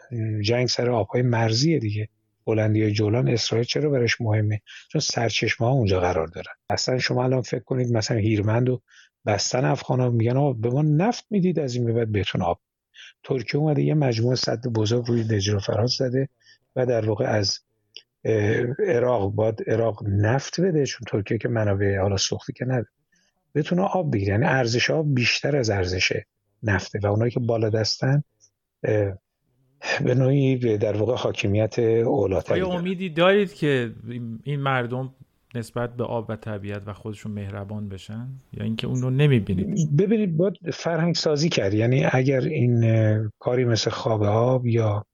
جنگ 0.43 0.69
سر 0.69 0.91
آبهای 0.91 1.23
مرزیه 1.23 1.79
دیگه. 1.79 2.09
بلندی 2.47 2.91
جولان 2.91 3.29
اسرائیل 3.29 3.67
چرا 3.67 3.91
برش 3.91 4.21
مهمه؟ 4.21 4.61
چون 4.89 5.01
سرچشمه 5.01 5.67
ها 5.67 5.73
اونجا 5.73 6.01
قرار 6.01 6.27
دارن. 6.27 6.53
اصلا 6.71 6.99
شما 6.99 7.25
الان 7.25 7.43
فکر 7.43 7.65
کنید 7.65 7.93
مثلا 7.93 8.17
هیرمند 8.17 8.69
و 8.69 8.83
بستن 9.27 9.65
افغان 9.65 10.01
ها 10.01 10.11
میگن 10.11 10.37
آقا 10.37 10.53
به 10.53 10.71
ما 10.71 10.83
نفت 10.83 11.27
می‌دید 11.31 11.59
از 11.59 11.75
این 11.75 11.85
به 11.85 11.93
بعد 11.93 12.13
بهتون 12.13 12.43
آب. 12.43 12.61
ترکیه 13.25 13.61
اومده 13.61 13.83
یه 13.83 13.95
مجموعه 13.95 14.37
صد 14.37 14.67
بزرگ 14.67 15.07
روی 15.07 15.25
دجل 15.25 15.55
و 15.55 15.59
فراز 15.59 15.91
زده 15.91 16.29
و 16.77 16.87
در 16.87 17.09
واقع 17.09 17.25
از 17.25 17.59
عراق 18.89 19.33
باد 19.33 19.61
عراق 19.67 20.05
نفت 20.09 20.61
بده 20.61 20.87
چون 20.87 21.01
ترکیه 21.07 21.39
که 21.39 21.49
منابع 21.49 21.99
حالا 21.99 22.17
سوختی 22.17 22.53
که 22.53 22.65
نداره. 22.65 22.89
بتونه 23.55 23.83
آب 23.83 24.13
بگیره. 24.13 24.33
یعنی 24.33 24.45
ارزش 24.45 24.91
آب 24.91 25.15
بیشتر 25.15 25.57
از 25.57 25.71
ارزش 25.71 26.13
نفته 26.63 26.99
و 27.03 27.07
اونایی 27.07 27.31
که 27.31 27.41
بالا 27.41 27.71
دستن 27.71 28.23
به 30.05 30.15
نوعی 30.15 30.79
در 30.79 30.97
واقع 30.97 31.15
حاکمیت 31.15 31.79
اولاتری 31.79 32.63
آیا 32.63 32.79
امیدی 32.79 33.11
دارید 33.11 33.55
که 33.55 33.95
این 34.45 34.61
مردم 34.61 35.15
نسبت 35.55 35.97
به 35.97 36.05
آب 36.05 36.27
و 36.29 36.37
طبیعت 36.37 36.83
و 36.87 36.93
خودشون 36.93 37.33
مهربان 37.33 37.89
بشن؟ 37.89 38.29
یا 38.53 38.65
اینکه 38.65 38.87
اون 38.87 39.03
رو 39.03 39.11
نمی‌بینید؟ 39.11 39.97
ببینید 39.97 40.37
باید 40.37 40.55
فرهنگ 40.73 41.15
سازی 41.15 41.49
کرد. 41.49 41.75
یعنی 41.75 42.05
اگر 42.13 42.41
این 42.41 43.31
کاری 43.39 43.65
مثل 43.65 43.91
خواب 43.91 44.23
آب 44.23 44.67
یا 44.67 45.07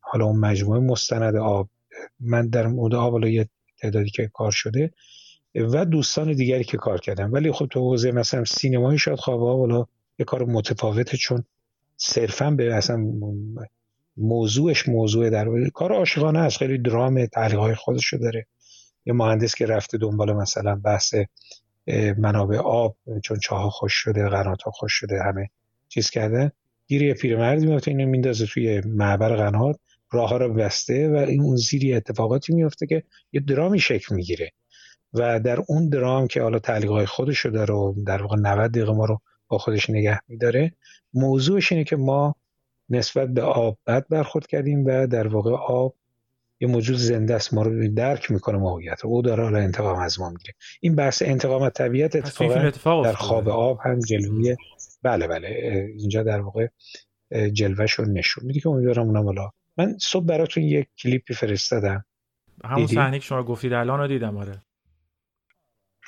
حالا 0.00 0.24
اون 0.24 0.40
مجموعه 0.40 0.80
مستند 0.80 1.36
آب 1.36 1.68
من 2.20 2.48
در 2.48 2.66
مورد 2.66 2.94
آب 2.94 3.12
حالا 3.12 3.28
یه 3.28 3.48
تعدادی 3.78 4.10
که 4.10 4.30
کار 4.34 4.50
شده 4.50 4.90
و 5.54 5.84
دوستان 5.84 6.32
دیگری 6.32 6.64
که 6.64 6.76
کار 6.76 7.00
کردن. 7.00 7.30
ولی 7.30 7.52
خب 7.52 7.66
تو 7.66 7.80
حوزه 7.80 8.12
مثلا 8.12 8.44
سینمایی 8.44 8.98
شاید 8.98 9.18
خواب 9.18 9.42
آب 9.42 9.60
حالا 9.60 9.86
یه 10.20 10.24
کار 10.24 10.44
متفاوته 10.44 11.16
چون 11.16 11.44
صرفا 11.96 12.50
به 12.50 12.74
اصلا 12.74 13.06
موضوعش 14.16 14.88
موضوع 14.88 15.30
در 15.30 15.68
کار 15.74 15.92
عاشقانه 15.92 16.38
است. 16.38 16.56
خیلی 16.56 16.78
درام 16.78 17.26
تعلیق 17.26 17.58
های 17.58 17.74
خودشو 17.74 18.16
داره. 18.16 18.46
یه 19.06 19.12
مهندس 19.12 19.54
که 19.54 19.66
رفته 19.66 19.98
دنبال 19.98 20.32
مثلا 20.32 20.74
بحث 20.74 21.14
منابع 22.18 22.58
آب 22.58 22.96
چون 23.24 23.38
چاه 23.38 23.70
خوش 23.70 23.92
شده 23.92 24.28
قنات 24.28 24.62
ها 24.62 24.70
خوش 24.70 24.92
شده 24.92 25.22
همه 25.22 25.50
چیز 25.88 26.10
کرده 26.10 26.52
گیری 26.86 27.14
پیرمردی 27.14 27.66
میفته 27.66 27.90
اینو 27.90 28.06
میندازه 28.06 28.46
توی 28.46 28.80
معبر 28.80 29.36
قنات 29.36 29.76
راه 30.10 30.30
ها 30.30 30.36
رو 30.36 30.54
بسته 30.54 31.08
و 31.08 31.16
این 31.16 31.42
اون 31.42 31.56
زیری 31.56 31.94
اتفاقاتی 31.94 32.54
میفته 32.54 32.86
که 32.86 33.02
یه 33.32 33.40
درامی 33.40 33.78
شکل 33.78 34.14
می‌گیره. 34.14 34.52
و 35.14 35.40
در 35.40 35.60
اون 35.68 35.88
درام 35.88 36.26
که 36.26 36.42
حالا 36.42 36.58
تعلیق 36.58 36.90
های 36.90 37.06
خودشو 37.06 37.48
داره 37.48 37.74
و 37.74 37.94
در 38.06 38.22
واقع 38.22 38.36
90 38.36 38.70
دقیقه 38.70 38.92
ما 38.92 39.04
رو 39.04 39.20
با 39.50 39.58
خودش 39.58 39.90
نگه 39.90 40.20
میداره. 40.28 40.72
موضوعش 41.14 41.72
اینه 41.72 41.84
که 41.84 41.96
ما 41.96 42.34
نسبت 42.88 43.28
به 43.28 43.42
آب 43.42 43.78
بد 43.86 44.08
برخورد 44.08 44.46
کردیم 44.46 44.86
و 44.86 45.06
در 45.06 45.26
واقع 45.26 45.50
آب 45.52 45.94
یه 46.60 46.68
موجود 46.68 46.96
زنده 46.96 47.34
است 47.34 47.54
ما 47.54 47.62
رو 47.62 47.88
درک 47.88 48.30
می‌کنه 48.30 48.58
موقعیت 48.58 49.04
او 49.04 49.22
داره 49.22 49.42
حالا 49.42 49.58
انتقام 49.58 49.98
از 49.98 50.20
ما 50.20 50.30
می‌گیره. 50.30 50.54
این 50.80 50.96
بحث 50.96 51.22
انتقام 51.22 51.68
طبیعت 51.68 52.16
اتفاقا 52.16 53.02
در 53.02 53.12
خواب 53.12 53.48
آب 53.48 53.78
هم 53.84 54.00
جلوی 54.00 54.56
بله 55.02 55.26
بله. 55.26 55.48
اینجا 55.96 56.22
در 56.22 56.40
واقع 56.40 56.66
جلوش 57.52 57.92
رو 57.92 58.04
نشون 58.04 58.44
میده 58.44 58.60
که 58.60 58.68
امیدوارم 58.68 59.06
اونم 59.06 59.24
حالا 59.24 59.50
من 59.76 59.98
صبح 59.98 60.24
براتون 60.24 60.62
یک 60.62 60.88
کلیپی 60.98 61.34
فرستادم. 61.34 62.04
همون 62.64 62.86
صحنه 62.86 63.18
که 63.18 63.24
شما 63.24 63.42
گفتید 63.42 63.72
الان 63.72 63.98
رو 63.98 64.06
دیدم 64.06 64.36
آره. 64.36 64.62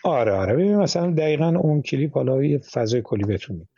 آره 0.05 0.33
آره. 0.33 0.53
ببین 0.53 0.77
مثلا 0.77 1.11
دقیقا 1.11 1.49
اون 1.49 1.83
کلیپ 1.83 2.15
حالا 2.15 2.45
یه 2.45 2.59
فضای 2.59 3.03
کلی 3.05 3.25
بتونیم 3.25 3.69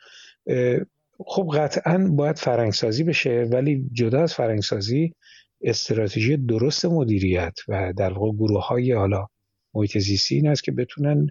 خب 1.25 1.49
قطعا 1.53 2.07
باید 2.11 2.37
فرنگسازی 2.37 3.03
بشه 3.03 3.47
ولی 3.51 3.89
جدا 3.93 4.21
از 4.21 4.33
فرنگسازی 4.33 5.13
استراتژی 5.61 6.37
درست 6.37 6.85
مدیریت 6.85 7.59
و 7.67 7.93
در 7.97 8.13
واقع 8.13 8.31
گروه 8.31 8.67
های 8.67 8.91
حالا 8.91 9.27
محیط 9.73 9.97
زیستی 9.97 10.35
این 10.35 10.47
است 10.47 10.63
که 10.63 10.71
بتونن 10.71 11.29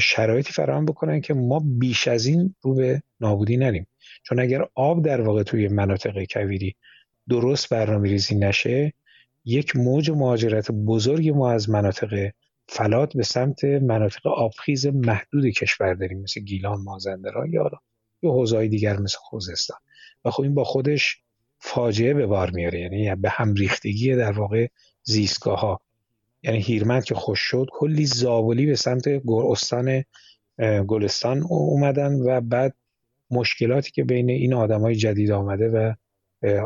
شرایطی 0.00 0.52
فراهم 0.52 0.86
بکنن 0.86 1.20
که 1.20 1.34
ما 1.34 1.62
بیش 1.64 2.08
از 2.08 2.26
این 2.26 2.54
رو 2.60 2.74
به 2.74 3.02
نابودی 3.20 3.56
نریم. 3.56 3.86
چون 4.22 4.40
اگر 4.40 4.64
آب 4.74 5.04
در 5.04 5.20
واقع 5.20 5.42
توی 5.42 5.68
مناطق 5.68 6.24
کویری 6.30 6.74
درست 7.28 7.68
برنامه 7.68 8.08
ریزی 8.08 8.34
نشه 8.34 8.92
یک 9.44 9.76
موج 9.76 10.10
مهاجرت 10.10 10.70
بزرگی 10.70 11.30
ما 11.30 11.52
از 11.52 11.70
مناطق 11.70 12.30
فلات 12.74 13.16
به 13.16 13.22
سمت 13.22 13.64
مناطق 13.64 14.26
آبخیز 14.26 14.86
محدود 14.86 15.46
کشور 15.46 15.94
داریم 15.94 16.20
مثل 16.22 16.40
گیلان 16.40 16.80
مازندران 16.80 17.52
یا 17.52 17.70
یا 18.22 18.30
حوزه‌های 18.30 18.68
دیگر 18.68 18.96
مثل 18.96 19.18
خوزستان. 19.20 19.76
و 20.24 20.30
خب 20.30 20.42
این 20.42 20.54
با 20.54 20.64
خودش 20.64 21.22
فاجعه 21.58 22.14
به 22.14 22.26
بار 22.26 22.50
میاره 22.50 22.80
یعنی 22.80 23.14
به 23.14 23.30
هم 23.30 23.54
ریختگی 23.54 24.16
در 24.16 24.32
واقع 24.32 24.66
زیستگاه 25.02 25.60
ها 25.60 25.80
یعنی 26.42 26.60
هیرمند 26.60 27.04
که 27.04 27.14
خوش 27.14 27.40
شد 27.40 27.66
کلی 27.72 28.06
زابلی 28.06 28.66
به 28.66 28.76
سمت 28.76 29.08
استان 29.28 30.04
گلستان 30.86 31.42
اومدن 31.42 32.12
و 32.12 32.40
بعد 32.40 32.74
مشکلاتی 33.30 33.90
که 33.90 34.04
بین 34.04 34.30
این 34.30 34.54
آدم 34.54 34.80
های 34.80 34.94
جدید 34.94 35.30
آمده 35.30 35.68
و 35.68 35.94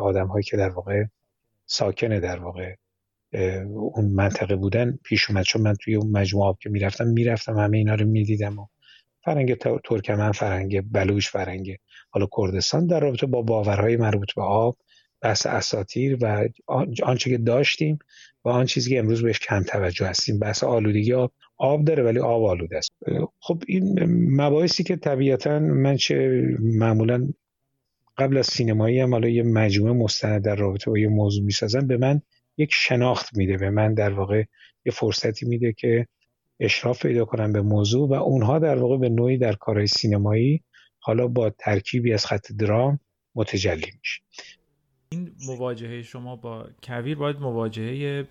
آدم 0.01 0.27
هایی 0.27 0.45
که 0.45 0.57
در 0.57 0.69
واقع 0.69 1.05
ساکن 1.67 2.19
در 2.19 2.39
واقع 2.39 2.75
اون 3.95 4.05
منطقه 4.05 4.57
بودن 4.57 4.99
پیش 5.05 5.31
اومد. 5.31 5.45
چون 5.45 5.63
من 5.63 5.75
توی 5.75 5.95
اون 5.95 6.11
مجموعه 6.11 6.55
که 6.61 6.71
می‌رفتم 6.71 7.07
می‌رفتم 7.07 7.59
همه 7.59 7.77
اینا 7.77 7.95
رو 7.95 8.07
می‌دیدم 8.07 8.59
و 8.59 8.67
فرنگ 9.25 9.55
ترکمن 9.85 10.33
فرنگ 10.33 10.93
بلوش 10.93 11.31
فرنگ 11.31 11.77
حالا 12.11 12.27
کردستان 12.37 12.87
در 12.87 13.01
رابطه 13.01 13.27
با 13.27 13.43
باورهای 13.43 13.97
مربوط 13.97 14.35
به 14.37 14.43
آب 14.43 14.77
بحث 15.21 15.47
اساتیر 15.47 16.19
و 16.21 16.49
آنچه 17.03 17.31
که 17.31 17.39
داشتیم 17.39 17.99
و 18.45 18.49
آن 18.49 18.67
چیزی 18.67 18.91
که 18.91 18.99
امروز 18.99 19.23
بهش 19.23 19.39
کم 19.39 19.63
توجه 19.63 20.07
هستیم. 20.07 20.39
بحث 20.39 20.65
آلودگی 20.65 21.13
آب. 21.13 21.33
آب 21.59 21.85
داره 21.85 22.03
ولی 22.03 22.19
آب 22.19 22.45
آلوده 22.45 22.77
است. 22.77 22.91
خب 23.41 23.63
این 23.67 24.05
مباحثی 24.37 24.83
که 24.83 24.97
طبیعتا 24.97 25.59
من 25.59 25.97
چه 25.97 26.43
معمولا 26.61 27.29
قبل 28.19 28.39
از 28.39 28.47
سینمایی 28.47 29.01
هم 29.01 29.13
حالا 29.13 29.29
یه 29.29 29.43
مجموعه 29.43 29.93
مستند 29.93 30.45
در 30.45 30.57
رابطه 30.57 30.91
با 30.91 30.99
یه 30.99 31.09
موضوع 31.09 31.45
می‌سازن 31.45 31.87
به 31.87 31.97
من 31.97 32.21
یک 32.59 32.73
شناخت 32.73 33.37
میده 33.37 33.57
به 33.57 33.71
من 33.71 33.95
در 33.95 34.13
واقع 34.13 34.45
یه 34.85 34.93
فرصتی 34.93 35.47
میده 35.47 35.73
که 35.73 36.07
اشراف 36.61 37.07
پیدا 37.07 37.25
کنم 37.25 37.53
به 37.53 37.63
موضوع 37.63 38.09
و 38.09 38.13
اونها 38.13 38.59
در 38.59 38.79
واقع 38.79 38.97
به 38.97 39.09
نوعی 39.09 39.39
در 39.39 39.53
کارهای 39.53 39.87
سینمایی 39.87 40.63
حالا 40.99 41.29
با 41.29 41.51
ترکیبی 41.51 42.13
از 42.13 42.27
خط 42.27 42.53
درام 42.53 43.01
متجلی 43.35 43.93
میشه. 43.99 44.21
این 45.09 45.33
مواجهه 45.47 46.03
شما 46.03 46.37
با 46.37 46.67
کویر 46.83 47.17
باید 47.17 47.37
مواجهه 47.37 48.27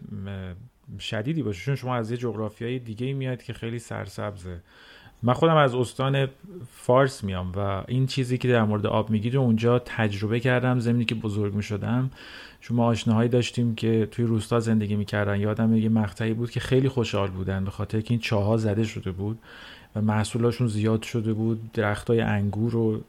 شدیدی 1.00 1.44
باشه 1.44 1.66
چون 1.66 1.76
شما 1.76 1.96
از 1.96 2.12
یه 2.12 2.18
جغرافیای 2.18 2.80
دیگه 2.80 3.14
میاد 3.14 3.44
که 3.44 3.54
خیلی 3.54 3.80
سرسبزه. 3.80 4.62
من 5.24 5.34
خودم 5.34 5.56
از 5.56 5.76
استان 5.76 6.28
فارس 6.72 7.24
میام 7.24 7.52
و 7.52 7.84
این 7.88 8.08
چیزی 8.08 8.38
که 8.38 8.48
در 8.48 8.64
مورد 8.64 8.86
آب 8.86 9.10
می‌گیره 9.10 9.40
اونجا 9.40 9.80
تجربه 9.80 10.40
کردم 10.40 10.80
زمینی 10.80 11.06
که 11.06 11.16
بزرگ 11.16 11.54
می‌شدم. 11.54 12.12
چون 12.66 12.78
ما 12.78 12.86
آشناهایی 12.86 13.30
داشتیم 13.30 13.76
که 13.76 14.08
توی 14.12 14.26
روستا 14.26 14.60
زندگی 14.60 14.96
می‌کردن. 14.96 15.40
یادم 15.40 15.76
یه 15.76 15.90
مقطعی 15.90 16.34
بود 16.34 16.52
که 16.52 16.60
خیلی 16.60 16.90
خوشحال 16.90 17.30
بودن 17.30 17.66
به 17.66 17.72
خاطر 17.72 18.02
که 18.02 18.12
این 18.12 18.20
چاها 18.20 18.58
زده 18.58 18.84
شده 18.84 19.12
بود 19.12 19.40
و 19.96 20.02
محصولاشون 20.02 20.68
زیاد 20.68 21.02
شده 21.02 21.34
بود. 21.34 21.72
درختای 21.72 22.22
انگور 22.22 22.76
و 22.76 23.02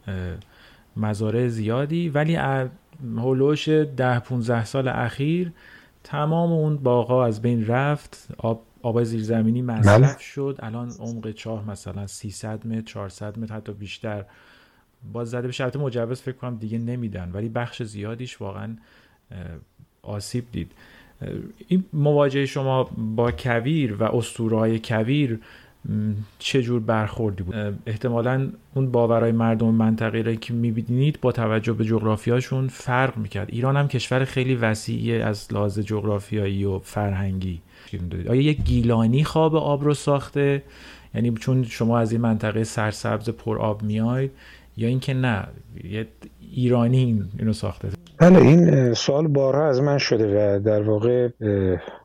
مزارع 0.96 1.48
زیادی. 1.48 2.08
ولی 2.08 2.38
هولوش 3.16 3.68
ده 3.68 4.18
15 4.18 4.64
سال 4.64 4.88
اخیر 4.88 5.52
تمام 6.04 6.52
اون 6.52 6.76
باغا 6.76 7.26
از 7.26 7.42
بین 7.42 7.66
رفت. 7.66 8.28
آب 8.38 8.62
آبای 8.82 9.04
زیرزمینی 9.04 9.62
مصرف 9.62 10.00
بله. 10.00 10.18
شد. 10.18 10.58
الان 10.62 10.90
عمق 10.90 11.30
چاه 11.30 11.70
مثلا 11.70 12.06
300 12.06 12.66
متر 12.66 12.80
400 12.80 13.38
متر 13.38 13.54
حتی 13.54 13.72
بیشتر. 13.72 14.24
باز 15.12 15.30
زده 15.30 15.46
به 15.46 15.52
شرط 15.52 15.76
مجوز 15.76 16.20
فکر 16.20 16.36
کنم 16.36 16.56
دیگه 16.56 16.78
نمیدن 16.78 17.30
ولی 17.32 17.48
بخش 17.48 17.82
زیادیش 17.82 18.40
واقعا 18.40 18.76
آسیب 20.02 20.44
دید. 20.52 20.72
این 21.68 21.84
مواجهه 21.92 22.46
شما 22.46 22.90
با 23.16 23.30
کویر 23.30 23.94
و 23.94 24.02
اسطورهای 24.02 24.78
کویر 24.78 25.38
چه 26.38 26.62
جور 26.62 26.80
برخوردی 26.80 27.42
بود؟ 27.42 27.78
احتمالا 27.86 28.48
اون 28.74 28.90
باورهای 28.90 29.32
مردم 29.32 29.74
منطقه 29.74 30.22
را 30.22 30.34
که 30.34 30.54
می‌بینید 30.54 31.20
با 31.20 31.32
توجه 31.32 31.72
به 31.72 31.84
جغرافیاشون 31.84 32.68
فرق 32.68 33.16
می‌کرد. 33.16 33.48
ایران 33.52 33.76
هم 33.76 33.88
کشور 33.88 34.24
خیلی 34.24 34.54
وسیعی 34.54 35.20
از 35.20 35.52
لحاظ 35.52 35.78
جغرافیایی 35.78 36.64
و 36.64 36.78
فرهنگی 36.78 37.60
آیا 38.28 38.40
یک 38.40 38.62
گیلانی 38.62 39.24
خواب 39.24 39.56
آب 39.56 39.84
رو 39.84 39.94
ساخته؟ 39.94 40.62
یعنی 41.14 41.30
چون 41.30 41.64
شما 41.64 41.98
از 41.98 42.12
این 42.12 42.20
منطقه 42.20 42.64
سرسبز 42.64 43.30
پر 43.30 43.58
آب 43.58 43.82
میاید 43.82 44.30
یا 44.76 44.88
اینکه 44.88 45.14
نه 45.14 45.48
یه 45.84 46.06
ایرانی 46.52 47.22
اینو 47.38 47.52
ساخته؟ 47.52 47.88
بله 48.18 48.38
این 48.38 48.94
سوال 48.94 49.28
بارها 49.28 49.68
از 49.68 49.80
من 49.80 49.98
شده 49.98 50.56
و 50.56 50.60
در 50.60 50.82
واقع 50.82 51.28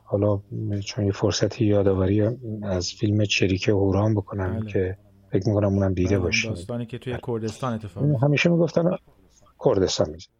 حالا 0.04 0.40
چون 0.84 1.06
یه 1.06 1.12
فرصتی 1.12 1.64
یادآوری 1.64 2.28
از 2.62 2.92
فیلم 2.92 3.24
چریک 3.24 3.68
هوران 3.68 4.14
بکنم 4.14 4.60
بله. 4.60 4.72
که 4.72 4.96
فکر 5.32 5.48
می‌کنم 5.48 5.68
اونم 5.68 5.94
دیده 5.94 6.10
بله، 6.10 6.18
باشه. 6.18 6.48
داستانی 6.48 6.86
که 6.86 6.98
توی 6.98 7.16
کردستان 7.26 7.74
اتفاق 7.74 8.04
همیشه 8.22 8.50
می‌گفتن 8.50 8.90
کردستان 9.64 10.10
میشه 10.10 10.30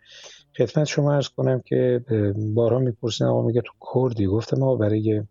خدمت 0.56 0.84
شما 0.84 1.14
ارز 1.14 1.28
کنم 1.28 1.60
که 1.64 2.04
بارها 2.54 2.78
می‌پرسین 2.78 3.26
آقا 3.26 3.42
میگه 3.42 3.60
تو 3.60 3.72
کردی؟ 3.94 4.26
گفتم 4.26 4.58
ما 4.58 4.76
برای 4.76 5.22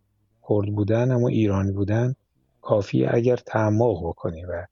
کرد 0.50 0.76
بودن 0.76 1.12
اما 1.12 1.28
ایرانی 1.28 1.72
بودن 1.72 2.16
کافی 2.62 3.06
اگر 3.06 3.36
تعمق 3.36 4.08
بکنی 4.08 4.46
و 4.46 4.66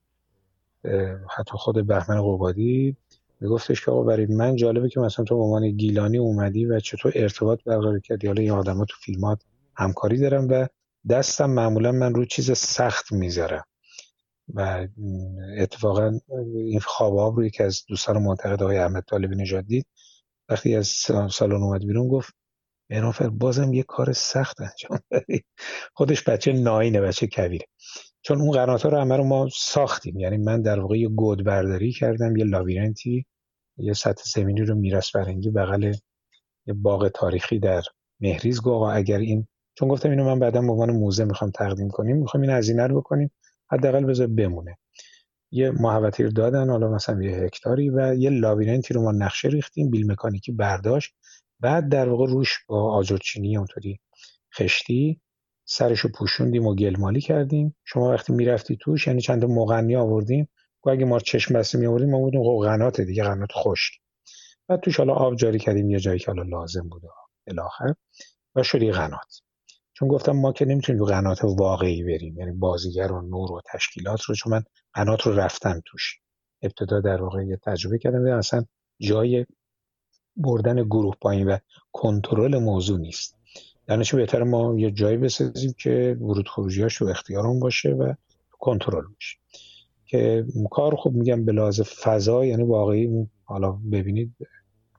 حتی 1.37 1.51
خود 1.51 1.87
بهمن 1.87 2.21
قبادی 2.21 2.95
میگفتش 3.39 3.85
که 3.85 3.91
آقا 3.91 4.03
برای 4.03 4.25
من 4.25 4.55
جالبه 4.55 4.89
که 4.89 4.99
مثلا 4.99 5.25
تو 5.25 5.37
به 5.37 5.43
عنوان 5.43 5.71
گیلانی 5.71 6.17
اومدی 6.17 6.65
و 6.65 6.79
چطور 6.79 7.11
ارتباط 7.15 7.63
برقرار 7.63 7.99
کردی. 7.99 8.27
حالا 8.27 8.41
این 8.41 8.51
آدما 8.51 8.85
تو 8.85 8.95
فیلمات 9.01 9.41
همکاری 9.75 10.17
دارم 10.17 10.47
و 10.49 10.67
دستم 11.09 11.49
معمولا 11.49 11.91
من 11.91 12.13
رو 12.13 12.25
چیز 12.25 12.51
سخت 12.57 13.11
می‌ذارم. 13.11 13.63
و 14.53 14.87
اتفاقا 15.57 16.19
این 16.55 16.79
خواب 16.79 17.17
آب 17.17 17.35
رو 17.35 17.45
یکی 17.45 17.63
از 17.63 17.83
دوستان 17.87 18.17
منتقد 18.17 18.63
آقای 18.63 18.77
احمد 18.77 19.03
طالبی 19.03 19.35
نژاد 19.35 19.65
دید 19.65 19.85
وقتی 20.49 20.75
از 20.75 20.87
سالن 21.31 21.63
اومد 21.63 21.85
بیرون 21.85 22.07
گفت 22.07 22.33
مهرانفر 22.89 23.29
بازم 23.29 23.73
یه 23.73 23.83
کار 23.83 24.13
سخت 24.13 24.61
انجام 24.61 24.99
دادی. 25.11 25.43
خودش 25.93 26.23
بچه 26.29 26.53
ناینه 26.53 27.01
بچه 27.01 27.27
کبیره 27.27 27.65
چون 28.21 28.41
اون 28.41 28.51
قنات 28.51 28.83
ها 28.83 28.89
رو 28.89 28.97
همه 28.97 29.17
رو 29.17 29.23
ما 29.23 29.49
ساختیم. 29.53 30.19
یعنی 30.19 30.37
من 30.37 30.61
در 30.61 30.79
واقع 30.79 30.97
یه 30.97 31.09
گود 31.09 31.43
برداری 31.43 31.91
کردم 31.91 32.35
یه 32.35 32.45
لاویرنتی 32.45 33.25
یه 33.77 33.93
سطح 33.93 34.23
زمینی 34.25 34.61
رو 34.61 34.75
میرس 34.75 35.11
برنگی 35.11 35.49
بغل 35.49 35.93
یه 36.65 36.73
باغ 36.73 37.07
تاریخی 37.07 37.59
در 37.59 37.81
مهریز. 38.19 38.61
گو 38.61 38.71
اگر 38.71 39.17
این 39.17 39.47
چون 39.73 39.87
گفتم 39.87 40.09
اینو 40.09 40.25
من 40.25 40.39
بعدا 40.39 40.61
به 40.61 40.71
عنوان 40.71 40.91
موزه 40.91 41.25
می‌خوام 41.25 41.51
تقدیم 41.51 41.89
کنیم 41.89 42.17
می‌خوام 42.17 42.41
این 42.41 42.51
هزینه 42.51 42.87
رو 42.87 43.01
بکنیم 43.01 43.31
حداقل 43.71 44.05
بذار 44.05 44.27
بمونه. 44.27 44.77
یه 45.51 45.71
محوطه 45.71 46.23
رو 46.23 46.29
دادن 46.29 46.69
حالا 46.69 46.91
مثلا 46.91 47.23
یه 47.23 47.35
هکتاری 47.35 47.89
و 47.89 48.15
یه 48.15 48.29
لاویرنتی 48.29 48.93
رو 48.93 49.01
ما 49.01 49.11
نقشه 49.11 49.47
ریختیم 49.47 49.89
بیل 49.89 50.11
مکانیکی 50.11 50.51
برداشت. 50.51 51.15
بعد 51.59 51.89
در 51.89 52.09
واقع 52.09 52.27
روش 52.27 52.59
با 52.67 52.93
آجرچینی 52.93 53.57
اونطوری 53.57 53.99
خشتی 54.55 55.21
سرشو 55.71 56.09
پوشوندیم 56.11 56.67
و 56.67 56.75
گلمالی 56.75 57.21
کردیم. 57.21 57.75
شما 57.85 58.09
وقتی 58.11 58.33
می‌رفتی 58.33 58.77
توش 58.81 59.07
یعنی 59.07 59.21
چند 59.21 59.45
مغنی 59.45 59.95
آوردیم 59.95 60.49
و 60.85 60.89
اگه 60.89 61.05
ما 61.05 61.19
چشم 61.19 61.53
بسته 61.53 61.77
می 61.77 61.85
آوردیم 61.85 62.09
ما 62.09 62.19
بودیم 62.19 62.43
خب 62.43 62.65
قنات 62.65 63.01
دیگه 63.01 63.23
قنات 63.23 63.49
خشک. 63.53 63.93
بعد 64.67 64.79
توش 64.79 64.97
حالا 64.97 65.13
آب 65.13 65.35
جاری 65.35 65.59
کردیم 65.59 65.89
یه 65.89 65.99
جایی 65.99 66.19
که 66.19 66.25
حالا 66.25 66.43
لازم 66.43 66.89
بود 66.89 67.01
الاخر 67.47 67.95
و 68.55 68.63
شدی 68.63 68.91
قنات 68.91 69.41
چون 69.93 70.07
گفتم 70.07 70.31
ما 70.31 70.53
که 70.53 70.65
نمی‌تونیم 70.65 70.99
رو 70.99 71.05
قنات 71.05 71.43
واقعی 71.43 72.03
بریم 72.03 72.37
یعنی 72.37 72.51
بازیگر 72.51 73.11
و 73.11 73.21
نور 73.21 73.51
و 73.51 73.61
تشکیلات 73.73 74.21
رو 74.21 74.35
چون 74.35 74.53
من 74.53 74.63
قنات 74.93 75.21
رو 75.21 75.33
رفتم 75.33 75.81
توش. 75.85 76.19
ابتدا 76.61 77.01
در 77.01 77.21
واقع 77.21 77.45
یه 77.45 77.59
تجربه 77.65 77.97
کردم 77.97 78.25
اصلا 78.25 78.65
جای 79.01 79.45
بردن 80.35 80.83
گروه 80.83 81.15
پایین 81.21 81.47
و 81.47 81.57
کنترل 81.91 82.57
موضوع 82.57 82.99
نیست. 82.99 83.38
در 83.89 84.03
چه 84.03 84.17
بهتر 84.17 84.43
ما 84.43 84.79
یه 84.79 84.91
جایی 84.91 85.17
بسازیم 85.17 85.73
که 85.77 86.17
ورود 86.21 86.47
خروجیاش 86.47 86.95
رو 86.95 87.07
اختیارمون 87.07 87.59
باشه 87.59 87.89
و 87.89 88.13
کنترل 88.51 89.05
باشه 89.13 89.37
که 90.05 90.45
کار 90.71 90.95
خوب 90.95 91.15
میگم 91.15 91.45
به 91.45 91.51
لحاظ 91.51 91.81
فضا 91.81 92.45
یعنی 92.45 92.63
واقعی 92.63 93.27
حالا 93.43 93.71
ببینید 93.71 94.33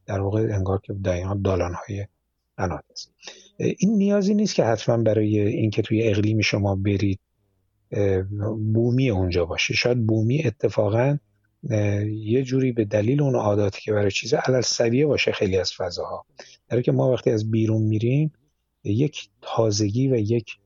در 0.06 0.20
واقع 0.20 0.40
انگار 0.40 0.80
که 0.80 0.92
دقیقا 0.92 1.34
دالان 1.34 1.74
های 1.74 2.06
قنات 2.56 2.84
است. 2.90 3.12
این 3.58 3.96
نیازی 3.98 4.34
نیست 4.34 4.54
که 4.54 4.64
حتما 4.64 4.96
برای 4.96 5.38
اینکه 5.38 5.82
توی 5.82 6.08
اقلیم 6.08 6.40
شما 6.40 6.76
برید 6.76 7.20
بومی 8.72 9.10
اونجا 9.10 9.44
باشه. 9.44 9.74
شاید 9.74 10.06
بومی 10.06 10.42
اتفاقا 10.46 11.18
یه 12.10 12.42
جوری 12.42 12.72
به 12.72 12.84
دلیل 12.84 13.22
اون 13.22 13.34
عاداتی 13.34 13.80
که 13.80 13.92
برای 13.92 14.10
چیز 14.10 14.34
علل 14.34 14.60
سویه 14.60 15.06
باشه 15.06 15.32
خیلی 15.32 15.56
از 15.56 15.72
فضاها. 15.72 16.26
در 16.68 16.82
که 16.82 16.92
ما 16.92 17.12
وقتی 17.12 17.30
از 17.30 17.50
بیرون 17.50 17.82
میریم 17.82 18.32
یک 18.84 19.28
تازگی 19.42 20.08
و 20.08 20.16
یک 20.16 20.58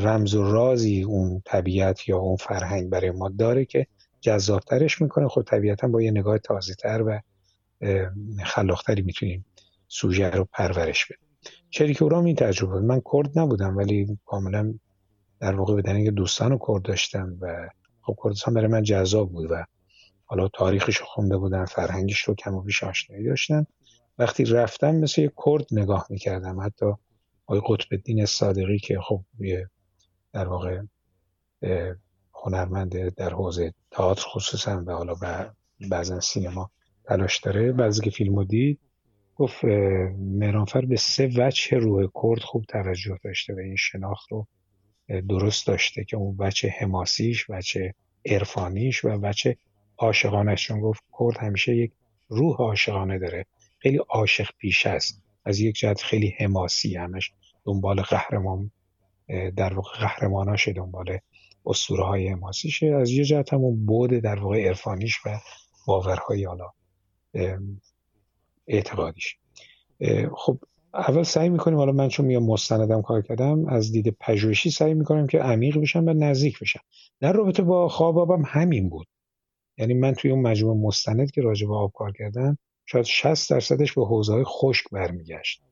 رمز 0.00 0.34
و 0.34 0.52
رازی 0.52 1.02
اون 1.02 1.42
طبیعت 1.44 2.08
یا 2.08 2.18
اون 2.18 2.36
فرهنگ 2.36 2.90
برای 2.90 3.10
ما 3.10 3.28
داره 3.28 3.64
که 3.64 3.86
جذابترش 4.20 5.02
می‌کنه. 5.02 5.28
خب 5.28 5.42
طبیعتا 5.42 5.88
با 5.88 6.02
یه 6.02 6.10
نگاه 6.10 6.38
تازه 6.38 6.74
تر 6.74 7.02
و 7.02 7.20
خلاقتری 8.44 9.02
می‌تونیم 9.02 9.44
سوژه 9.88 10.30
رو 10.30 10.48
پرورش 10.52 11.04
بدیم. 11.04 11.28
شریک 11.70 12.02
اورام 12.02 12.24
این 12.24 12.36
تجربه. 12.36 12.80
من 12.80 13.02
کرد 13.12 13.38
نبودم 13.38 13.76
ولی 13.76 14.18
کاملا 14.26 14.74
در 15.40 15.54
واقع 15.54 15.74
به 15.74 15.82
دلیل 15.82 16.10
دوستان 16.10 16.58
کرد 16.68 16.82
داشتم 16.82 17.36
و 17.40 17.68
خب 18.02 18.16
کردستان 18.24 18.54
برای 18.54 18.66
من 18.66 18.82
جذاب 18.82 19.32
بود 19.32 19.50
و 19.50 19.64
حالا 20.24 20.48
تاریخش 20.48 20.96
رو 20.96 21.06
خونده 21.06 21.36
بودن 21.36 21.64
فرهنگش 21.64 22.20
رو 22.20 22.34
کم 22.34 22.54
و 22.54 22.62
بیش 22.62 22.84
آشنایی 22.84 23.24
داشتن 23.24 23.66
وقتی 24.18 24.44
رفتم 24.44 24.94
مثل 24.96 25.20
یه 25.20 25.32
کرد 25.44 25.66
نگاه 25.72 26.06
می‌کردم. 26.10 26.60
حتی 26.60 26.92
آقای 27.50 27.62
قطب 27.68 27.88
الدین 27.92 28.26
صادقی 28.26 28.78
که 28.78 29.00
خب 29.00 29.24
در 30.32 30.48
واقع 30.48 30.82
هنرمند 32.44 33.14
در 33.14 33.30
حوزه 33.30 33.74
تئاتر 33.90 34.22
خصوصا 34.26 34.84
و 34.86 34.92
حالا 34.92 35.14
بعضا 35.90 36.20
سینما 36.20 36.70
تلاش 37.04 37.38
داره. 37.38 37.72
بعضی 37.72 38.02
که 38.02 38.10
فیلمو 38.10 38.44
دید 38.44 38.80
گفت 39.36 39.64
مهرانفر 40.18 40.80
به 40.80 40.96
سه 40.96 41.30
وجه 41.36 41.78
روح 41.78 42.08
کرد 42.22 42.40
خوب 42.42 42.64
توجه 42.64 43.18
داشته 43.24 43.54
و 43.54 43.58
این 43.58 43.76
شناخت 43.76 44.32
رو 44.32 44.46
درست 45.28 45.66
داشته 45.66 46.04
که 46.04 46.16
اون 46.16 46.36
بچه 46.36 46.68
حماسیش 46.68 47.50
بچه 47.50 47.94
عرفانیش 48.26 49.04
و 49.04 49.18
بچه 49.18 49.56
عاشقانش. 49.98 50.66
چون 50.66 50.80
گفت 50.80 51.02
کرد 51.18 51.38
همیشه 51.38 51.76
یک 51.76 51.92
روح 52.28 52.56
عاشقانه 52.56 53.18
داره. 53.18 53.46
خیلی 53.78 53.98
عاشق 54.08 54.48
پیش 54.58 54.86
است. 54.86 55.22
از 55.44 55.60
یک 55.60 55.74
جهت 55.74 56.00
خیلی 56.00 56.34
حماسی 56.38 56.96
همش. 56.96 57.32
دنبال 57.64 58.02
قهرمان 58.02 58.70
در 59.56 59.74
واقع 59.74 59.98
قهرماناشه 59.98 60.72
دنبال 60.72 61.18
اسطوره 61.66 62.04
های 62.04 62.28
حماسیشه 62.28 62.86
از 62.86 63.10
یه 63.10 63.24
جهت 63.24 63.52
هم 63.52 63.60
اون 63.60 63.86
بود 63.86 64.10
در 64.10 64.40
واقع 64.40 64.66
عرفانیش 64.66 65.18
و 65.26 65.38
باورهای 65.86 66.44
حالا 66.44 66.70
اعتقادیش. 68.66 69.36
خب 70.36 70.58
اول 70.94 71.22
سعی 71.22 71.48
می‌کنیم 71.48 71.78
حالا 71.78 71.92
من 71.92 72.08
چون 72.08 72.26
میام 72.26 72.46
مستندم 72.46 73.02
کار 73.02 73.22
کردم 73.22 73.66
از 73.66 73.92
دید 73.92 74.16
پژوهشی 74.20 74.70
سعی 74.70 74.94
می‌کنم 74.94 75.26
که 75.26 75.38
عمیق 75.38 75.78
بشم 75.78 76.04
و 76.06 76.12
نزدیک 76.12 76.60
بشم. 76.60 76.80
در 77.20 77.32
رابطه 77.32 77.62
با 77.62 77.88
خوابم 77.88 78.42
همین 78.46 78.88
بود. 78.88 79.06
یعنی 79.78 79.94
من 79.94 80.14
توی 80.14 80.30
اون 80.30 80.42
مجموعه 80.42 80.78
مستند 80.86 81.30
که 81.30 81.42
راجع 81.42 81.66
به 81.66 81.74
آب 81.74 81.92
کار 81.94 82.12
کردم 82.12 82.58
شاید 82.86 83.04
60 83.04 83.50
درصدش 83.50 83.92
به 83.92 84.06
حوزه 84.06 84.32
های 84.32 84.44
خشک 84.44 84.84
برمیگشت. 84.92 85.62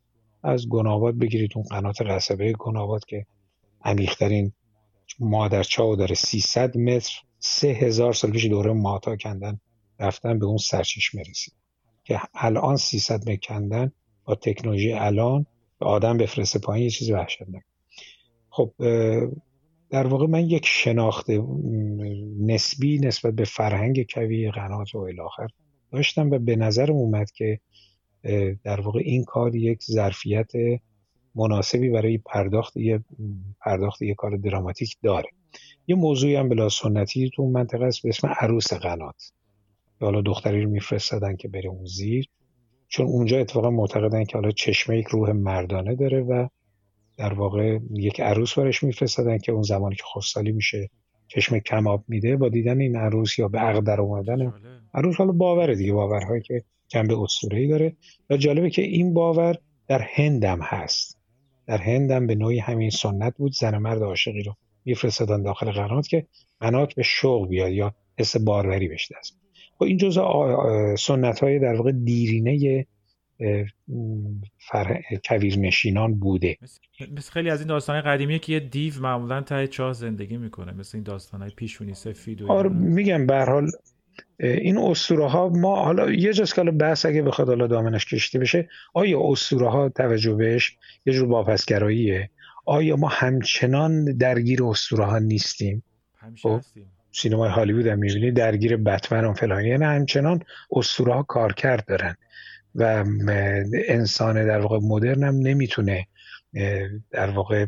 از 0.43 0.69
گناباد 0.69 1.19
بگیرید. 1.19 1.51
اون 1.55 1.65
قنات 1.71 2.03
قصبه 2.03 2.53
گناباد 2.53 3.05
که 3.05 3.27
عمیقترین 3.85 4.53
مادرچاو 5.19 5.97
داره. 5.97 6.15
300 6.15 6.77
متر 6.77 7.23
سه 7.39 7.69
هزار 7.69 8.13
سال 8.13 8.31
پیش 8.31 8.47
دوره 8.47 8.73
ماتا 8.73 9.17
کندن 9.17 9.61
رفتن 9.99 10.39
به 10.39 10.47
اون 10.47 10.57
سرچشمه 10.57 11.23
رسید. 11.23 11.55
که 12.05 12.21
الان 12.35 12.77
300 12.77 13.31
متر 13.31 13.37
کندن 13.37 13.93
با 14.25 14.35
تکنولوژی 14.35 14.93
الان 14.93 15.47
به 15.81 15.87
آدم 15.87 16.17
بفرسته 16.17 16.59
پایین 16.59 16.85
یه 16.85 16.91
چیزی 16.91 17.13
وحشتناک. 17.13 17.63
خب 18.51 18.73
در 19.91 20.07
واقع 20.07 20.27
من 20.27 20.51
یک 20.51 20.67
شناخت 20.67 21.27
نسبی 22.41 22.99
نسبت 22.99 23.35
به 23.35 23.45
فرهنگ 23.45 24.07
کوی 24.15 24.51
قنات 24.51 24.95
و 24.95 24.99
الاخر 24.99 25.47
داشتم 25.93 26.31
و 26.31 26.39
به 26.39 26.57
نظر 26.57 26.93
اومد 26.93 27.31
که 27.31 27.61
در 28.65 28.81
واقع 28.81 29.01
این 29.05 29.25
کار 29.25 29.57
یک 29.57 29.83
ظرفیت 29.83 30.51
مناسبی 31.35 31.89
برای 31.89 32.19
پرداخت 32.19 32.77
یه 32.77 33.05
پرداخت 33.61 34.03
یه 34.03 34.15
کار 34.15 34.37
دراماتیک 34.37 34.97
داره. 35.03 35.29
یه 35.87 35.97
موضوعی 35.97 36.35
هم 36.35 36.49
بلا 36.49 36.69
سنتی 36.69 37.31
تو 37.35 37.51
منطقه 37.51 37.85
است 37.85 38.03
به 38.03 38.09
اسم 38.09 38.29
عروس 38.41 38.73
قنات. 38.73 39.33
حالا 40.01 40.21
دختری 40.21 40.63
رو 40.63 40.71
میفرستادن 40.71 41.37
که 41.37 41.49
بره 41.49 41.69
اون 41.69 41.85
زیر. 41.85 42.29
چون 42.89 43.07
اونجا 43.07 43.39
اتفاقا 43.39 43.71
معتقدن 43.71 44.25
که 44.25 44.39
حالا 44.39 44.51
چشمه 44.51 44.99
یک 44.99 45.07
روح 45.07 45.33
مردانه 45.33 45.95
داره 45.95 46.21
و 46.21 46.49
در 47.17 47.35
واقع 47.35 47.79
یک 47.95 48.21
عروس 48.21 48.59
برش 48.59 48.83
میفرستادن 48.83 49.39
که 49.39 49.53
اون 49.53 49.63
زمانی 49.63 49.95
که 49.95 50.03
خستالی 50.15 50.53
میشه 50.53 50.91
چشم 51.29 51.59
کماب 51.59 52.05
میده 52.09 52.37
با 52.37 52.49
دیدن 52.49 52.81
این 52.81 52.97
عروس 52.97 53.39
یا 53.39 53.49
به 53.49 53.59
عقد 53.59 53.85
در 53.85 54.01
اومدن 54.01 54.53
عروس 54.95 55.17
حالا 55.17 55.33
باوره 55.33 55.77
دیگه 55.77 55.93
باورهایی 55.93 56.43
که 56.43 56.65
جنبه 56.89 57.19
اسطوره‌ای 57.19 57.67
داره. 57.67 57.97
و 58.31 58.37
جالبه 58.37 58.71
که 58.71 58.83
این 58.83 59.15
باور 59.15 59.57
در 59.89 60.07
هندم 60.15 60.59
هست. 60.63 61.19
در 61.67 61.79
هندم 61.79 62.27
به 62.27 62.35
نوعی 62.35 62.59
همین 62.59 62.91
سنت 62.91 63.37
بود 63.37 63.53
زن 63.53 63.79
مرد 63.79 64.03
عاشقی 64.03 64.43
رو 64.43 64.55
میفرستادن 64.85 65.43
داخل 65.43 65.71
قنات 65.71 66.09
که 66.09 66.27
قنات 66.61 66.95
به 66.95 67.03
شوق 67.03 67.49
بیاد 67.49 67.73
یا 67.73 67.95
حس 68.19 68.37
باروری 68.37 68.89
بشه 68.89 69.15
دست 69.19 69.39
خب 69.79 69.83
این 69.83 69.97
جزء 69.97 70.23
سنت 70.97 71.41
های 71.41 71.59
در 71.59 71.75
واقع 71.75 71.93
دیرینه 71.93 72.87
کویر 75.25 75.59
نشینان 75.59 76.15
بوده. 76.15 76.57
مثل 77.17 77.33
خیلی 77.33 77.51
از 77.51 77.61
این 77.61 77.69
داستان 77.69 78.01
قدیمیه 78.01 78.39
که 78.39 78.53
یه 78.53 78.61
دیو 78.61 79.01
معمولا 79.01 79.41
ته 79.41 79.67
چاه 79.67 79.93
زندگی 79.93 80.37
می‌کنه 80.37 80.73
مثل 80.73 80.97
این 80.99 81.05
داستان 81.05 81.43
های 81.43 81.51
پیشونی 81.57 81.95
سفید 81.95 82.43
و 82.43 82.53
آره 82.53 82.69
میگم 82.69 83.27
به 83.27 83.45
حال 83.45 83.71
این 84.41 84.79
اسطوره 84.79 85.29
ها 85.29 85.49
ما 85.49 85.85
حالا 85.85 86.11
یه 86.11 86.33
جاست 86.33 86.55
که 86.55 86.63
بحث 86.63 87.07
اگه 87.07 87.23
بخواد 87.23 87.49
حالا 87.49 87.67
دامنش 87.67 88.05
کشیده 88.05 88.39
بشه 88.39 88.69
آیا 88.95 89.21
اسطوره 89.31 89.71
ها 89.71 89.89
توجه 89.89 90.35
بهش 90.35 90.77
یه 91.07 91.13
جور 91.13 91.29
واپسگراییه 91.29 92.31
آیا 92.67 92.97
ما 92.97 93.09
همچنان 93.09 94.05
درگیر 94.05 94.65
اسطوره 94.65 95.05
ها 95.05 95.19
نیستیم 95.19 95.83
همیشه 96.19 96.49
خب؟ 96.49 96.57
هستیم 96.59 96.91
سینمای 97.13 97.51
هالیوود 97.51 97.87
هم 97.87 97.99
می‌بینی 97.99 98.31
درگیر 98.31 98.77
بتمن 98.77 99.25
و 99.25 99.33
فلان 99.33 99.65
یعنی 99.65 99.85
همچنان 99.85 100.43
اسطوره 100.73 101.15
ها 101.15 101.23
کارکرد 101.23 101.85
دارن 101.87 102.17
و 102.75 103.05
انسان 103.89 104.47
در 104.47 104.61
واقع 104.61 104.79
مدرن 104.83 105.25
هم 105.25 105.35
نمی‌تونه 105.35 106.07
در 107.11 107.31
واقع 107.31 107.67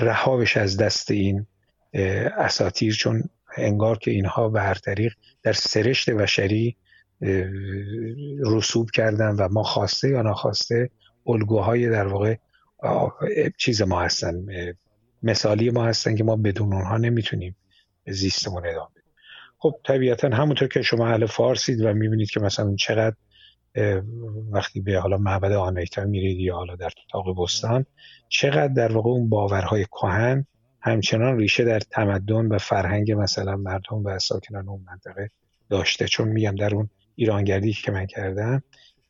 رها 0.00 0.44
از 0.56 0.76
دست 0.76 1.10
این 1.10 1.46
اساتیر 2.36 2.94
چون 2.94 3.22
انگار 3.56 3.98
که 3.98 4.10
اینها 4.10 4.48
به 4.48 4.60
هر 4.60 4.74
طریق 4.74 5.12
در 5.42 5.52
سرشت 5.52 6.10
بشری 6.10 6.76
رسوب 8.44 8.90
کردن 8.90 9.34
و 9.34 9.48
ما 9.48 9.62
خواسته 9.62 10.08
یا 10.08 10.22
ناخواسته 10.22 10.90
الگوهای 11.26 11.88
در 11.88 12.06
واقع 12.06 12.36
چیز 13.58 13.82
ما 13.82 14.00
هستن 14.00 14.46
مثالی 15.22 15.70
ما 15.70 15.84
هستن 15.84 16.16
که 16.16 16.24
ما 16.24 16.36
بدون 16.36 16.72
اونها 16.72 16.96
نمی‌تونیم 16.96 17.56
زیستمون 18.06 18.66
ادامه 18.66 18.90
بدیم. 18.90 19.12
خب 19.58 19.74
طبیعتا 19.84 20.28
همونطور 20.28 20.68
که 20.68 20.82
شما 20.82 21.08
اهل 21.08 21.26
فارسید 21.26 21.80
و 21.80 21.92
می‌بینید 21.92 22.30
که 22.30 22.40
مثلا 22.40 22.74
چقدر 22.74 23.16
وقتی 24.50 24.80
به 24.80 24.98
حالا 24.98 25.16
معبد 25.16 25.52
آنایتا 25.52 26.04
میرید 26.04 26.38
یا 26.38 26.54
حالا 26.54 26.76
در 26.76 26.90
تاق 27.12 27.42
بستان 27.42 27.86
چقدر 28.28 28.68
در 28.68 28.92
واقع 28.92 29.10
اون 29.10 29.28
باورهای 29.28 29.84
کهن 29.84 30.46
همچنان 30.80 31.38
ریشه 31.38 31.64
در 31.64 31.80
تمدن 31.80 32.46
و 32.46 32.58
فرهنگ 32.58 33.12
مثلا 33.12 33.56
مردم 33.56 34.04
و 34.04 34.18
ساکنان 34.18 34.68
اون 34.68 34.84
منطقه 34.86 35.30
داشته. 35.70 36.08
چون 36.08 36.28
میگم 36.28 36.54
در 36.54 36.74
اون 36.74 36.90
ایرانگردی 37.14 37.72
که 37.72 37.92
من 37.92 38.06
کردم 38.06 38.62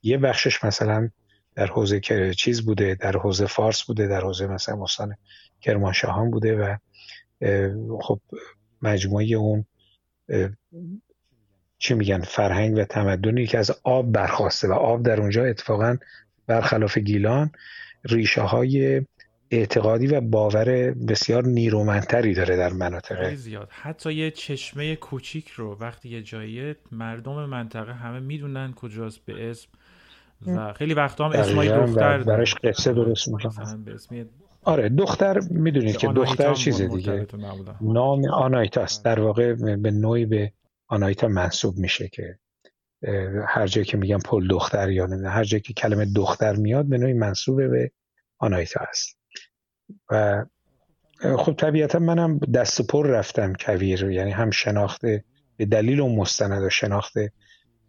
یه 0.03 0.19
بخشش 0.19 0.65
مثلا 0.65 1.11
در 1.55 1.67
حوزه 1.67 2.01
چیز 2.37 2.63
بوده 2.63 2.95
در 2.95 3.17
حوزه 3.17 3.47
فارس 3.47 3.83
بوده 3.83 4.07
در 4.07 4.21
حوزه 4.21 4.47
مثلا 4.47 4.77
مستان 4.77 5.17
کرمانشاهان 5.61 6.31
بوده 6.31 6.57
و 6.57 6.77
خب 8.01 8.21
مجموعه 8.83 9.27
اون 9.27 9.65
چی 11.79 11.95
میگن 11.95 12.21
فرهنگ 12.21 12.79
و 12.79 12.85
تمدنی 12.85 13.47
که 13.47 13.59
از 13.59 13.71
آب 13.83 14.13
برخواسته 14.13 14.69
و 14.69 14.73
آب 14.73 15.03
در 15.03 15.21
اونجا 15.21 15.45
اتفاقا 15.45 15.97
برخلاف 16.47 16.99
گیلان 16.99 17.51
ریشه 18.05 18.43
های 18.43 19.03
اعتقادی 19.51 20.07
و 20.07 20.21
باور 20.21 20.91
بسیار 20.91 21.45
نیرومندتری 21.45 22.35
داره 22.35 22.57
در 22.57 22.73
مناطق. 22.73 23.35
زیاد. 23.35 23.69
حتی 23.71 24.13
یه 24.13 24.31
چشمه 24.31 24.97
کوچیک 24.97 25.49
رو 25.49 25.77
وقتی 25.81 26.09
یه 26.09 26.23
جایی 26.23 26.75
مردم 26.93 27.45
منطقه 27.45 27.95
همه 27.95 28.21
می‌دونن 28.21 28.73
کجاست 28.73 29.25
به 29.25 29.51
اسم 29.51 29.69
و 30.47 30.73
خیلی 30.73 30.95
وقتا 30.95 31.29
هم 31.29 31.41
اسمای 31.41 31.69
دختر 31.69 32.23
براش 32.23 32.55
قصه 32.55 32.93
درست 32.93 33.29
می‌کنن. 33.29 33.85
آره 34.63 34.89
دختر 34.89 35.41
می‌دونید 35.51 35.97
که 35.97 36.09
دختر 36.09 36.55
چیز 36.55 36.83
دیگه. 36.83 37.27
نام 37.81 38.25
آنایتاست 38.25 39.05
در 39.05 39.21
واقع 39.21 39.55
به 39.55 39.91
نوعی 39.91 40.27
به 40.27 40.53
آنایتا 40.89 41.29
منصوب 41.29 41.79
میشه 41.79 42.09
که 42.09 42.39
هر 43.47 43.67
جایی 43.67 43.85
که 43.85 43.97
میگن 43.97 44.19
پل 44.19 44.49
دختر 44.49 44.91
یا 44.91 45.07
نه 45.07 45.29
هر 45.29 45.45
جایی 45.45 45.61
که 45.61 45.73
کلمه 45.73 46.07
دختر 46.17 46.57
میاد 46.57 46.87
به 46.87 46.99
نوعی 46.99 47.13
منصوبه 47.13 47.69
به 47.69 47.91
آنایتا 48.39 48.81
است. 48.89 49.18
و 50.11 50.45
خب 51.21 51.53
طبیعتا 51.53 51.99
منم 51.99 52.39
دست 52.39 52.83
پر 52.83 53.07
رفتم 53.07 53.53
کویر 53.53 54.11
یعنی 54.11 54.31
هم 54.31 54.51
شناخت 54.51 55.01
به 55.57 55.67
دلیل 55.67 56.01
اون 56.01 56.17
مستند 56.17 56.63
و 56.63 56.71
شناخت 56.71 57.15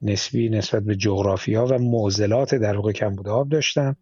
نسبی 0.02 0.50
نسبت 0.50 0.84
به 0.84 0.96
جغرافیا 0.96 1.66
و 1.66 1.78
معضلات 1.78 2.56
در 2.56 2.76
واقع 2.76 2.92
کمبود 2.92 3.28
آب 3.28 3.50
داشتم 3.50 3.96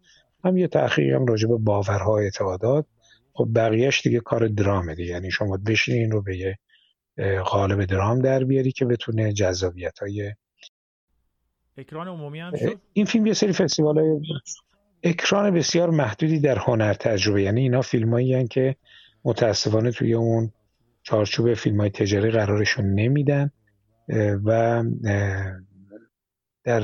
هم 0.44 0.56
یه 0.56 0.68
تحقیقی 0.68 1.12
هم 1.12 1.26
راجع 1.26 1.48
به 1.48 1.56
باورها 1.56 2.18
اعتقادات 2.18 2.86
خب 3.32 3.48
بقیهش 3.54 4.02
دیگه 4.02 4.20
کار 4.20 4.46
درامه 4.46 4.94
دیگه 4.94 5.10
یعنی 5.10 5.30
شما 5.30 5.56
بشینی 5.66 5.98
این 5.98 6.10
رو 6.10 6.22
به 6.22 6.36
یه 6.36 6.58
قالب 7.44 7.84
درام 7.84 8.22
در 8.22 8.44
بیاری 8.44 8.72
که 8.72 8.84
بتونه 8.84 9.32
جذابیت 9.32 9.98
های 9.98 10.32
اکران 11.76 12.08
عمومی 12.08 12.40
هم 12.40 12.56
شد؟ 12.56 12.80
این 12.92 13.04
فیلم 13.04 13.26
یه 13.26 13.32
سری 13.32 13.52
فستیوال 13.52 13.98
های 13.98 14.20
اکران 15.02 15.50
بسیار 15.50 15.90
محدودی 15.90 16.40
در 16.40 16.58
هنر 16.58 16.94
تجربه 16.94 17.42
یعنی 17.42 17.60
اینا 17.60 17.82
فیلم 17.82 18.10
هایی 18.12 18.48
که 18.48 18.76
متاسفانه 19.24 19.90
توی 19.90 20.14
اون 20.14 20.52
چارچوب 21.02 21.54
فیلم 21.54 21.80
های 21.80 21.90
تجاری 21.90 22.30
قرارشون 22.30 22.94
نمیدن 22.94 23.50
و 24.44 24.84
در 26.64 26.82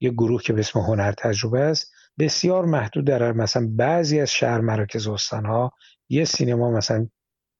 یه 0.00 0.10
گروه 0.10 0.42
که 0.42 0.52
به 0.52 0.60
اسم 0.60 0.80
هنر 0.80 1.12
تجربه 1.12 1.60
است 1.60 1.92
بسیار 2.18 2.64
محدود 2.64 3.06
در 3.06 3.32
مثلا 3.32 3.68
بعضی 3.70 4.20
از 4.20 4.30
شهر 4.30 4.60
مراکز 4.60 5.08
استان 5.08 5.46
ها 5.46 5.72
یه 6.08 6.24
سینما 6.24 6.70
مثلا 6.70 7.08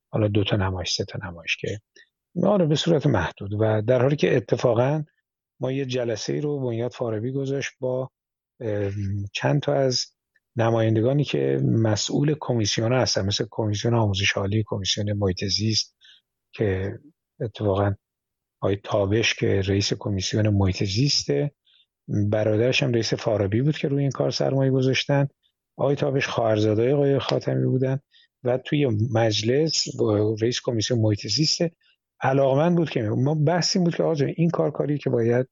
حالا 0.08 0.28
دو 0.28 0.44
تا 0.44 0.56
نمایش 0.56 0.92
سه 0.92 1.04
تا 1.04 1.18
نمایش 1.28 1.56
که 1.56 1.80
آره 2.42 2.66
به 2.66 2.74
صورت 2.74 3.06
محدود 3.06 3.52
و 3.60 3.82
در 3.82 4.02
حالی 4.02 4.16
که 4.16 4.36
اتفاقا 4.36 5.04
ما 5.60 5.72
یه 5.72 5.84
جلسه 5.84 6.32
ای 6.32 6.40
رو 6.40 6.60
بنیاد 6.60 6.92
فاربی 6.92 7.32
گذاشت 7.32 7.72
با 7.80 8.10
چند 9.32 9.60
تا 9.62 9.74
از 9.74 10.06
نمایندگانی 10.56 11.24
که 11.24 11.60
مسئول 11.62 12.36
کمیسیون 12.40 12.92
هستن 12.92 13.26
مثل 13.26 13.46
کمیسیون 13.50 13.94
آموزش 13.94 14.32
عالی 14.32 14.64
کمیسیون 14.66 15.12
محیط 15.12 15.44
زیست 15.44 15.96
که 16.52 16.98
اتفاقا 17.40 17.94
آقای 18.60 18.76
تابش 18.84 19.34
که 19.34 19.60
رئیس 19.60 19.92
کمیسیون 19.92 20.48
محیط 20.48 20.84
زیسته 20.84 21.50
برادرش 22.08 22.82
هم 22.82 22.92
رئیس 22.92 23.14
فارابی 23.14 23.62
بود 23.62 23.78
که 23.78 23.88
روی 23.88 24.02
این 24.02 24.10
کار 24.10 24.30
سرمایه 24.30 24.70
گذاشتن. 24.70 25.28
آقای 25.76 25.96
تابش 25.96 26.26
خواهرزاده 26.26 26.94
آقای 26.94 27.18
خاتمی 27.18 27.66
بودن 27.66 27.98
و 28.44 28.58
توی 28.58 28.86
مجلس 29.14 29.84
رئیس 30.40 30.60
کمیسیون 30.64 31.00
محیط 31.00 31.26
زیست 31.26 31.58
علاقمند 32.20 32.76
بود 32.76 32.90
که 32.90 33.02
ما 33.02 33.34
بحث 33.34 33.76
بود 33.76 33.94
که 33.94 34.02
آقا 34.02 34.24
این 34.24 34.50
کار 34.50 34.70
کاری 34.70 34.98
که 34.98 35.10
باید 35.10 35.48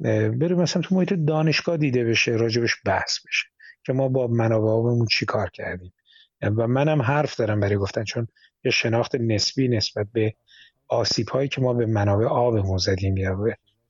بره 0.00 0.54
مثلا 0.54 0.82
تو 0.82 0.94
محیط 0.94 1.12
دانشگاه 1.12 1.76
دیده 1.76 2.04
بشه 2.04 2.32
راجبش 2.32 2.74
بحث 2.84 3.18
بشه 3.26 3.46
که 3.84 3.92
ما 3.92 4.08
با 4.08 4.26
منابع 4.26 4.68
آبمون 4.68 5.06
چی 5.06 5.26
کار 5.26 5.50
کردیم. 5.50 5.92
و 6.42 6.66
منم 6.68 7.02
حرف 7.02 7.36
دارم 7.36 7.60
برای 7.60 7.76
گفتن 7.76 8.04
چون 8.04 8.28
یه 8.64 8.70
شناخت 8.70 9.14
نسبی 9.14 9.68
نسبت 9.68 10.06
به 10.12 10.34
آسیب 10.88 11.28
هایی 11.28 11.48
که 11.48 11.60
ما 11.60 11.72
به 11.74 11.86
منابع 11.86 12.26
آبمون 12.26 12.78
زدیم 12.78 13.16
یا 13.16 13.38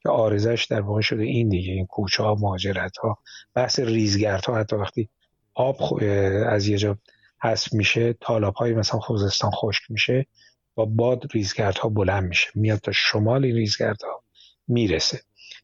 که 0.02 0.08
آرزش 0.08 0.66
در 0.70 0.80
واقع 0.80 1.00
شده 1.00 1.22
این 1.22 1.48
دیگه 1.48 1.72
این 1.72 1.86
کوچه 1.86 2.22
ها 2.22 2.34
مهاجرت 2.34 2.96
ها 2.96 3.18
بحث 3.54 3.80
ریزگرد 3.80 4.44
ها 4.44 4.58
حتی 4.58 4.76
وقتی 4.76 5.08
آب 5.54 5.76
از 6.46 6.66
یه 6.66 6.78
جا 6.78 6.98
حذف 7.42 7.72
میشه 7.72 8.12
تالاب 8.12 8.54
های 8.54 8.74
مثلا 8.74 9.00
خوزستان 9.00 9.50
خشک 9.50 9.82
میشه 9.88 10.26
با 10.74 10.84
باد 10.84 11.32
ریزگرد 11.32 11.78
ها 11.78 11.88
بلند 11.88 12.24
میشه. 12.24 12.50
میاد 12.54 12.78
تا 12.78 12.92
شمال 12.92 13.44
این 13.44 13.56
ریزگرد 13.56 14.02
ها 14.02 14.24
می‌رسه. 14.68 15.20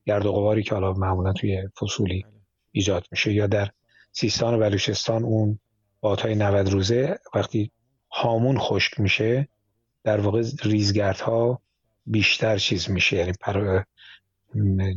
گرد 0.07 0.27
و 0.27 0.33
غباری 0.33 0.63
که 0.63 0.75
حالا 0.75 0.93
معمولا 0.93 1.33
توی 1.33 1.69
فصولی 1.81 2.25
ایجاد 2.73 3.07
میشه 3.11 3.33
یا 3.33 3.47
در 3.47 3.71
سیستان 4.13 4.55
و 4.55 4.59
بلوچستان 4.59 5.25
اون 5.25 5.59
بادهای 6.01 6.35
90 6.35 6.69
روزه 6.69 7.19
وقتی 7.35 7.73
هامون 8.13 8.59
خشک 8.59 9.01
میشه 9.01 9.49
در 10.05 10.21
واقع 10.21 10.45
ریزگردها 10.63 11.63
بیشتر 12.07 12.59
چیز 12.59 12.91
میشه. 12.91 13.17
یعنی 13.17 13.33
پر 13.41 13.83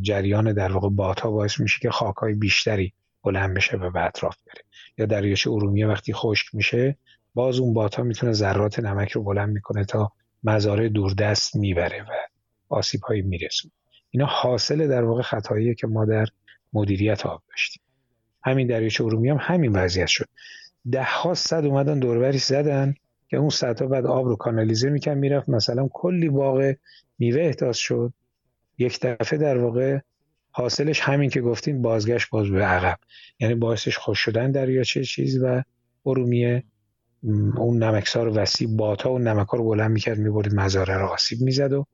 جریان 0.02 0.54
در 0.54 0.72
واقع 0.72 0.90
بادها 0.90 1.32
باعث 1.32 1.60
میشه 1.60 1.80
که 1.82 1.90
خاکهای 1.90 2.34
بیشتری 2.34 2.94
بلند 3.24 3.54
بشه 3.54 3.78
و 3.78 3.92
به 3.92 4.06
اطراف 4.06 4.38
بره. 4.48 4.64
یا 4.98 5.06
دریاچه 5.06 5.52
ارومیه 5.52 5.88
وقتی 5.88 6.14
خشک 6.14 6.56
میشه 6.56 6.98
باز 7.34 7.60
اون 7.60 7.74
بادها 7.74 8.04
می‌تونه 8.04 8.34
ذرات 8.34 8.80
نمک 8.80 9.12
رو 9.12 9.24
بلند 9.24 9.50
می‌کنه 9.50 9.86
تا 9.86 10.12
مزارع 10.44 10.90
دوردست 10.90 11.56
می‌بره 11.56 12.04
و 12.04 12.14
آسیب 12.70 13.02
هایی 13.02 13.22
میرسونه. 13.22 13.74
اینا 14.14 14.26
حاصل 14.26 14.88
در 14.88 15.04
واقع 15.04 15.22
خطاییه 15.22 15.74
که 15.76 15.88
ما 15.88 16.06
در 16.06 16.26
مدیریت 16.74 17.26
آب 17.26 17.42
داشتیم. 17.50 17.82
همین 18.44 18.68
دریاچه 18.68 19.04
ارومیه 19.04 19.34
هم 19.34 19.40
همین 19.42 19.72
وضعیت 19.72 20.08
شد. 20.08 20.26
ده 20.92 21.04
ها 21.04 21.34
صد 21.34 21.66
اومدن 21.66 22.00
دوربری 22.00 22.38
زدن 22.38 22.96
که 23.28 23.38
اون 23.38 23.50
صدها 23.50 23.88
بعد 23.88 24.06
آب 24.06 24.26
رو 24.26 24.36
کانالیزه 24.36 24.90
میکن 24.90 25.14
می‌رفت 25.14 25.50
مثلا 25.50 25.88
کلی 25.94 26.30
باغ 26.30 26.74
میوه 27.20 27.42
احداث 27.42 27.78
شد. 27.78 28.14
یک 28.78 29.00
دفعه 29.02 29.40
در 29.40 29.58
واقع 29.58 30.00
حاصلش 30.52 31.00
همین 31.00 31.30
که 31.30 31.42
گفتیم 31.42 31.82
بازگشت 31.82 32.30
باز 32.30 32.50
به 32.50 32.64
عقب. 32.64 32.98
یعنی 33.40 33.56
باعثش 33.56 33.98
خوش 33.98 34.20
شدن 34.20 34.52
دریاچه 34.52 35.04
چیز 35.04 35.44
و 35.44 35.64
ارومیه 36.06 36.64
اون 37.58 37.84
نمکسار 37.84 38.38
وسیع 38.38 38.68
باتا 38.78 39.14
و 39.14 39.20
نمکار 39.20 39.60
رو 39.60 39.66
بلند 39.66 39.92
می‌کرد 39.92 40.20
می‌برد 40.20 40.56
مزاره 40.56 40.98
رو 40.98 41.06
آسیب 41.06 41.42
می‌زد 41.42 41.74
و 41.74 41.86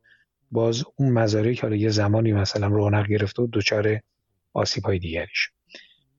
باز 0.52 0.84
اون 0.96 1.12
مزاره 1.12 1.54
که 1.54 1.62
حالا 1.62 1.76
یه 1.76 1.90
زمانی 1.90 2.34
مثلا 2.34 2.68
رونق 2.68 3.08
گرفته 3.08 3.42
و 3.44 3.48
دچار 3.54 4.00
آسیب 4.54 4.84
های 4.84 5.00
دیگری 5.00 5.28
شد 5.34 5.52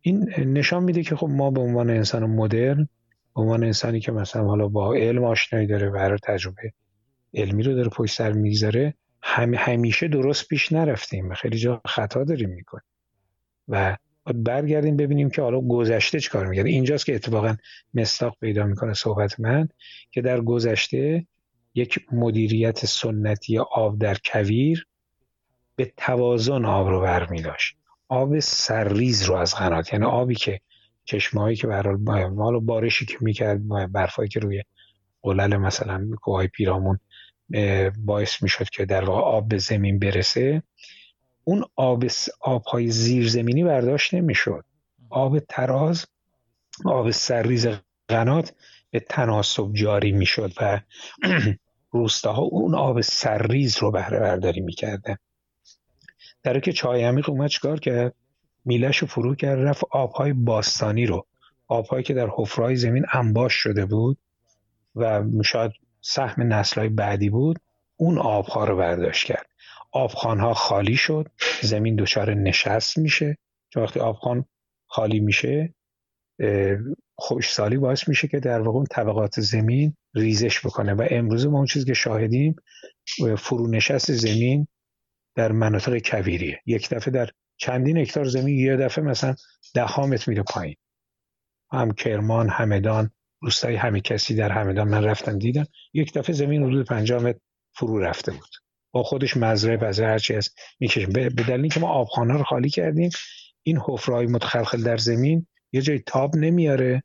این 0.00 0.34
نشان 0.38 0.84
میده 0.84 1.02
که 1.02 1.16
خب 1.16 1.26
ما 1.26 1.50
به 1.50 1.60
عنوان 1.60 1.90
انسان 1.90 2.26
مدرن 2.26 2.88
به 3.34 3.40
عنوان 3.40 3.64
انسانی 3.64 4.00
که 4.00 4.12
مثلا 4.12 4.44
حالا 4.44 4.68
با 4.68 4.94
علم 4.94 5.24
آشنایی 5.24 5.66
داره 5.66 5.90
و 5.90 6.16
تجربه 6.22 6.72
علمی 7.34 7.62
رو 7.62 7.74
داره 7.74 7.88
پشت 7.88 8.16
سر 8.16 8.32
می‌گذاره 8.32 8.94
هم 9.22 9.54
همیشه 9.54 10.08
درست 10.08 10.48
پیش 10.48 10.72
نرفتیم 10.72 11.34
خیلی 11.34 11.58
جا 11.58 11.80
خطا 11.86 12.24
داریم 12.24 12.50
می‌کنیم. 12.50 12.84
و 13.68 13.96
برگردیم 14.34 14.96
ببینیم 14.96 15.30
که 15.30 15.42
حالا 15.42 15.60
گذشته 15.60 16.20
چیکار 16.20 16.46
می‌کرد. 16.46 16.66
اینجاست 16.66 17.06
که 17.06 17.14
اتفاقا 17.14 17.56
مستاق 17.94 18.36
پیدا 18.40 18.64
می‌کنه 18.64 18.94
صحبت 18.94 19.40
من 19.40 19.68
که 20.10 20.22
در 20.22 20.40
گذشته 20.40 21.26
یک 21.74 22.06
مدیریت 22.12 22.86
سنتی 22.86 23.58
آب 23.58 23.98
در 23.98 24.16
کویر 24.24 24.86
به 25.76 25.92
توازن 25.96 26.64
آب 26.64 26.88
رو 26.88 27.00
برمی 27.00 27.42
داشت. 27.42 27.76
آب 28.08 28.38
سرریز 28.38 29.22
رو 29.22 29.34
از 29.34 29.54
قنات 29.54 29.92
یعنی 29.92 30.04
آبی 30.04 30.34
که 30.34 30.60
چشمهایی 31.04 31.56
که 31.56 31.66
برحال 31.66 31.96
مال 32.30 32.60
بارشی 32.60 33.06
که 33.06 33.16
می‌کرد 33.20 33.92
برفایی 33.92 34.28
که 34.28 34.40
روی 34.40 34.62
قلل 35.22 35.56
مثلا 35.56 36.08
کوهای 36.20 36.48
پیرامون 36.48 36.98
باعث 37.98 38.42
می‌شد 38.42 38.68
که 38.68 38.84
در 38.84 39.04
واقع 39.04 39.20
آب 39.20 39.48
به 39.48 39.58
زمین 39.58 39.98
برسه 39.98 40.62
اون 41.44 41.64
آب 41.76 42.04
آبهای 42.40 42.90
زیرزمینی 42.90 43.64
برداشت 43.64 44.14
نمی‌شد. 44.14 44.64
آب 45.10 45.38
تراز 45.38 46.06
آب 46.84 47.10
سرریز 47.10 47.68
قنات 48.08 48.54
به 48.90 49.00
تناسب 49.00 49.72
جاری 49.72 50.12
می‌شد 50.12 50.52
و 50.60 50.80
روستاها 51.92 52.42
اون 52.42 52.74
آب 52.74 53.00
سرریز 53.00 53.78
رو 53.78 53.90
بهره 53.90 54.20
برداری 54.20 54.60
می‌کردن. 54.60 55.16
در 56.42 56.60
که 56.60 56.72
چای 56.72 57.04
عمیق 57.04 57.30
اومد 57.30 57.50
چکار 57.50 57.80
کرد؟ 57.80 58.14
میلش 58.64 58.98
رو 58.98 59.06
فرو 59.06 59.34
کرد 59.34 59.58
رفت 59.58 59.84
آبهای 59.90 60.32
باستانی 60.32 61.06
رو 61.06 61.26
آبهایی 61.68 62.04
که 62.04 62.14
در 62.14 62.28
حفرهای 62.36 62.76
زمین 62.76 63.06
انباش 63.12 63.54
شده 63.54 63.86
بود 63.86 64.18
و 64.96 65.22
شاید 65.44 65.72
سهم 66.00 66.52
نسلهای 66.52 66.88
بعدی 66.88 67.30
بود 67.30 67.58
اون 67.96 68.18
آبها 68.18 68.64
رو 68.64 68.76
برداشت 68.76 69.26
کرد. 69.26 69.46
آبخانها 69.92 70.54
خالی 70.54 70.96
شد 70.96 71.28
زمین 71.62 71.96
دچار 71.96 72.34
نشست 72.34 72.98
میشه. 72.98 73.38
چون 73.68 73.82
وقتی 73.82 74.00
آبخان 74.00 74.44
خالی 74.86 75.20
میشه 75.20 75.74
خوشسالی 77.20 77.76
باعث 77.76 78.08
میشه 78.08 78.28
که 78.28 78.40
در 78.40 78.60
واقع 78.60 78.84
طبقات 78.90 79.40
زمین 79.40 79.96
ریزش 80.14 80.66
بکنه. 80.66 80.94
و 80.94 81.06
امروز 81.10 81.46
ما 81.46 81.56
اون 81.56 81.66
چیزی 81.66 81.86
که 81.86 81.94
شاهدیم 81.94 82.56
فرونشست 83.38 84.12
زمین 84.12 84.66
در 85.34 85.52
مناطق 85.52 85.98
کویریه. 85.98 86.60
یک 86.66 86.88
دفعه 86.90 87.12
در 87.12 87.30
چندین 87.56 87.96
هکتار 87.96 88.24
زمین 88.24 88.58
یه 88.58 88.76
دفعه 88.76 89.04
مثلا 89.04 89.34
ده 89.74 89.84
ها 89.84 90.06
متر 90.06 90.30
میره 90.30 90.42
پایین. 90.42 90.76
هم 91.72 91.92
کرمان 91.92 92.48
همدان 92.48 93.10
روستای 93.42 93.76
همه 93.76 94.00
کسی 94.00 94.34
در 94.34 94.52
همدان 94.52 94.88
من 94.88 95.04
رفتم 95.04 95.38
دیدم. 95.38 95.66
یک 95.92 96.12
دفعه 96.12 96.34
زمین 96.34 96.62
حدود 96.62 96.86
50 96.86 97.22
متر 97.22 97.38
فرو 97.74 97.98
رفته 97.98 98.32
بود. 98.32 98.50
با 98.92 99.02
خودش 99.02 99.36
مزرعه 99.36 99.76
پزه 99.76 100.04
هرچی 100.04 100.34
از 100.34 100.50
می‌کشیم. 100.80 101.12
به 101.12 101.28
دلیل 101.28 101.60
اینکه 101.60 101.80
ما 101.80 101.88
آبخانه 101.88 102.34
رو 102.34 102.44
خالی 102.44 102.70
کردیم 102.70 103.10
این 103.62 103.78
حفرهای 103.86 104.26
متخلخل 104.26 104.82
در 104.82 104.96
زمین 104.96 105.46
یه 105.72 105.82
جای 105.82 105.98
تاب 105.98 106.36
نمیاره. 106.36 107.02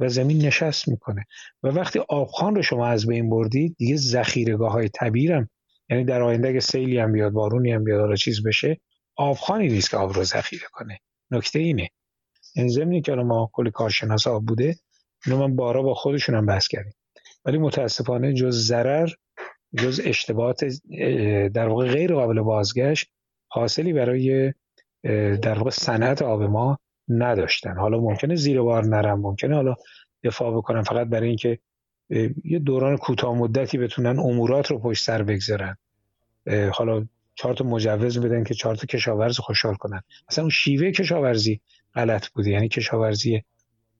و 0.00 0.08
زمین 0.08 0.38
نشست 0.46 0.88
می‌کنه. 0.88 1.24
و 1.62 1.68
وقتی 1.68 1.98
آبخان 2.08 2.54
رو 2.54 2.62
شما 2.62 2.86
از 2.86 3.06
بین 3.06 3.30
بردید 3.30 3.76
دیگه 3.78 3.96
ذخیرگاه 3.96 4.72
های 4.72 4.88
طبیعی 4.88 5.46
یعنی 5.90 6.04
در 6.04 6.22
آینده 6.22 6.48
اگه 6.48 6.60
سیلی 6.60 6.98
هم 6.98 7.12
بیاد 7.12 7.32
بارونی 7.32 7.72
هم 7.72 7.84
بیاد 7.84 8.00
حالا 8.00 8.16
چیز 8.16 8.42
بشه 8.42 8.80
آبخانی 9.16 9.68
نیست 9.68 9.90
که 9.90 9.96
آب 9.96 10.12
رو 10.12 10.24
ذخیره 10.24 10.66
کنه. 10.72 10.98
نکته 11.30 11.58
اینه. 11.58 11.82
این 11.82 11.90
یعنی 12.56 12.68
زمینی 12.68 13.02
که 13.02 13.12
ما 13.12 13.50
کل 13.52 13.70
کارشناس 13.70 14.26
آب 14.26 14.46
بوده 14.46 14.76
اینو 15.26 15.38
من 15.38 15.56
بارا 15.56 15.82
با 15.82 15.94
خودشون 15.94 16.34
هم 16.34 16.46
بحث 16.46 16.68
کردیم. 16.68 16.92
ولی 17.44 17.58
متاسفانه 17.58 18.32
جز 18.32 18.66
ضرر 18.66 19.10
جز 19.76 20.00
اشتباهات 20.04 20.64
در 21.54 21.68
واقع 21.68 21.88
غیر 21.88 22.14
قابل 22.14 22.40
بازگشت 22.40 23.10
حاصلی 23.48 23.92
برای 23.92 24.52
در 25.42 25.58
واقع 25.58 25.70
صنعت 25.70 26.22
آب 26.22 26.42
ما 26.42 26.78
نداشتن. 27.10 27.76
حالا 27.76 28.00
ممکنه 28.00 28.34
زیر 28.34 28.62
بار 28.62 28.84
نرم 28.84 29.20
ممکنه 29.20 29.54
حالا 29.54 29.74
دفاع 30.24 30.56
بکنن 30.56 30.82
فقط 30.82 31.06
برای 31.06 31.28
اینکه 31.28 31.58
یه 32.44 32.58
دوران 32.58 32.96
کوتاه 32.96 33.34
مدتی 33.34 33.78
بتونن 33.78 34.18
امورات 34.18 34.70
رو 34.70 34.78
پشت 34.78 35.04
سر 35.04 35.22
بگذارن. 35.22 35.76
حالا 36.72 37.06
چهار 37.34 37.54
تا 37.54 37.64
مجوز 37.64 38.18
بدن 38.18 38.44
که 38.44 38.54
چهار 38.54 38.74
تا 38.74 38.86
کشاورز 38.86 39.38
خوشحال 39.38 39.74
کنن. 39.74 40.02
اصلا 40.28 40.44
اون 40.44 40.50
شیوه 40.50 40.90
کشاورزی 40.90 41.60
غلط 41.94 42.28
بوده. 42.28 42.50
یعنی 42.50 42.68
کشاورزی 42.68 43.42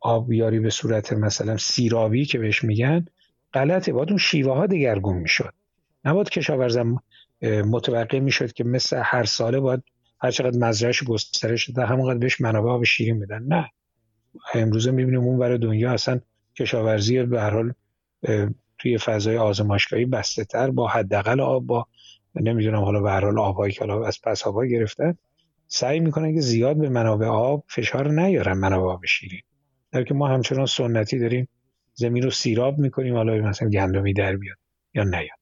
آبیاری 0.00 0.60
به 0.60 0.70
صورت 0.70 1.12
مثلا 1.12 1.56
سیرابی 1.56 2.24
که 2.24 2.38
بهش 2.38 2.64
میگن 2.64 3.04
غلطه. 3.54 3.92
باید 3.92 4.08
اون 4.08 4.18
شیوه 4.18 4.54
ها 4.54 4.66
دگرگون 4.66 5.16
می‌شد. 5.16 5.54
نباید 6.04 6.28
کشاورزم 6.28 7.02
متوقع 7.42 8.18
می‌شد 8.18 8.52
که 8.52 8.64
مثل 8.64 9.02
هر 9.04 9.24
ساله 9.24 9.60
باید 9.60 9.82
هر 10.22 10.30
چقدر 10.30 10.58
مزرعش 10.58 11.04
گسترش 11.04 11.70
ده 11.70 11.86
همونقدر 11.86 12.18
بهش 12.18 12.40
منابع 12.40 12.70
آب 12.70 12.84
شیرین 12.84 13.20
بدن 13.20 13.42
نه. 13.42 13.70
امروزه 14.54 14.90
می‌بینیم 14.90 15.20
اون 15.20 15.38
برای 15.38 15.58
دنیا 15.58 15.92
اصلا 15.92 16.20
کشاورزی 16.56 17.22
به 17.22 17.40
هر 17.40 17.50
حال 17.50 17.72
توی 18.78 18.98
فضای 18.98 19.36
آزمایشگاهی 19.36 20.04
بسته 20.04 20.44
تر 20.44 20.70
با 20.70 20.88
حداقل 20.88 21.40
آب 21.40 21.66
با 21.66 21.86
نمی‌دونم 22.34 22.84
حالا 22.84 23.00
به 23.00 23.10
هر 23.10 23.24
حال 23.24 23.38
آبایی 23.38 23.72
که 23.72 23.80
حالا 23.80 24.06
از 24.06 24.18
پس 24.24 24.46
آبایی 24.46 24.70
گرفتن 24.70 25.14
سعی 25.68 26.00
می‌کنن 26.00 26.34
که 26.34 26.40
زیاد 26.40 26.76
به 26.76 26.88
منابع 26.88 27.26
آب 27.26 27.64
فشار 27.68 28.10
نیارن 28.10 28.52
منابع 28.52 28.92
آب 28.92 29.06
شیرین. 29.06 29.42
در 29.92 30.04
که 30.04 30.14
ما 30.14 30.28
همچنان 30.28 30.66
سنتی 30.66 31.18
داریم 31.18 31.48
زمین 31.94 32.22
رو 32.22 32.30
سیراب 32.30 32.78
می‌کنیم 32.78 33.14
حالا 33.16 33.34
مثلا 33.34 33.68
گندمی 33.68 34.12
در 34.12 34.36
بیاد 34.36 34.56
یا 34.94 35.04
نیاد. 35.04 35.39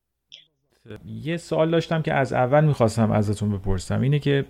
یه 1.05 1.37
سوال 1.37 1.71
داشتم 1.71 2.03
که 2.03 2.15
از 2.15 2.33
اول 2.33 2.65
می‌خواستم 2.65 3.13
ازتون 3.13 3.59
بپرسم. 3.59 4.01
اینه 4.01 4.19
که 4.19 4.45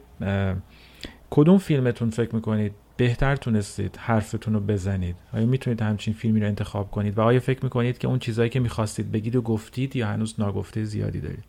کدوم 1.31 1.59
فیلمتون 1.59 2.11
فکر 2.11 2.35
می‌کنید 2.35 2.73
بهتر 2.97 3.37
تونستید 3.37 3.97
حرفتون 3.97 4.55
رو 4.55 4.61
بزنید؟ 4.61 5.17
آیا 5.33 5.47
می‌تونید 5.47 5.83
همچین 5.83 6.15
فیلمی 6.15 6.41
رو 6.41 6.47
انتخاب 6.47 6.91
کنید؟ 6.91 7.19
و 7.19 7.21
آیا 7.21 7.41
فکر 7.41 7.65
می‌کنید 7.65 7.99
که 7.99 8.09
اون 8.09 8.19
چیزهایی 8.19 8.51
که 8.51 8.61
می‌خواستید 8.61 9.13
بگید 9.13 9.37
و 9.37 9.43
گفتید 9.43 9.97
یا 9.97 10.07
هنوز 10.07 10.41
ناگفته 10.41 10.85
زیادی 10.85 11.21
دارید؟ 11.21 11.45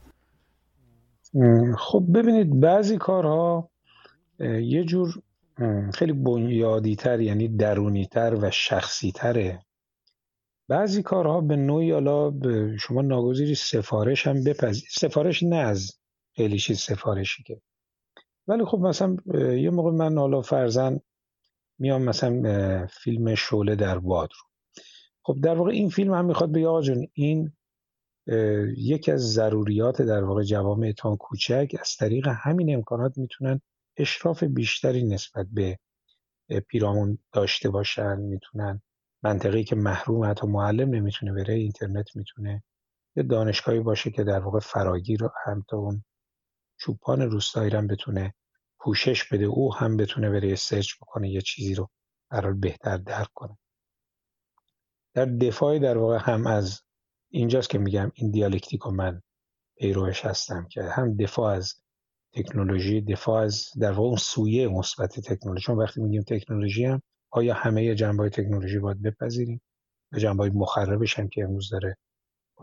خب 1.78 2.06
ببینید 2.14 2.60
بعضی 2.60 2.98
کارها 2.98 3.70
یه 4.62 4.84
جور 4.84 5.10
خیلی 5.94 6.14
بنیادیتر 6.14 7.20
یعنی 7.20 7.48
درونیتر 7.48 8.36
و 8.42 8.52
شخصیتره. 8.52 9.60
بعضی 10.70 11.04
کارها 11.04 11.42
به 11.42 11.56
نوعی 11.56 11.92
حالا 11.92 12.34
شما 12.80 13.02
ناگزیری 13.02 13.56
سفارش 13.56 14.28
هم 14.28 14.44
بپذیر 14.44 14.90
سفارش 14.92 15.44
نه 15.44 15.56
از 15.56 15.92
خیلی 16.36 16.60
سفارشی 16.60 17.44
که. 17.44 17.62
ولی 18.48 18.66
خب 18.66 18.80
مثلا 18.80 19.18
یه 19.56 19.70
موقع 19.70 19.92
من 19.92 20.18
حالا 20.18 20.42
فرزن 20.42 21.00
میام 21.80 22.02
مثلا 22.02 22.88
فیلم 22.88 23.36
شوله 23.36 23.76
در 23.76 24.00
باد 24.00 24.30
رو. 24.32 24.50
خب 25.24 25.42
در 25.44 25.56
واقع 25.56 25.72
این 25.72 25.90
فیلم 25.90 26.14
هم 26.14 26.26
می‌خواد 26.26 26.52
به 26.52 26.68
آقا 26.68 26.82
جون 26.82 27.08
این 27.14 27.52
یکی 28.78 29.12
از 29.12 29.34
ضروریات 29.34 30.02
در 30.02 30.24
واقع 30.24 30.44
جوامع 30.44 30.92
تان 30.92 31.18
کوچک 31.18 31.76
از 31.80 31.96
طریق 31.96 32.28
همین 32.28 32.74
امکانات 32.74 33.18
می‌تونن 33.18 33.62
اشراف 33.98 34.44
بیشتری 34.44 35.04
نسبت 35.04 35.48
به 35.52 35.80
پیرامون 36.68 37.18
داشته 37.34 37.70
باشن 37.70 38.20
می‌تونن 38.20 38.82
منطقه‌ای 39.24 39.64
که 39.64 39.76
محروم 39.76 40.32
حتی 40.32 40.48
معلم 40.48 40.90
نمی‌تونه 40.90 41.34
بره 41.34 41.54
اینترنت 41.54 42.16
می‌تونه 42.16 42.64
یه 43.16 43.24
دانشگاهی 43.24 43.80
باشه 43.80 44.12
که 44.12 44.24
در 44.24 44.40
واقع 44.40 44.60
فراگیر 44.60 45.20
هم 45.46 45.64
تا 45.70 45.78
اون 45.78 46.04
چوپان 46.80 47.22
روستایی 47.22 47.72
هم 47.72 47.88
بتونه 47.88 48.34
پوشش 48.80 49.34
بده 49.34 49.46
او 49.46 49.76
هم 49.76 49.98
بتونه 49.98 50.30
بره 50.30 50.56
سرچ 50.56 50.94
بکنه 51.02 51.30
یه 51.30 51.42
چیزی 51.42 51.76
رو 51.76 51.90
برای 52.32 52.54
بهتر 52.54 52.98
درک 52.98 53.30
کنه. 53.34 53.58
در 55.14 55.26
دفاعی 55.26 55.80
در 55.80 55.98
واقع 55.98 56.18
هم 56.22 56.48
از 56.48 56.82
اینجاست 57.30 57.70
که 57.70 57.78
میگم 57.78 58.12
این 58.16 58.32
دیالکتیک 58.32 58.82
رو 58.82 58.92
من 58.92 59.22
پیروش 59.78 60.26
هستم 60.26 60.68
که 60.72 60.84
هم 60.84 61.18
دفاع 61.18 61.56
از 61.56 61.76
تکنولوژی 62.34 63.02
دفاع 63.02 63.44
از 63.44 63.70
در 63.80 63.92
واقع 63.92 64.18
سویه 64.18 64.68
مثبت 64.68 65.20
تکنولوژی. 65.20 65.66
چون 65.66 65.78
وقتی 65.78 66.02
میگیم 66.02 66.24
تکنولوژی 66.24 66.86
هم 66.86 67.02
آیا 67.32 67.54
همه 67.54 67.96
جنبه 67.96 68.30
تکنولوژی 68.30 68.80
باید 68.80 69.02
بپذیریم؟ 69.02 69.62
و 70.12 70.20
جنبه 70.20 70.50
مخربش 70.50 71.20
هم 71.20 71.28
که 71.28 71.44
امروز 71.44 71.70
داره 71.70 71.98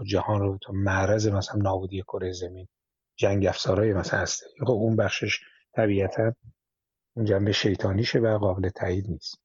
جهان 0.05 0.41
رو 0.41 0.59
تا 0.63 0.73
معرض 0.73 1.29
مثلا 1.29 1.63
نابودی 1.63 2.03
کره 2.03 2.33
زمین 2.33 2.69
جنگ 3.17 3.47
افزارهای 3.47 3.93
مثلا 3.93 4.21
هست. 4.21 4.45
خب 4.61 4.71
اون 4.71 4.97
بخشش 4.97 5.41
طبیعتا 5.73 6.35
اون 7.17 7.27
جنبه 7.27 7.53
شیطانیشه 7.53 8.19
و 8.19 8.39
قابل 8.39 8.69
تایید 8.69 9.11
نیست. 9.11 9.39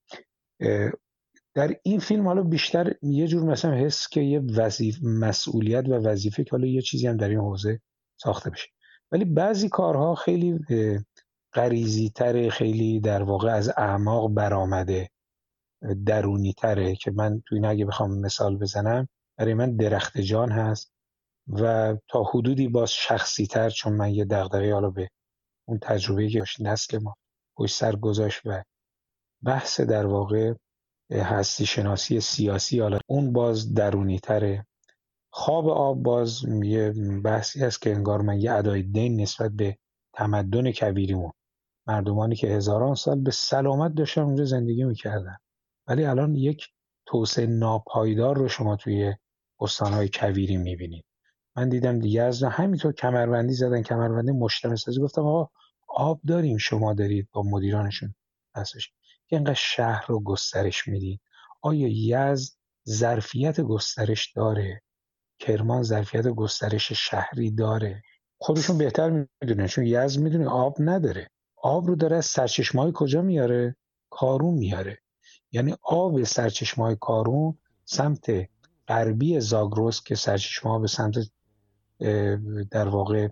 در 1.53 1.75
این 1.83 1.99
فیلم 1.99 2.27
حالا 2.27 2.43
بیشتر 2.43 2.93
یه 3.01 3.27
جور 3.27 3.43
مثلا 3.43 3.75
حس 3.75 4.07
که 4.07 4.21
یه 4.21 4.39
وظیف 4.39 5.03
مسئولیت 5.03 5.89
و 5.89 5.93
وظیفه 5.93 6.43
که 6.43 6.51
حالا 6.51 6.67
یه 6.67 6.81
چیزی 6.81 7.07
هم 7.07 7.17
در 7.17 7.29
این 7.29 7.39
حوزه 7.39 7.81
ساخته 8.17 8.49
بشه. 8.49 8.69
ولی 9.11 9.25
بعضی 9.25 9.69
کارها 9.69 10.15
خیلی 10.15 10.59
غریزی 11.53 12.09
تره 12.09 12.49
خیلی 12.49 12.99
در 12.99 13.23
واقع 13.23 13.51
از 13.51 13.69
اعماق 13.77 14.33
برآمده 14.33 15.09
درونی 16.05 16.53
تره 16.53 16.95
که 16.95 17.11
من 17.11 17.41
توی 17.47 17.57
این 17.57 17.65
اگه 17.65 17.85
بخوام 17.85 18.19
مثال 18.19 18.57
بزنم 18.57 19.07
برای 19.37 19.53
من 19.53 19.75
درخت 19.75 20.17
جان 20.17 20.51
هست 20.51 20.91
و 21.47 21.95
تا 22.07 22.23
حدودی 22.23 22.67
باز 22.67 22.91
شخصی 22.91 23.47
تر 23.47 23.69
چون 23.69 23.93
من 23.93 24.13
یه 24.13 24.25
دغدغه 24.25 24.73
حالا 24.73 24.89
به 24.89 25.09
اون 25.67 25.79
تجربه 25.79 26.29
که 26.29 26.43
نسل 26.59 26.97
ما 26.97 27.15
پشت 27.57 27.75
سر 27.75 27.95
گذاشت 27.95 28.41
و 28.45 28.63
بحث 29.43 29.81
در 29.81 30.05
واقع 30.05 30.53
هستی 31.11 31.65
شناسی 31.65 32.19
سیاسی 32.19 32.79
حالا 32.79 32.99
اون 33.07 33.33
باز 33.33 33.73
درونی 33.73 34.19
تره 34.19 34.65
خواب 35.33 35.69
آب 35.69 36.03
باز 36.03 36.43
یه 36.63 36.93
بحثی 37.23 37.59
هست 37.59 37.81
که 37.81 37.91
انگار 37.91 38.21
من 38.21 38.41
یه 38.41 38.51
ادای 38.51 38.83
دین 38.83 39.21
نسبت 39.21 39.51
به 39.51 39.77
تمدن 40.13 40.71
کبیریمون 40.71 41.31
مردمانی 41.87 42.35
که 42.35 42.47
هزاران 42.47 42.95
سال 42.95 43.21
به 43.21 43.31
سلامت 43.31 43.93
داشتن 43.95 44.21
اونجا 44.21 44.45
زندگی 44.45 44.83
می‌کردن. 44.83 45.37
ولی 45.87 46.05
الان 46.05 46.35
یک 46.35 46.67
توسعه 47.05 47.45
ناپایدار 47.45 48.37
رو 48.37 48.47
شما 48.47 48.75
توی 48.75 49.13
استانهای 49.59 50.09
کویری 50.13 50.57
می‌بینید. 50.57 51.05
من 51.55 51.69
دیدم 51.69 51.99
دیگه 51.99 52.21
از 52.21 52.43
همینطور 52.43 52.93
کمربندی 52.93 53.53
زدن 53.53 53.81
کمربندی 53.81 54.31
مشتمل 54.31 54.75
سازی 54.75 55.01
گفتم 55.01 55.21
آقا 55.21 55.49
آب 55.87 56.21
داریم 56.27 56.57
شما 56.57 56.93
دارید 56.93 57.27
با 57.31 57.43
مدیرانشون 57.43 58.15
هستش 58.55 58.93
که 59.27 59.35
اینقدر 59.35 59.53
شهر 59.53 60.05
رو 60.07 60.19
گسترش 60.23 60.87
می‌دید 60.87 61.21
آیا 61.61 61.87
یزد 61.91 62.53
ظرفیت 62.89 63.61
گسترش 63.61 64.31
داره؟ 64.31 64.81
کرمان 65.39 65.83
ظرفیت 65.83 66.27
گسترش 66.27 66.91
شهری 66.91 67.51
داره؟ 67.51 68.01
خودشون 68.37 68.77
بهتر 68.77 69.27
می‌دونه 69.41 69.67
چون 69.67 69.85
یزد 69.85 70.19
می‌دونه 70.19 70.47
آب 70.47 70.75
نداره. 70.79 71.27
آب 71.63 71.87
رو 71.87 71.95
داره 71.95 72.17
از 72.17 72.25
سرچشمه 72.25 72.91
کجا 72.91 73.21
میاره؟ 73.21 73.75
کارون 74.09 74.53
میاره. 74.53 74.97
یعنی 75.51 75.75
آب 75.81 76.23
سرچشمه 76.23 76.85
های 76.85 76.95
کارون 76.99 77.57
سمت 77.85 78.49
غربی 78.87 79.39
زاگروس 79.39 80.03
که 80.03 80.15
سرچشمه 80.15 80.79
به 80.79 80.87
سمت 80.87 81.15
در 82.71 82.87
واقع 82.87 83.27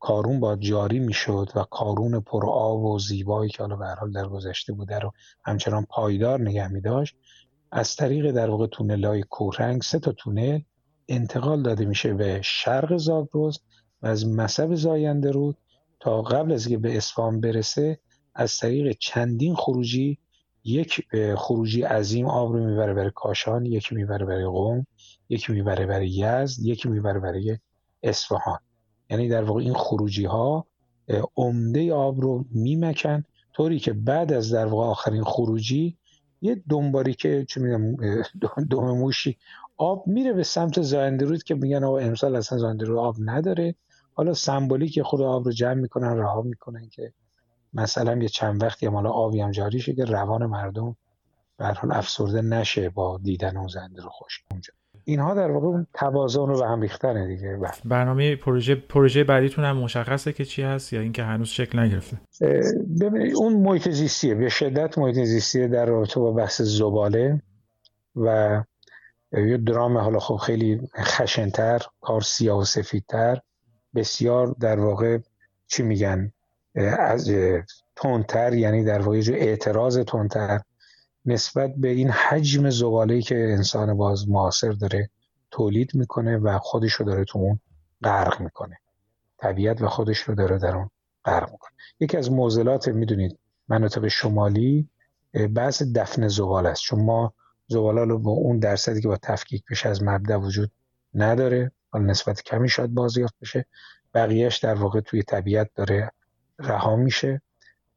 کارون 0.00 0.40
با 0.40 0.56
جاری 0.56 0.98
می‌شد 0.98 1.48
و 1.54 1.62
کارون 1.62 2.20
پر 2.20 2.46
آب 2.46 2.84
و 2.84 2.98
زیبایی 2.98 3.50
که 3.50 3.62
حالا 3.62 3.76
به 3.76 3.86
حال 3.86 4.12
در 4.12 4.28
گذشته 4.28 4.72
بوده 4.72 4.98
رو 4.98 5.12
همچنان 5.44 5.86
پایدار 5.90 6.40
نگه 6.40 6.68
می 6.68 6.80
داشت 6.80 7.16
از 7.72 7.96
طریق 7.96 8.30
در 8.30 8.50
واقع 8.50 8.66
تونل 8.66 9.04
های 9.04 9.22
کورنگ 9.22 9.82
سه 9.82 9.98
تا 9.98 10.12
تونل 10.12 10.60
انتقال 11.08 11.62
داده 11.62 11.84
میشه 11.84 12.14
به 12.14 12.40
شرق 12.42 12.96
زاگرس 12.96 13.58
و 14.02 14.06
از 14.06 14.26
مصب 14.26 14.74
زاینده 14.74 15.30
رود 15.30 15.56
تا 16.02 16.22
قبل 16.22 16.52
از 16.52 16.66
اینکه 16.66 16.82
به 16.82 16.96
اصفهان 16.96 17.40
برسه 17.40 17.98
از 18.34 18.58
طریق 18.58 18.96
چندین 19.00 19.54
خروجی 19.54 20.18
یک 20.64 21.06
خروجی 21.36 21.82
عظیم 21.82 22.26
آب 22.26 22.52
رو 22.52 22.64
می‌بره 22.64 22.94
برای 22.94 23.10
کاشان 23.14 23.66
یکی 23.66 23.94
می‌بره 23.94 24.26
برای 24.26 24.44
قوم 24.44 24.86
یکی 25.28 25.52
می‌بره 25.52 25.86
برای 25.86 26.08
یزد 26.08 26.62
یکی 26.62 26.88
می‌بره 26.88 27.20
برای 27.20 27.58
اصفهان. 28.02 28.58
یعنی 29.10 29.28
در 29.28 29.42
واقع 29.42 29.60
این 29.60 29.74
خروجی 29.74 30.24
ها 30.24 30.66
عمده 31.36 31.92
آب 31.94 32.20
رو 32.20 32.44
میمکن 32.50 33.24
طوری 33.52 33.78
که 33.78 33.92
بعد 33.92 34.32
از 34.32 34.52
در 34.52 34.66
واقع 34.66 34.84
آخرین 34.86 35.24
خروجی 35.24 35.96
یه 36.40 36.62
دنباری 36.68 37.14
که 37.14 37.46
چه 37.48 37.60
میگم 37.60 37.96
دوم 38.70 38.98
موشی 38.98 39.38
آب 39.76 40.06
میره 40.06 40.32
به 40.32 40.42
سمت 40.42 40.82
زاینده 40.82 41.24
رود 41.24 41.42
که 41.42 41.54
میگن 41.54 41.84
آقا 41.84 41.98
امسال 41.98 42.36
اصلا 42.36 42.58
زاینده 42.58 42.84
رود 42.84 42.98
آب 42.98 43.16
نداره. 43.18 43.74
حالا 44.14 44.34
سمبولیک 44.34 45.02
خود 45.02 45.20
آب 45.20 45.44
رو 45.44 45.52
جمع 45.52 45.74
می‌کنن 45.74 46.16
رها 46.16 46.42
می‌کنن 46.42 46.88
که 46.88 47.12
مثلا 47.74 48.22
یه 48.22 48.28
چند 48.28 48.62
وقتی 48.62 48.86
هم 48.86 48.94
حالا 48.94 49.10
آبی 49.10 49.40
هم 49.40 49.50
جاری 49.50 49.80
شه 49.80 49.92
که 49.92 50.04
روان 50.04 50.46
مردم 50.46 50.96
به 51.56 51.66
حال 51.66 51.92
افسرده 51.92 52.42
نشه 52.42 52.88
با 52.88 53.20
دیدن 53.22 53.56
اون 53.56 53.68
زنده 53.68 54.02
رو 54.02 54.08
خوش. 54.08 54.44
اونجا 54.50 54.72
اینها 55.04 55.34
در 55.34 55.50
واقع 55.50 55.66
اون 55.66 55.86
توازن 55.94 56.46
رو 56.46 56.58
به 56.60 56.66
هم 56.66 56.80
ریختن 56.80 57.26
دیگه. 57.26 57.56
بله. 57.56 57.72
برنامه 57.84 58.36
پروژه 58.36 58.74
پروژه 58.74 59.24
بعدیتون 59.24 59.64
هم 59.64 59.76
مشخصه 59.76 60.32
که 60.32 60.44
چی 60.44 60.62
هست 60.62 60.92
یا 60.92 61.00
اینکه 61.00 61.22
هنوز 61.22 61.48
شکل 61.48 61.78
نگرفته؟ 61.78 62.20
ببینید 63.00 63.36
اون 63.36 63.52
محیط 63.52 63.88
زیستیه. 63.88 64.34
به 64.34 64.48
شدت 64.48 64.98
محیط 64.98 65.16
زیستیه 65.16 65.68
در 65.68 65.86
رابطه 65.86 66.20
با 66.20 66.32
بحث 66.32 66.62
زباله 66.62 67.42
و 68.16 68.60
یه 69.32 69.56
درام 69.56 69.98
حالا 69.98 70.18
خب 70.18 70.36
خیلی 70.36 70.80
خشنتر 70.98 71.80
کار 72.00 72.20
سیاه 72.20 72.58
و 72.58 72.64
سفیدتر. 72.64 73.40
بسیار 73.94 74.56
در 74.60 74.80
واقع 74.80 75.18
چی 75.66 75.82
میگن 75.82 76.32
از 76.98 77.30
تندتر 77.96 78.54
یعنی 78.54 78.84
در 78.84 79.02
واقع 79.02 79.22
اعتراض 79.28 79.98
تندتر 79.98 80.60
نسبت 81.26 81.74
به 81.76 81.88
این 81.88 82.10
حجم 82.10 82.70
زباله‌ای 82.70 83.22
که 83.22 83.36
انسان 83.36 83.96
باز 83.96 84.28
معاصر 84.28 84.72
داره 84.72 85.10
تولید 85.50 85.94
می‌کنه 85.94 86.38
و 86.38 86.58
خودش 86.58 86.92
رو 86.92 87.06
داره 87.06 87.24
تو 87.24 87.38
اون 87.38 87.60
غرق 88.04 88.40
می‌کنه. 88.40 88.78
طبیعت 89.38 89.82
و 89.82 89.88
خودش 89.88 90.18
رو 90.18 90.34
داره 90.34 90.58
در 90.58 90.76
اون 90.76 90.90
غرق 91.24 91.50
می‌کنه. 91.50 91.72
یکی 92.00 92.16
از 92.16 92.32
موزلات 92.32 92.88
می‌دونید 92.88 93.38
مناطق 93.68 94.08
شمالی 94.08 94.88
بعض 95.50 95.92
دفن 95.94 96.28
زباله 96.28 96.68
است. 96.68 96.82
چون 96.82 97.04
ما 97.04 97.34
زباله 97.66 98.04
رو 98.04 98.18
با 98.18 98.30
اون 98.30 98.58
درصدی 98.58 99.00
که 99.00 99.08
با 99.08 99.16
تفکیک 99.16 99.64
بشه 99.70 99.88
از 99.88 100.02
مبدا 100.02 100.40
وجود 100.40 100.70
نداره. 101.14 101.72
حالا 101.92 102.04
نسبت 102.04 102.42
کمی 102.42 102.68
شاید 102.68 102.94
بازیافت 102.94 103.34
بشه. 103.40 103.66
بقیهش 104.14 104.58
در 104.58 104.74
واقع 104.74 105.00
توی 105.00 105.22
طبیعت 105.22 105.70
داره 105.74 106.12
رها 106.58 106.96
میشه. 106.96 107.42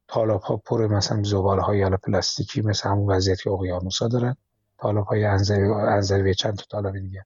تالاب 0.08 0.42
ها 0.42 0.56
پر 0.56 0.86
مثلا 0.86 1.22
زباله 1.22 1.62
های 1.62 1.82
حالا 1.82 1.96
پلاستیکی 1.96 2.62
مثل 2.62 2.88
همون 2.88 3.10
وضعیت 3.10 3.40
که 3.42 3.50
اقیانوسا 3.50 4.08
دارن. 4.08 4.36
تالاب 4.78 5.06
های 5.06 5.24
انزوی 5.24 6.34
چند 6.34 6.56
تا 6.56 6.64
تالاب 6.70 6.98
دیگه. 6.98 7.24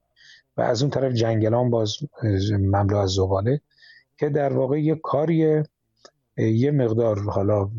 و 0.56 0.60
از 0.60 0.82
اون 0.82 0.90
طرف 0.90 1.12
جنگلان 1.12 1.70
باز 1.70 1.97
مملو 2.51 2.97
از 2.97 3.10
زباله 3.10 3.60
که 4.18 4.28
در 4.28 4.52
واقع 4.52 4.80
یه 4.80 4.94
کاری 4.94 5.62
یه 6.36 6.70
مقدار 6.70 7.20
حالا 7.22 7.70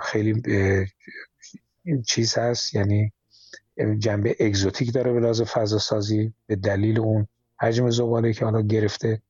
خیلی 0.00 0.42
چیز 2.06 2.38
هست. 2.38 2.74
یعنی 2.74 3.12
جنبه 3.98 4.36
اگزوتیک 4.40 4.92
داره 4.92 5.12
به 5.12 5.20
لحاظ 5.20 5.42
فضا 5.42 5.78
سازی 5.78 6.32
به 6.46 6.56
دلیل 6.56 7.00
اون 7.00 7.28
حجم 7.62 7.90
زباله 7.90 8.32
که 8.32 8.44
حالا 8.44 8.60
گرفته 8.60 9.22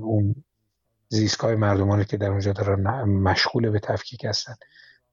اون 0.00 0.44
زیستگاه 1.08 1.54
مردمانی 1.54 2.04
که 2.04 2.16
در 2.16 2.30
اونجا 2.30 2.52
دارن 2.52 3.04
مشغول 3.04 3.70
به 3.70 3.78
تفکیک 3.78 4.24
هستن. 4.24 4.54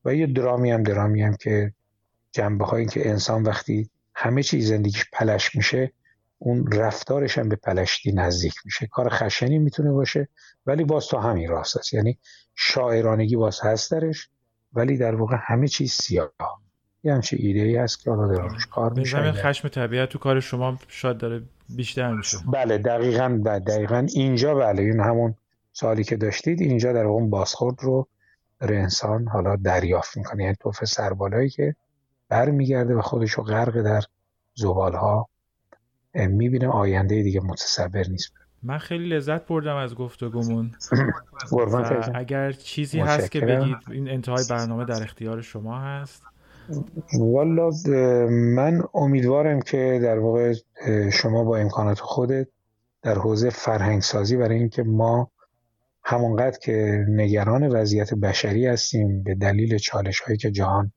و 0.06 0.16
یه 0.16 0.28
درامی 0.28 0.72
هم 0.72 0.84
درامی 0.84 1.22
هم 1.22 1.36
که 1.36 1.74
جنبه 2.32 2.66
هایی 2.66 2.86
که 2.86 3.10
انسان 3.10 3.44
وقتی 3.44 3.90
همه 4.16 4.44
چیز 4.44 4.68
زندگیش 4.68 5.06
پلش 5.14 5.56
میشه 5.56 5.94
اون 6.38 6.72
رفتارش 6.72 7.38
هم 7.38 7.50
به 7.50 7.56
پلشتی 7.56 8.12
نزدیک 8.12 8.54
میشه. 8.66 8.88
کار 8.88 9.10
خشنی 9.10 9.60
می‌تونه 9.60 9.92
باشه 9.92 10.28
ولی 10.66 10.84
باز 10.84 11.08
تو 11.08 11.18
همین 11.18 11.50
راست 11.50 11.78
است. 11.78 11.94
یعنی 11.94 12.18
شاعرانگی 12.56 13.36
باز 13.36 13.60
هست 13.64 13.92
درش 13.92 14.30
ولی 14.74 14.98
در 14.98 15.16
واقع 15.16 15.38
همه 15.40 15.68
چیز 15.68 15.92
سیاه. 15.92 16.62
یه 17.04 17.14
همچه 17.14 17.38
ایده 17.40 17.60
ای 17.60 17.76
هست 17.76 18.04
که 18.04 18.12
حالا 18.12 18.48
روش 18.48 18.66
کار 18.66 18.94
میشه 18.94 19.32
خشم 19.32 19.68
طبیعت 19.68 20.10
تو 20.10 20.20
کار 20.20 20.40
شما 20.40 20.78
شاید 20.88 21.18
داره 21.18 21.42
بیشتر 21.70 22.14
میشه. 22.14 22.38
بله 22.54 22.78
دقیقا 22.78 23.42
دقیقا 23.46 24.08
اینجا 24.16 24.56
بله 24.56 24.82
این 24.82 25.00
همون 25.00 25.36
سوالی 25.74 26.04
که 26.04 26.16
داشتید 26.16 26.62
اینجا 26.62 26.94
در 26.94 27.06
اون 27.06 27.30
بازخورد 27.30 27.76
رو 27.82 28.08
در 28.60 28.74
انسان 28.74 29.28
حالا 29.28 29.56
دریافت 29.56 30.18
می‌کنه. 30.18 30.44
یعنی 30.44 30.56
توف 30.60 30.86
سربالایی 30.86 31.50
که 31.50 31.76
برمیگرده 32.30 32.96
و 32.96 33.02
خودش 33.02 33.32
رو 33.32 33.44
غرق 33.44 33.82
در 33.82 34.02
زبال 34.54 34.94
ها 34.94 35.30
می‌بینه 36.14 36.68
آینده 36.68 37.24
دیگه 37.24 37.42
متصبر 37.44 38.04
نیست. 38.10 38.34
من 38.64 38.78
خیلی 38.78 39.10
لذت 39.10 39.48
بردم 39.48 39.76
از 39.76 39.96
گفتگومون. 39.96 40.72
اگر 42.14 42.52
چیزی. 42.52 43.00
هست 43.00 43.32
که 43.32 43.40
بگید 43.40 43.78
این 43.92 44.10
انتهای 44.10 44.44
برنامه 44.50 44.86
در 44.86 45.04
اختیار 45.04 45.42
شما 45.42 45.80
هست. 45.80 46.24
والا 47.20 47.72
من 48.30 48.84
امیدوارم 48.94 49.62
که 49.62 50.00
در 50.04 50.20
واقع 50.20 50.54
شما 51.12 51.44
با 51.44 51.58
امکانات 51.58 52.00
خودت 52.00 52.48
در 53.02 53.16
حوزه 53.16 53.50
فرهنگسازی 53.50 54.38
برای 54.38 54.58
اینکه 54.60 54.84
ما 54.84 55.32
همانقدر 56.04 56.58
که 56.58 57.06
نگران 57.10 57.68
وضعیت 57.68 58.14
بشری 58.14 58.66
هستیم 58.66 59.24
به 59.24 59.36
دلیل 59.36 59.78
چالش 59.78 60.20
هایی 60.20 60.38
که 60.38 60.52
جهان 60.52 60.92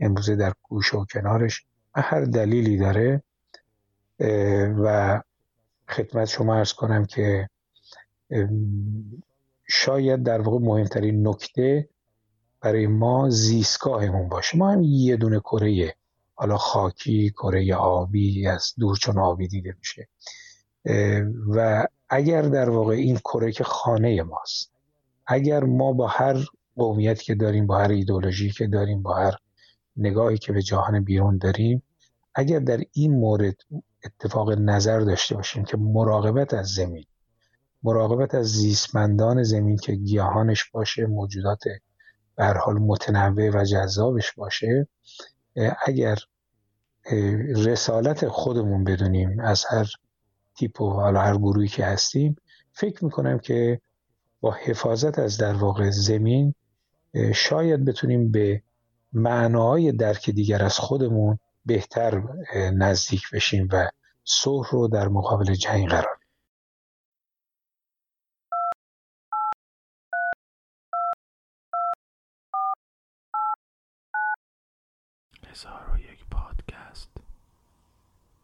امروزه 0.00 0.36
در 0.36 0.52
گوش 0.62 0.94
و 0.94 1.04
کنارش 1.04 1.64
هر 1.94 2.20
دلیلی 2.20 2.78
داره 2.78 3.22
و 4.84 5.20
خدمت 5.88 6.28
شما 6.28 6.54
ارز 6.54 6.72
کنم 6.72 7.04
که 7.04 7.48
شاید 9.68 10.22
در 10.22 10.40
واقع 10.40 10.58
مهمترین 10.58 11.28
نکته 11.28 11.88
برای 12.60 12.86
ما 12.86 13.30
زیستگاهمون 13.30 14.28
باشه. 14.28 14.58
ما 14.58 14.70
هم 14.70 14.82
یه 14.82 15.16
دونه 15.16 15.40
کره 15.40 15.94
حالا 16.34 16.56
خاکی 16.56 17.30
کره 17.30 17.74
آبی 17.74 18.46
از 18.46 18.74
دور 18.78 18.96
چون 18.96 19.18
آبی 19.18 19.48
دیده 19.48 19.74
میشه. 19.78 20.08
و 21.48 21.86
اگر 22.08 22.42
در 22.42 22.70
واقع 22.70 22.94
این 22.94 23.16
کره 23.16 23.52
که 23.52 23.64
خانه 23.64 24.22
ماست 24.22 24.72
اگر 25.26 25.64
ما 25.64 25.92
با 25.92 26.06
هر 26.06 26.36
قومیتی 26.76 27.24
که 27.24 27.34
داریم 27.34 27.66
با 27.66 27.78
هر 27.78 27.90
ایدولوژی 27.90 28.50
که 28.50 28.66
داریم 28.66 29.02
با 29.02 29.14
هر 29.14 29.34
نگاهی 29.96 30.38
که 30.38 30.52
به 30.52 30.62
جهان 30.62 31.04
بیرون 31.04 31.38
داریم 31.38 31.82
اگر 32.34 32.58
در 32.58 32.80
این 32.92 33.14
مورد 33.14 33.56
اتفاق 34.04 34.52
نظر 34.52 35.00
داشته 35.00 35.34
باشیم 35.34 35.64
که 35.64 35.76
مراقبت 35.76 36.54
از 36.54 36.68
زمین 36.68 37.04
مراقبت 37.82 38.34
از 38.34 38.46
زیستمندان 38.46 39.42
زمین 39.42 39.76
که 39.76 39.92
گیاهانش 39.92 40.70
باشه 40.70 41.06
موجودات 41.06 41.62
به 42.40 42.58
حال 42.58 42.78
متنوع 42.78 43.50
و 43.50 43.64
جذابش 43.64 44.32
باشه 44.32 44.88
اگر 45.86 46.16
رسالت 47.56 48.28
خودمون 48.28 48.84
بدونیم 48.84 49.40
از 49.40 49.64
هر 49.70 49.86
تیپ 50.56 50.80
و 50.80 50.90
حالا 50.90 51.20
هر 51.20 51.36
گروهی 51.36 51.68
که 51.68 51.84
هستیم 51.84 52.36
فکر 52.72 53.04
می‌کنم 53.04 53.38
که 53.38 53.80
با 54.40 54.52
حفاظت 54.52 55.18
از 55.18 55.38
در 55.38 55.54
واقع 55.54 55.90
زمین 55.90 56.54
شاید 57.34 57.84
بتونیم 57.84 58.30
به 58.30 58.62
معناهای 59.12 59.92
درک 59.92 60.30
دیگر 60.30 60.64
از 60.64 60.78
خودمون 60.78 61.38
بهتر 61.66 62.22
نزدیک 62.74 63.22
بشیم 63.32 63.68
و 63.72 63.88
صلح 64.24 64.70
رو 64.70 64.88
در 64.88 65.08
مقابل 65.08 65.54
جنگ 65.54 65.88
قرار 65.88 66.19